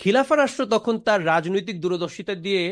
খিলাফা 0.00 0.34
রাষ্ট্র 0.36 0.62
তখন 0.74 0.94
তার 1.06 1.20
রাজনৈতিক 1.32 1.76
দূরদর্শিতা 1.82 2.34
দিয়ে 2.46 2.62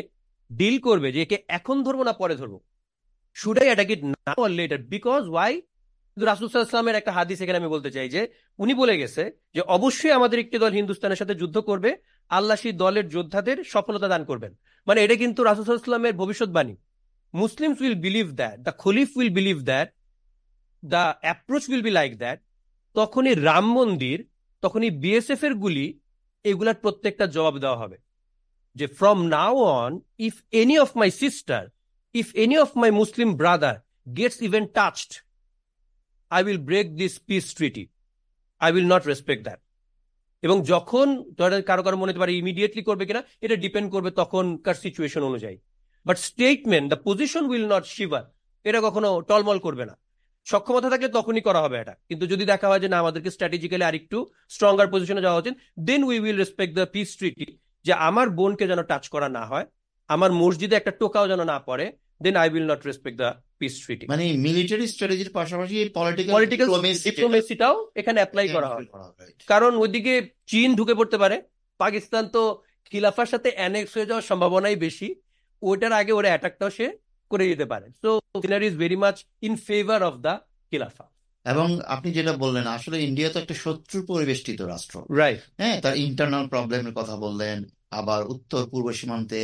ডিল 0.51 0.76
করবে 0.86 1.09
যে 1.14 1.20
একে 1.22 1.36
এখন 1.59 1.76
ধরবো 1.86 2.03
না 2.09 2.12
পরে 2.20 2.34
ধরবো। 2.40 2.59
Should 3.36 3.57
I 3.62 3.68
attack 3.70 3.90
it 3.94 4.03
now 4.12 4.38
or 4.44 4.51
later 4.59 4.82
because 4.94 5.22
why 5.32 5.55
রাসুসাল্লামের 6.16 6.99
একটা 7.01 7.12
হাদিস 7.18 7.38
এখানে 7.40 7.61
আমি 7.61 7.70
বলতে 7.74 7.90
চাই 7.96 8.09
যে, 8.14 8.20
উনি 8.62 8.72
বলে 8.80 8.94
গেছে 9.01 9.22
যে 9.55 9.61
অবশ্যই 9.76 10.12
আমাদের 10.18 10.38
একটি 10.44 10.57
দল 10.62 10.72
হিন্দুস্তানের 10.78 11.20
সাথে 11.20 11.34
যুদ্ধ 11.40 11.57
করবে, 11.68 11.90
আল্লাহ 12.30 12.57
সেই 12.62 12.74
দলের 12.82 13.07
যোদ্ধাদের 13.14 13.59
সফলতা 13.64 14.09
দান 14.12 14.22
করবেন। 14.30 14.53
মানে 14.86 14.99
এটা 15.05 15.16
কিন্তু 15.22 15.40
রাসুসাল্লামের 15.44 16.18
ভবিষ্যৎবাণী। 16.20 16.74
Muslims 17.35 17.79
will 17.83 17.99
believe 18.07 18.26
that 18.41 18.57
the 18.66 18.72
caliph 18.83 19.09
will 19.18 19.33
believe 19.39 19.59
that 19.70 19.89
the 20.83 21.05
approach 21.24 21.64
will 21.70 21.83
be 21.87 21.93
like 21.99 22.12
that 22.22 22.39
তখনই 22.97 23.35
রাম 23.49 23.66
মন্দির, 23.79 24.18
তখনই 24.62 24.91
বিএসএফ 25.03 25.43
এর 25.47 25.55
গুলি, 25.62 25.87
এগুলার 26.45 26.76
প্রত্যেকটা 26.83 27.24
জবাব 27.35 27.55
দেওয়া 27.62 27.81
হবে। 27.83 27.97
যে 28.76 28.87
from 28.99 29.18
now 29.35 29.55
on 29.81 29.93
if 30.26 30.35
any 30.61 30.76
of 30.85 30.91
my 31.01 31.11
sister 31.22 31.62
if 32.14 32.29
any 32.43 32.57
of 32.64 32.70
my 32.83 32.91
Muslim 33.01 33.29
brother 33.41 33.76
gets 34.18 34.39
even 34.49 34.64
touched 34.76 35.11
I 36.31 36.41
will 36.47 36.61
break 36.68 36.87
this 37.01 37.14
peace 37.29 37.45
treaty 37.59 37.85
I 38.61 38.68
will 38.74 38.89
not 38.93 39.03
respect 39.12 39.43
that 39.47 39.61
এবং 40.43 40.57
যখন 40.72 41.07
ধরেন 41.39 41.61
কারও 41.68 41.83
কারও 41.87 41.99
মনে 42.01 42.11
হতে 42.12 42.22
পারে 42.22 42.33
ইমিডিয়েটলি 42.41 42.83
করবে 42.89 43.05
কিনা, 43.09 43.22
এটা 43.45 43.57
ডিপেন্ড 43.64 43.89
করবে 43.95 44.11
তখনকার 44.20 44.76
সিচুয়েশন 44.85 45.22
অনুযায়ী। 45.31 45.59
But 46.07 46.16
statement 46.28 46.86
the 46.92 46.99
position 47.05 47.44
will 47.51 47.66
not 47.74 47.84
shiver 47.94 48.24
এটা 48.66 48.80
কখনো 48.80 49.09
টলমল 49.28 49.59
করবে 49.59 49.84
না। 49.86 49.94
সক্ষমতা 50.46 50.88
থাকলে 50.90 51.09
তখনই 51.09 51.40
করা 51.40 51.61
হবে 51.64 51.76
এটা। 51.78 51.94
কিন্তু 52.09 52.24
যদি 52.26 52.44
দেখা 52.44 52.66
হয় 52.68 52.82
যে 52.84 52.88
না 52.88 52.99
আমাদেরকে 52.99 53.30
স্ট্র্যাটেজিক্যালি 53.30 53.84
আরেকটু 53.84 54.18
স্ট্রঙ্গার 54.49 54.88
পজিশনে 54.88 55.22
যাওয়া 55.22 55.40
উচিত 55.40 55.55
then 55.80 56.01
we 56.05 56.16
will 56.18 56.36
respect 56.36 56.72
the 56.74 56.86
peace 56.94 57.09
treaty 57.16 57.46
যে 57.84 57.92
আমার 58.09 58.26
বোনকে 58.30 58.64
যেন 58.66 58.80
টাচ 58.82 59.05
করা 59.09 59.28
না 59.28 59.42
হয় 59.46 59.66
আমার 60.11 60.30
মসজিদে 60.32 60.74
একটা 60.76 60.92
টোকাও 61.01 61.26
যেন 61.28 61.40
না 61.44 61.59
পড়ে 61.59 61.86
then 62.22 62.36
I 62.36 62.49
will 62.51 62.66
not 62.72 62.80
respect 62.86 63.16
the 63.22 63.30
peace 63.59 63.74
treaty 63.84 64.05
মানে 64.07 64.24
মিলিটারি 64.46 64.86
স্ট্র্যাটেজির 64.86 65.30
পাশাপাশি 65.32 65.74
পলিটিক্যাল 65.99 66.32
পলিটিক্যাল 66.36 66.68
ডিপ্লোমেসিটাও 67.07 67.76
এখানে 68.01 68.18
অ্যাপ্লাই 68.20 68.46
করা 68.49 68.68
হয়। 68.68 68.86
কারণ 69.46 69.72
ওইদিকে 69.76 70.14
চীন 70.46 70.68
ঢুকে 70.74 70.94
পড়তে 70.94 71.16
পারে 71.18 71.36
পাকিস্তান 71.80 72.24
তো 72.34 72.42
খিলাফার 72.92 73.26
সাথে 73.26 73.49
অ্যানেক্স 73.51 73.90
হয়ে 73.96 74.09
যাওয়ার 74.11 74.28
সম্ভাবনাই 74.30 74.76
বেশি। 74.86 75.09
ওইটার 75.62 75.92
আগে 75.92 76.12
ওরা 76.12 76.28
অ্যাটাকটাও 76.28 76.70
সে 76.70 76.86
করে 77.30 77.44
যেতে 77.48 77.66
পারে। 77.66 77.86
So 78.02 78.11
scenery 78.42 78.66
is 78.66 78.76
very 78.76 78.96
much 78.96 79.16
in 79.42 79.54
favour 79.66 80.00
of 80.02 80.14
the 80.24 80.32
খিলাফা 80.72 81.06
এবং 81.46 81.66
আপনি 81.86 82.09
যেটা 82.12 82.32
বললেন 82.38 82.66
আসলে 82.76 82.96
ইন্ডিয়া 83.02 83.28
তো 83.28 83.38
একটা 83.38 83.54
শত্রু 83.56 83.98
পরিবেষ্টিত 84.09 84.61
রাষ্ট্র। 84.64 84.94
রাইট 85.18 85.40
হ্যাঁ 85.61 85.76
তার 85.80 85.94
ইন্টারনাল 86.06 86.44
প্রবলেমের 86.48 86.94
কথা 86.94 87.14
বললেন 87.16 87.56
আবার 87.90 88.20
উত্তর 88.28 88.62
পূর্ব 88.70 88.86
সীমান্তে 88.92 89.40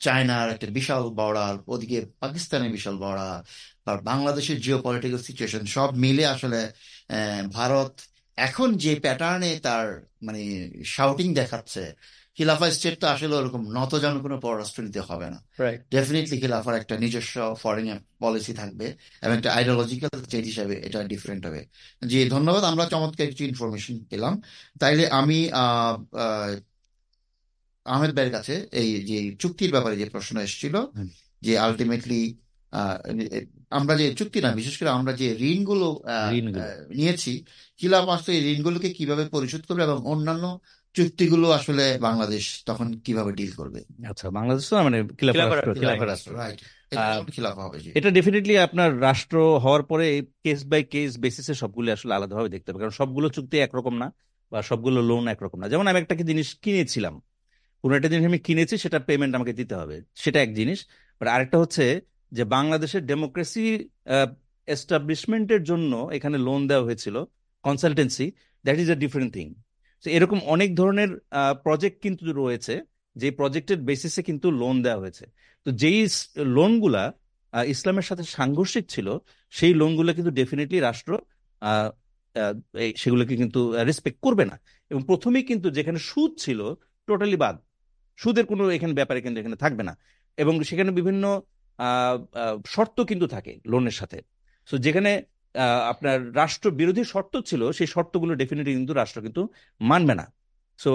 চায়নার 0.00 0.46
একটা 0.50 0.66
বিশাল 0.70 1.02
বর্ডার 1.18 1.54
ওদিকে 1.66 1.98
পাকিস্তানের 2.20 2.70
বিশাল 2.70 2.96
বর্ডার 2.96 3.36
আর 3.86 3.98
বাংলাদেশের 4.02 4.58
জিও 4.60 4.78
পলিটিক্যাল 4.80 5.20
সিচুয়েশন 5.28 5.62
সব 5.70 5.88
মিলে 5.96 6.24
আসলে 6.26 6.60
আহ, 7.08 7.42
ভারত 7.52 7.92
এখন 8.38 8.68
যে 8.76 8.92
প্যাটার্নে 9.00 9.50
তার 9.58 9.86
মানে 10.22 10.40
শাউটিং 10.86 11.28
দেখাচ্ছে 11.34 11.82
খিলাফা 12.40 12.70
স্টেট 12.70 13.00
তো 13.00 13.06
আসলে 13.06 13.34
ওরকম 13.34 13.70
নতজন 13.70 14.18
কোনো 14.20 14.40
পররাষ্ট্র 14.40 14.82
নীতি 14.82 14.98
হবে 14.98 15.30
না। 15.30 15.44
ডেফিনেটলি 15.90 16.40
খিলাফার 16.40 16.74
একটা 16.74 16.98
নিজস্ব 16.98 17.56
ফরেন 17.62 17.98
পলিসি 18.18 18.52
থাকবে 18.52 18.94
এবং 19.22 19.36
একটা 19.36 19.54
আইডিওলজিক্যাল 19.54 20.22
স্টেট 20.22 20.44
হিসাবে 20.44 20.74
এটা 20.74 21.04
ডিফারেন্ট 21.04 21.46
হবে। 21.46 21.66
জি 22.06 22.28
ধন্যবাদ 22.28 22.64
আমরা 22.64 22.86
চমৎকার 22.86 23.26
কিছু 23.26 23.44
ইনফরমেশন 23.44 24.04
পেলাম। 24.04 24.42
তাইলে 24.80 25.08
আমি 25.08 25.52
আহ, 25.52 26.16
আহ, 26.16 26.58
আহমেদ 27.84 28.14
ভাইয়ের 28.16 28.32
কাছে 28.32 28.68
এই 28.72 29.04
যে 29.04 29.36
চুক্তির 29.38 29.70
ব্যাপারে 29.70 29.96
যে 29.96 30.04
প্রশ্ন 30.04 30.40
এসেছিল 30.40 30.84
যে 31.42 31.58
আলটিমেটলি 31.58 32.36
আমরা 33.70 33.96
যে 33.96 34.14
চুক্তি 34.14 34.40
না 34.40 34.52
বিশেষ 34.52 34.78
করে 34.78 34.88
আমরা 34.88 35.12
যে 35.12 35.36
ঋণগুলো। 35.40 36.02
নিয়েছি 36.94 37.44
খিলাফ 37.80 38.08
আসলে 38.08 38.34
এই 38.34 38.54
ঋণগুলোকে 38.54 38.90
কীভাবে 38.90 39.28
পরিশোধ 39.28 39.62
করবে 39.66 39.82
এবং 39.82 40.06
অন্যান্য 40.06 40.60
চুক্তিগুলো 40.94 41.50
আসলে 41.50 41.98
বাংলাদেশ 42.00 42.62
তখন 42.66 42.86
কীভাবে 43.04 43.32
ডিল 43.32 43.52
করবে? 43.52 43.80
আচ্ছা 44.10 44.30
বাংলাদেশ 44.30 44.68
তো 44.68 44.82
মানে 44.82 45.08
খিলাফা 45.18 46.06
রাষ্ট্র 46.06 46.36
রাইট 46.36 46.60
এটা 47.94 48.10
ডেফিনেটলি 48.10 48.58
আপনার 48.58 49.00
রাষ্ট্র 49.00 49.58
হওয়ার 49.58 49.82
পরে 49.82 50.06
কেস 50.44 50.64
বাই 50.64 50.84
কেস 50.84 51.18
বেসিসে 51.18 51.54
সবগুলো 51.54 51.92
আসলে 51.92 52.14
আলাদাভাবে 52.14 52.48
দেখতে 52.48 52.68
হবে। 52.70 52.78
কারণ 52.78 52.90
সবগুলো 52.90 53.28
চুক্তি 53.28 53.56
একরকম 53.58 53.94
না 53.96 54.12
বা 54.52 54.62
সবগুলো 54.62 55.02
লোন 55.02 55.28
একরকম 55.28 55.58
না। 55.60 55.68
যেমন 55.68 55.86
আমি 55.86 55.98
একটা 56.00 56.14
জিনিস 56.14 56.54
কিনেছিলাম। 56.54 57.14
কোনো 57.82 57.96
একটা 57.96 58.08
জিনিস 58.08 58.24
আমি 58.26 58.38
কিনেছি 58.38 58.78
সেটা 58.78 58.98
পেমেন্ট 58.98 59.32
আমাকে 59.34 59.52
দিতে 59.52 59.74
হবে। 59.74 59.96
সেটা 60.14 60.42
এক 60.42 60.54
জিনিস। 60.54 60.78
বাট 61.20 61.28
আরেকটা 61.28 61.58
হচ্ছে 61.58 62.00
যে 62.32 62.44
বাংলাদেশের 62.44 63.06
ডেমোক্রেসি 63.06 63.88
এস্টাবলিশমেন্টের 64.66 65.62
জন্য 65.62 65.92
এখানে 66.12 66.38
লোন 66.38 66.60
দেওয়া 66.66 66.84
হয়েছিল 66.84 67.24
consultancy 67.62 68.32
that 68.64 68.78
is 68.78 68.90
a 68.90 68.94
different 68.94 69.32
thing 69.34 69.54
তো 70.04 70.06
এরকম 70.16 70.38
অনেক 70.54 70.70
ধরনের 70.80 71.10
প্রজেক্ট 71.64 71.96
কিন্তু 72.04 72.22
রয়েছে, 72.42 72.74
যে 73.16 73.28
প্রজেক্টের 73.40 73.78
বেসিসে 73.88 74.22
কিন্তু 74.28 74.46
লোন 74.60 74.76
দেওয়া 74.86 75.00
হয়েছে। 75.02 75.24
তো 75.66 75.68
যেই 75.82 75.98
লোনগুলা 76.58 77.04
ইসলামের 77.74 78.06
সাথে 78.08 78.24
সাংঘর্ষিক 78.36 78.84
ছিল, 78.94 79.08
সেই 79.52 79.72
লোনগুলো 79.80 80.10
কিন্তু 80.16 80.32
ডেফিনেটলি 80.40 80.78
রাষ্ট্র 80.88 81.10
সেগুলোকে 83.02 83.34
কিন্তু 83.42 83.60
রেসপেক্ট 83.88 84.18
করবে 84.26 84.44
না। 84.50 84.56
এবং 84.90 85.00
প্রথমেই 85.10 85.44
কিন্তু 85.50 85.68
যেখানে 85.78 85.98
সুদ 86.08 86.30
ছিল 86.44 86.60
টোটালি 87.08 87.38
বাদ। 87.44 87.56
সুদের 88.18 88.44
কোনো 88.50 88.62
এখানে 88.76 88.92
ব্যাপারে 88.98 89.20
কিন্তু 89.24 89.38
এখানে 89.42 89.56
থাকবে 89.64 89.82
না। 89.88 89.92
এবং 90.38 90.54
সেখানে 90.68 90.90
বিভিন্ন 90.98 91.24
শর্ত 92.74 92.96
কিন্তু 93.10 93.26
থাকে 93.34 93.52
লোনের 93.72 93.96
সাথে। 94.00 94.18
সো 94.68 94.74
যেখানে 94.86 95.10
আপনার 95.92 96.18
রাষ্ট্র 96.36 96.66
বিরোধী 96.80 97.02
শর্ত 97.12 97.34
ছিল, 97.50 97.62
সেই 97.78 97.88
শর্তগুলো 97.94 98.32
ডেফিনেটলি 98.40 98.72
কিন্তু 98.78 98.94
রাষ্ট্র 98.94 99.18
কিন্তু 99.26 99.42
মানবে 99.80 100.14
না। 100.20 100.24
সো 100.78 100.90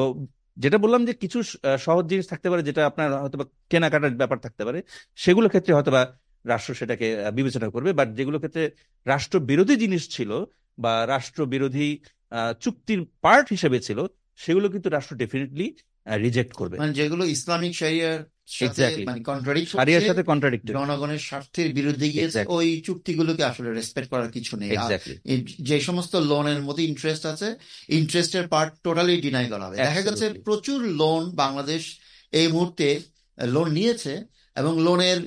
যেটা 0.57 0.77
বললাম 0.83 1.01
যে 1.07 1.13
কিছু 1.23 1.39
সহজ 1.85 2.05
জিনিস 2.11 2.25
থাকতে 2.31 2.47
পারে, 2.51 2.61
যেটা 2.63 2.81
আপনার 2.89 3.09
হয়তো 3.23 3.37
কেনাকাটার 3.71 4.19
ব্যাপার 4.21 4.43
থাকতে 4.45 4.63
পারে, 4.67 4.79
সেগুলো 5.23 5.47
ক্ষেত্রে 5.49 5.71
হয়তো 5.77 5.91
বা 5.95 6.01
রাষ্ট্র 6.45 6.71
সেটাকে 6.79 7.07
বিবেচনা 7.37 7.67
করবে। 7.75 7.91
বাট 7.99 8.09
যেগুলো 8.17 8.37
ক্ষেত্রে 8.41 8.63
রাষ্ট্র 9.05 9.35
বিরোধী 9.49 9.75
জিনিস 9.83 10.03
ছিল 10.15 10.31
বা 10.83 10.93
রাষ্ট্র 11.13 11.41
বিরোধী 11.53 11.87
চুক্তির 12.63 13.01
পার্ট 13.23 13.45
হিসেবে 13.55 13.77
ছিল, 13.87 13.99
সেগুলো 14.43 14.67
কিন্তু 14.73 14.87
রাষ্ট্র 14.89 15.13
ডেফিনেটলি 15.21 15.67
রিজেক্ট 16.13 16.53
করবে। 16.53 16.77
মানে 16.77 16.93
যেগুলো 16.93 17.25
ইসলামিক 17.25 17.75
শরিয়ার. 17.75 18.35
মানে 19.05 19.23
কন্ট্রাডিক্ট 19.23 19.71
সারিয়ার 19.71 20.01
সাথে 20.01 20.23
কন্ট্রাডিক্টেড 20.23 20.77
জনগণের 20.77 21.19
স্বার্থের 21.19 21.73
বিরুদ্ধে 21.73 22.09
গিয়ে. 22.09 22.45
ওই 22.47 22.81
চুক্তিগুলোকে 22.85 23.43
আসলে 23.43 23.73
রেসপেক্ট 23.73 24.09
করার 24.09 24.31
কিছু 24.31 24.57
নেই। 24.57 24.77
যে 25.61 25.79
সমস্ত 25.79 26.15
লোনের 26.15 26.61
মধ্যে 26.61 26.83
ইন্টারেস্ট 26.83 27.25
আছে 27.25 27.55
ইন্টারেস্টের 27.89 28.47
পার্ট 28.47 28.73
টোটালি 28.83 29.21
ডিনাই 29.21 29.45
করা 29.45 29.65
হবে। 29.67 29.77
দেখা 29.77 30.01
গেছে 30.01 30.33
প্রচুর 30.33 30.81
লোন 30.81 31.31
বাংলাদেশ 31.31 31.99
এই 32.31 32.47
মুহূর্তে 32.47 32.99
লোন 33.43 33.71
নিয়েছে 33.71 34.23
এবং 34.55 34.81
লোনের 34.81 35.17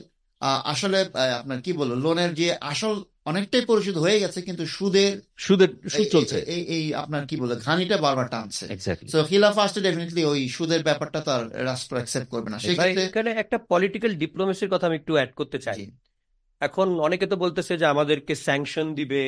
আসলে 0.64 0.99
আপনার 1.39 1.62
কি 1.62 1.72
বলব 1.72 1.93
লোনের 1.93 2.35
যে 2.35 2.55
আসল 2.61 3.03
অনেকটাই 3.29 3.64
পরিশোধ 3.70 3.97
হয়ে 4.05 4.20
গেছে 4.22 4.39
কিন্তু 4.43 4.64
সুদের 4.76 5.12
সুদের 5.45 5.70
সুদ 5.95 6.07
চলছে। 6.14 6.37
এই 6.55 6.62
এই 6.76 6.85
আপনার 7.03 7.22
কি 7.29 7.35
বলব 7.41 7.53
ঘানিটা 7.66 7.97
বারবার 8.05 8.26
টানছে। 8.35 8.64
সো 9.12 9.18
খিলাফা 9.31 9.64
ডেফিনেটলি 9.87 10.22
ওই 10.33 10.41
সুদের 10.57 10.83
ব্যাপারটা 10.89 11.20
তার 11.29 11.43
রাষ্ট্র 11.70 11.95
অ্যাকসেপ্ট 11.97 12.29
করবে 12.33 12.49
না। 12.51 12.59
এখানে 13.05 13.31
একটা 13.43 13.57
পলিটিক্যাল 13.72 14.12
ডিপ্লোমেসির 14.22 14.72
কথা 14.74 14.87
আমি 14.89 14.97
একটু 14.97 15.12
অ্যাড 15.16 15.31
করতে 15.41 15.59
চাই। 15.66 15.79
এখন 16.66 16.87
অনেকে 17.07 17.26
তো 17.33 17.37
বলতেছে 17.45 17.72
যে 17.81 17.87
আমাদেরকে 17.95 18.35
স্যাংশন 18.47 18.87
দিবে 18.99 19.22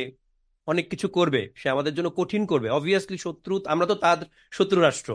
অনেক 0.67 0.87
কিছু 0.93 1.07
করবে 1.19 1.43
সে 1.61 1.67
আমাদের 1.75 1.93
জন্য 1.97 2.09
কঠিন 2.11 2.43
করবে। 2.47 2.69
অবভিয়াসলি 2.79 3.19
শত্রু 3.27 3.55
আমরা 3.73 3.87
তো 3.91 3.95
তার 4.05 4.19
শত্রু 4.57 4.79
রাষ্ট্র। 4.81 5.11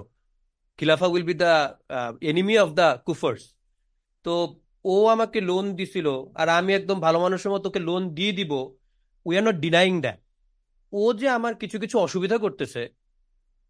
খিলাফা 0.80 1.08
will 1.12 1.26
be 1.32 1.36
the 1.44 1.54
enemy 2.32 2.56
of 2.64 2.70
the 2.80 2.88
কুফার্স। 3.08 3.44
তো 4.26 4.34
ও 4.86 4.96
আমাকে 5.08 5.40
লোন 5.42 5.66
দিছিল 5.76 6.08
আর 6.36 6.50
আমি 6.50 6.74
একদম 6.74 7.00
ভালো 7.00 7.20
মানুষের 7.20 7.52
মতো 7.52 7.70
ওকে 7.70 7.80
লোন 7.80 8.02
দিয়ে 8.10 8.32
দিব 8.32 8.52
we 9.26 9.38
are 9.38 9.44
not 9.44 9.56
denying 9.56 10.02
that 10.02 10.20
ও 10.94 11.14
যে 11.14 11.28
আমার 11.30 11.56
কিছু 11.56 11.80
কিছু 11.80 12.00
অসুবিধা 12.00 12.38
করতেছে 12.38 12.90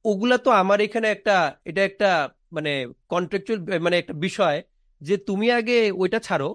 ওগুলা 0.05 0.37
তো 0.37 0.49
আমার 0.51 0.81
এখানে 0.81 1.07
একটা 1.07 1.55
এটা 1.65 1.83
একটা 1.83 2.29
মানে 2.51 2.87
কন্ট্রাকচুয়াল 3.09 3.79
মানে 3.79 3.95
একটা 3.97 4.13
বিষয় 4.13 4.57
যে 5.01 5.17
তুমি 5.17 5.51
আগে 5.51 5.91
ওইটা 5.91 6.19
ছাড়ো 6.19 6.49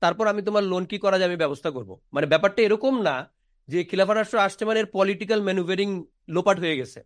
তারপর 0.00 0.26
আমি 0.26 0.42
তোমার 0.42 0.64
লোন 0.64 0.84
কি 0.84 0.98
করা 0.98 1.18
যায় 1.18 1.28
আমি 1.28 1.36
ব্যবস্থা 1.36 1.70
করব। 1.70 1.90
মানে 2.12 2.26
ব্যাপারটা 2.26 2.62
এরকম 2.62 3.02
না 3.02 3.16
যে 3.68 3.84
খিলাফা 3.84 4.14
রাষ্ট্র 4.14 4.38
আসছে 4.38 4.64
মানে 4.64 4.84
পলিটিক্যাল 4.84 5.42
ম্যানুভারিং 5.42 6.04
লোপাট 6.28 6.56
হয়ে 6.60 6.76
গেছে। 6.76 7.00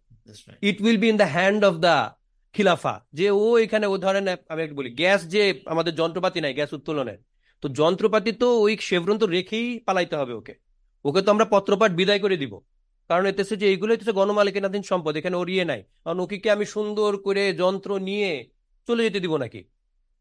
It 0.62 0.76
will 0.82 0.96
be 0.96 1.08
in 1.08 1.16
the 1.16 1.28
hand 1.28 1.64
of 1.64 1.74
the 1.76 1.96
খিলাফা 2.54 2.94
যে 3.12 3.26
ও 3.42 3.46
এখানে 3.58 3.86
ও 3.86 3.94
ধরেন 3.98 4.26
আমি 4.48 4.60
একটু 4.62 4.76
বলি 4.76 4.90
গ্যাস 5.00 5.20
যে 5.34 5.42
আমাদের 5.66 5.92
যন্ত্রপাতি 5.94 6.38
নাই 6.40 6.54
গ্যাস 6.54 6.70
উত্তোলনের 6.72 7.18
তো 7.62 7.66
যন্ত্রপাতি 7.80 8.32
তো 8.32 8.48
ওই 8.60 8.72
শেভরন 8.80 9.16
তো 9.18 9.26
রেখেই 9.26 9.66
পালাইতে 9.78 10.14
হবে 10.16 10.32
ওকে। 10.32 10.54
ওকে 11.04 11.20
তো 11.22 11.28
আমরা 11.30 11.44
পত্রপাঠ 11.44 11.90
বিদায় 11.92 12.20
করে 12.24 12.36
দিব। 12.36 12.54
কারণ 13.10 13.24
এতেছে 13.26 13.54
যে 13.56 13.66
এইগুলো 13.68 13.90
হচ্ছে 13.92 14.12
গণমালিকানাধীন 14.12 14.82
সম্পদ 14.82 15.12
এখানে 15.16 15.36
ওর 15.36 15.48
ইয়ে 15.50 15.64
নাই। 15.64 15.82
কারণ 16.04 16.18
ওকে 16.20 16.36
কি 16.38 16.48
আমি 16.50 16.64
সুন্দর 16.66 17.10
করে 17.16 17.52
যন্ত্র 17.52 17.90
নিয়ে 17.98 18.30
চলে 18.88 19.02
যেতে 19.06 19.20
দিব 19.20 19.34
নাকি? 19.36 19.60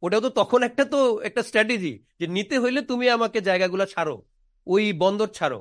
ওটাও 0.04 0.22
তো 0.22 0.30
তখন 0.30 0.60
একটা 0.64 0.84
তো 0.86 1.00
একটা 1.22 1.42
স্ট্র্যাটেজি 1.44 1.94
যে 2.20 2.26
নিতে 2.28 2.56
হইলে 2.60 2.80
তুমি 2.82 3.06
আমাকে 3.10 3.40
জায়গাগুলো 3.42 3.86
ছাড়ো 3.86 4.16
ওই 4.68 4.84
বন্দর 4.94 5.28
ছাড়ো 5.28 5.60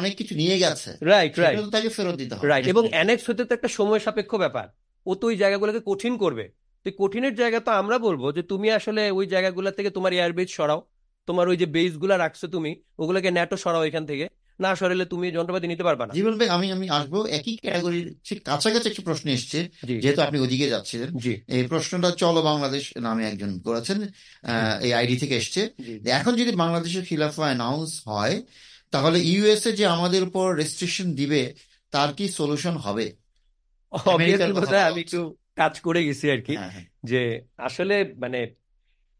অনেক 0.00 0.14
কিছু 0.20 0.34
নিয়ে 0.34 0.56
গেছে। 0.58 0.90
রাইট 1.02 1.32
রাইট 1.38 1.56
তো 1.72 2.46
রাইট 2.50 2.64
এবং 2.68 2.82
অ্যানেক্স 2.88 3.24
হতে 3.30 3.42
তো 3.44 3.52
একটা 3.54 3.68
সময় 3.68 3.98
সাপেক্ষ 3.98 4.34
ব্যাপার। 4.34 4.66
ও 5.10 5.12
তো 5.20 5.24
ওই 5.30 5.36
জায়গাগুলোকে 5.42 5.80
কঠিন 5.90 6.12
করবে। 6.22 6.44
তো 6.86 6.88
কঠিনের 7.00 7.34
জায়গা 7.40 7.58
তো 7.66 7.70
আমরা 7.80 7.96
বলব 8.06 8.22
যে 8.36 8.42
তুমি 8.52 8.68
আসলে 8.78 9.02
ওই 9.18 9.26
জায়গাগুলো 9.34 9.68
থেকে 9.76 9.90
তোমার 9.96 10.12
এয়ারবেজ 10.18 10.48
সরাও। 10.58 10.80
তোমার 11.28 11.46
ওই 11.52 11.56
যে 11.62 11.66
বেসগুলা 11.76 12.16
রাখছো 12.24 12.46
তুমি 12.54 12.70
ওগুলোকে 13.02 13.30
ন্যাটো 13.36 13.56
সরাও 13.64 13.84
এখান 13.90 14.04
থেকে। 14.10 14.26
না 14.58 14.70
সরালে 14.80 15.04
তুমি 15.12 15.26
যন্ত্রপাতি 15.36 15.66
নিতে 15.72 15.84
পারবা 15.88 16.04
না। 16.06 16.12
জীবন 16.18 16.34
ভাই 16.38 16.48
আমি 16.56 16.66
আমি 16.76 16.86
আসব 16.98 17.14
একই 17.38 17.54
ক্যাটাগরির 17.62 18.08
ঠিক 18.26 18.38
কাছাকাছি 18.48 18.86
একটি 18.90 19.02
প্রশ্ন 19.08 19.26
এসছে 19.36 19.58
যেহেতু 20.02 20.20
আপনি 20.26 20.38
ওদিকে 20.44 20.66
যাচ্ছিলেন। 20.74 21.08
এই 21.56 21.62
প্রশ্নটা 21.72 22.10
চলো 22.22 22.40
বাংলাদেশ 22.50 22.84
নামে 23.06 23.22
একজন 23.30 23.50
করেছেন 23.66 23.98
এই 24.86 24.92
আইডি 24.98 25.16
থেকে 25.22 25.34
এসছে। 25.40 25.60
এখন 26.18 26.32
যদি 26.40 26.52
বাংলাদেশের 26.62 27.04
খিলাফা 27.08 27.44
অ্যানাউন্স 27.48 27.90
হয় 28.08 28.36
তাহলে 28.92 29.18
ইউএসএ 29.30 29.70
যে 29.80 29.84
আমাদের 29.96 30.22
উপর 30.28 30.46
রেস্ট্রিকশন 30.60 31.08
দিবে 31.20 31.42
তার 31.92 32.10
কি 32.16 32.24
সলিউশন 32.38 32.74
হবে? 32.84 33.06
অবভিয়াসলি 34.14 34.52
বোধহয় 34.52 34.84
আমি 34.90 35.00
একটু 35.00 35.20
কাজ 35.56 35.74
করে 35.80 36.00
গেছি 36.04 36.26
আর 36.30 36.40
কি 36.40 36.54
হ্যাঁ 36.56 36.70
হ্যাঁ। 36.70 36.86
যে 37.04 37.20
আসলে 37.56 37.96
মানে 38.18 38.40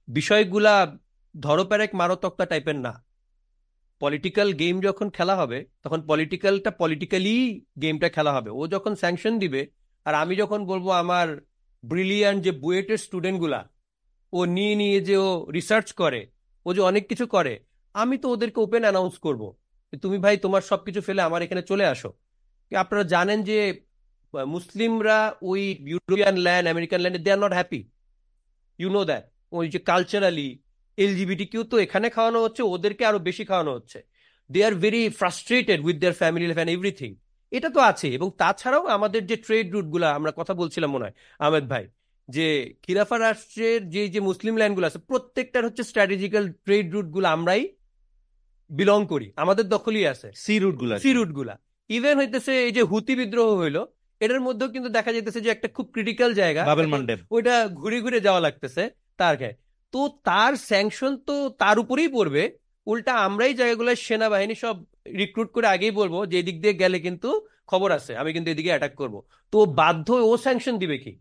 বিষয়গুলা 0.08 0.74
ধরো 1.34 1.64
পেরেক 1.64 1.90
মারো 1.94 2.16
টাইপের 2.50 2.76
না। 2.76 2.92
পলিটিক্যাল 4.00 4.48
গেম 4.52 4.80
যখন 4.80 5.06
খেলা 5.10 5.34
হবে 5.36 5.58
তখন 5.84 6.00
পলিটিক্যালটা 6.02 6.70
পলিটিক্যালি 6.70 7.64
গেমটা 7.82 8.08
খেলা 8.08 8.32
হবে। 8.32 8.50
ও 8.50 8.62
যখন 8.66 8.92
স্যাংশন 8.94 9.34
দিবে 9.38 9.62
আর 10.06 10.14
আমি 10.14 10.34
যখন 10.36 10.60
বলব 10.66 10.86
আমার 10.90 11.26
ব্রিলিয়ান্ট 11.84 12.44
যে 12.44 12.52
বুয়েটের 12.52 12.96
স্টুডেন্টগুলা 12.96 13.60
ও 14.32 14.44
নিয়ে 14.46 14.74
নিয়ে 14.74 14.98
যে 15.00 15.16
ও 15.16 15.30
রিসার্চ 15.52 15.88
করে 15.92 16.20
ও 16.66 16.68
যে 16.74 16.80
অনেক 16.80 17.04
কিছু 17.08 17.26
করে 17.26 17.54
আমি 17.94 18.16
তো 18.18 18.26
ওদেরকে 18.28 18.60
ওপেন 18.60 18.82
অ্যানাউন্স 18.82 19.14
করব। 19.18 19.42
তুমি 20.02 20.18
ভাই 20.18 20.36
তোমার 20.36 20.62
সবকিছু 20.62 21.00
ফেলে 21.00 21.22
আমার 21.22 21.40
এখানে 21.42 21.62
চলে 21.62 21.84
আসো। 21.86 22.10
আপনারা 22.72 23.04
জানেন 23.04 23.42
যে 23.42 23.58
মুসলিমরা 24.34 25.34
ওই 25.42 25.76
ইউরোপিয়ান 25.80 26.36
ল্যান্ড 26.36 26.68
আমেরিকান 26.68 27.00
ল্যান্ডে 27.00 27.18
they 27.18 27.32
are 27.32 27.38
not 27.38 27.52
happy 27.52 27.88
you 28.78 28.90
know 28.90 29.04
that 29.04 29.30
ওই 29.52 29.68
যে 29.68 29.78
কালচারালি 29.78 30.58
এলজিবিটি 30.96 31.46
কিউ 31.46 31.64
তো 31.64 31.78
এখানে 31.78 32.10
খাওয়ানো 32.10 32.42
হচ্ছে 32.42 32.62
ওদেরকে 32.62 33.06
আরও 33.06 33.18
বেশি 33.18 33.44
খাওয়ানো 33.44 33.74
হচ্ছে। 33.74 34.02
They 34.52 34.64
are 34.64 34.74
very 34.74 35.08
frustrated 35.08 35.80
with 35.80 35.96
their 35.96 36.14
family 36.14 36.46
life 36.46 36.56
and 36.56 36.72
everything 36.72 37.14
এটা 37.50 37.68
তো 37.68 37.80
আছে 37.80 38.14
এবং 38.14 38.30
তাছাড়াও 38.38 38.86
আমাদের 38.86 39.26
যে 39.26 39.36
ট্রেড 39.36 39.72
রুটগুলো 39.72 40.06
আমরা 40.06 40.32
কথা 40.36 40.54
বলছিলাম 40.54 40.90
মনে 40.90 41.04
হয় 41.04 41.12
আহমেদ 41.38 41.68
ভাই 41.68 41.88
যে 42.28 42.74
খিলাফা 42.82 43.18
রাষ্ট্রের 43.18 43.88
যে 43.88 44.08
যে 44.08 44.20
মুসলিম 44.20 44.56
ল্যান্ডগুলো 44.56 44.86
আছে 44.86 44.98
প্রত্যেকটার 44.98 45.64
হচ্ছে 45.64 45.82
স্ট্র্যাটেজিক্যাল 45.82 46.52
ট্রেড 46.52 46.92
রুটগুলো 46.92 47.28
আমরাই 47.28 47.68
বিলং 48.70 49.06
করি। 49.06 49.32
আমাদের 49.36 49.68
দখলই 49.68 50.06
আছে। 50.06 50.30
সি 50.34 50.58
রুটগুলা 50.58 50.98
সি 50.98 51.12
রুটগুলা। 51.12 51.58
ইভেন 51.88 52.18
হইতেছে 52.18 52.64
এই 52.64 52.72
যে 52.72 52.82
হুতি 52.82 53.16
বিদ্রোহ 53.16 53.60
হইল 53.60 53.84
এটার 54.20 54.40
মধ্যেও 54.40 54.68
কিন্তু 54.68 54.88
দেখা 54.88 55.12
যাইতেছে 55.12 55.40
যে 55.40 55.50
একটা 55.50 55.68
খুব 55.68 55.90
ক্রিটিক্যাল 55.92 56.34
জায়গা। 56.34 56.64
বাবেল 56.64 56.86
ওইটা 57.30 57.68
ঘুরে 57.68 58.00
ঘুরে 58.00 58.20
যাওয়া 58.20 58.40
লাগতেছে 58.40 58.90
তার 59.16 59.36
গায়ে। 59.36 59.54
তো 59.92 60.20
তার 60.24 60.56
স্যাংশন 60.56 61.16
তো 61.16 61.48
তার 61.48 61.78
উপরেই 61.78 62.08
পড়বে। 62.08 62.58
উল্টা 62.86 63.12
আমরাই 63.14 63.54
জায়গাগুলো 63.54 63.94
সেনাবাহিনী 63.94 64.54
সব 64.54 64.84
রিক্রুট 65.16 65.52
করে 65.52 65.66
আগেই 65.66 65.90
বলব 65.90 66.26
যে 66.26 66.38
এদিক 66.38 66.60
দিয়ে 66.60 66.74
গেলে 66.74 67.00
কিন্তু 67.00 67.46
খবর 67.66 67.92
আছে 67.92 68.16
আমি 68.16 68.32
কিন্তু 68.32 68.50
এদিকে 68.50 68.68
অ্যাটাক 68.68 68.94
করব। 68.94 69.22
তো 69.52 69.66
বাধ্য 69.66 70.12
ও 70.12 70.36
স্যাংশন 70.36 70.78
দিবে 70.78 70.98
কি? 70.98 71.18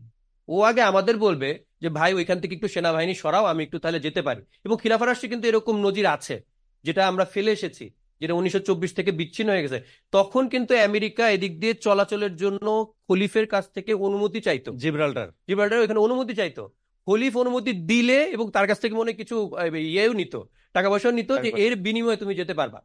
ও 0.48 0.62
আগে 0.62 0.82
আমাদের 0.82 1.16
বলবে 1.18 1.64
যে 1.80 1.88
ভাই 1.88 2.14
ওইখান 2.14 2.40
থেকে 2.40 2.54
একটু 2.54 2.68
সেনাবাহিনী 2.68 3.14
সরাও 3.14 3.44
আমি 3.44 3.64
একটু 3.64 3.78
তাহলে 3.78 4.00
যেতে 4.00 4.22
পারি। 4.22 4.42
এবং 4.64 4.76
খিলাফা 4.82 5.06
রাষ্ট্রে 5.06 5.28
কিন্তু 5.28 5.48
এরকম 5.48 5.80
নজির 5.80 6.06
আছে 6.06 6.42
যেটা 6.84 7.08
আমরা 7.08 7.24
ফেলে 7.24 7.52
এসেছি। 7.52 7.90
যেটা 8.20 8.34
উনিশশো 8.34 8.60
চব্বিশ 8.68 8.90
থেকে 8.94 9.10
বিচ্ছিন্ন 9.12 9.50
হয়ে 9.52 9.62
গেছে। 9.62 9.78
তখন 10.12 10.42
কিন্তু 10.48 10.72
আমেরিকা 10.88 11.24
এদিক 11.30 11.52
দিয়ে 11.60 11.74
চলাচলের 11.74 12.36
জন্য 12.36 12.66
খলিফের 13.08 13.46
কাছ 13.46 13.64
থেকে 13.72 13.92
অনুমতি 14.06 14.40
চাইতো। 14.40 14.70
জিব্রাল্টার। 14.72 15.28
জিব্রাল্টার 15.48 15.82
ওখানে 15.84 16.00
অনুমতি 16.00 16.34
চাইতো। 16.34 16.62
খলিফ 17.06 17.36
অনুমতি 17.36 17.72
দিলে 17.72 18.18
এবং 18.24 18.50
তার 18.50 18.66
কাছ 18.66 18.78
থেকে 18.80 18.94
মনে 18.94 19.12
কিছু 19.12 19.36
ইয়েও 19.74 20.12
নিত 20.12 20.34
টাকা 20.72 20.88
পয়সাও 20.90 21.12
নিত 21.12 21.30
যে 21.42 21.50
এর 21.56 21.76
বিনিময়ে 21.76 22.16
তুমি 22.16 22.34
যেতে 22.34 22.54
পারবা। 22.54 22.80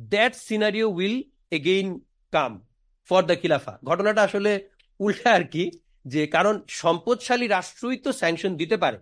That 0.00 0.34
scenario 0.34 0.88
will 0.88 1.16
again 1.50 1.88
come 2.32 2.52
for 3.08 3.22
the 3.22 3.36
খিলাফা। 3.40 3.78
ঘটনাটা 3.84 4.22
আসলে 4.22 4.68
উল্টা 5.00 5.30
আর 5.32 5.44
কি 5.44 5.70
যে 6.04 6.26
কারণ 6.26 6.54
সম্পদশালী 6.68 7.46
রাষ্ট্রই 7.46 7.96
তো 7.96 8.10
স্যাংশন 8.12 8.56
দিতে 8.56 8.76
পারে। 8.76 8.98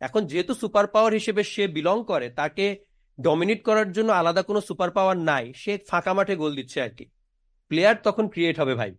এখন 0.00 0.26
যেহেতু 0.26 0.52
সুপার 0.54 0.86
পাওয়ার 0.86 1.12
হিসেবে 1.12 1.42
সে 1.42 1.64
বিলং 1.66 2.04
করে 2.06 2.26
তাকে 2.30 2.66
ডমিনেট 3.20 3.64
করার 3.64 3.92
জন্য 3.92 4.12
আলাদা 4.12 4.42
কোনো 4.42 4.60
সুপার 4.60 4.90
পাওয়ার 4.90 5.18
নাই। 5.18 5.52
সে 5.56 5.78
ফাঁকা 5.88 6.12
মাঠে 6.14 6.36
গোল 6.36 6.54
দিচ্ছে 6.54 6.82
আর 6.82 6.90
কি। 6.90 7.04
প্লেয়ার 7.68 7.96
তখন 8.04 8.28
ক্রিয়েট 8.28 8.60
হবে 8.60 8.74
ভাই। 8.74 8.94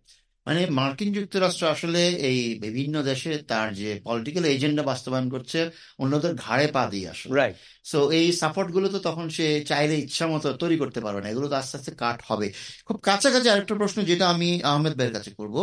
মানে 0.46 0.60
মার্কিন 0.78 1.08
যুক্তরাষ্ট্র 1.16 1.64
আসলে 1.74 2.00
এই 2.30 2.38
বিভিন্ন 2.64 2.94
দেশে 3.10 3.32
তার 3.50 3.68
যে 3.74 3.88
পলিটিক্যাল 4.06 4.44
এজেন্ডা 4.54 4.82
বাস্তবায়ন 4.90 5.26
করছে 5.34 5.58
অন্যদের 6.02 6.32
ঘাড়ে 6.44 6.66
পা 6.74 6.82
দিয়ে 6.92 7.06
আসলে। 7.14 7.32
রাইট 7.40 7.56
সো 7.84 7.98
এই 8.18 8.26
সাপোর্টগুলো 8.32 8.86
তো 8.94 8.98
তখন 8.98 9.26
সে 9.36 9.46
চাইলে 9.70 9.94
ইচ্ছা 10.04 10.24
মতো 10.26 10.48
তৈরি 10.62 10.76
করতে 10.82 11.00
পারবে 11.00 11.20
না। 11.22 11.28
এগুলো 11.32 11.46
তো 11.48 11.56
আস্তে 11.56 11.74
আস্তে 11.78 11.92
কাট 12.02 12.18
হবে। 12.30 12.46
খুব 12.86 12.96
কাছাকাছি 13.08 13.48
আরেকটা 13.52 13.74
প্রশ্ন 13.74 13.98
যেটা 14.10 14.24
আমি 14.34 14.48
আহমেদ 14.70 14.94
ভাইয়ের 14.98 15.14
কাছে 15.16 15.30
করব। 15.40 15.56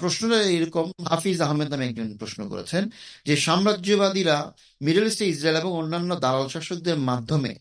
প্রশ্নটা 0.00 0.38
এরকম 0.56 0.86
হাফিজ 1.10 1.38
আহমেদ 1.46 1.68
নামে 1.72 1.84
একজন 1.90 2.08
প্রশ্ন 2.16 2.40
করেছেন 2.52 2.82
যে 3.26 3.34
সাম্রাজ্যবাদীরা 3.46 4.36
মিডল 4.80 5.04
ইস্টে 5.10 5.24
ইসরায়েল 5.32 5.56
এবং 5.62 5.72
অন্যান্য 5.80 6.10
দালাল 6.24 6.46
শাসকদের 6.54 6.98
মাধ্যমে 7.10 7.52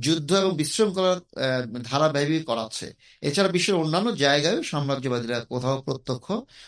যুদ্ধ 0.00 0.30
এবং 0.34 0.52
বিশৃঙ্খলার 0.56 1.18
আহ, 1.36 1.62
ধারাবাহিক 1.82 2.42
করাচ্ছে। 2.46 2.86
এছাড়া 3.22 3.50
বিশ্বের 3.50 3.76
অন্যান্য 3.76 4.08
জায়গায় 4.16 4.58
সাম্রাজ্যবাদীরা 4.62 5.38
কোথাও 5.44 5.76
প্রত্যক্ষ 5.82 6.26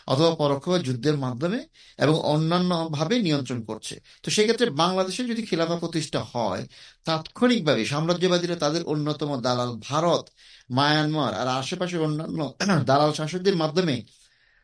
অথবা 0.08 0.30
পরোক্ষভাবে 0.34 0.82
যুদ্ধের 0.82 1.16
মাধ্যমে 1.16 1.60
এবং 1.98 2.14
অন্যান্য 2.26 2.70
ভাবে 2.90 3.14
নিয়ন্ত্রণ 3.18 3.60
করছে। 3.64 3.94
তো 4.22 4.30
সেক্ষেত্রে 4.30 4.66
বাংলাদেশে 4.76 5.22
যদি 5.26 5.42
খিলাফা 5.42 5.76
প্রতিষ্ঠা 5.76 6.20
হয় 6.34 6.62
তাৎক্ষণিকভাবে 7.06 7.82
সাম্রাজ্যবাদীরা 7.84 8.56
তাদের 8.56 8.82
অন্যতম 8.84 9.30
দালাল 9.40 9.70
ভারত 9.82 10.24
মায়ানমার 10.70 11.32
আর 11.34 11.48
আশেপাশের 11.60 12.00
অন্যান্য 12.00 12.40
দালাল 12.90 13.12
শাসকদের 13.12 13.56
মাধ্যমে 13.56 13.96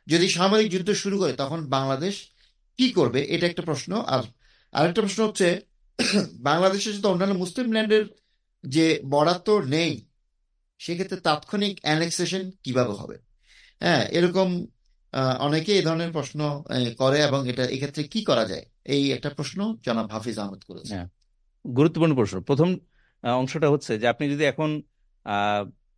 যদি 0.07 0.29
সামরিক 0.29 0.69
যুদ্ধ 0.71 0.91
শুরু 0.95 1.17
করে 1.19 1.33
তখন 1.33 1.61
বাংলাদেশ 1.69 2.15
কি 2.79 2.87
করবে? 2.93 3.21
এটা 3.35 3.47
একটা 3.47 3.63
প্রশ্ন। 3.63 3.91
আর 4.07 4.21
আরেকটা 4.73 5.01
প্রশ্ন 5.01 5.21
হচ্ছে 5.27 5.49
বাংলাদেশে 6.49 6.89
যদি 6.93 7.07
অন্যান্য 7.07 7.35
মুসলিম 7.35 7.73
ল্যান্ডের 7.73 8.05
যে 8.65 8.87
বরাদ্দ 9.05 9.49
নেই, 9.75 9.93
সেক্ষেত্রে 10.81 11.19
তাৎক্ষণিক 11.27 11.75
অ্যানেক্সেশন 11.83 12.43
কীভাবে 12.65 12.95
হবে? 13.01 13.17
হ্যাঁ 13.81 14.03
এরকম 14.19 14.49
অনেকে 15.47 15.71
এই 15.79 15.85
ধরনের 15.89 16.11
প্রশ্ন 16.13 16.41
করে 16.99 17.19
এবং 17.29 17.41
এটা 17.51 17.65
এক্ষেত্রে 17.75 18.03
কি 18.13 18.21
করা 18.25 18.45
যায়? 18.51 18.65
এই 18.95 19.03
একটা 19.13 19.31
প্রশ্ন 19.39 19.59
জনাব 19.87 20.07
হাফিজ 20.15 20.37
আহমেদ 20.39 20.63
করেছে 20.69 20.95
হ্যাঁ। 20.95 21.09
গুরুত্বপূর্ণ 21.65 22.15
প্রশ্ন। 22.15 22.37
প্রথম 22.49 22.69
অংশটা 23.23 23.69
হচ্ছে 23.71 23.93
যে 24.01 24.07
আপনি 24.13 24.25
যদি 24.33 24.45
এখন 24.53 24.71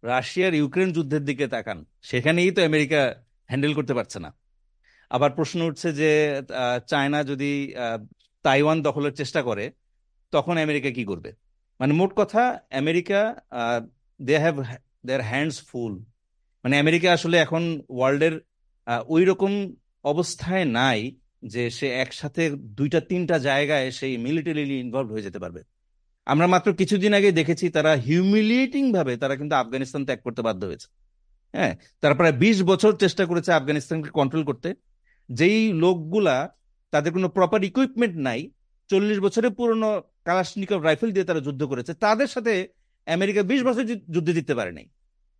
রাশিয়ার 0.03 0.53
ইউক্রেন 0.61 0.89
যুদ্ধের 0.93 1.25
দিকে 1.25 1.47
তাকান, 1.55 1.79
সেখানেই 2.11 2.51
তো 2.57 2.61
আমেরিকা 2.71 3.01
হ্যান্ডেল 3.51 3.73
করতে 3.75 3.95
পারছে 3.99 4.19
না। 4.25 4.31
আবার 5.11 5.31
প্রশ্ন 5.39 5.59
উঠছে 5.69 5.89
যে 6.01 6.11
চায়না 6.91 7.21
যদি 7.31 7.53
তাইওয়ান 8.45 8.79
দখলের 8.83 9.15
চেষ্টা 9.21 9.41
করে, 9.49 9.65
তখন 10.33 10.55
আমেরিকা 10.67 10.91
কি 10.99 11.05
করবে? 11.11 11.31
মানে 11.81 11.93
মোট 12.01 12.11
কথা, 12.21 12.43
America 12.81 13.21
they 14.21 14.35
have 14.45 14.57
their 15.07 15.23
hands 15.31 15.57
full 15.69 15.93
মানে 16.65 16.75
আমেরিকা 16.85 17.09
আসলে 17.17 17.37
এখন 17.45 17.63
ওয়ার্ল্ডের 17.97 18.35
ওই 19.15 19.23
রকম 19.31 19.53
অবস্থায় 20.13 20.67
নাই 20.79 21.01
যে 21.53 21.63
সে 21.79 21.89
একসাথে 22.05 22.43
দুইটা, 22.79 23.01
তিনটা 23.11 23.37
জায়গায় 23.49 23.87
সেই 23.99 24.15
মিলিটারিলি 24.27 24.77
ইনভলভ 24.85 25.09
হয়ে 25.15 25.27
যেতে 25.27 25.39
পারবে। 25.45 25.61
আমরা 26.33 26.47
মাত্র 26.55 26.69
কিছুদিন 26.81 27.13
আগে 27.19 27.31
দেখেছি 27.41 27.67
তারা 27.77 27.93
হিউমিলিয়েটিং 28.07 28.85
ভাবে 28.97 29.13
তারা 29.23 29.35
কিন্তু 29.41 29.55
আফগানিস্তান 29.63 30.03
ত্যাগ 30.07 30.21
করতে 30.27 30.43
বাধ্য 30.47 30.63
হয়েছে। 30.71 30.89
হ্যাঁ 31.55 31.73
তারা 32.01 32.15
প্রায় 32.19 32.35
বিশ 32.45 32.59
বছর 32.71 32.93
চেষ্টা 33.03 33.25
করেছে 33.31 33.51
আফগানিস্তানকে 33.53 34.11
কন্ট্রোল 34.19 34.45
করতে। 34.51 34.69
যেই 35.29 35.61
লোকগুলা, 35.85 36.37
তাদের 36.93 37.11
কোনো 37.17 37.29
প্রপার 37.37 37.61
ইকুইপমেন্ট 37.69 38.15
নাই, 38.27 38.41
চল্লিশ 38.91 39.19
বছরের 39.27 39.53
পুরনো 39.59 39.91
কালাশনিকভ 40.27 40.81
রাইফেল 40.83 41.11
দিয়ে 41.15 41.27
তারা 41.31 41.41
যুদ্ধ 41.47 41.63
করেছে। 41.73 41.93
তাদের 42.05 42.29
সাথে 42.35 42.53
আমেরিকা 43.07 43.41
বিশ 43.51 43.61
বছর 43.69 43.85
যুদ্ধ 44.15 44.29
দিতে 44.39 44.55
পারে 44.59 44.73
নাই। 44.79 44.87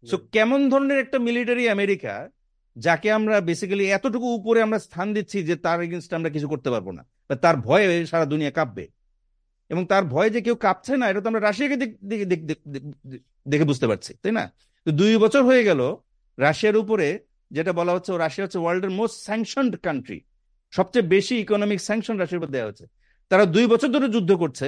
সো 0.05 0.17
কেমন 0.35 0.61
ধরনের 0.73 0.99
একটা 1.05 1.19
মিলিটারি 1.27 1.65
আমেরিকা 1.77 2.15
যাকে 2.77 3.09
আমরা 3.19 3.35
বেসিক্যালি 3.49 3.85
এতটুকু 3.91 4.27
উপরে 4.39 4.59
আমরা 4.67 4.79
স্থান 4.87 5.07
দিচ্ছি 5.17 5.39
যে 5.49 5.55
তার 5.65 5.79
এগেনস্ট 5.87 6.11
আমরা 6.19 6.31
কিছু 6.35 6.47
করতে 6.53 6.69
পারব 6.75 6.89
না। 6.99 7.03
বা 7.29 7.35
তার 7.45 7.57
ভয়ে 7.67 7.87
সারা 8.11 8.27
দুনিয়া 8.33 8.53
কাঁপবে। 8.59 8.85
এবং 9.71 9.83
তার 9.93 10.05
ভয়ে 10.05 10.31
যে 10.31 10.41
কেউ 10.47 10.57
কাঁপছে 10.65 10.93
না 11.01 11.07
এটা 11.11 11.21
তো 11.25 11.29
আমরা 11.31 11.43
রাশিয়াকে 11.49 11.77
দেখে 13.51 13.67
বুঝতে 13.71 13.87
পারছি 13.91 14.13
তাই 14.23 14.33
না? 14.39 14.45
তো 14.87 14.91
দুই 15.01 15.13
বছর 15.25 15.43
হয়ে 15.49 15.63
গেল 15.69 15.81
রাশিয়ার 16.39 16.77
উপরে 16.83 17.09
যেটা 17.51 17.73
বলা 17.79 17.93
হচ্ছে 17.95 18.11
রাশিয়া 18.25 18.45
হচ্ছে 18.47 18.61
ওয়ার্ল্ডের 18.63 18.93
মোস্ট 18.99 19.17
স্যাংশনড 19.27 19.75
কান্ট্রি 19.87 20.19
সবচেয়ে 20.73 21.07
বেশি 21.15 21.35
ইকোনমিক 21.45 21.81
স্যাংশন 21.89 22.17
রাশিয়ার 22.19 22.41
উপর 22.41 22.51
দেওয়া 22.55 22.69
হচ্ছে 22.69 22.87
তারা 23.31 23.45
দুই 23.47 23.67
বছর 23.67 23.89
ধরে 23.89 24.09
যুদ্ধ 24.09 24.31
করছে 24.33 24.67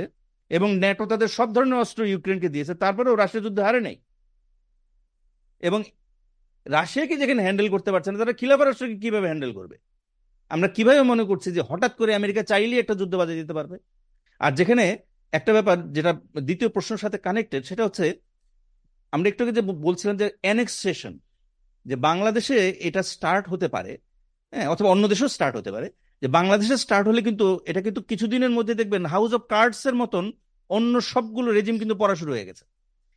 এবং 0.51 0.69
ন্যাটো 0.77 1.07
তাদের 1.07 1.29
সব 1.29 1.49
ধরনের 1.53 1.79
অস্ত্র 1.79 2.01
ইউক্রেনকে 2.05 2.49
দিয়েছে, 2.49 2.75
তারপরেও 2.75 3.15
রাশিয়া 3.17 3.43
যুদ্ধ 3.43 3.59
হারে 3.61 3.81
নেই। 3.81 3.97
এবং 5.63 5.83
রাশিয়াকে 6.67 7.17
যেখানে 7.17 7.43
হ্যান্ডেল 7.43 7.69
করতে 7.69 7.91
পারছে 7.93 8.13
না, 8.13 8.19
তারা 8.19 8.33
খিলাফা 8.33 8.65
রাষ্ট্রকে 8.65 8.97
কীভাবে 8.97 9.27
হ্যান্ডেল 9.27 9.53
করবে? 9.53 9.77
আমরা 10.51 10.69
কীভাবে 10.69 11.03
মনে 11.03 11.25
করছি 11.25 11.53
যে 11.53 11.61
হঠাৎ 11.61 11.93
করে 11.97 12.15
আমেরিকা 12.15 12.43
চাইলেই 12.43 12.79
একটা 12.79 12.95
যুদ্ধ 12.95 13.15
বাজিয়ে 13.15 13.41
দিতে 13.43 13.55
পারবে? 13.55 13.77
আর 14.41 14.53
যেখানে 14.55 14.85
একটা 15.33 15.53
ব্যাপার 15.53 15.77
যেটা 15.93 16.13
দ্বিতীয় 16.43 16.71
প্রশ্নের 16.71 16.99
সাথে 16.99 17.19
কানেক্টেড 17.19 17.63
সেটা 17.65 17.85
হচ্ছে 17.85 18.05
আমরা 19.13 19.29
একটু 19.29 19.43
যে 19.53 19.63
বলছিলাম 19.87 20.17
যে 20.17 20.27
অ্যানেক্সেশন 20.41 21.19
যে 21.87 21.97
বাংলাদেশে 21.97 22.57
এটা 22.89 23.03
স্টার্ট 23.03 23.45
হতে 23.49 23.69
পারে 23.69 23.93
হ্যাঁ 24.53 24.69
অথবা 24.69 24.89
অন্য 24.91 25.09
দেশেও 25.09 25.29
স্টার্ট 25.29 25.55
হতে 25.57 25.71
পারে 25.73 25.89
যে 26.23 26.29
বাংলাদেশে 26.29 26.77
স্টার্ট 26.77 27.09
হলে 27.09 27.23
কিন্তু 27.23 27.47
এটা 27.67 27.81
কিন্তু 27.83 28.01
কিছুদিনের 28.03 28.51
মধ্যে 28.51 28.75
দেখবেন 28.75 29.03
হাউস 29.07 29.31
অফ 29.35 29.43
কার্ডস 29.49 29.87
এর 29.87 29.95
মতন 29.95 30.25
অন্য 30.71 31.01
সবগুলো 31.01 31.49
রেজিম 31.53 31.79
কিন্তু 31.79 31.95
পড়া 31.95 32.15
শুরু 32.15 32.33
হয়ে 32.33 32.47
গেছে। 32.47 32.65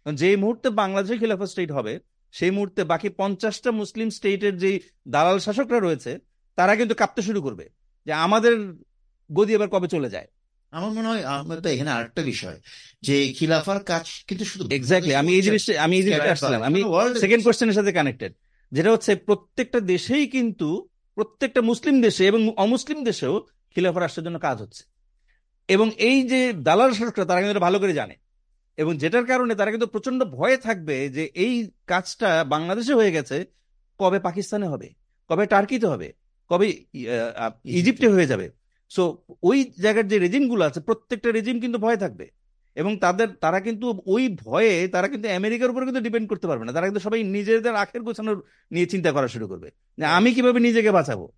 যেই 0.05 0.35
মুহূর্তে 0.35 0.67
বাংলাদেশে 0.81 1.15
খিলাফা 1.17 1.47
স্টেট 1.47 1.71
হবে 1.71 1.93
সেই 2.33 2.51
মুহূর্তে 2.51 2.81
বাকি 2.83 3.09
পঞ্চাশটা 3.09 3.69
মুসলিম 3.71 4.09
স্টেটের 4.09 4.57
যেই 4.57 4.75
দালাল 5.07 5.39
শাসকরা 5.39 5.79
রয়েছে 5.79 6.11
তারা 6.57 6.73
কিন্তু 6.75 6.95
কাঁপতে 6.95 7.21
শুরু 7.21 7.39
করবে 7.41 7.65
যে 8.07 8.13
আমাদের 8.25 8.53
গদি 9.29 9.51
এবার 9.53 9.69
কবে 9.69 9.87
চলে 9.87 10.09
যায়। 10.09 10.27
আমার 10.71 10.91
মনে 10.91 11.07
হয় 11.07 11.23
আমার 11.23 11.57
তো 11.59 11.69
এখানে 11.69 11.91
আরেকটা 11.91 12.21
বিষয় 12.21 12.57
যে 13.01 13.15
খিলাফার 13.37 13.79
কাজ 13.83 14.05
কিন্তু 14.27 14.45
শুধু 14.45 14.63
এক্স্যাক্টলি 14.75 15.13
আমি 15.15 15.31
এই 15.33 15.41
জিনিসটা 15.41 15.71
আমি 15.83 15.93
এই 15.97 16.03
জিনিসটা 16.03 16.31
আসছিলাম। 16.31 16.61
আমি 16.61 16.79
সেকেন্ড 17.19 17.43
কোশ্চেনের 17.43 17.73
সাথে 17.73 17.91
কানেক্টেড 17.91 18.31
যেটা 18.71 18.89
হচ্ছে 18.91 19.11
প্রত্যেকটা 19.27 19.79
দেশেই 19.93 20.25
কিন্তু 20.27 20.69
প্রত্যেকটা 21.19 21.61
মুসলিম 21.61 22.01
দেশে 22.01 22.23
এবং 22.27 22.41
অমুসলিম 22.57 23.03
দেশেও 23.03 23.35
খিলাফা 23.75 23.99
রাষ্ট্রের 23.99 24.25
জন্য 24.25 24.39
কাজ 24.39 24.61
হচ্ছে। 24.61 24.83
এবং 25.67 25.87
এই 25.97 26.17
যে 26.23 26.53
দালাল 26.53 26.91
শাসকরা 26.93 27.25
তারা 27.25 27.41
কিন্তু 27.41 27.59
ভালো 27.59 27.79
করে 27.79 27.93
জানে। 27.93 28.15
এবং 28.77 28.97
যেটার 28.97 29.25
কারণে 29.25 29.55
তারা 29.55 29.69
কিন্তু 29.71 29.87
প্রচণ্ড 29.87 30.25
ভয়ে 30.25 30.57
থাকবে 30.57 31.09
যে 31.09 31.23
এই 31.35 31.53
কাজটা 31.87 32.43
বাংলাদেশে 32.43 32.93
হয়ে 32.93 33.11
গেছে 33.11 33.45
কবে 33.99 34.19
পাকিস্তানে 34.19 34.67
হবে 34.67 34.87
কবে 35.29 35.45
টার্কিতে 35.45 35.87
হবে 35.87 36.13
কবে 36.49 36.67
ইজিপ্টে। 37.63 38.07
হয়ে 38.07 38.27
যাবে। 38.27 38.51
সো 38.89 39.03
ওই 39.43 39.71
জায়গার 39.81 40.07
যে 40.07 40.19
রেজিমগুলো 40.19 40.63
আছে 40.65 40.79
প্রত্যেকটা 40.79 41.31
রেজিম 41.31 41.59
কিন্তু 41.59 41.79
ভয় 41.79 41.97
থাকবে। 41.97 42.25
এবং 42.75 42.97
তাদের 42.97 43.27
তারা 43.29 43.59
কিন্তু 43.59 44.01
ওই 44.05 44.37
ভয়ে 44.45 44.87
তারা 44.87 45.07
কিন্তু 45.07 45.29
আমেরিকার 45.29 45.69
উপর 45.69 45.85
কিন্তু 45.85 46.01
ডিপেন্ড 46.01 46.29
করতে 46.29 46.47
পারবে 46.47 46.65
না। 46.65 46.71
তারা 46.71 46.85
কিন্তু 46.85 46.99
সবাই 46.99 47.23
নিজেদের 47.23 47.75
আখের 47.75 48.01
গোছানোর 48.01 48.43
নিয়ে 48.71 48.85
চিন্তা 48.85 49.11
করা 49.11 49.27
শুরু 49.27 49.47
করবে 49.47 49.71
যে 49.97 50.05
আমি 50.05 50.33
কীভাবে 50.33 50.59
নিজেকে 50.59 50.91
বাঁচাবো? 50.91 51.31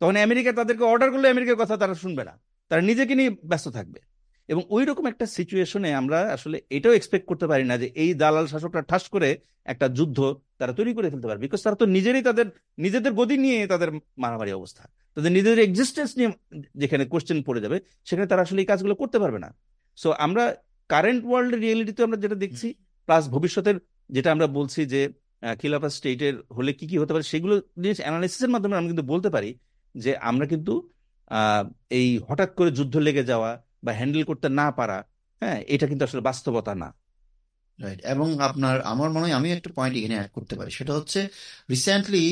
তখন 0.00 0.16
আমেরিকা 0.16 0.52
তাদেরকে 0.52 0.84
অর্ডার 0.84 1.10
করলে 1.10 1.28
আমেরিকার 1.28 1.56
কথা 1.56 1.76
তারা 1.76 1.94
শুনবে 1.94 2.24
না। 2.24 2.40
তারা 2.68 2.80
নিজেকে 2.80 3.14
নিয়ে 3.14 3.30
ব্যস্ত 3.44 3.68
থাকবে। 3.68 4.00
এবং 4.48 4.62
ওই 4.68 4.84
রকম 4.84 5.06
একটা 5.06 5.26
সিচুয়েশনে 5.26 5.94
আমরা 5.94 6.20
আসলে 6.20 6.62
এটাও 6.70 6.92
এক্সপেক্ট 6.92 7.26
করতে 7.26 7.46
পারি 7.46 7.64
না 7.64 7.78
যে 7.78 7.86
এই 7.86 8.14
দালাল 8.14 8.46
শাসকরা 8.46 8.82
ঠাস 8.82 9.08
করে 9.08 9.38
একটা 9.64 9.88
যুদ্ধ 9.88 10.36
তারা 10.58 10.72
তৈরি 10.72 10.94
করে 10.94 11.10
ফেলতে 11.10 11.26
পারবে। 11.26 11.42
বিকজ 11.42 11.62
তারা 11.62 11.76
তো 11.76 11.86
নিজেরই 11.86 12.22
তাদের 12.22 12.46
নিজেদের 12.78 13.12
গদি 13.12 13.38
নিয়ে 13.38 13.66
তাদের 13.66 13.92
মারামারি 14.18 14.52
অবস্থা। 14.52 14.88
তাদের 15.14 15.32
নিজেদের 15.32 15.58
এক্সিস্টেন্স 15.58 16.16
নিয়ে 16.16 16.32
যেখানে 16.76 17.04
কোশ্চেন 17.04 17.42
পড়ে 17.42 17.60
যাবে 17.60 17.80
সেখানে 18.04 18.26
তারা 18.26 18.42
আসলে 18.42 18.60
এই 18.62 18.66
কাজগুলো 18.66 18.94
করতে 18.94 19.18
পারবে 19.18 19.38
না। 19.38 19.54
সো 19.98 20.08
আমরা 20.24 20.44
কারেন্ট 20.90 21.22
ওয়ার্ল্ড 21.26 21.52
রিয়েলিটিতে 21.56 22.00
আমরা 22.02 22.18
যেটা 22.18 22.36
দেখছি 22.44 22.66
প্লাস 23.08 23.24
ভবিষ্যতের 23.28 23.76
যেটা 24.10 24.28
আমরা 24.34 24.46
বলছি 24.58 24.80
যে 24.86 25.00
খিলাফা 25.60 25.90
স্টেটের 25.90 26.34
হলে 26.56 26.70
কি 26.78 26.84
কি 26.90 26.96
হতে 26.98 27.12
পারে 27.14 27.26
সেগুলো 27.32 27.54
জিনিস 27.76 27.98
অ্যানালিসিসের 27.98 28.50
মাধ্যমে 28.54 28.76
আমরা 28.78 28.90
কিন্তু 28.92 29.06
বলতে 29.12 29.28
পারি 29.34 29.50
যে 29.94 30.10
আমরা 30.28 30.44
কিন্তু 30.52 30.72
আহ, 31.30 31.62
এই 31.92 32.08
হঠাৎ 32.28 32.50
করে 32.58 32.70
যুদ্ধ 32.78 32.94
লেগে 33.06 33.24
যাওয়া 33.24 33.50
বা 33.84 33.90
হ্যান্ডেল 33.98 34.22
করতে 34.30 34.46
না 34.60 34.66
পারা 34.78 34.98
হ্যাঁ 35.42 35.58
এটা 35.74 35.86
কিন্তু 35.90 36.02
আসলে 36.04 36.22
বাস্তবতা 36.22 36.72
না। 36.74 36.88
রাইট 37.78 38.00
এবং 38.06 38.28
আপনার 38.48 38.76
আমার 38.92 39.08
মনে 39.10 39.24
হয় 39.24 39.34
আমি 39.34 39.48
একটা 39.56 39.70
পয়েন্ট 39.76 39.94
এখানে 39.98 40.16
অ্যাড 40.18 40.30
করতে 40.36 40.54
পারি। 40.58 40.70
সেটা 40.78 40.92
হচ্ছে 40.98 41.20
রিসেন্টলি 41.70 42.24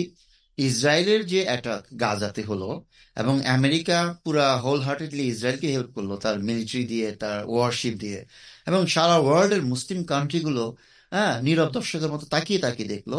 ইসরায়েলের 0.58 1.22
যে 1.32 1.40
অ্যাটাক 1.48 1.82
গাজাতে 2.02 2.42
হলো 2.50 2.68
এবং 3.16 3.34
আমেরিকা 3.56 3.98
পুরা 4.24 4.46
হোল 4.64 4.80
হার্টেডলি 4.86 5.24
ইসরায়েলকে 5.32 5.68
হেল্প 5.74 5.90
করল 5.96 6.10
তার 6.24 6.36
মিলিটারি 6.48 6.84
দিয়ে, 6.92 7.08
তার 7.22 7.38
ওয়ারশিপ 7.52 7.94
দিয়ে 8.04 8.20
এবং 8.68 8.80
সারা 8.94 9.16
ওয়ার্ল্ডের 9.24 9.62
মুসলিম 9.72 10.00
কান্ট্রিগুলো 10.12 10.64
হ্যাঁ 11.12 11.34
নীরব 11.46 11.68
দর্শকের 11.76 12.10
মতো 12.14 12.24
তাকিয়ে 12.34 12.60
তাকিয়ে 12.64 12.88
দেখল 12.94 13.12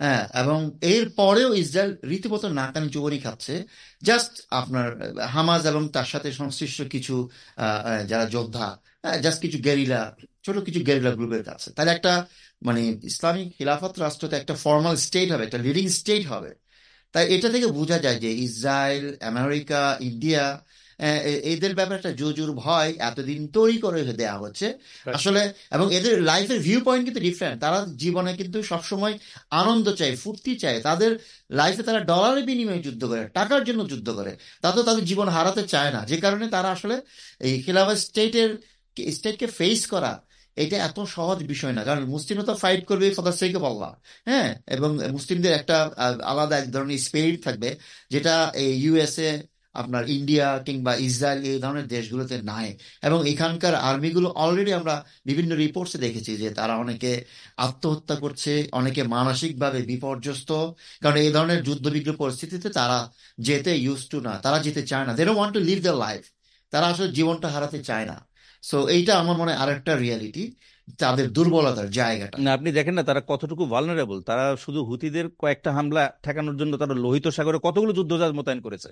হ্যাঁ 0.00 0.22
এবং 0.42 0.58
এর 0.92 1.04
পরেও 1.20 1.50
ইসরায়েল 1.62 1.92
রীতিমতো 2.10 2.46
নাকানি 2.60 2.88
চুবরি 2.94 3.18
খাচ্ছে। 3.24 3.54
জাস্ট 4.08 4.32
আপনার 4.60 4.88
হামাজ 5.34 5.62
এবং 5.70 5.82
তার 5.96 6.08
সাথে 6.12 6.28
সংশ্লিষ্ট 6.40 6.78
কিছু 6.94 7.14
যারা 8.10 8.26
যোদ্ধা 8.34 8.66
জাস্ট 9.24 9.38
কিছু 9.44 9.58
গেরিলা 9.66 10.00
ছোট 10.44 10.56
কিছু 10.66 10.80
গেরিলা 10.88 11.10
গ্রুপের 11.18 11.42
কাছে। 11.50 11.68
তাহলে 11.76 11.90
একটা 11.96 12.12
মানে 12.66 12.80
ইসলামিক 13.10 13.48
খিলাফত 13.56 13.94
রাষ্ট্রতে 14.04 14.34
একটা 14.40 14.54
ফর্মাল 14.64 14.96
স্টেট 15.06 15.28
হবে, 15.32 15.42
একটা 15.48 15.60
লিডিং 15.66 15.86
স্টেট 16.00 16.24
হবে। 16.32 16.50
তাই 17.18 17.26
এটা 17.34 17.48
থেকে 17.54 17.66
বোঝা 17.78 17.98
যায় 17.98 18.18
যে 18.24 18.30
ইসরায়েল 18.46 19.06
আমেরিকা 19.30 19.80
ইন্ডিয়া 20.00 20.44
এদের 21.52 21.72
ব্যাপারে 21.74 21.98
একটা 21.98 22.12
জোজুর 22.20 22.50
ভয় 22.62 22.90
এতদিন 23.08 23.40
তৈরি 23.48 23.78
করে 23.78 24.00
দেওয়া 24.20 24.38
হচ্ছে। 24.38 24.66
আসলে 25.18 25.42
এবং 25.70 25.86
এদের 25.94 26.14
লাইফের 26.22 26.60
ভিউ 26.60 26.80
পয়েন্ট 26.84 27.04
কিন্তু 27.06 27.20
ডিফারেন্ট 27.20 27.58
তারা 27.64 27.78
জীবনে 27.96 28.32
কিন্তু 28.40 28.58
সবসময় 28.62 29.14
আনন্দ 29.60 29.86
চায় 29.94 30.14
ফুর্তি 30.16 30.52
চায়। 30.56 30.78
তাদের 30.80 31.10
লাইফে 31.50 31.82
তারা 31.82 32.00
ডলারের 32.00 32.44
বিনিময়ে 32.44 32.84
যুদ্ধ 32.86 33.02
করে 33.04 33.22
টাকার 33.28 33.62
জন্য 33.64 33.80
যুদ্ধ 33.88 34.08
করে। 34.10 34.32
তাতে 34.62 34.80
তাদের 34.82 35.04
জীবন 35.04 35.28
হারাতে 35.36 35.62
চায় 35.62 35.90
না। 35.92 36.00
যে 36.10 36.16
কারণে 36.24 36.46
তারা 36.48 36.68
আসলে 36.76 36.96
এই 37.40 37.54
খিলাফত 37.62 37.98
স্টেটের 38.06 38.50
স্টেটকে 39.12 39.46
ফেস 39.58 39.80
করা 39.86 40.12
এটা 40.64 40.76
এত 40.76 41.00
সহজ 41.00 41.38
বিষয় 41.44 41.72
না। 41.72 41.84
কারণ 41.84 42.04
মুসলিমরা 42.04 42.46
তো 42.46 42.54
ফাইট 42.54 42.86
করবে 42.86 43.14
অফ 43.18 43.64
আল্লাহ। 43.64 43.92
হ্যাঁ? 44.24 44.48
এবং 44.66 44.90
মুসলিমদের 45.12 45.52
একটা 45.52 45.90
আলাদা 46.24 46.58
এক 46.58 46.72
ধরনের 46.72 46.98
স্পিরিট 46.98 47.44
থাকবে, 47.44 47.78
যেটা 48.10 48.52
এই 48.54 48.80
ইউএসএ 48.82 49.42
আপনার 49.74 50.08
ইন্ডিয়া 50.08 50.62
কিংবা 50.66 50.96
ইসরায়েল 50.96 51.44
এই 51.44 51.58
ধরনের 51.58 51.86
দেশগুলোতে 51.86 52.42
নাই। 52.42 52.78
এবং 53.02 53.28
এখানকার 53.28 53.74
আর্মিগুলো 53.74 54.28
অলরেডি 54.30 54.72
আমরা 54.72 55.04
বিভিন্ন 55.24 55.56
রিপোর্টসে 55.56 55.98
দেখেছি 55.98 56.36
যে 56.36 56.50
তারা 56.50 56.76
অনেকে 56.76 57.24
আত্মহত্যা 57.56 58.14
করছে, 58.14 58.68
অনেকে 58.72 59.02
মানসিকভাবে 59.02 59.82
বিপর্যস্ত। 59.82 60.52
কারণ 61.02 61.16
এই 61.16 61.32
ধরনের 61.32 61.62
যুদ্ধবিগ্ন 61.62 62.12
পরিস্থিতিতে 62.12 62.68
তারা 62.68 63.12
যেতে 63.38 63.78
ইউজ 63.78 64.08
টু 64.08 64.20
না। 64.20 64.38
তারা 64.38 64.58
যেতে 64.58 64.82
চায় 64.86 65.06
না। 65.06 65.12
They 65.12 65.28
want 65.28 65.54
to 65.54 65.60
live 65.60 65.82
the 65.82 65.90
life 65.90 66.22
তারা 66.70 66.86
আসলে 66.86 67.12
জীবনটা 67.12 67.48
হারাতে 67.48 67.84
চায় 67.84 68.06
না। 68.06 68.27
সো 68.62 68.76
এইটা 68.88 69.12
আমার 69.22 69.36
মনে 69.40 69.50
হয় 69.52 69.58
আরেকটা 69.62 69.92
রিয়ালিটি 69.96 70.44
তাদের 70.98 71.26
দুর্বলতার 71.36 71.88
জায়গাটা। 71.98 72.36
না 72.44 72.50
আপনি 72.56 72.68
দেখেন 72.78 72.94
না 72.98 73.02
তারা 73.08 73.20
কতটুকু 73.30 73.64
ভালনারেবল 73.74 74.18
তারা 74.28 74.44
শুধু 74.64 74.80
হুতিদের 74.88 75.26
কয়েকটা 75.42 75.70
হামলা 75.76 76.02
ঠেকানোর 76.24 76.56
জন্য 76.60 76.72
তারা 76.82 76.94
লোহিত 77.04 77.26
সাগরে 77.36 77.58
কতগুলো 77.66 77.92
যুদ্ধজাহাজ 77.98 78.32
মোতায়েন 78.38 78.60
করেছে? 78.66 78.90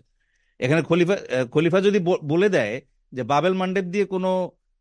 এখানে 0.60 0.80
খলিফা 0.88 1.16
খলিফা 1.54 1.78
যদি 1.86 1.98
বলে 2.32 2.48
দেয় 2.56 2.74
যে 3.12 3.22
বাবেল 3.32 3.54
মান্ডেপ 3.60 3.86
দিয়ে 3.94 4.06
কোনো 4.14 4.30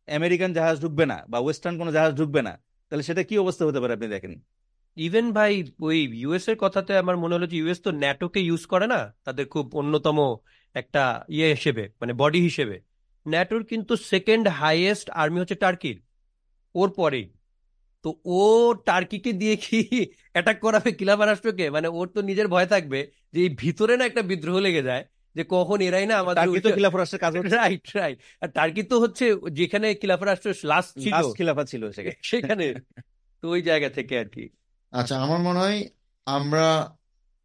আমেরিকান 0.07 0.52
জাহাজ 0.57 0.76
ঢুকবে 0.84 1.06
না 1.12 1.18
বা 1.32 1.38
ওয়েস্টার্ন 1.44 1.76
কোনো 1.82 1.91
জাহাজ 1.98 2.12
ঢুকবে 2.20 2.41
না 2.48 2.53
তাহলে 2.88 3.03
সেটা 3.07 3.22
কি 3.30 3.36
অবস্থা 3.44 3.64
হতে 3.68 3.80
পারে 3.82 3.94
আপনি 3.98 4.07
দেখেন? 4.16 4.34
ইভেন 4.98 5.28
ভাই 5.38 5.53
ওই 5.88 5.98
ইউএস 6.24 6.45
এর 6.49 6.57
কথাতে 6.64 6.91
আমার 7.03 7.16
মনে 7.24 7.34
হলো 7.36 7.48
যে 7.52 7.57
ইউএস 7.62 7.80
তো 7.86 7.90
ন্যাটোকে 8.02 8.40
ইউজ 8.48 8.64
করে 8.74 8.86
না 8.94 8.99
তাদের 9.26 9.45
খুব 9.53 9.66
অন্যতম 9.82 10.18
একটা 10.76 11.03
ইয়ে 11.36 11.48
হিসেবে 11.56 11.84
মানে 12.02 12.14
বডি 12.22 12.40
হিসেবে। 12.48 12.78
ন্যাটোর 13.27 13.64
কিন্তু 13.64 13.95
সেকেন্ড 14.11 14.47
হাইয়েস্ট 14.47 15.10
আর্মি 15.14 15.39
হচ্ছে 15.39 15.56
টার্কির 15.56 15.97
ওর 16.76 16.89
পরেই। 16.89 17.26
তো 18.06 18.10
ও 18.26 18.41
টার্কিকে 18.85 19.34
দিয়ে 19.34 19.56
কি 19.56 19.80
অ্যাটাক 20.31 20.60
করাবে 20.60 20.91
খিলাফা 20.91 21.26
রাষ্ট্রকে 21.26 21.69
মানে 21.69 21.88
ওর 21.88 22.07
তো 22.07 22.22
নিজের 22.22 22.47
ভয় 22.47 22.65
থাকবে 22.65 22.99
যে 23.34 23.39
এই 23.41 23.49
ভিতরে 23.56 23.97
না 23.97 24.06
একটা 24.06 24.22
বিদ্রোহ 24.22 24.57
লেগে 24.60 24.81
যায় 24.81 25.03
যে 25.35 25.43
কখন 25.49 25.81
এরাই 25.81 26.06
না 26.06 26.15
আমাদের 26.18 26.43
টার্কি 26.43 26.60
তো 26.60 26.69
খিলাফা 26.72 26.97
রাষ্ট্রের 26.97 27.22
কাজ 27.22 27.34
হচ্ছে। 27.38 27.56
রাইট 27.56 27.85
রাইট 27.95 28.19
আর 28.41 28.47
টার্কি 28.47 28.84
তো 28.84 28.99
হচ্ছে 28.99 29.26
যেখানে 29.52 29.88
খিলাফা 29.93 30.26
রাষ্ট্র 30.26 30.49
লাস্ট 30.64 30.93
ছিল। 30.99 31.14
খিলাফা 31.38 31.64
ছিল 31.65 31.84
সেখানে। 31.91 32.15
সেখানে। 32.31 32.65
তো 33.43 33.49
ওই 33.49 33.61
জায়গা 33.61 33.89
থেকে 33.89 34.19
আর 34.19 34.26
কি। 34.26 34.49
আচ্ছা 34.93 35.15
আমার 35.19 35.39
মনে 35.39 35.60
হয় 35.60 35.80
আমরা 36.27 36.95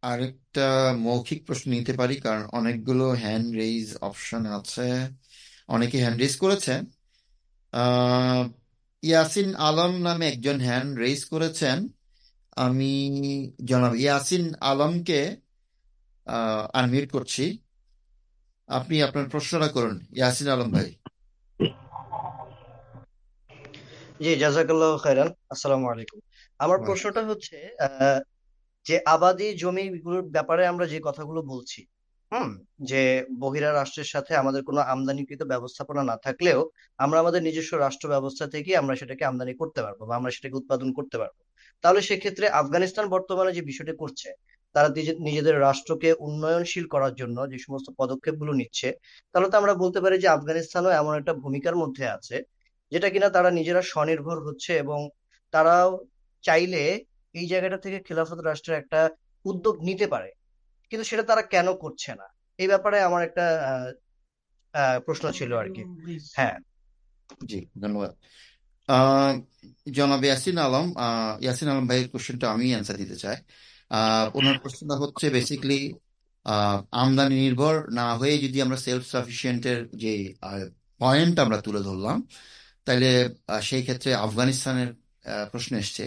আরেকটা 0.03 0.67
মৌখিক 0.97 1.45
প্রশ্ন 1.45 1.71
নিতে 1.71 1.93
পারি 1.93 2.15
কারণ 2.15 2.43
অনেকগুলো 2.51 3.05
হ্যান্ড 3.13 3.55
রেইজ 3.55 3.97
অপশন 4.01 4.45
আছে। 4.45 4.87
অনেকে 5.67 5.97
হ্যান্ড 6.01 6.17
রেইজ 6.21 6.35
করেছেন। 6.37 6.81
ইয়াসিন 9.03 9.55
আলম 9.55 9.93
নামে 10.01 10.25
একজন 10.27 10.57
হ্যান্ড 10.59 10.99
রেইজ 10.99 11.25
করেছেন। 11.25 11.77
আমি 12.55 12.93
জনাব 13.65 13.93
ইয়াসিন 13.95 14.43
আলমকে 14.71 15.21
আনমিউট 16.73 17.11
করছি। 17.11 17.45
আপনি 18.67 19.03
আপনার 19.03 19.29
প্রশ্নটা 19.29 19.67
করুন 19.67 19.95
ইয়াসিন 20.17 20.47
আলম 20.47 20.69
ভাই। 20.71 20.89
জি 24.23 24.31
জাজাকাল্লাহ 24.35 24.91
খাইরান 24.97 25.29
আসসালামু 25.49 25.85
আলাইকুম। 25.91 26.19
আমার 26.59 26.79
প্রশ্নটা 26.87 27.21
হচ্ছে 27.25 27.57
আহ, 27.85 28.19
যে 28.85 28.95
আবাদি 29.05 29.47
জমিগুলোর 29.57 30.23
ব্যাপারে 30.35 30.63
আমরা 30.67 30.85
যে 30.93 30.99
কথাগুলো 31.03 31.41
বলছি 31.41 31.81
হুম, 32.33 32.63
যে 32.83 33.25
বহিরা 33.39 33.73
রাষ্ট্রের 33.73 34.05
সাথে 34.05 34.35
আমাদের 34.35 34.63
কোনো 34.63 34.81
আমদানিকৃত 34.81 35.43
ব্যবস্থাপনা 35.43 36.03
না 36.03 36.17
থাকলেও 36.17 36.69
আমরা 36.97 37.19
আমাদের 37.19 37.43
নিজস্ব 37.43 37.77
রাষ্ট্র 37.77 38.09
ব্যবস্থা 38.09 38.47
থেকে 38.47 38.77
আমরা 38.77 38.95
সেটাকে 38.95 39.25
আমদানি 39.25 39.53
করতে 39.53 39.81
পারব 39.81 40.05
বা 40.05 40.15
আমরা 40.15 40.31
সেটাকে 40.31 40.55
উৎপাদন 40.55 40.93
করতে 40.93 41.17
পারব। 41.17 41.43
তাহলে 41.81 42.01
সেক্ষেত্রে 42.01 42.49
আফগানিস্তান 42.49 43.09
বর্তমানে 43.09 43.53
যে 43.53 43.61
বিষয়টি 43.61 43.97
করছে, 43.97 44.31
তারা 44.73 44.89
নিজে- 44.89 45.19
নিজেদের 45.19 45.59
রাষ্ট্রকে 45.59 46.13
উন্নয়নশীল 46.19 46.87
করার 46.87 47.15
জন্য 47.15 47.49
যে 47.49 47.57
সমস্ত 47.57 47.93
পদক্ষেপগুলো 47.97 48.53
নিচ্ছে, 48.53 48.91
তাহলে 49.33 49.49
তো 49.49 49.57
আমরা 49.57 49.73
বলতে 49.73 50.01
পারি 50.01 50.17
যে 50.17 50.27
আফগানিস্তানও 50.27 50.89
এমন 50.89 51.17
একটা 51.17 51.33
ভূমিকার 51.33 51.75
মধ্যে 51.75 52.07
আছে, 52.07 52.41
যেটা 52.91 53.09
কিনা 53.09 53.29
তারা 53.29 53.51
নিজেরা 53.51 53.81
স্বনির্ভর 53.81 54.47
হচ্ছে 54.47 54.77
এবং 54.77 55.09
তারাও 55.51 55.99
চাইলে 56.41 57.03
এই 57.33 57.47
জায়গাটা 57.47 57.77
থেকে 57.77 57.99
খেলাফত 57.99 58.39
রাষ্ট্রের 58.39 58.77
একটা 58.79 59.09
উদ্যোগ 59.45 59.83
নিতে 59.83 60.07
পারে। 60.07 60.31
কিন্তু 60.91 61.05
সেটা 61.05 61.23
তারা 61.23 61.41
কেন 61.43 61.67
করছে 61.73 62.11
না? 62.15 62.27
এই 62.59 62.67
ব্যাপারে 62.67 62.97
আমার 63.01 63.21
একটা 63.23 63.45
আহ, 63.63 63.89
আহ, 64.73 64.99
প্রশ্ন 64.99 65.25
ছিল 65.31 65.51
আর 65.55 65.67
কি 65.75 65.81
হ্যাঁ। 66.33 66.57
জি 67.45 67.59
ধন্যবাদ। 67.81 68.11
আহ, 68.89 69.31
জনাব 69.91 70.23
ইয়াসিন 70.23 70.57
আলম 70.57 70.87
আহ, 70.97 71.33
ইয়াসিন 71.41 71.67
আলম 71.69 71.87
ভাইয়ের 71.87 72.09
কোশ্চেনটা 72.09 72.47
আমি 72.51 72.65
অ্যান্সার 72.69 72.97
দিতে 72.97 73.15
চাই। 73.15 73.37
আহ, 73.91 74.25
ওনার 74.33 74.57
প্রশ্নটা 74.59 74.95
হচ্ছে 74.95 75.25
বেসিক্যালি 75.29 75.79
আমদানি 76.91 77.35
নির্ভর 77.35 77.91
না 77.91 78.15
হয়ে 78.15 78.35
যদি 78.37 78.57
আমরা 78.61 78.77
সেলফ 78.77 79.03
সাফিসিয়েন্টের 79.05 79.79
যে 79.93 80.13
পয়েন্ট 81.01 81.35
আমরা 81.39 81.57
তুলে 81.61 81.79
ধরলাম 81.79 82.17
তাহলে 82.85 83.09
আহ, 83.47 83.61
সেই 83.61 83.81
ক্ষেত্রে 83.81 84.09
আফগানিস্তানের 84.17 84.89
আহ, 85.25 85.45
প্রশ্ন 85.51 85.71
এসছে। 85.77 86.05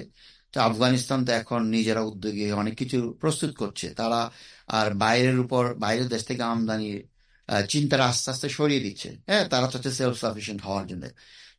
আফগানিস্তান 0.68 1.24
তো 1.26 1.32
এখন 1.32 1.60
নিজেরা 1.76 2.01
উদ্যোগে 2.10 2.52
অনেক 2.52 2.74
কিছু 2.81 2.98
প্রস্তুত 3.20 3.52
করছে। 3.56 3.86
তারা 4.01 4.31
আর 4.68 4.94
বাইরের 4.94 5.39
উপর 5.44 5.74
বাইরের 5.74 6.09
দেশ 6.09 6.22
থেকে 6.24 6.43
আমদানির 6.43 6.98
আহ, 7.48 7.62
চিন্তাটা 7.72 8.05
আস্তে 8.10 8.31
আস্তে 8.31 8.48
সরিয়ে 8.48 8.81
দিচ্ছে। 8.81 9.09
হ্যাঁ 9.28 9.48
তারা 9.48 9.66
চাচ্ছে 9.72 9.90
সেলফ 9.90 10.16
সাফিসিয়েন্ট 10.20 10.60
হওয়ার 10.66 10.86
জন্য। 10.86 11.05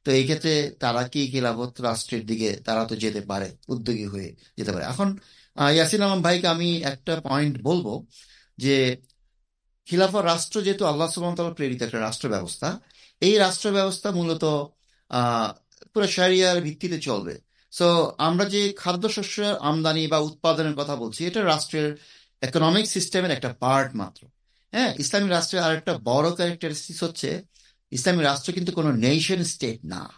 তো 0.03 0.11
এই 0.11 0.23
ক্ষেত্রে 0.23 0.51
তারা 0.79 1.01
কি 1.07 1.19
খিলাফত 1.31 1.81
রাষ্ট্রের 1.81 2.25
দিকে 2.25 2.49
তারা 2.67 2.85
তো 2.85 2.95
যেতে 2.95 3.21
পারে 3.21 3.47
উদ্যোগী 3.67 4.05
হয়ে 4.05 4.35
যেতে 4.57 4.71
পারে। 4.71 4.85
এখন 4.85 5.09
ইয়াসিন 5.73 6.01
আলম 6.01 6.21
ভাইকে 6.21 6.47
আমি 6.47 6.67
একটা 6.91 7.21
পয়েন্ট 7.21 7.55
বলব 7.63 7.87
যে 8.57 8.71
খিলাফত 9.87 10.15
রাষ্ট্র 10.15 10.61
যেহেতু 10.61 10.85
আল্লাহ 10.85 11.07
ওয়া 11.19 11.53
প্রেরিত 11.53 11.81
একটা 11.81 11.99
রাষ্ট্র 11.99 12.29
ব্যবস্থা 12.29 12.67
এই 13.21 13.37
রাষ্ট্র 13.37 13.71
ব্যবস্থা 13.71 14.11
মূলত 14.11 14.43
পুরো 15.93 16.07
শরিয়ার 16.07 16.61
ভিত্তিতে 16.61 16.97
চলবে। 16.99 17.44
সো 17.77 17.87
আমরা 18.17 18.45
যে 18.45 18.73
খাদ্যশস্য 18.77 19.41
আমদানি 19.41 20.07
বা 20.07 20.17
উৎপাদনের 20.17 20.75
কথা 20.75 20.95
বলছি, 20.95 21.25
এটা 21.25 21.45
রাষ্ট্রের 21.45 21.97
ইকোনমিক 22.47 22.85
সিস্টেমের 22.87 23.31
একটা 23.31 23.55
পার্ট 23.59 23.95
মাত্র। 23.95 24.27
হ্যাঁ 24.71 24.93
ইসলামী 24.99 25.29
রাষ্ট্রের 25.29 25.63
আর 25.63 25.75
একটা 25.75 25.99
বড় 26.03 26.31
ক্যারেক্টারিস্টিক্স 26.31 27.03
হচ্ছে, 27.03 27.43
ইসলামী 27.91 28.23
রাষ্ট্র 28.23 28.53
কিন্তু 28.53 28.71
কোনো 28.71 28.91
নেশন 28.91 29.43
স্টেট 29.43 29.79
না। 29.85 30.09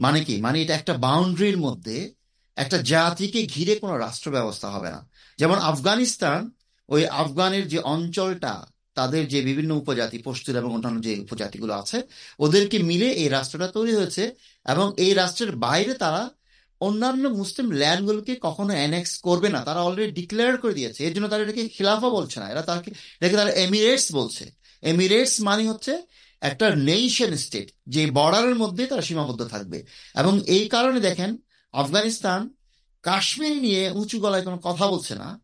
মানে 0.00 0.24
কি? 0.24 0.40
মানে 0.40 0.62
এটা 0.62 0.74
একটা 0.74 0.94
বাউন্ডারির 0.94 1.58
মধ্যে 1.58 2.14
একটা 2.56 2.78
জাতিকে 2.78 3.42
ঘিরে 3.42 3.74
কোনো 3.74 3.98
রাষ্ট্র 3.98 4.30
ব্যবস্থা 4.30 4.68
হবে 4.70 4.90
না। 4.90 5.08
যেমন 5.38 5.58
আফগানিস্তান, 5.58 6.50
ওই 6.88 7.06
আফগানের 7.06 7.68
যে 7.68 7.78
অঞ্চলটা, 7.78 8.66
তাদের 8.94 9.28
যে 9.28 9.42
বিভিন্ন 9.42 9.74
উপজাতি, 9.74 10.18
পশ্চিম 10.18 10.56
এবং 10.56 10.72
অন্যান্য 10.72 11.00
যে 11.02 11.20
উপজাতিগুলো 11.20 11.74
আছে, 11.74 12.02
ওদেরকে 12.38 12.78
মিলে 12.78 13.08
এই 13.10 13.28
রাষ্ট্রটা 13.28 13.68
তৈরি 13.68 13.94
হয়েছে 13.94 14.34
এবং 14.66 14.92
এই 14.96 15.14
রাষ্ট্রের 15.14 15.56
বাইরে 15.56 15.94
তারা 15.94 16.35
অন্যান্য 16.80 17.28
মুসলিম 17.28 17.70
ল্যান্ডগুলোকে 17.70 18.36
কখনো 18.40 18.72
অ্যানেক্স 18.72 19.18
করবে 19.18 19.48
না। 19.48 19.60
তারা 19.60 19.80
অলরেডি 19.82 20.12
ডিক্লেয়ার 20.12 20.58
করে 20.58 20.74
দিয়েছে। 20.74 21.06
এর 21.06 21.14
জন্য 21.14 21.28
তারা 21.28 21.42
এটাকে 21.42 21.68
খিলাফা 21.68 22.08
বলছে 22.08 22.40
না। 22.40 22.50
এরা 22.50 22.62
তাকে, 22.62 22.90
এটাকে 22.90 23.36
তারা 23.36 23.50
এমিরেটস 23.50 24.14
বলছে। 24.14 24.52
এমিরেটস 24.82 25.40
মানে 25.40 25.68
হচ্ছে 25.68 26.02
একটা 26.40 26.76
নেশন 26.76 27.36
স্টেট 27.36 27.70
যে 27.88 28.10
বর্ডারের 28.10 28.54
মধ্যে 28.54 28.86
তারা 28.86 29.02
সীমাবদ্ধ 29.02 29.42
থাকবে। 29.44 29.84
এবং 30.14 30.40
এই 30.46 30.68
কারণে 30.68 31.00
দেখেন, 31.00 31.36
আফগানিস্তান 31.72 32.54
কাশ্মীর 33.02 33.56
নিয়ে 33.62 33.90
উঁচু 33.90 34.20
গলায় 34.20 34.42
কোনো 34.42 34.58
কথা 34.58 34.86
বলছে 34.86 35.14
না। 35.14 35.40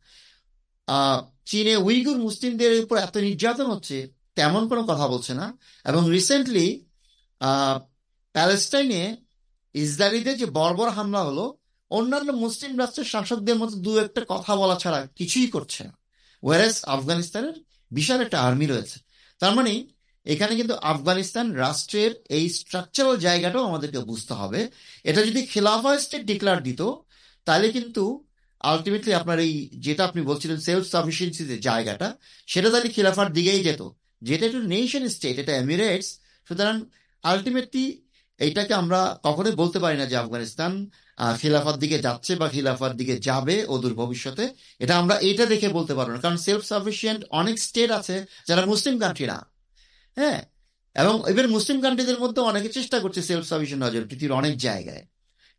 চীনে 1.46 1.76
উইগুর 1.76 2.18
মুসলিমদের 2.18 2.84
উপর 2.84 2.96
এত 2.98 3.16
নির্যাতন 3.16 3.66
হচ্ছে, 3.66 4.12
তেমন 4.34 4.68
কোনো 4.68 4.82
কথা 4.82 5.09
বলছে 5.09 5.34
না। 5.34 5.59
এবং 5.84 6.10
রিসেন্টলি 6.10 6.84
প্যালেস্টাইনে 8.32 9.16
ইসরায়েলিদের 9.74 10.36
যে 10.39 10.47
বর্বর 10.47 10.89
হামলা 10.89 11.24
হলো, 11.24 11.57
অন্যান্য 11.90 12.31
মুসলিম 12.32 12.78
রাষ্ট্রের 12.78 13.05
শাসকদের 13.05 13.57
মতো 13.57 13.74
দু 13.77 13.99
একটা 13.99 14.24
কথা 14.28 14.57
বলা 14.57 14.77
ছাড়া 14.77 15.09
কিছুই 15.16 15.47
করছে 15.47 15.85
না। 15.85 15.99
ওয়ারেস 16.43 16.85
আফগানিস্তানের 16.85 17.55
বিশাল 17.90 18.20
একটা 18.20 18.43
আর্মি 18.43 18.66
রয়েছে। 18.66 18.99
তার 19.39 19.55
মানে 19.55 19.86
এখানে 20.24 20.57
কিন্তু 20.57 20.74
আফগানিস্তান 20.74 21.53
রাষ্ট্রের 21.53 22.11
এই 22.28 22.49
স্ট্রাকচারাল 22.49 23.16
জায়গাটাও 23.16 23.65
আমাদেরকে 23.65 23.99
বুঝতে 23.99 24.35
হবে। 24.35 24.70
এটা 25.05 25.23
যদি 25.23 25.47
খেলাফা 25.47 25.99
স্টেট 25.99 26.24
ডিক্লার 26.24 26.62
দিত, 26.62 26.82
তাহলে 27.44 27.73
কিন্তু 27.73 28.24
আলটিমেটলি 28.61 29.15
আপনার 29.15 29.39
এই 29.39 29.70
যেটা 29.78 30.05
আপনি 30.05 30.23
বলছিলেন 30.23 30.57
সেলফ 30.57 30.86
সাফিসিয়েন্সি 30.86 31.44
যে 31.44 31.59
জায়গাটা, 31.59 32.16
সেটা 32.47 32.70
তাহলে 32.70 32.89
খিলাফার 32.89 33.32
দিকেই 33.32 33.65
যেত। 33.65 33.82
যেটা 34.23 34.47
একটু 34.47 34.62
নেশন 34.62 35.09
স্টেট 35.09 35.39
এটা 35.39 35.57
এমিরেটস 35.57 36.19
সুতরাং 36.49 36.85
আলটিমেটলি 37.23 38.03
এইটাকে 38.43 38.74
আমরা 38.74 39.19
কখনোই 39.23 39.52
বলতে 39.52 39.78
পারি 39.78 39.98
না 39.98 40.06
যে 40.06 40.16
আফগানিস্তান 40.16 40.90
খিলাফার 41.40 41.78
দিকে 41.78 41.98
যাচ্ছে 41.98 42.36
বা 42.36 42.48
খিলাফার 42.48 42.97
দিকে 42.97 43.16
যাবে 43.16 43.64
অদূর 43.64 43.94
ভবিষ্যতে। 43.94 44.48
এটা 44.78 44.98
আমরা 44.98 45.19
এইটা 45.19 45.47
দেখে 45.47 45.69
বলতে 45.69 45.94
পারব 45.94 46.10
না। 46.10 46.20
কারণ 46.20 46.36
সেলফ 46.36 46.64
সাফিসিয়েন্ট 46.64 47.24
অনেক 47.31 47.59
স্টেট 47.59 47.90
আছে 47.90 48.24
যারা 48.48 48.66
মুসলিম 48.66 48.98
কান্ট্রি 48.98 49.27
না। 49.27 49.47
হ্যাঁ? 50.16 50.43
এবং 50.94 51.31
এবার 51.31 51.48
মুসলিম 51.48 51.81
কান্ট্রিদের 51.81 52.20
মধ্যে 52.20 52.43
অনেকে 52.43 52.69
চেষ্টা 52.69 52.98
করছে 52.98 53.23
সেলফ 53.23 53.44
সাফিসিয়েন্ট 53.47 53.85
হওয়ার 53.85 54.02
পৃথিবীর 54.02 54.32
অনেক 54.32 54.59
জায়গায়। 54.59 55.06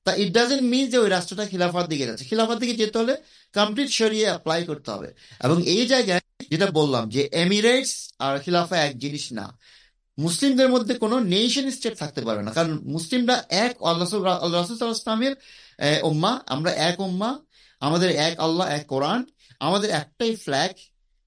তা 0.04 0.16
ইট 0.16 0.34
ডাজেন্ট 0.34 0.64
মিন 0.64 0.88
যে 0.88 0.98
ওই 0.98 1.10
রাষ্ট্রটা 1.10 1.46
খিলাফার 1.46 1.88
দিকে 1.88 2.06
যাচ্ছে। 2.06 2.26
খিলাফার 2.26 2.58
দিকে 2.58 2.74
যেতে 2.74 2.98
হলে 3.00 3.16
কমপ্লিট 3.54 3.90
সরিয়ে 3.90 4.26
অ্যাপ্লাই 4.26 4.64
করতে 4.64 4.92
হবে। 4.92 5.14
এবং 5.44 5.66
এই 5.66 5.88
জায়গায় 5.88 6.22
যেটা 6.50 6.66
বললাম 6.66 7.10
যে 7.10 7.30
এমিরেটস 7.32 8.14
আর 8.20 8.40
খিলাফা 8.40 8.78
এক 8.78 9.00
জিনিস 9.00 9.34
না। 9.34 9.58
মুসলিমদের 10.20 10.70
মধ্যে 10.70 10.94
কোনো 10.94 11.20
নেশন 11.20 11.72
স্টেট 11.72 11.98
থাকতে 11.98 12.22
পারবে 12.22 12.44
না। 12.44 12.52
কারণ 12.52 12.80
মুসলিমরা 12.84 13.44
এক 13.50 13.84
আল্লাহ 13.84 14.24
আল্লাহ 14.26 14.62
রাসূল 14.62 14.92
ইসলামের 14.92 15.36
উম্মা। 16.04 16.42
আমরা 16.46 16.72
এক 16.72 17.00
উম্মা। 17.00 17.40
আমাদের 17.80 18.12
এক 18.12 18.40
আল্লাহ, 18.40 18.68
এক 18.68 18.86
কোরআন। 18.88 19.26
আমাদের 19.60 19.90
একটাই 19.90 20.36
ফ্ল্যাগ 20.36 20.72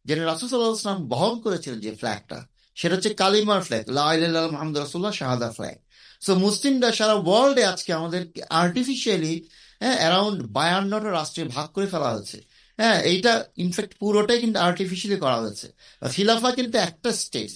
যেটা 0.05 0.25
রাসূল 0.25 0.49
বহন 0.95 1.41
করেছিলেন 1.41 1.81
যে 1.81 1.95
ফ্ল্যাগটা 1.95 2.47
সেটা 2.75 2.95
হচ্ছে 2.95 3.15
কালিমার 3.15 3.63
ফ্ল্যাগ 3.63 3.89
লা 3.89 4.15
ইলাহা 4.15 4.47
মোহাম্মদ 4.47 4.79
রাসূলুল্লাহ 4.79 5.13
শাহাদা 5.13 5.51
ফ্ল্যাগ 5.51 5.75
সো 6.21 6.35
মুসলিমরা 6.35 6.93
সারা 6.93 7.15
ওয়ার্ল্ডে 7.15 7.65
আজকে 7.65 7.93
আমাদের 7.93 8.27
আর্টিফিশিয়ালি 8.51 9.49
হ্যাঁ 9.81 9.97
অ্যারাউন্ড 9.97 10.47
বায়ান্নটা 10.47 11.11
রাষ্ট্রে 11.11 11.45
ভাগ 11.45 11.67
করে 11.67 11.87
ফেলা 11.87 12.11
হয়েছে। 12.11 12.43
হ্যাঁ 12.77 13.01
এইটা 13.03 13.45
ইনফ্যাক্ট 13.57 13.99
পুরোটাই 13.99 14.41
কিন্তু 14.41 14.59
আর্টিফিশিয়ালি 14.59 15.21
করা 15.21 15.37
হয়েছে। 15.37 15.73
খিলাফা 16.13 16.51
কিন্তু 16.51 16.79
একটা 16.79 17.13
স্টেট 17.13 17.51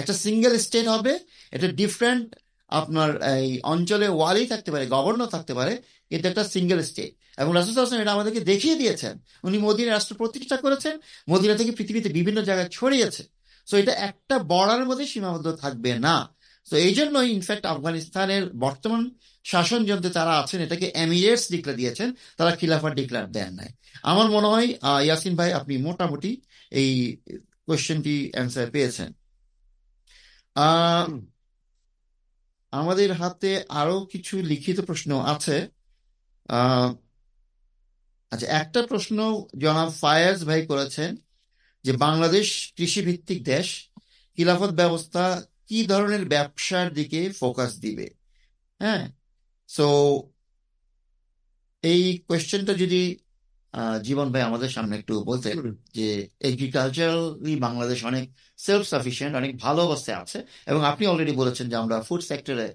একটা 0.00 0.14
সিঙ্গেল 0.24 0.52
স্টেট 0.66 0.86
হবে, 0.94 1.12
এটা 1.56 1.66
ডিফারেন্ট 1.80 2.26
আপনার 2.80 3.10
এই 3.36 3.50
অঞ্চলে 3.72 4.06
ওয়ালি 4.18 4.44
থাকতে 4.52 4.70
পারে 4.74 4.84
গভর্নর 4.94 5.32
থাকতে 5.34 5.52
পারে, 5.58 5.72
কিন্তু 6.10 6.24
একটা 6.30 6.42
সিঙ্গেল 6.54 6.80
স্টেট 6.90 7.12
এবং 7.40 7.50
রাসুল 7.58 8.00
এটা 8.04 8.16
আমাদেরকে 8.16 8.40
দেখিয়ে 8.50 8.76
দিয়েছেন। 8.80 9.14
উনি 9.46 9.56
মদিনা 9.66 9.90
রাষ্ট্র 9.90 10.14
প্রতিষ্ঠা 10.20 10.56
করেছেন, 10.64 10.94
মদিনা 11.32 11.54
থেকে 11.60 11.72
পৃথিবীতে 11.78 12.08
বিভিন্ন 12.18 12.38
জায়গায় 12.48 12.70
ছড়িয়েছে। 12.76 13.22
সো 13.68 13.74
এটা 13.82 13.92
একটা 14.08 14.36
বর্ডারের 14.52 14.86
মধ্যে 14.90 15.06
সীমাবদ্ধ 15.12 15.48
থাকবে 15.62 15.92
না। 16.06 16.16
তো 16.66 16.74
এই 16.86 16.94
জন্যই 16.98 17.28
ইনফ্যাক্ট 17.36 17.64
আফগানিস্তানের 17.74 18.44
বর্তমান 18.64 19.02
শাসন 19.52 19.80
যন্ত্রে 19.90 20.10
তারা 20.18 20.32
আছেন, 20.42 20.58
এটাকে 20.66 20.86
এমিরেটস 21.04 21.44
ডিক্লেয়ার 21.52 21.80
দিয়েছেন, 21.80 22.08
তারা 22.38 22.50
খিলাফার 22.60 22.92
ডিক্লেয়ার 22.98 23.26
দেন 23.36 23.50
নাই। 23.60 23.70
আমার 24.10 24.28
মনে 24.34 24.48
হয় 24.52 24.68
ইয়াসিন 25.06 25.34
ভাই, 25.40 25.50
আপনি 25.58 25.74
মোটামুটি 25.86 26.30
এই 26.80 26.90
কোয়েশ্চেনটি 27.66 28.14
অ্যান্সার 28.34 28.68
পেয়েছেন। 28.76 29.10
আহ, 30.56 31.08
আমাদের 32.72 33.10
হাতে 33.14 33.48
আরও 33.72 33.96
কিছু 34.12 34.34
লিখিত 34.50 34.78
প্রশ্ন 34.86 35.10
আছে। 35.32 35.54
আহ, 36.48 36.88
আচ্ছা 38.32 38.46
একটা 38.56 38.80
প্রশ্ন 38.86 39.16
জনাব 39.62 39.88
ফায়াজ 40.02 40.38
ভাই 40.44 40.60
করেছেন 40.66 41.10
যে 41.84 41.92
বাংলাদেশ 42.04 42.46
কৃষি 42.76 43.00
ভিত্তিক 43.02 43.38
দেশ 43.44 43.68
খিলাফত 44.38 44.70
ব্যবস্থা 44.74 45.24
কি 45.68 45.78
ধরনের 45.86 46.24
ব্যবসার 46.26 46.86
দিকে 46.94 47.20
ফোকাস 47.40 47.72
দিবে? 47.84 48.06
হ্যাঁ 48.80 49.04
সো 49.68 49.86
এই 51.84 52.02
কোয়েশ্চেনটা 52.26 52.72
যদি 52.74 53.00
জীবন 54.02 54.26
ভাই 54.32 54.42
আমাদের 54.42 54.70
সামনে 54.70 54.94
একটু 54.96 55.14
বলতেন 55.24 55.56
যে 55.94 56.08
এগ্রিকালচারালি 56.40 57.52
বাংলাদেশ 57.56 57.98
অনেক 58.04 58.24
সেলফ 58.58 58.84
সাফিসিয়েন্ট 58.86 59.34
অনেক 59.36 59.52
ভালো 59.56 59.80
অবস্থায় 59.82 60.18
আছে 60.18 60.38
এবং 60.66 60.80
আপনি 60.84 61.04
অলরেডি 61.06 61.32
বলেছেন 61.32 61.66
যে 61.68 61.76
আমরা 61.76 61.96
ফুড 62.00 62.22
সেক্টরে 62.22 62.68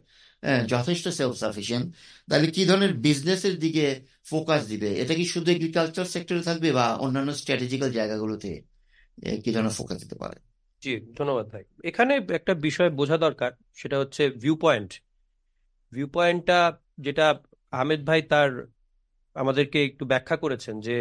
যথেষ্ট 0.68 1.06
সেলফ 1.10 1.36
সাফিসিয়েন্ট 1.36 1.86
তাহলে 2.28 2.48
কি 2.52 2.61
ধরনের 2.65 2.94
বিজনেসের 2.98 3.56
দিকে 3.60 3.86
ফোকাস 4.26 4.61
দিবে? 4.68 4.90
এটা 5.02 5.14
কি 5.14 5.26
শুধু 5.26 5.48
এগ্রিকালচার 5.52 6.06
সেক্টরে 6.06 6.41
থাকবে 6.41 6.69
বা 6.72 6.86
অন্যান্য 6.95 7.30
স্ট্র্যাটেজিক্যাল 7.34 7.90
জায়গাগুলোতে 7.91 8.52
কি 9.44 9.49
ধরনের 9.56 9.76
ফোকাস 9.80 9.98
দিতে 10.03 10.15
পারে? 10.15 10.38
জি 10.82 10.94
ধন্যবাদ 11.18 11.45
ভাই। 11.53 11.64
এখানে 11.84 12.14
একটা 12.30 12.53
বিষয় 12.68 12.90
বোঝা 12.90 13.18
দরকার 13.18 13.52
সেটা 13.76 13.98
হচ্ছে 13.99 14.24
ভিউ 14.44 14.56
পয়েন্ট 14.56 14.90
ভিউ 15.91 16.07
পয়েন্টটা 16.07 16.60
যেটা 16.99 17.26
আহমেদ 17.74 18.02
ভাই 18.06 18.22
তার 18.32 18.49
আমাদেরকে 19.38 19.86
একটু 19.86 20.06
ব্যাখ্যা 20.06 20.38
করেছেন 20.38 20.80
যে 20.80 20.96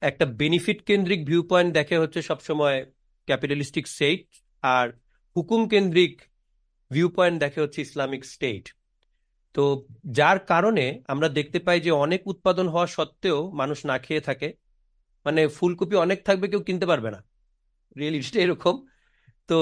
একটা 0.00 0.26
বেনিফিট 0.26 0.78
কেন্দ্রিক 0.82 1.20
ভিউ 1.26 1.42
পয়েন্ট 1.42 1.74
দেখে 1.74 1.96
হচ্ছে 1.98 2.22
সবসময় 2.22 2.78
ক্যাপিটালিস্টিক 3.28 3.84
স্টেট 3.86 4.20
আর 4.62 4.86
হুকুম 5.36 5.68
কেন্দ্রিক 5.68 6.22
ভিউ 6.90 7.08
পয়েন্ট 7.08 7.36
দেখে 7.40 7.60
হচ্ছে 7.60 7.80
ইসলামিক 7.80 8.24
স্টেট 8.24 8.64
তো 9.54 9.86
যার 10.10 10.38
কারণে 10.38 11.02
আমরা 11.08 11.28
দেখতে 11.28 11.58
পাই 11.58 11.80
যে 11.80 11.90
অনেক 11.90 12.20
উৎপাদন 12.26 12.68
হওয়া 12.68 12.86
সত্ত্বেও 12.86 13.50
মানুষ 13.50 13.86
না 13.86 13.98
খেয়ে 13.98 14.20
থাকে। 14.20 14.48
মানে 15.24 15.48
ফুলকপি 15.48 15.96
অনেক 15.96 16.18
থাকবে, 16.24 16.48
কেউ 16.48 16.60
কিনতে 16.60 16.86
পারবে 16.86 17.10
না। 17.10 17.24
রিয়েলিটিটা 17.96 18.40
এরকম। 18.40 18.74
তো 19.48 19.58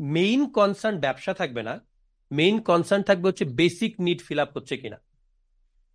মেইন 0.00 0.40
কনসার্ন 0.50 0.96
ব্যবসা 0.98 1.34
থাকবে 1.34 1.62
না। 1.62 1.74
মেইন 2.30 2.56
কনসার্ন 2.60 3.02
থাকবে 3.02 3.28
হচ্ছে 3.28 3.44
বেসিক 3.44 3.92
নিড 4.00 4.20
ফিল 4.22 4.38
আপ 4.38 4.50
হচ্ছে 4.56 4.76
কিনা। 4.76 4.98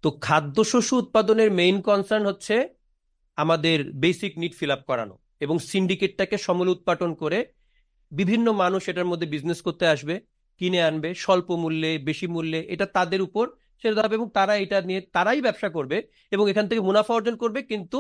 তো 0.04 0.10
খাদ্যশস্য 0.26 0.92
উৎপাদনের 0.96 1.50
মেইন 1.60 1.78
কনসার্ন 1.82 2.26
হচ্ছে 2.26 2.56
আমাদের 3.38 3.78
বেসিক 4.04 4.34
নিড 4.42 4.54
ফিল 4.60 4.72
আপ 4.72 4.82
করানো 4.90 5.16
এবং 5.42 5.56
সিন্ডিকেটটাকে 5.70 6.38
সমল 6.38 6.68
উৎপাদন 6.70 7.10
করে 7.22 7.40
বিভিন্ন 8.12 8.48
মানুষ 8.64 8.82
এটার 8.92 9.10
মধ্যে 9.12 9.28
বিজনেস 9.34 9.60
করতে 9.62 9.86
আসবে, 9.88 10.16
কিনে 10.62 10.80
আনবে, 10.84 11.10
স্বল্প 11.14 11.50
মূল্যে, 11.64 11.92
বেশি 11.98 12.28
মূল্যে, 12.28 12.60
এটা 12.74 12.86
তাদের 12.86 13.22
উপর 13.22 13.46
ছেড়ে 13.80 13.96
দেওয়া 13.96 14.08
হবে 14.08 14.18
এবং 14.20 14.30
তারা 14.30 14.54
এটা 14.56 14.78
নিয়ে, 14.82 15.02
তারাই 15.16 15.42
ব্যবসা 15.42 15.70
করবে 15.70 15.98
এবং 16.32 16.46
এখান 16.50 16.66
থেকে 16.68 16.82
মুনাফা 16.82 17.14
অর্জন 17.14 17.36
করবে 17.36 17.60
কিন্তু 17.62 18.00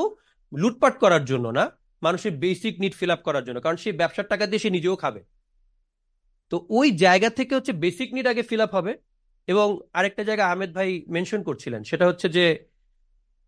লুটপাট 0.51 0.93
করার 0.99 1.23
জন্য 1.25 1.45
না, 1.57 1.63
মানুষের 2.01 2.33
বেসিক 2.43 2.73
নিড 2.81 2.93
ফিল 2.99 3.11
আপ 3.11 3.21
করার 3.27 3.43
জন্য, 3.43 3.59
কারণ 3.61 3.77
সেই 3.77 3.95
ব্যবসার 4.01 4.27
টাকা 4.27 4.45
দিয়ে 4.45 4.63
সে 4.63 4.69
নিজেও 4.69 4.95
খাবে। 4.95 5.21
তো 6.51 6.55
ওই 6.69 6.87
জায়গা 7.03 7.29
থেকে 7.29 7.53
হচ্ছে 7.55 7.73
বেসিক 7.83 8.09
নিড 8.15 8.27
আগে 8.27 8.43
ফিল 8.43 8.61
আপ 8.61 8.71
হবে 8.75 8.93
এবং 9.51 9.67
আরেকটা 9.93 10.23
জায়গা 10.23 10.43
আহমেদ 10.47 10.71
ভাই 10.73 10.89
মেনশন 11.07 11.41
করছিলেন, 11.43 11.81
সেটা 11.83 12.05
হচ্ছে 12.07 12.27
যে 12.29 12.45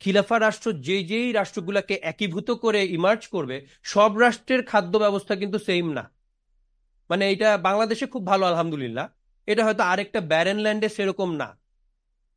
খিলাফা 0.01 0.39
রাষ্ট্র 0.39 0.73
যে 0.73 1.03
যেই 1.03 1.31
রাষ্ট্রগুলোকে 1.31 1.95
একীভূত 2.01 2.51
করে 2.51 2.85
ইমার্জ 2.85 3.27
করবে, 3.27 3.57
সব 3.83 4.11
রাষ্ট্রের 4.17 4.61
খাদ্য 4.65 4.93
ব্যবস্থা 4.97 5.33
কিন্তু 5.35 5.57
সেম 5.59 5.85
না। 5.91 6.03
মানে 7.09 7.23
এটা 7.31 7.49
বাংলাদেশে 7.57 8.05
খুব 8.05 8.23
ভালো, 8.27 8.43
আলহামদুলিল্লাহ। 8.45 9.07
এটা 9.47 9.65
হয়তো 9.65 9.83
আরেকটা 9.83 10.19
ব্যারেন 10.31 10.59
ল্যান্ডে 10.59 10.89
সেরকম 10.89 11.29
না। 11.35 11.49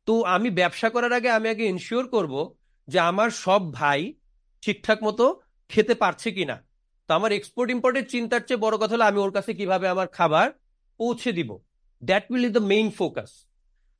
তো 0.07 0.13
আমি 0.35 0.49
ব্যবসা 0.49 0.87
করার 0.89 1.13
আগে 1.13 1.29
আমি 1.29 1.47
আগে 1.49 1.63
ইনশিওর 1.65 2.05
করব 2.07 2.33
যে 2.87 2.99
আমার 2.99 3.29
সব 3.29 3.61
ভাই 3.73 3.99
ঠিকঠাক 4.61 4.99
মতো 5.03 5.25
খেতে 5.69 5.93
পারছে 5.93 6.29
কিনা। 6.31 6.57
তো 7.07 7.11
আমার 7.13 7.31
এক্সপোর্ট 7.31 7.69
ইম্পোর্টের 7.71 8.05
চিন্তার 8.07 8.41
চেয়ে 8.47 8.63
বড় 8.65 8.75
কথা 8.77 8.93
হলো 8.95 9.05
আমি 9.05 9.19
ওর 9.19 9.31
কাছে 9.31 9.51
কীভাবে 9.53 9.85
আমার 9.93 10.07
খাবার 10.07 10.47
পৌঁছে 10.99 11.31
দিব। 11.37 11.49
That 12.01 12.23
will 12.31 12.45
is 12.45 12.53
the 12.57 12.65
main 12.73 12.87
focus 12.99 13.31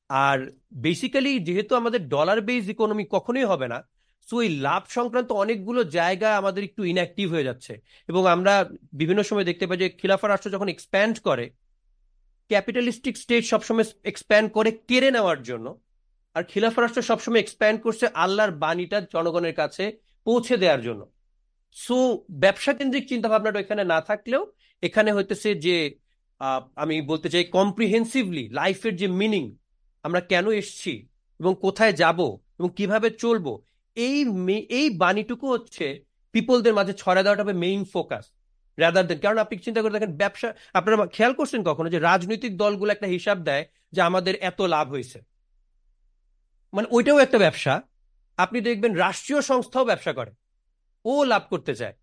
R 0.09 0.37
basically 0.85 1.33
যেহেতু 1.47 1.73
আমাদের 1.75 2.01
ডলার 2.07 2.39
বেস 2.47 2.65
ইকোনমি 2.73 3.05
কখনোই 3.15 3.47
হবে 3.51 3.67
না 3.73 3.79
সো 4.27 4.35
এই 4.45 4.51
লাভ 4.67 4.83
সংক্রান্ত 4.97 5.29
অনেকগুলো 5.43 5.81
জায়গা 5.97 6.29
আমাদের 6.37 6.63
একটু 6.63 6.81
ইনঅ্যাক্টিভ 6.91 7.27
হয়ে 7.33 7.47
যাচ্ছে। 7.49 7.73
এবং 8.09 8.23
আমরা 8.35 8.53
বিভিন্ন 8.99 9.21
সময় 9.29 9.47
দেখতে 9.49 9.65
পাই 9.67 9.77
যে 9.77 9.87
খিলাফা 9.99 10.27
রাষ্ট্র 10.27 10.53
যখন 10.55 10.69
এক্সপ্যান্ড 10.71 11.15
করে 11.27 11.45
ক্যাপিটালিস্টিক 12.51 13.15
স্টেট 13.23 13.43
সবসময় 13.51 13.87
এক্সপ্যান্ড 14.11 14.47
করে 14.51 14.69
কেড়ে 14.89 15.09
নেওয়ার 15.15 15.39
জন্য, 15.43 15.67
আর 16.35 16.43
খিলাফা 16.51 16.79
রাষ্ট্র 16.81 17.09
সবসময় 17.09 17.41
এক্সপ্যান্ড 17.43 17.79
করছে 17.85 18.05
আল্লাহর 18.23 18.53
বাণীটা 18.63 18.97
জনগণের 19.13 19.55
কাছে 19.61 19.83
পৌঁছে 20.27 20.55
দেওয়ার 20.57 20.81
জন্য। 20.81 21.01
সো 21.77 21.97
ব্যবসা 22.43 22.71
কেন্দ্রিক 22.77 23.05
চিন্তা 23.11 23.27
ভাবনাটা 23.29 23.59
এখানে 23.59 23.83
না 23.93 23.99
থাকলেও, 24.01 24.43
এখানে 24.83 25.09
হইতেছে 25.15 25.49
যে 25.65 25.75
আমি 26.75 26.95
বলতে 27.01 27.27
চাই 27.29 27.45
কম্প্রিহেন্সিভলি 27.57 28.43
লাইফের 28.59 28.93
যে 29.01 29.07
মিনিং 29.21 29.43
আমরা 30.07 30.21
কেন 30.31 30.45
এসছি 30.61 30.93
এবং 31.39 31.51
কোথায় 31.65 31.93
যাব 32.01 32.19
এবং 32.59 32.69
কীভাবে 32.77 33.09
চলবো, 33.23 33.53
এই 33.97 34.17
এই 34.79 34.87
বাণীটুকু 35.01 35.45
হচ্ছে 35.53 35.85
পিপলদের 36.33 36.77
মাঝে 36.77 36.93
ছড়া 37.01 37.21
দেওয়াটা 37.23 37.43
হবে 37.43 37.55
মেইন 37.63 37.81
ফোকাস 37.93 38.25
রাদার 38.77 39.05
দেন 39.09 39.19
কারণ 39.25 39.37
আপনি 39.43 39.55
চিন্তা 39.65 39.79
করে 39.81 39.95
দেখেন 39.95 40.13
ব্যবসা, 40.21 40.49
আপনারা 40.77 40.95
খেয়াল 41.15 41.33
করছেন 41.39 41.61
কখনো 41.69 41.87
যে 41.93 41.99
রাজনৈতিক 42.09 42.51
দলগুলো 42.61 42.89
একটা 42.93 43.07
হিসাব 43.15 43.37
দেয় 43.49 43.63
যে 43.95 43.99
আমাদের 44.09 44.33
এত 44.49 44.59
লাভ 44.73 44.85
হয়েছে? 44.93 45.19
মানে 46.73 46.87
ওইটাও 46.95 47.23
একটা 47.25 47.37
ব্যবসা। 47.45 47.73
আপনি 48.37 48.57
দেখবেন 48.67 48.91
রাষ্ট্রীয় 49.05 49.41
সংস্থাও 49.49 49.89
ব্যবসা 49.89 50.11
করে, 50.19 50.31
ও 51.05 51.13
লাভ 51.31 51.43
করতে 51.51 51.73
চায়। 51.79 51.95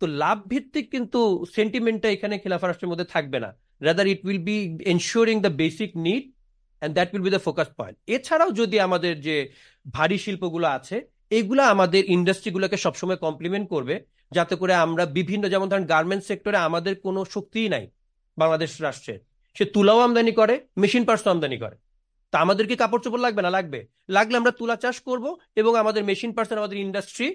তো 0.00 0.04
লাভ 0.22 0.38
ভিত্তিক 0.52 0.86
কিন্তু 0.94 1.20
সেন্টিমেন্টটা 1.56 2.08
এখানে 2.16 2.34
খেলাফা 2.42 2.66
রাষ্ট্রের 2.66 2.90
মধ্যে 2.92 3.06
থাকবে 3.14 3.38
না। 3.44 3.50
Rather 3.86 4.06
it 4.12 4.20
will 4.26 4.42
be 4.48 4.56
ensuring 4.92 5.36
the 5.46 5.52
basic 5.62 5.90
need 6.06 6.24
and 6.82 6.94
that 6.96 7.08
will 7.12 7.24
be 7.26 7.32
the 7.36 7.42
focus 7.46 7.68
point 7.78 7.96
এছাড়াও 8.16 8.50
যদি 8.60 8.76
আমাদের 8.86 9.14
যে 9.26 9.36
ভারী 9.96 10.16
শিল্পগুলো 10.24 10.66
আছে, 10.76 10.96
এগুলা 11.38 11.64
আমাদের 11.74 12.02
ইন্ডাস্ট্রিগুলোকে 12.16 12.76
সবসময় 12.84 13.18
কমপ্লিমেন্ট 13.24 13.66
করবে, 13.74 13.94
যাতে 14.32 14.54
করে 14.60 14.74
আমরা 14.86 15.04
বিভিন্ন, 15.18 15.44
যেমন 15.52 15.66
ধরেন 15.70 15.86
গার্মেন্টস 15.92 16.26
সেক্টরে 16.30 16.58
আমাদের 16.68 16.94
কোনো 17.06 17.20
শক্তিই 17.34 17.68
নাই 17.74 17.84
বাংলাদেশ 18.40 18.70
রাষ্ট্রের। 18.86 19.20
সে 19.56 19.64
তুলাও 19.74 19.98
আমদানি 20.06 20.32
করে 20.40 20.54
মেশিন 20.82 21.02
পার্টসও 21.08 21.32
আমদানি 21.34 21.58
করে। 21.64 21.76
তা 22.32 22.36
আমাদের 22.44 22.64
কি 22.70 22.74
কাপড় 22.82 23.02
চোপড় 23.04 23.22
লাগবে 23.26 23.42
না? 23.46 23.50
লাগবে। 23.56 23.80
লাগলে 24.16 24.36
আমরা 24.40 24.52
তুলা 24.60 24.76
চাষ 24.82 24.96
করব 25.08 25.24
এবং 25.60 25.72
আমাদের 25.82 26.02
মেশিন 26.10 26.30
পার্সন 26.36 26.56
আমাদের 26.62 26.78
ইন্ডাস্ট্রি 26.86 27.28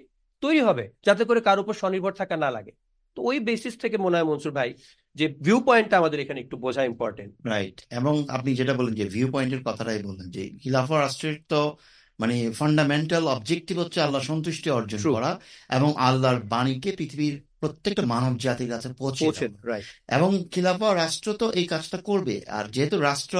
তৈরি 0.43 0.61
হবে, 0.67 0.83
যাতে 1.05 1.23
করে 1.29 1.39
কার 1.47 1.57
উপর 1.61 1.73
স্বনির্ভর 1.81 2.13
থাকা 2.19 2.35
না 2.43 2.49
লাগে। 2.55 2.73
তো 3.17 3.19
ওই 3.29 3.37
বেসিস 3.47 3.73
থেকে 3.83 3.97
মনে 4.05 4.15
হয় 4.17 4.27
মনসুর 4.29 4.53
ভাই 4.57 4.69
যে 5.17 5.25
ভিউ 5.41 5.57
পয়েন্টটা 5.61 5.95
আমাদের 5.97 6.19
এখানে 6.19 6.39
একটু 6.41 6.55
বোঝা 6.57 6.83
ইম্পর্টেন্ট 6.83 7.31
রাইট 7.45 7.77
এবং 7.89 8.13
আপনি 8.27 8.49
যেটা 8.55 8.73
বলেন 8.73 8.93
যে 8.95 9.05
ভিউ 9.05 9.27
পয়েন্টের 9.31 9.61
কথাটাই 9.63 9.99
বললেন 10.03 10.27
যে 10.29 10.43
খিলাফা 10.61 10.95
রাষ্ট্রের 10.97 11.37
তো 11.49 11.61
মানে 12.19 12.35
ফান্ডামেন্টাল 12.51 13.23
অবজেক্টিভ 13.27 13.75
হচ্ছে 13.79 13.99
আল্লাহ 14.01 14.21
সন্তুষ্টি 14.21 14.69
অর্জন 14.69 15.01
করা 15.15 15.31
এবং 15.69 15.89
আল্লাহর 15.97 16.39
বাণীকে 16.43 16.89
পৃথিবীর 16.91 17.35
প্রত্যেকটা 17.59 18.03
মানব 18.05 18.33
জাতির 18.37 18.69
কাছে 18.69 18.87
পৌঁছে 18.93 19.25
এবং 20.07 20.29
খিলাফা 20.51 20.89
রাষ্ট্র 20.93 21.27
তো 21.33 21.45
এই 21.51 21.65
কাজটা 21.67 21.97
করবে। 22.09 22.35
আর 22.47 22.65
যেহেতু 22.69 22.95
রাষ্ট্র 23.01 23.37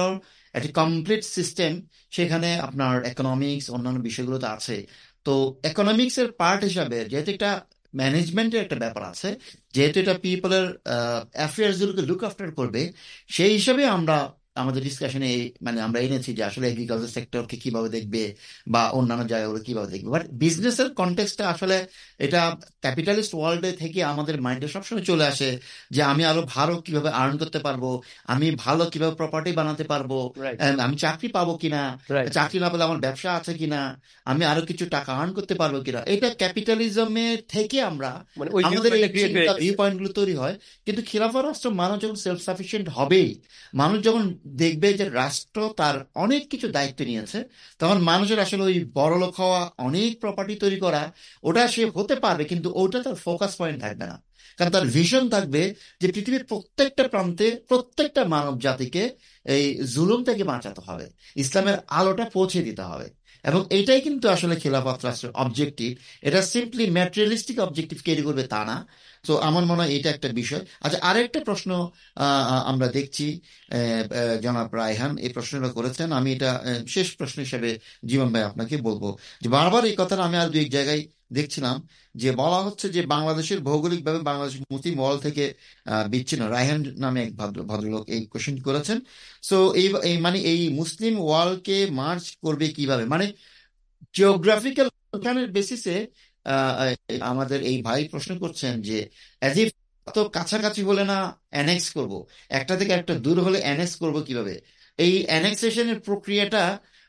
একটি 0.54 0.70
কমপ্লিট 0.72 1.22
সিস্টেম 1.36 1.72
সেখানে 2.10 2.48
আপনার 2.58 2.94
ইকোনমিক্স 3.12 3.66
অন্যান্য 3.70 3.98
বিষয়গুলো 4.00 4.38
তো 4.38 4.48
আছে। 4.56 4.76
তো 5.26 5.32
ইকোনমিক্স 5.70 6.16
এর 6.18 6.28
পার্ট 6.32 6.60
হিসাবে 6.64 6.98
যেহেতু 7.04 7.30
একটা 7.30 7.50
ম্যানেজমেন্টের 8.00 8.60
একটা 8.64 8.76
ব্যাপার 8.84 9.02
আছে। 9.12 9.28
যেহেতু 9.74 9.96
এটা 10.02 10.14
পিপলের 10.24 10.66
অ্যাফেয়ার্স 11.38 11.76
গুলোকে 11.80 12.02
লুক 12.08 12.20
আফটার 12.28 12.48
করবে, 12.58 12.82
সেই 13.36 13.52
হিসাবে 13.58 13.82
আমরা 13.96 14.16
আমাদের 14.62 14.82
ডিসকাশনে 14.88 15.30
মানে 15.66 15.78
আমরা 15.86 15.98
এনেছি 16.00 16.30
যে 16.38 16.42
আসলে 16.50 16.66
এগ্রিকালচার 16.68 17.14
সেক্টরকে 17.16 17.56
কীভাবে 17.62 17.88
দেখবে 17.96 18.22
বা 18.66 18.82
অন্যান্য 18.98 19.22
জায়গাগুলো 19.32 19.60
কীভাবে 19.66 19.88
দেখবে। 19.94 20.10
বাট 20.16 20.24
বিজনেসের 20.42 20.88
কনটেক্সটে 21.00 21.44
আসলে 21.52 21.76
এটা 22.18 22.40
ক্যাপিটালিস্ট 22.84 23.32
ওয়ার্ল্ডে 23.34 23.70
থেকে 23.82 24.00
আমাদের 24.12 24.36
মাইন্ডে 24.44 24.68
সবসময় 24.68 25.04
চলে 25.10 25.24
আসে 25.32 25.48
যে 25.94 26.00
আমি 26.12 26.22
আরও 26.30 26.42
ভালো 26.56 26.74
কীভাবে 26.86 27.10
আর্ন 27.20 27.34
করতে 27.42 27.58
পারব 27.66 27.84
আমি 28.32 28.46
ভালো 28.64 28.82
কীভাবে 28.92 29.14
প্রপার্টি 29.20 29.50
বানাতে 29.60 29.84
পারব 29.92 30.10
আমি 30.84 30.96
চাকরি 30.96 31.28
পাবো 31.36 31.52
কিনা 31.62 31.82
চাকরি 32.36 32.58
না 32.62 32.68
পেলে 32.70 32.84
আমার 32.84 33.00
ব্যবসা 33.00 33.30
আছে 33.38 33.52
কিনা 33.60 33.80
আমি 34.30 34.42
আরও 34.44 34.62
কিছু 34.70 34.84
টাকা 34.86 35.10
আর্ন 35.20 35.30
করতে 35.32 35.54
পারব 35.54 35.74
কিনা। 35.86 36.00
এটা 36.14 36.28
ক্যাপিটালিজমের 36.40 37.38
থেকে 37.48 37.76
আমরা 37.90 38.10
মানে 38.38 38.50
আমাদের 38.68 38.90
ভিউ 39.58 39.72
পয়েন্টগুলো 39.80 40.10
তৈরি 40.18 40.34
হয় 40.42 40.54
কিন্তু 40.86 41.00
খিলাফা 41.08 41.40
রাষ্ট্র 41.42 41.68
মানুষ 41.80 41.96
যখন 42.04 42.18
সেলফ 42.24 42.40
সাফিসিয়েন্ট 42.42 42.86
হবেই 42.96 43.28
মানুষ 43.80 43.98
যখন 44.04 44.22
দেখবে 44.56 44.92
যে 44.92 45.08
রাষ্ট্র 45.08 45.74
তার 45.76 46.06
অনেক 46.14 46.48
কিছু 46.48 46.68
দায়িত্ব 46.68 47.04
নিয়েছে। 47.04 47.44
তখন 47.78 47.98
মানুষের 47.98 48.38
আসলে 48.38 48.62
ওই 48.62 48.84
বড়লোক 48.94 49.40
হওয়া, 49.40 49.70
অনেক 49.78 50.20
প্রপার্টি 50.20 50.54
তৈরি 50.54 50.76
করা, 50.76 51.12
ওটা 51.42 51.68
সে 51.68 51.90
হতে 51.94 52.14
পারবে, 52.14 52.44
কিন্তু 52.44 52.72
ওটা 52.74 53.02
তার 53.02 53.14
ফোকাস 53.14 53.56
পয়েন্ট 53.56 53.80
থাকবে 53.80 54.06
না। 54.06 54.22
কারণ 54.58 54.70
তার 54.70 54.86
ভিশন 54.86 55.28
থাকবে 55.28 55.74
যে 56.00 56.12
পৃথিবীর 56.12 56.44
প্রত্যেকটা 56.44 57.08
প্রান্তে 57.08 57.60
প্রত্যেকটা 57.68 58.24
মানব 58.24 58.58
জাতিকে 58.60 59.10
এই 59.44 59.84
জুলুম 59.84 60.24
থেকে 60.24 60.44
বাঁচাতে 60.44 60.80
হবে। 60.80 61.10
ইসলামের 61.36 61.74
আলোটা 61.88 62.24
পৌঁছে 62.24 62.62
দিতে 62.62 62.82
হবে। 62.82 63.17
এবং 63.44 63.60
এটাই 63.78 64.00
কিন্তু 64.06 64.26
আসলে 64.34 64.54
খেলাফত 64.62 64.98
রাষ্ট্রের 65.06 65.32
অবজেক্টিভ 65.42 65.90
এটা 66.22 66.40
সিম্পলি 66.52 66.84
ম্যাটেরিয়ালিস্টিক 66.98 67.56
অবজেক্টিভ 67.66 67.98
ক্যারি 68.06 68.22
করবে 68.28 68.44
তা 68.52 68.60
না। 68.64 68.76
তো 69.24 69.32
আমার 69.48 69.64
মনে 69.70 69.80
হয় 69.82 69.90
এটা 69.96 70.08
একটা 70.14 70.28
বিষয়। 70.40 70.62
আচ্ছা 70.84 70.98
আরেকটা 71.08 71.40
প্রশ্ন 71.48 71.70
আমরা 72.70 72.86
দেখছি 72.96 73.24
জনাব 74.44 74.68
রায়হান 74.80 75.12
এই 75.24 75.30
প্রশ্নটা 75.36 75.70
করেছেন। 75.78 76.08
আমি 76.18 76.28
এটা 76.36 76.50
শেষ 76.94 77.08
প্রশ্ন 77.18 77.36
হিসেবে 77.46 77.68
জীবন 78.10 78.28
ভাই 78.34 78.42
আপনাকে 78.50 78.74
বলব 78.88 79.04
যে 79.42 79.48
বারবার 79.56 79.82
এই 79.90 79.94
কথাটা 80.00 80.22
আমি 80.28 80.36
আর 80.42 80.48
দুই 80.52 80.60
এক 80.64 80.70
জায়গায় 80.76 81.00
দেখছিলাম 81.36 81.76
যে 82.22 82.30
বলা 82.42 82.58
হচ্ছে 82.66 82.86
যে 82.96 83.00
বাংলাদেশের 83.14 83.58
ভৌগোলিকভাবে 83.68 84.20
বাংলাদেশ 84.30 84.54
মুসলিম 84.74 84.94
ওয়ার্ল্ড 85.00 85.20
থেকে 85.26 85.44
বিচ্ছিন্ন। 86.12 86.42
রায়হান 86.54 86.80
নামে 87.04 87.20
এক 87.26 87.32
ভদ্র, 87.40 87.58
ভদ্রলোক 87.70 88.04
এই 88.14 88.22
কোশ্চেন 88.32 88.56
করেছেন। 88.66 88.98
সো 89.48 89.56
এই 90.08 90.16
মানে 90.26 90.38
এই 90.52 90.60
মুসলিম 90.80 91.14
ওয়ার্ল্ডকে 91.26 91.76
মার্চ 92.00 92.24
করবে 92.44 92.66
কীভাবে? 92.76 93.04
মানে 93.14 93.26
জিওগ্রাফিক্যাল 94.16 94.88
বেসিসে 95.56 95.96
আমাদের 97.30 97.58
এই 97.70 97.76
ভাই 97.86 98.00
প্রশ্ন 98.12 98.32
করছেন 98.42 98.72
যে 98.88 98.98
অ্যাজ 99.40 99.56
ইফ 99.62 99.68
তো 100.06 100.20
কাছাকাছি 100.36 100.80
হলে 100.88 101.02
না 101.12 101.18
অ্যানেক্স 101.54 101.86
করব? 101.96 102.12
একটা 102.58 102.74
থেকে 102.80 102.92
একটা 103.00 103.14
দূর 103.24 103.36
হলে 103.46 103.58
অ্যানেক্স 103.66 103.94
করব 104.02 104.16
কীভাবে? 104.28 104.54
এই 104.98 105.14
অ্যানেক্সেশনের 105.28 105.98
প্রক্রিয়াটা 106.06 106.62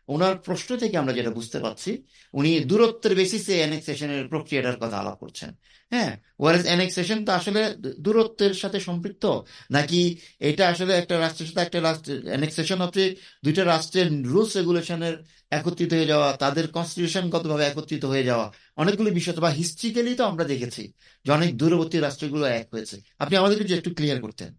ওনার 0.10 0.36
প্রশ্ন 0.38 0.70
থেকে 0.78 0.96
আমরা 0.98 1.14
যেটা 1.14 1.32
বুঝতে 1.32 1.60
পারছি, 1.60 1.92
উনি 2.34 2.60
দূরত্বের 2.60 3.14
বেসিসে 3.16 3.56
অ্যানেক্সেশনের 3.58 4.28
প্রক্রিয়াটার 4.28 4.78
কথা 4.78 4.98
আলাপ 4.98 5.16
করছেন। 5.16 5.50
হ্যাঁ? 5.92 6.12
ওয়ারেজ 6.40 6.66
অ্যানেক্সেশন 6.66 7.20
তো 7.26 7.32
আসলে 7.32 7.62
দূরত্বের 8.00 8.54
সাথে 8.54 8.80
সম্পৃক্ত, 8.80 9.26
নাকি 9.72 10.02
এটা 10.40 10.64
আসলে 10.70 10.94
একটা 10.94 11.20
রাষ্ট্রের 11.20 11.48
সাথে 11.48 11.62
একটা 11.62 11.80
রাষ্ট্রের 11.82 12.26
অ্যানেক্সেশন 12.26 12.78
হচ্ছে 12.82 13.04
দুইটা 13.44 13.64
রাষ্ট্রের 13.66 14.08
রুলস 14.24 14.58
রেগুলেশনের 14.58 15.16
একত্রিত 15.52 15.94
হয়ে 15.94 16.06
যাওয়া, 16.06 16.30
তাদের 16.34 16.66
কনস্টিটিউশনগতভাবে 16.68 17.64
একত্রিত 17.64 18.06
হয়ে 18.06 18.24
যাওয়া, 18.24 18.54
অনেকগুলো 18.78 19.10
বিষয় 19.12 19.36
বা 19.36 19.50
হিস্ট্রিক্যালি 19.50 20.16
তো 20.16 20.24
আমরা 20.26 20.44
দেখেছি 20.44 20.84
যে 21.26 21.32
অনেক 21.32 21.58
দূরবর্তী 21.58 21.98
রাষ্ট্রগুলো 22.00 22.46
এক 22.46 22.68
হয়েছে। 22.74 22.96
আপনি 23.20 23.38
আমাদেরকে 23.38 23.64
যদি 23.64 23.74
একটু 23.74 23.92
ক্লিয়ার 23.94 24.22
করতেন। 24.22 24.58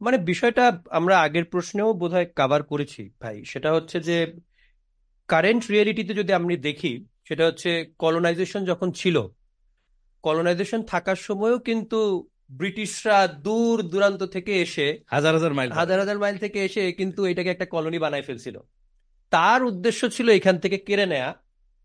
মানে 0.00 0.18
বিষয়টা 0.18 0.82
আমরা 0.90 1.20
আগের 1.20 1.44
প্রশ্নেও 1.44 1.92
বোধহয় 1.92 2.26
কাভার 2.36 2.62
করেছি 2.62 3.10
ভাই। 3.22 3.44
সেটা 3.44 3.72
হচ্ছে 3.72 4.00
যে 4.00 4.16
কারেন্ট 5.28 5.62
রিয়েলিটিতে 5.70 6.14
যদি 6.14 6.32
আমরা 6.32 6.56
দেখি 6.56 6.92
সেটা 7.28 7.46
হচ্ছে 7.46 7.70
কলোনাইজেশন 7.98 8.64
যখন 8.64 8.92
ছিল 8.92 9.16
কলোনাইজেশন 10.22 10.82
থাকার 10.82 11.16
সময়ও 11.16 11.58
কিন্তু 11.58 12.28
ব্রিটিশরা 12.50 13.26
দূর 13.26 13.82
দূরান্ত 13.82 14.22
থেকে 14.22 14.52
এসে 14.62 14.98
হাজার 15.06 15.34
হাজার 15.34 15.52
মাইল 15.54 15.70
হাজার 15.72 15.98
হাজার 15.98 16.18
মাইল 16.18 16.36
থেকে 16.38 16.64
এসে 16.64 16.92
কিন্তু 16.92 17.26
এটাকে 17.26 17.50
একটা 17.50 17.66
কলোনি 17.66 17.98
বানায় 17.98 18.22
ফেলছিল। 18.22 18.56
তার 19.30 19.60
উদ্দেশ্য 19.64 20.10
ছিল 20.10 20.28
এখান 20.28 20.58
থেকে 20.58 20.78
কেড়ে 20.78 21.06
নেয়া 21.06 21.34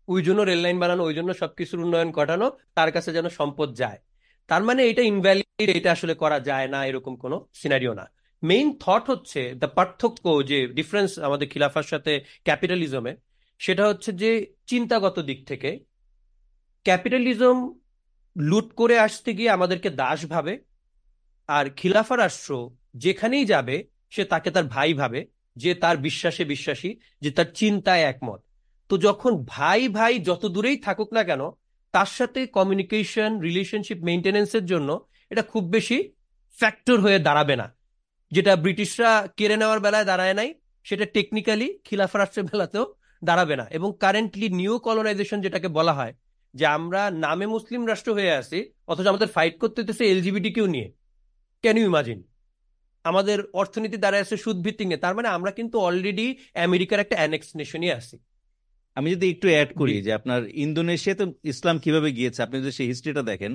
ওই 0.08 0.22
জন্য 0.22 0.40
রেল 0.42 0.58
লাইন 0.58 0.78
বানানো 0.78 1.02
ওই 1.04 1.14
জন্য 1.14 1.34
সবকিছুর 1.34 1.80
উন্নয়ন 1.80 2.10
ঘটানো 2.12 2.46
তার 2.74 2.92
কাছে 2.92 3.12
যেন 3.12 3.28
সম্পদ 3.28 3.68
যায়। 3.74 3.98
তার 4.46 4.62
মানে 4.62 4.80
এটা 4.90 5.02
ইনভ্যালিড 5.02 5.68
এটা 5.78 5.92
আসলে 5.92 6.14
করা 6.14 6.40
যায় 6.40 6.68
না 6.68 6.86
এরকম 6.86 7.16
কোনো 7.16 7.36
সিনারিও 7.54 7.94
না। 7.94 8.04
মেইন 8.42 8.68
থট 8.78 9.04
হচ্ছে 9.10 9.54
দ্য 9.54 9.68
পার্থক্য 9.68 10.24
যে 10.46 10.66
ডিফারেন্স 10.66 11.18
আমাদের 11.18 11.48
খিলাফার 11.48 11.82
সাথে 11.82 12.12
ক্যাপিটালিজমে 12.44 13.12
সেটা 13.58 13.88
হচ্ছে 13.88 14.12
যে 14.12 14.46
চিন্তাগত 14.66 15.18
দিক 15.18 15.46
থেকে 15.46 15.84
ক্যাপিটালিজম 16.84 17.78
লুট 18.36 18.74
করে 18.74 18.98
আসতে 18.98 19.34
গিয়ে 19.34 19.50
আমাদেরকে 19.50 19.90
দাস 19.90 20.26
ভাবে 20.26 20.58
আর 21.48 21.70
খিলাফা 21.70 22.16
রাষ্ট্র 22.16 22.70
যেখানেই 22.94 23.44
যাবে 23.44 23.84
সে 24.10 24.24
তাকে 24.24 24.50
তার 24.50 24.64
ভাই 24.64 24.94
ভাবে, 24.94 25.26
যে 25.56 25.74
তার 25.74 25.96
বিশ্বাসে 25.96 26.44
বিশ্বাসী, 26.44 26.98
যে 27.20 27.30
তার 27.30 27.46
চিন্তায় 27.54 28.00
একমত। 28.00 28.40
তো 28.88 28.98
যখন 28.98 29.44
ভাই 29.44 29.88
ভাই 29.88 30.18
যত 30.18 30.46
দূরেই 30.46 30.76
থাকুক 30.76 31.12
না 31.12 31.24
কেন, 31.24 31.50
তার 31.92 32.06
সাথে 32.06 32.46
কমিউনিকেশন 32.46 33.40
রিলেশনশিপ 33.40 33.98
মেনটেনেন্সের 34.02 34.64
জন্য 34.64 35.08
এটা 35.30 35.42
খুব 35.42 35.64
বেশি 35.64 36.12
ফ্যাক্টর 36.58 37.00
হয়ে 37.00 37.18
দাঁড়াবে 37.18 37.56
না। 37.56 37.76
যেটা 38.32 38.56
ব্রিটিশরা 38.56 39.28
কেড়ে 39.36 39.56
নেওয়ার 39.56 39.80
বেলায় 39.80 40.04
দাঁড়ায় 40.04 40.34
নাই, 40.34 40.54
সেটা 40.84 41.04
টেকনিক্যালি 41.04 41.78
খিলাফা 41.84 42.18
রাষ্ট্রের 42.18 42.46
বেলাতেও 42.46 42.94
দাঁড়াবে 43.22 43.54
না। 43.56 43.64
এবং 43.70 43.88
কারেন্টলি 44.00 44.48
নিউ 44.60 44.74
কলোনাইজেশন 44.78 45.38
যেটাকে 45.40 45.68
বলা 45.68 45.92
হয়, 45.92 46.14
যে 46.54 46.64
আমরা 46.66 47.00
নামে 47.24 47.46
মুসলিম 47.46 47.80
রাষ্ট্র 47.86 48.10
হয়ে 48.14 48.32
আছি, 48.32 48.58
অথচ 48.86 49.06
আমাদের 49.06 49.28
ফাইট 49.28 49.54
করতে 49.58 49.78
হতেছে 49.82 50.04
এলজিবিটি 50.04 50.50
কেউ 50.52 50.66
নিয়ে। 50.66 50.88
ক্যান 51.64 51.76
ইউ 51.78 51.86
ইমাজিন 51.86 52.18
আমাদের 53.04 53.38
অর্থনীতি 53.52 53.96
দাঁড়ায় 53.96 54.22
আছে 54.22 54.36
সুদ 54.36 54.58
ভিত্তিক 54.64 54.86
নিয়ে। 54.86 55.02
তার 55.04 55.14
মানে 55.14 55.28
আমরা 55.28 55.50
কিন্তু 55.50 55.76
অলরেডি 55.78 56.26
আমেরিকার 56.66 56.98
একটা 57.00 57.16
অ্যানেক্স 57.16 57.48
নেশনই 57.56 57.90
আছি। 57.90 58.16
আমি 58.98 59.08
যদি 59.14 59.26
একটু 59.30 59.46
অ্যাড 59.48 59.70
করি 59.74 59.94
যে 60.02 60.10
আপনার 60.12 60.40
ইন্দোনেশিয়াতে 60.56 61.24
ইসলাম 61.44 61.76
কীভাবে 61.78 62.08
গিয়েছে 62.12 62.40
আপনি 62.42 62.56
যদি 62.62 62.72
সেই 62.72 62.86
হিস্ট্রিটা 62.86 63.22
দেখেন 63.22 63.52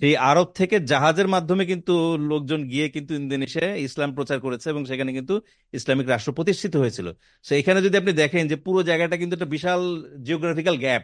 সেই 0.00 0.14
আরব 0.30 0.48
থেকে 0.54 0.76
জাহাজের 0.80 1.28
মাধ্যমে 1.28 1.64
কিন্তু 1.66 1.94
লোকজন 2.30 2.60
গিয়ে 2.68 2.86
কিন্তু 2.88 3.12
ইন্দোনেশিয়ায় 3.14 3.74
ইসলাম 3.78 4.10
প্রচার 4.14 4.38
করেছে 4.40 4.66
এবং 4.70 4.82
সেখানে 4.84 5.10
কিন্তু 5.12 5.34
ইসলামিক 5.72 6.06
রাষ্ট্র 6.08 6.32
প্রতিষ্ঠিত 6.32 6.74
হয়েছিল। 6.76 7.06
তো 7.44 7.52
এখানে 7.54 7.78
যদি 7.82 7.96
আপনি 7.96 8.12
দেখেন 8.12 8.42
যে 8.48 8.56
পুরো 8.56 8.80
জায়গাটা 8.82 9.16
কিন্তু 9.16 9.34
একটা 9.34 9.48
বিশাল 9.54 9.80
জিওগ্রাফিক্যাল 10.22 10.76
গ্যাপ 10.76 11.02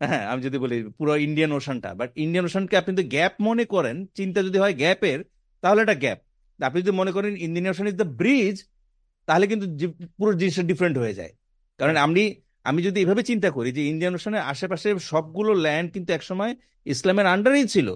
হ্যাঁ 0.00 0.24
আমি 0.30 0.40
যদি 0.42 0.58
বলি 0.58 0.76
পুরো 0.98 1.12
ইন্ডিয়ান 1.26 1.50
ওশানটা 1.52 1.90
বাট 1.94 2.10
ইন্ডিয়ান 2.16 2.44
ওশানকে 2.44 2.74
আপনি 2.76 2.90
যদি 2.96 3.04
গ্যাপ 3.08 3.32
মনে 3.40 3.64
করেন 3.64 3.96
চিন্তা 4.18 4.38
যদি 4.42 4.58
হয় 4.58 4.74
গ্যাপের 4.74 5.18
তাহলে 5.62 5.80
এটা 5.82 5.94
গ্যাপ 5.94 6.18
আপনি 6.60 6.78
যদি 6.82 6.92
মনে 6.96 7.10
করেন 7.12 7.32
Indian 7.46 7.66
ocean 7.70 7.86
is 7.86 7.96
the 8.02 8.08
bridge 8.20 8.56
তাহলে 9.28 9.44
কিন্তু 9.46 9.66
পুরো 10.18 10.30
জিনিসটা 10.32 10.62
ডিফারেন্ট 10.62 10.96
হয়ে 10.98 11.14
যায়। 11.14 11.32
কারণ 11.80 11.96
আমি 11.96 12.24
আমি 12.68 12.80
যদি 12.86 12.98
এভাবে 13.04 13.22
চিন্তা 13.30 13.48
করি 13.56 13.68
যে 13.76 13.82
ইন্ডিয়ান 13.92 14.14
ওশানের 14.18 14.42
আশেপাশে 14.52 14.88
সবগুলো 15.10 15.50
ল্যান্ড 15.64 15.88
কিন্তু 15.94 16.10
একসময় 16.18 16.52
ইসলামের 16.92 17.26
আন্ডারেই 17.34 17.66
ছিল, 17.74 17.88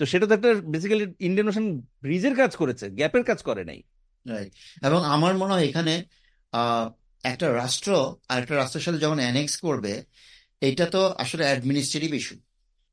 তো 0.00 0.02
সেটা 0.10 0.24
তো 0.28 0.32
একটা 0.38 0.50
বেসিক্যালি 0.74 1.06
ইন্ডিয়ান 1.28 1.48
ওশান 1.50 1.66
ব্রিজের 2.04 2.34
কাজ 2.40 2.52
করেছে 2.60 2.86
গ্যাপের 2.98 3.24
কাজ 3.28 3.38
করে 3.48 3.62
নাই। 3.70 3.80
এবং 4.86 5.00
আমার 5.14 5.32
মনে 5.40 5.52
হয় 5.54 5.66
এখানে 5.70 5.94
একটা 7.24 7.46
রাষ্ট্র 7.60 7.90
আর 8.30 8.38
একটা 8.42 8.54
রাষ্ট্রের 8.60 8.84
সাথে 8.86 9.00
যখন 9.04 9.18
অ্যানেক্স 9.24 9.54
করবে, 9.66 9.92
এটা 10.68 10.86
তো 10.94 11.00
আসলে 11.22 11.42
অ্যাডমিনিস্ট্রেটিভ 11.48 12.10
ইস্যু 12.20 12.36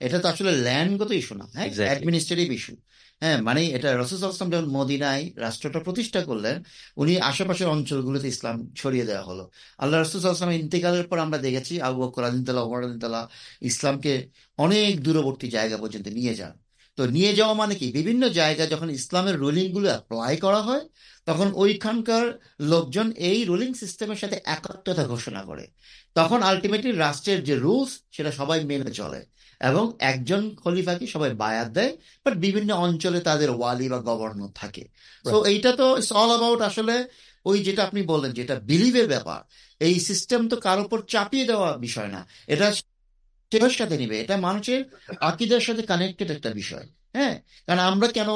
এটা 0.01 0.17
তো 0.19 0.27
আসলে 0.27 0.51
ল্যান্ডগত 0.51 1.11
ইস্যু 1.11 1.33
না 1.35 1.45
হ্যাঁ? 1.55 1.69
অ্যাডমিনিস্ট্রেটিভ 1.89 2.47
ইস্যু 2.51 2.73
হ্যাঁ 3.21 3.37
মানে 3.41 3.61
এটা 3.77 3.89
রসুল 4.01 4.17
আসলাম 4.29 4.49
যখন 4.53 4.67
মদিনায় 4.69 5.23
রাষ্ট্রটা 5.35 5.79
প্রতিষ্ঠা 5.79 6.21
করলেন 6.23 6.55
উনি 6.97 7.13
আশেপাশের 7.19 7.67
অঞ্চলগুলোতে 7.67 8.27
ইসলাম 8.27 8.55
ছড়িয়ে 8.75 9.05
দেওয়া 9.05 9.23
হলো। 9.23 9.43
আল্লাহ 9.77 9.97
রসুল 9.97 10.19
আসলাম 10.25 10.51
ইন্তেকালের 10.61 11.05
পর 11.07 11.17
আমরা 11.19 11.37
দেখেছি 11.37 11.73
আবু 11.81 11.97
বকর 12.01 12.23
আদিনতাল্লাহ 12.23 12.65
ওমর 12.65 12.81
আদিনতাল্লাহ 12.83 13.23
ইসলামকে 13.61 14.13
অনেক 14.57 14.91
দূরবর্তী 15.03 15.47
জায়গা 15.49 15.77
পর্যন্ত 15.77 16.07
নিয়ে 16.19 16.33
যান। 16.35 16.53
তো 16.97 17.03
নিয়ে 17.07 17.31
যাওয়া 17.33 17.53
মানে 17.53 17.73
কি? 17.75 17.87
বিভিন্ন 17.91 18.23
জায়গায় 18.29 18.69
যখন 18.69 18.89
ইসলামের 18.89 19.35
রুলিংগুলো 19.39 19.87
অ্যাপ্লাই 19.87 20.35
করা 20.37 20.61
হয় 20.61 20.83
তখন 21.27 21.47
ওইখানকার 21.55 22.25
লোকজন 22.71 23.07
এই 23.29 23.39
রুলিং 23.45 23.73
সিস্টেমের 23.73 24.17
সাথে 24.17 24.37
একাত্মতা 24.45 25.03
ঘোষণা 25.07 25.41
করে। 25.43 25.65
তখন 26.15 26.39
আলটিমেটলি 26.41 26.91
রাষ্ট্রের 26.91 27.43
যে 27.43 27.55
রুলস 27.55 27.91
সেটা 28.11 28.31
সবাই 28.31 28.59
মেনে 28.65 28.91
চলে। 28.91 29.19
এবং 29.64 29.91
একজন 29.99 30.56
খলিফাকে 30.56 31.07
সবাই 31.07 31.34
বায়াত 31.34 31.68
দেয় 31.68 31.98
বাট 32.26 32.34
বিভিন্ন 32.38 32.73
অঞ্চলে 32.73 33.19
তাদের 33.19 33.49
ওয়ালি 33.49 33.90
বা 33.90 33.98
গভর্নর 33.98 34.49
থাকে। 34.56 34.88
তো 35.23 35.45
এইটা 35.45 35.72
তো 35.72 35.98
ইটস 35.98 36.11
অল 36.11 36.27
অ্যাবাউট 36.27 36.61
আসলে 36.61 37.07
ওই 37.45 37.64
যেটা 37.64 37.84
আপনি 37.84 38.02
বললেন 38.02 38.31
যেটা 38.31 38.56
বিলিভের 38.56 39.07
ব্যাপার। 39.07 39.41
এই 39.80 39.99
সিস্টেম 39.99 40.49
তো 40.49 40.56
কার 40.56 40.80
উপর 40.80 41.02
চাপিয়ে 41.02 41.45
দেওয়া 41.45 41.77
বিষয় 41.77 42.07
না। 42.07 42.27
এটা 42.48 42.73
সেটার 42.73 43.69
সাথে 43.69 43.98
নিবে 43.98 44.22
এটা 44.22 44.38
মানুষের 44.38 44.85
আকিদের 45.19 45.60
সাথে 45.60 45.81
কানেক্টেড 45.81 46.31
একটা 46.31 46.49
বিষয়। 46.49 46.88
হ্যাঁ? 47.14 47.41
কারণ 47.68 47.80
আমরা 47.80 48.07
কেন 48.07 48.27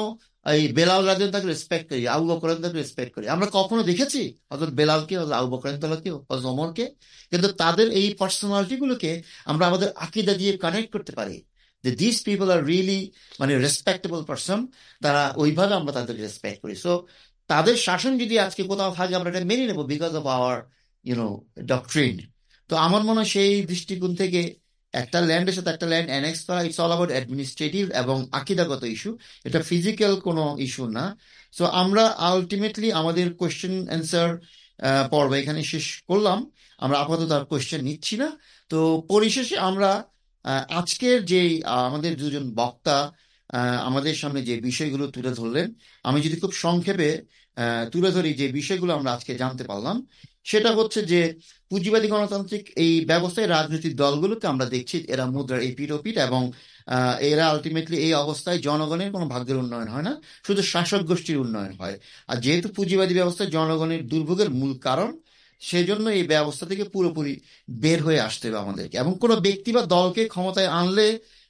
এই 0.46 0.62
বেলাল 0.78 1.00
রাজন 1.08 1.30
তাকে 1.34 1.48
রেসপেক্ট 1.54 1.86
করি, 1.90 2.02
আবু 2.14 2.24
বকর 2.30 2.48
তাকে 2.64 2.78
রেসপেক্ট 2.82 3.12
করি। 3.14 3.26
আমরা 3.34 3.46
কখনো 3.58 3.82
দেখেছি 3.90 4.22
হজরত 4.50 4.72
বেলালকে 4.80 5.14
হজরত 5.20 5.34
আবু 5.38 5.48
বকর 5.54 5.68
তালাকে 5.84 6.10
হজরত 6.30 6.46
ওমরকে? 6.52 6.84
কিন্তু 7.30 7.48
তাদের 7.62 7.86
এই 7.98 8.06
পার্সোনালিটি 8.20 8.76
গুলোকে 8.82 9.10
আমরা 9.50 9.64
আমাদের 9.70 9.88
আকিদা 10.04 10.34
দিয়ে 10.40 10.52
কানেক্ট 10.64 10.90
করতে 10.94 11.12
পারি 11.18 11.36
যে 11.84 11.90
দিস 12.00 12.16
পিপল 12.26 12.48
আর 12.54 12.60
রিয়েলি 12.70 13.00
মানে 13.40 13.52
রেসপেক্টেবল 13.66 14.20
পার্সন 14.28 14.60
তারা 15.04 15.22
ওইভাবে 15.42 15.72
আমরা 15.80 15.92
তাদেরকে 15.96 16.22
রেসপেক্ট 16.22 16.58
করি। 16.62 16.74
সো 16.84 16.92
তাদের 17.50 17.76
শাসন 17.86 18.12
যদি 18.22 18.34
আজকে 18.44 18.62
কোথাও 18.70 18.90
থাকে, 18.98 19.12
আমরা 19.18 19.28
এটা 19.30 19.40
মেনে 19.52 19.64
নেব 19.68 19.80
because 19.92 20.12
of 20.20 20.24
our 20.36 20.56
you know 21.04 21.28
doctrine 21.72 22.14
তো 22.70 22.74
আমার 22.86 23.02
মনে 23.08 23.18
হয় 23.20 23.30
সেই 23.36 23.52
দৃষ্টিকোণ 23.70 24.12
থেকে 24.22 24.40
একটা 24.92 25.20
ল্যান্ডের 25.20 25.54
সাথে 25.54 25.70
একটা 25.70 25.86
ল্যান্ড 25.86 26.08
অ্যানেক্স 26.08 26.44
করা 26.44 26.62
ইটস 26.62 26.80
অল 26.80 26.88
অ্যাবাউট 26.88 27.10
অ্যাডমিনিস্ট্রেটিভ 27.10 27.90
এবং 27.90 28.26
আকিদাগত 28.32 28.82
ইস্যু 28.84 29.18
এটা 29.44 29.62
ফিজিক্যাল 29.62 30.16
কোনো 30.16 30.56
ইস্যু 30.58 30.88
না। 30.88 31.18
সো 31.52 31.64
আমরা 31.64 32.06
আলটিমেটলি 32.06 32.92
আমাদের 32.92 33.34
কোয়েশ্চেন 33.34 33.86
অ্যান্সার 33.86 34.38
পর্ব 35.10 35.32
এখানে 35.32 35.62
শেষ 35.62 36.02
করলাম। 36.02 36.50
আমরা 36.78 36.98
আপাতত 36.98 37.30
আর 37.30 37.44
কোয়েশ্চেন 37.44 37.80
নিচ্ছি 37.80 38.16
না। 38.16 38.38
তো, 38.68 39.04
পরিশেষে 39.08 39.58
আমরা 39.58 40.04
আজকের 40.68 41.24
যে 41.24 41.60
আমাদের 41.64 42.16
দুজন 42.16 42.54
বক্তা 42.54 43.12
আমাদের 43.82 44.14
সামনে 44.14 44.42
যে 44.42 44.60
বিষয়গুলো 44.60 45.06
তুলে 45.06 45.30
ধরলেন, 45.30 45.74
আমি 46.04 46.20
যদি 46.20 46.36
খুব 46.36 46.52
সংক্ষেপে 46.52 47.22
তুলে 47.92 48.10
ধরি 48.10 48.34
যে 48.34 48.48
বিষয়গুলো 48.48 48.94
আমরা 48.94 49.12
আজকে 49.12 49.34
জানতে 49.34 49.64
পারলাম, 49.64 50.06
সেটা 50.44 50.72
হচ্ছে 50.72 51.02
যে 51.02 51.34
পুঁজিবাদী 51.70 52.08
গণতান্ত্রিক 52.14 52.64
এই 52.82 52.92
ব্যবস্থায় 53.10 53.48
রাজনৈতিক 53.56 53.92
দলগুলোকে 54.02 54.46
আমরা 54.52 54.66
দেখছি, 54.74 54.96
এরা 55.12 55.24
মুদ্রার 55.34 55.60
এই 55.66 55.72
পিঠ 55.78 55.90
এবং 56.28 56.42
এরা 57.30 57.44
আলটিমেটলি 57.52 57.96
এই 58.06 58.12
অবস্থায় 58.24 58.58
জনগণের 58.68 59.10
কোনো 59.14 59.26
ভাগ্যের 59.34 59.60
উন্নয়ন 59.62 59.88
হয় 59.94 60.06
না, 60.08 60.12
শুধু 60.46 60.62
শাসক 60.72 61.02
গোষ্ঠীর 61.10 61.38
উন্নয়ন 61.44 61.72
হয়। 61.80 61.96
আর 62.30 62.36
যেহেতু 62.44 62.68
পুঁজিবাদী 62.76 63.14
ব্যবস্থায় 63.20 63.50
জনগণের 63.56 64.02
দুর্ভোগের 64.12 64.50
মূল 64.50 64.72
কারণ, 64.86 65.10
সেজন্য 65.62 66.06
এই 66.18 66.24
ব্যবস্থা 66.32 66.64
থেকে 66.70 66.84
পুরোপুরি 66.94 67.34
বের 67.82 67.98
হয়ে 68.06 68.20
আসতে 68.28 68.44
হবে 68.48 68.58
আমাদেরকে। 68.64 68.96
এবং 69.02 69.12
কোনো 69.22 69.34
ব্যক্তি 69.46 69.70
বা 69.76 69.82
দলকে 69.96 70.22
ক্ষমতায় 70.34 70.70
আনলে 70.80 71.08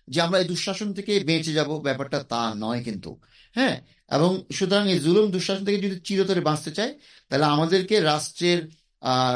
যে 0.09 0.19
আমরা 0.27 0.39
এই 0.43 0.47
দুঃশাসন 0.53 0.89
থেকে 0.99 1.13
বেঁচে 1.29 1.53
যাব, 1.59 1.71
ব্যাপারটা 1.87 2.19
তা 2.33 2.43
নয় 2.65 2.81
কিন্তু। 2.87 3.11
হ্যাঁ? 3.57 3.77
এবং 4.17 4.31
সুতরাং 4.59 4.85
এই 4.95 4.99
জুলুম 5.07 5.27
দুঃশাসন 5.35 5.63
থেকে 5.67 5.79
যদি 5.87 5.97
চিরতরে 6.09 6.41
বাঁচতে 6.49 6.71
চাই 6.79 6.91
তাহলে 7.31 7.47
আমাদেরকে 7.55 7.97
রাষ্ট্রের 8.11 8.61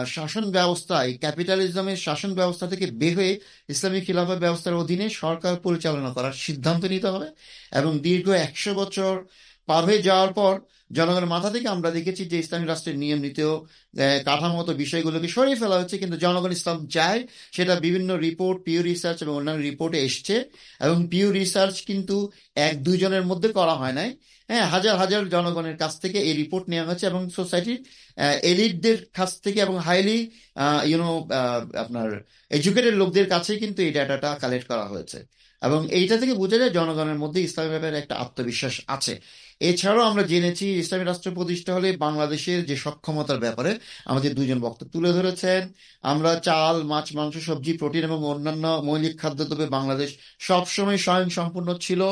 শাসন 0.07 0.45
ব্যবস্থায়, 0.51 1.11
ক্যাপিটালিজমের 1.19 1.97
শাসন 1.97 2.31
ব্যবস্থা 2.35 2.67
থেকে 2.67 2.87
বের 2.93 3.15
হয়ে 3.17 3.33
ইসলামী 3.69 4.01
খিলাফত 4.01 4.39
ব্যবস্থার 4.39 4.75
অধীনে 4.75 5.07
সরকার 5.15 5.55
পরিচালনা 5.63 6.11
করার 6.13 6.33
সিদ্ধান্ত 6.33 6.83
নিতে 6.85 7.09
হবে 7.09 7.29
এবং 7.73 7.93
দীর্ঘ 7.99 8.27
একশো 8.47 8.71
বছর 8.75 9.15
পার 9.69 9.83
হয়ে 9.85 10.01
যাওয়ার 10.03 10.31
পর 10.33 10.55
জনগণের 10.99 11.33
মাথা 11.35 11.49
থেকে 11.55 11.67
আমরা 11.75 11.91
দেখেছি 11.99 12.23
যে 12.33 12.37
ইসলামী 12.45 12.67
রাষ্ট্রের 12.67 12.97
নিয়ম 13.03 13.21
নীতিও 13.27 13.53
কাঠামোগত 14.29 14.69
বিষয়গুলোকে 14.83 15.29
সরিয়ে 15.37 15.59
ফেলা 15.63 15.77
হচ্ছে, 15.81 15.97
কিন্তু 16.03 16.17
জনগণ 16.25 16.53
ইসলাম 16.59 16.79
চায় 16.97 17.21
সেটা 17.57 17.75
বিভিন্ন 17.87 18.11
রিপোর্ট 18.27 18.57
পিউ 18.67 18.81
রিসার্চ 18.91 19.19
এবং 19.25 19.35
অন্যান্য 19.41 19.61
রিপোর্টে 19.71 19.99
এসছে 20.09 20.37
এবং 20.87 20.97
পিউ 21.13 21.27
রিসার্চ 21.41 21.75
কিন্তু 21.89 22.17
এক 22.69 22.75
দুইজনের 22.87 23.25
মধ্যে 23.31 23.49
করা 23.59 23.75
হয় 23.81 23.95
নাই। 24.01 24.11
হ্যাঁ 24.49 24.67
হাজার 24.75 24.95
হাজার 25.03 25.23
জনগণের 25.35 25.77
কাছ 25.83 25.93
থেকে 26.03 26.19
এই 26.29 26.35
রিপোর্ট 26.43 26.65
নেওয়া 26.73 26.87
হয়েছে 26.89 27.05
এবং 27.13 27.23
সোসাইটির 27.39 27.79
এলিটদের 28.51 28.99
কাছ 29.19 29.31
থেকে 29.45 29.59
এবং 29.67 29.77
হাইলি 29.87 30.19
ইউনো 30.91 31.09
আপনার 31.85 32.09
এডুকেটেড 32.57 32.95
লোকদের 33.03 33.27
কাছে 33.35 33.53
কিন্তু 33.63 33.79
এই 33.87 33.93
ডাটাটা 33.97 34.31
কালেক্ট 34.43 34.67
করা 34.73 34.87
হয়েছে। 34.93 35.19
এবং 35.63 35.81
এইটা 35.99 36.17
থেকে 36.21 36.35
বোঝা 36.43 36.57
যায় 36.63 36.73
জনগণের 36.79 37.19
মধ্যে 37.23 37.41
ইসলামের 37.47 37.73
ব্যাপারে 37.75 37.97
একটা 38.03 38.15
আত্মবিশ্বাস 38.25 38.75
আছে। 38.97 39.15
এছাড়াও 39.61 40.05
আমরা 40.05 40.23
জেনেছি 40.23 40.65
ইসলামী 40.83 41.05
রাষ্ট্র 41.05 41.31
প্রতিষ্ঠা 41.35 41.73
হলে 41.75 41.89
বাংলাদেশের 41.97 42.61
যে 42.67 42.77
সক্ষমতার 42.77 43.39
ব্যাপারে 43.39 43.73
আমাদের 44.07 44.31
দুজন 44.35 44.59
বক্তা 44.61 44.85
তুলে 44.93 45.11
ধরেছেন। 45.13 45.61
আমরা 46.03 46.31
চাল, 46.41 46.77
মাছ, 46.83 47.07
মাংস, 47.15 47.35
সবজি, 47.39 47.73
প্রোটিন 47.73 48.03
এবং 48.05 48.21
অন্যান্য 48.25 48.65
মৌলিক 48.89 49.13
খাদ্য 49.13 49.21
খাদ্যদ্রব্যে 49.23 49.75
বাংলাদেশ 49.79 50.11
সবসময় 50.41 50.99
স্বয়ং 50.99 51.29
সম্পূর্ণ 51.31 51.69
ছিল। 51.79 52.03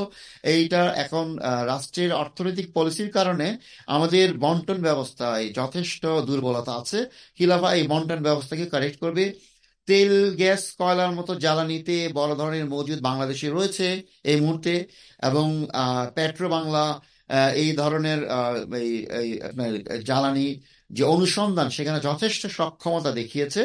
এইটা 0.45 0.81
এখন 0.95 1.27
রাষ্ট্রের 1.67 2.11
অর্থনৈতিক 2.13 2.67
পলিসির 2.75 3.11
কারণে 3.11 3.47
আমাদের 3.87 4.27
বন্টন 4.39 4.79
ব্যবস্থায় 4.83 5.45
যথেষ্ট 5.53 6.03
দুর্বলতা 6.29 6.73
আছে। 6.73 6.99
খিলাফা 7.39 7.69
এই 7.75 7.85
বন্টন 7.89 8.21
ব্যবস্থাকে 8.23 8.65
কারেক্ট 8.67 8.99
করবে। 9.01 9.25
তেল, 9.89 10.13
গ্যাস, 10.37 10.63
কয়লার 10.79 11.13
মতো 11.13 11.33
জ্বালানিতে 11.35 12.09
বড় 12.15 12.33
ধরনের 12.35 12.65
মজুদ 12.69 13.01
বাংলাদেশে 13.09 13.49
রয়েছে 13.49 13.87
এই 14.25 14.39
মুহূর্তে 14.41 14.73
এবং 15.23 15.47
পেট্রো 16.15 16.49
বাংলা 16.49 16.85
এই 17.63 17.71
ধরনের 17.81 18.21
এই 18.83 19.31
আপনার 19.49 19.73
জ্বালানি 20.09 20.47
যে 20.91 21.03
অনুসন্ধান, 21.15 21.69
সেখানে 21.77 21.99
যথেষ্ট 22.09 22.43
সক্ষমতা 22.59 23.11
দেখিয়েছে। 23.21 23.63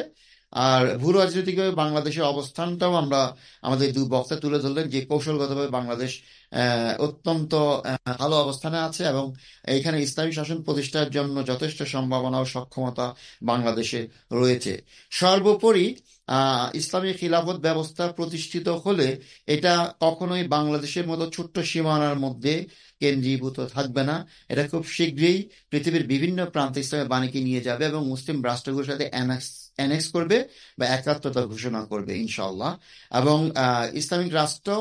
আর 0.53 0.83
ভূ 1.01 1.09
রাজনৈতিকভাবে 1.11 1.73
বাংলাদেশের 1.83 2.25
অবস্থানটাও 2.33 2.93
আমরা, 3.01 3.21
আমাদের 3.67 3.87
দুই 3.95 4.05
বক্তা 4.13 4.35
তুলে 4.43 4.59
ধরলেন 4.63 4.85
যে 4.93 4.99
কৌশলগতভাবে 5.09 5.69
বাংলাদেশ 5.77 6.11
অত্যন্ত 7.07 7.51
ভালো 8.21 8.35
অবস্থানে 8.43 8.77
আছে 8.87 9.01
এবং 9.11 9.25
এখানে 9.77 9.97
ইসলামী 10.07 10.33
শাসন 10.39 10.57
প্রতিষ্ঠার 10.67 11.09
জন্য 11.17 11.35
যথেষ্ট 11.51 11.79
সম্ভাবনা 11.95 12.37
ও 12.41 12.45
সক্ষমতা 12.55 13.05
বাংলাদেশে 13.51 14.01
রয়েছে। 14.39 14.73
সর্বোপরি 15.11 15.85
ইসলামী 16.81 17.09
খিলাফত 17.19 17.57
ব্যবস্থা 17.67 18.03
প্রতিষ্ঠিত 18.19 18.67
হলে 18.85 19.07
এটা 19.55 19.73
কখনোই 20.05 20.43
বাংলাদেশের 20.55 21.05
মতো 21.11 21.25
ছোট্ট 21.35 21.55
সীমানার 21.71 22.17
মধ্যে 22.25 22.53
কেন্দ্রীভূত 22.99 23.57
থাকবে 23.73 24.01
না। 24.03 24.15
এটা 24.49 24.63
খুব 24.67 24.83
শীঘ্রই 24.95 25.37
পৃথিবীর 25.69 26.05
বিভিন্ন 26.07 26.39
প্রান্ত 26.45 26.75
ইসলামের 26.77 27.09
বাণীকে 27.13 27.39
নিয়ে 27.47 27.61
যাবে 27.61 27.83
এবং 27.85 28.01
মুসলিম 28.07 28.37
রাষ্ট্রগুলোর 28.45 28.89
সাথে 28.91 29.05
অ্যানেক্স 29.77 30.07
করবে 30.11 30.37
বা 30.79 30.85
একাত্মতা 30.97 31.41
ঘোষণা 31.45 31.81
করবে 31.91 32.11
ইনশাল্লাহ 32.23 32.71
এবং 33.17 33.39
ইসলামিক 33.93 34.31
রাষ্ট্র 34.33 34.71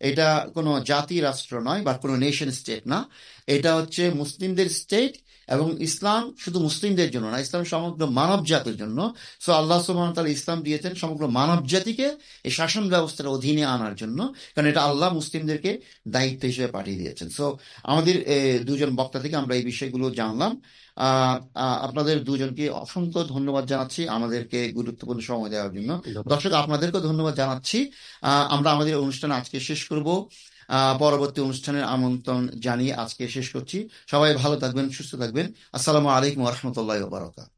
এটা 0.00 0.28
কোনো 0.54 0.70
জাতি 0.90 1.16
রাষ্ট্র 1.20 1.54
নয় 1.60 1.82
বা 1.82 1.92
কোনো 2.02 2.14
নেশন 2.16 2.50
স্টেট 2.50 2.82
না। 2.86 2.98
এটা 3.46 3.70
হচ্ছে 3.78 4.02
মুসলিমদের 4.10 4.68
স্টেট 4.80 5.12
এবং 5.48 5.82
ইসলাম 5.82 6.34
শুধু 6.38 6.60
মুসলিমদের 6.60 7.10
জন্য 7.10 7.26
না 7.26 7.40
ইসলাম 7.40 7.64
সমগ্র 7.64 8.06
মানব 8.06 8.44
জাতির 8.44 8.76
জন্য। 8.76 9.14
সো 9.40 9.52
আল্লাহ 9.52 9.90
ওয়া 9.90 10.28
ইসলাম 10.28 10.62
দিয়েছেন 10.62 10.94
সমগ্র 10.94 11.28
মানব 11.28 11.66
জাতিকে 11.66 12.16
এই 12.44 12.50
শাসন 12.50 12.88
ব্যবস্থার 12.88 13.26
অধীনে 13.26 13.64
আনার 13.64 13.94
জন্য 13.94 14.32
কারণ 14.54 14.66
এটা 14.66 14.82
আল্লাহ 14.82 15.14
মুসলিমদেরকে 15.14 15.80
দায়িত্ব 16.08 16.46
হিসেবে 16.46 16.66
পাঠিয়ে 16.66 16.96
দিয়েছেন। 16.96 17.28
সো 17.28 17.58
আমাদের 17.84 18.14
দুজন 18.64 18.96
বক্তা 18.96 19.20
থেকে 19.20 19.36
আমরা 19.36 19.54
এই 19.54 19.64
বিষয়গুলো 19.64 20.10
জানলাম। 20.10 20.62
আপনাদের 21.82 22.24
দুজনকে 22.24 22.68
অসংখ্য 22.68 23.24
ধন্যবাদ 23.28 23.66
জানাচ্ছি 23.66 24.08
আমাদেরকে 24.08 24.68
গুরুত্বপূর্ণ 24.72 25.20
সময় 25.20 25.48
দেওয়ার 25.48 25.72
জন্য। 25.72 26.02
দর্শক 26.28 26.52
আপনাদেরকেও 26.52 27.00
ধন্যবাদ 27.00 27.34
জানাচ্ছি। 27.34 27.90
আহ, 28.22 28.54
আমরা 28.54 28.70
আমাদের 28.72 28.96
অনুষ্ঠান 28.96 29.30
আজকে 29.30 29.60
শেষ 29.60 29.88
করব। 29.88 30.28
পরবর্তী 31.02 31.38
অনুষ্ঠানের 31.46 31.84
আমন্ত্রণ 31.94 32.42
জানিয়ে 32.66 32.92
আজকে 32.94 33.22
শেষ 33.36 33.46
করছি। 33.54 33.78
সবাই 34.12 34.30
ভালো 34.42 34.56
থাকবেন, 34.62 34.86
সুস্থ 34.98 35.12
থাকবেন। 35.22 35.46
আসসালামু 35.76 36.08
আলাইকুম 36.16 36.42
রহমতুল্লাহ 36.46 36.98
বারকাত 37.16 37.51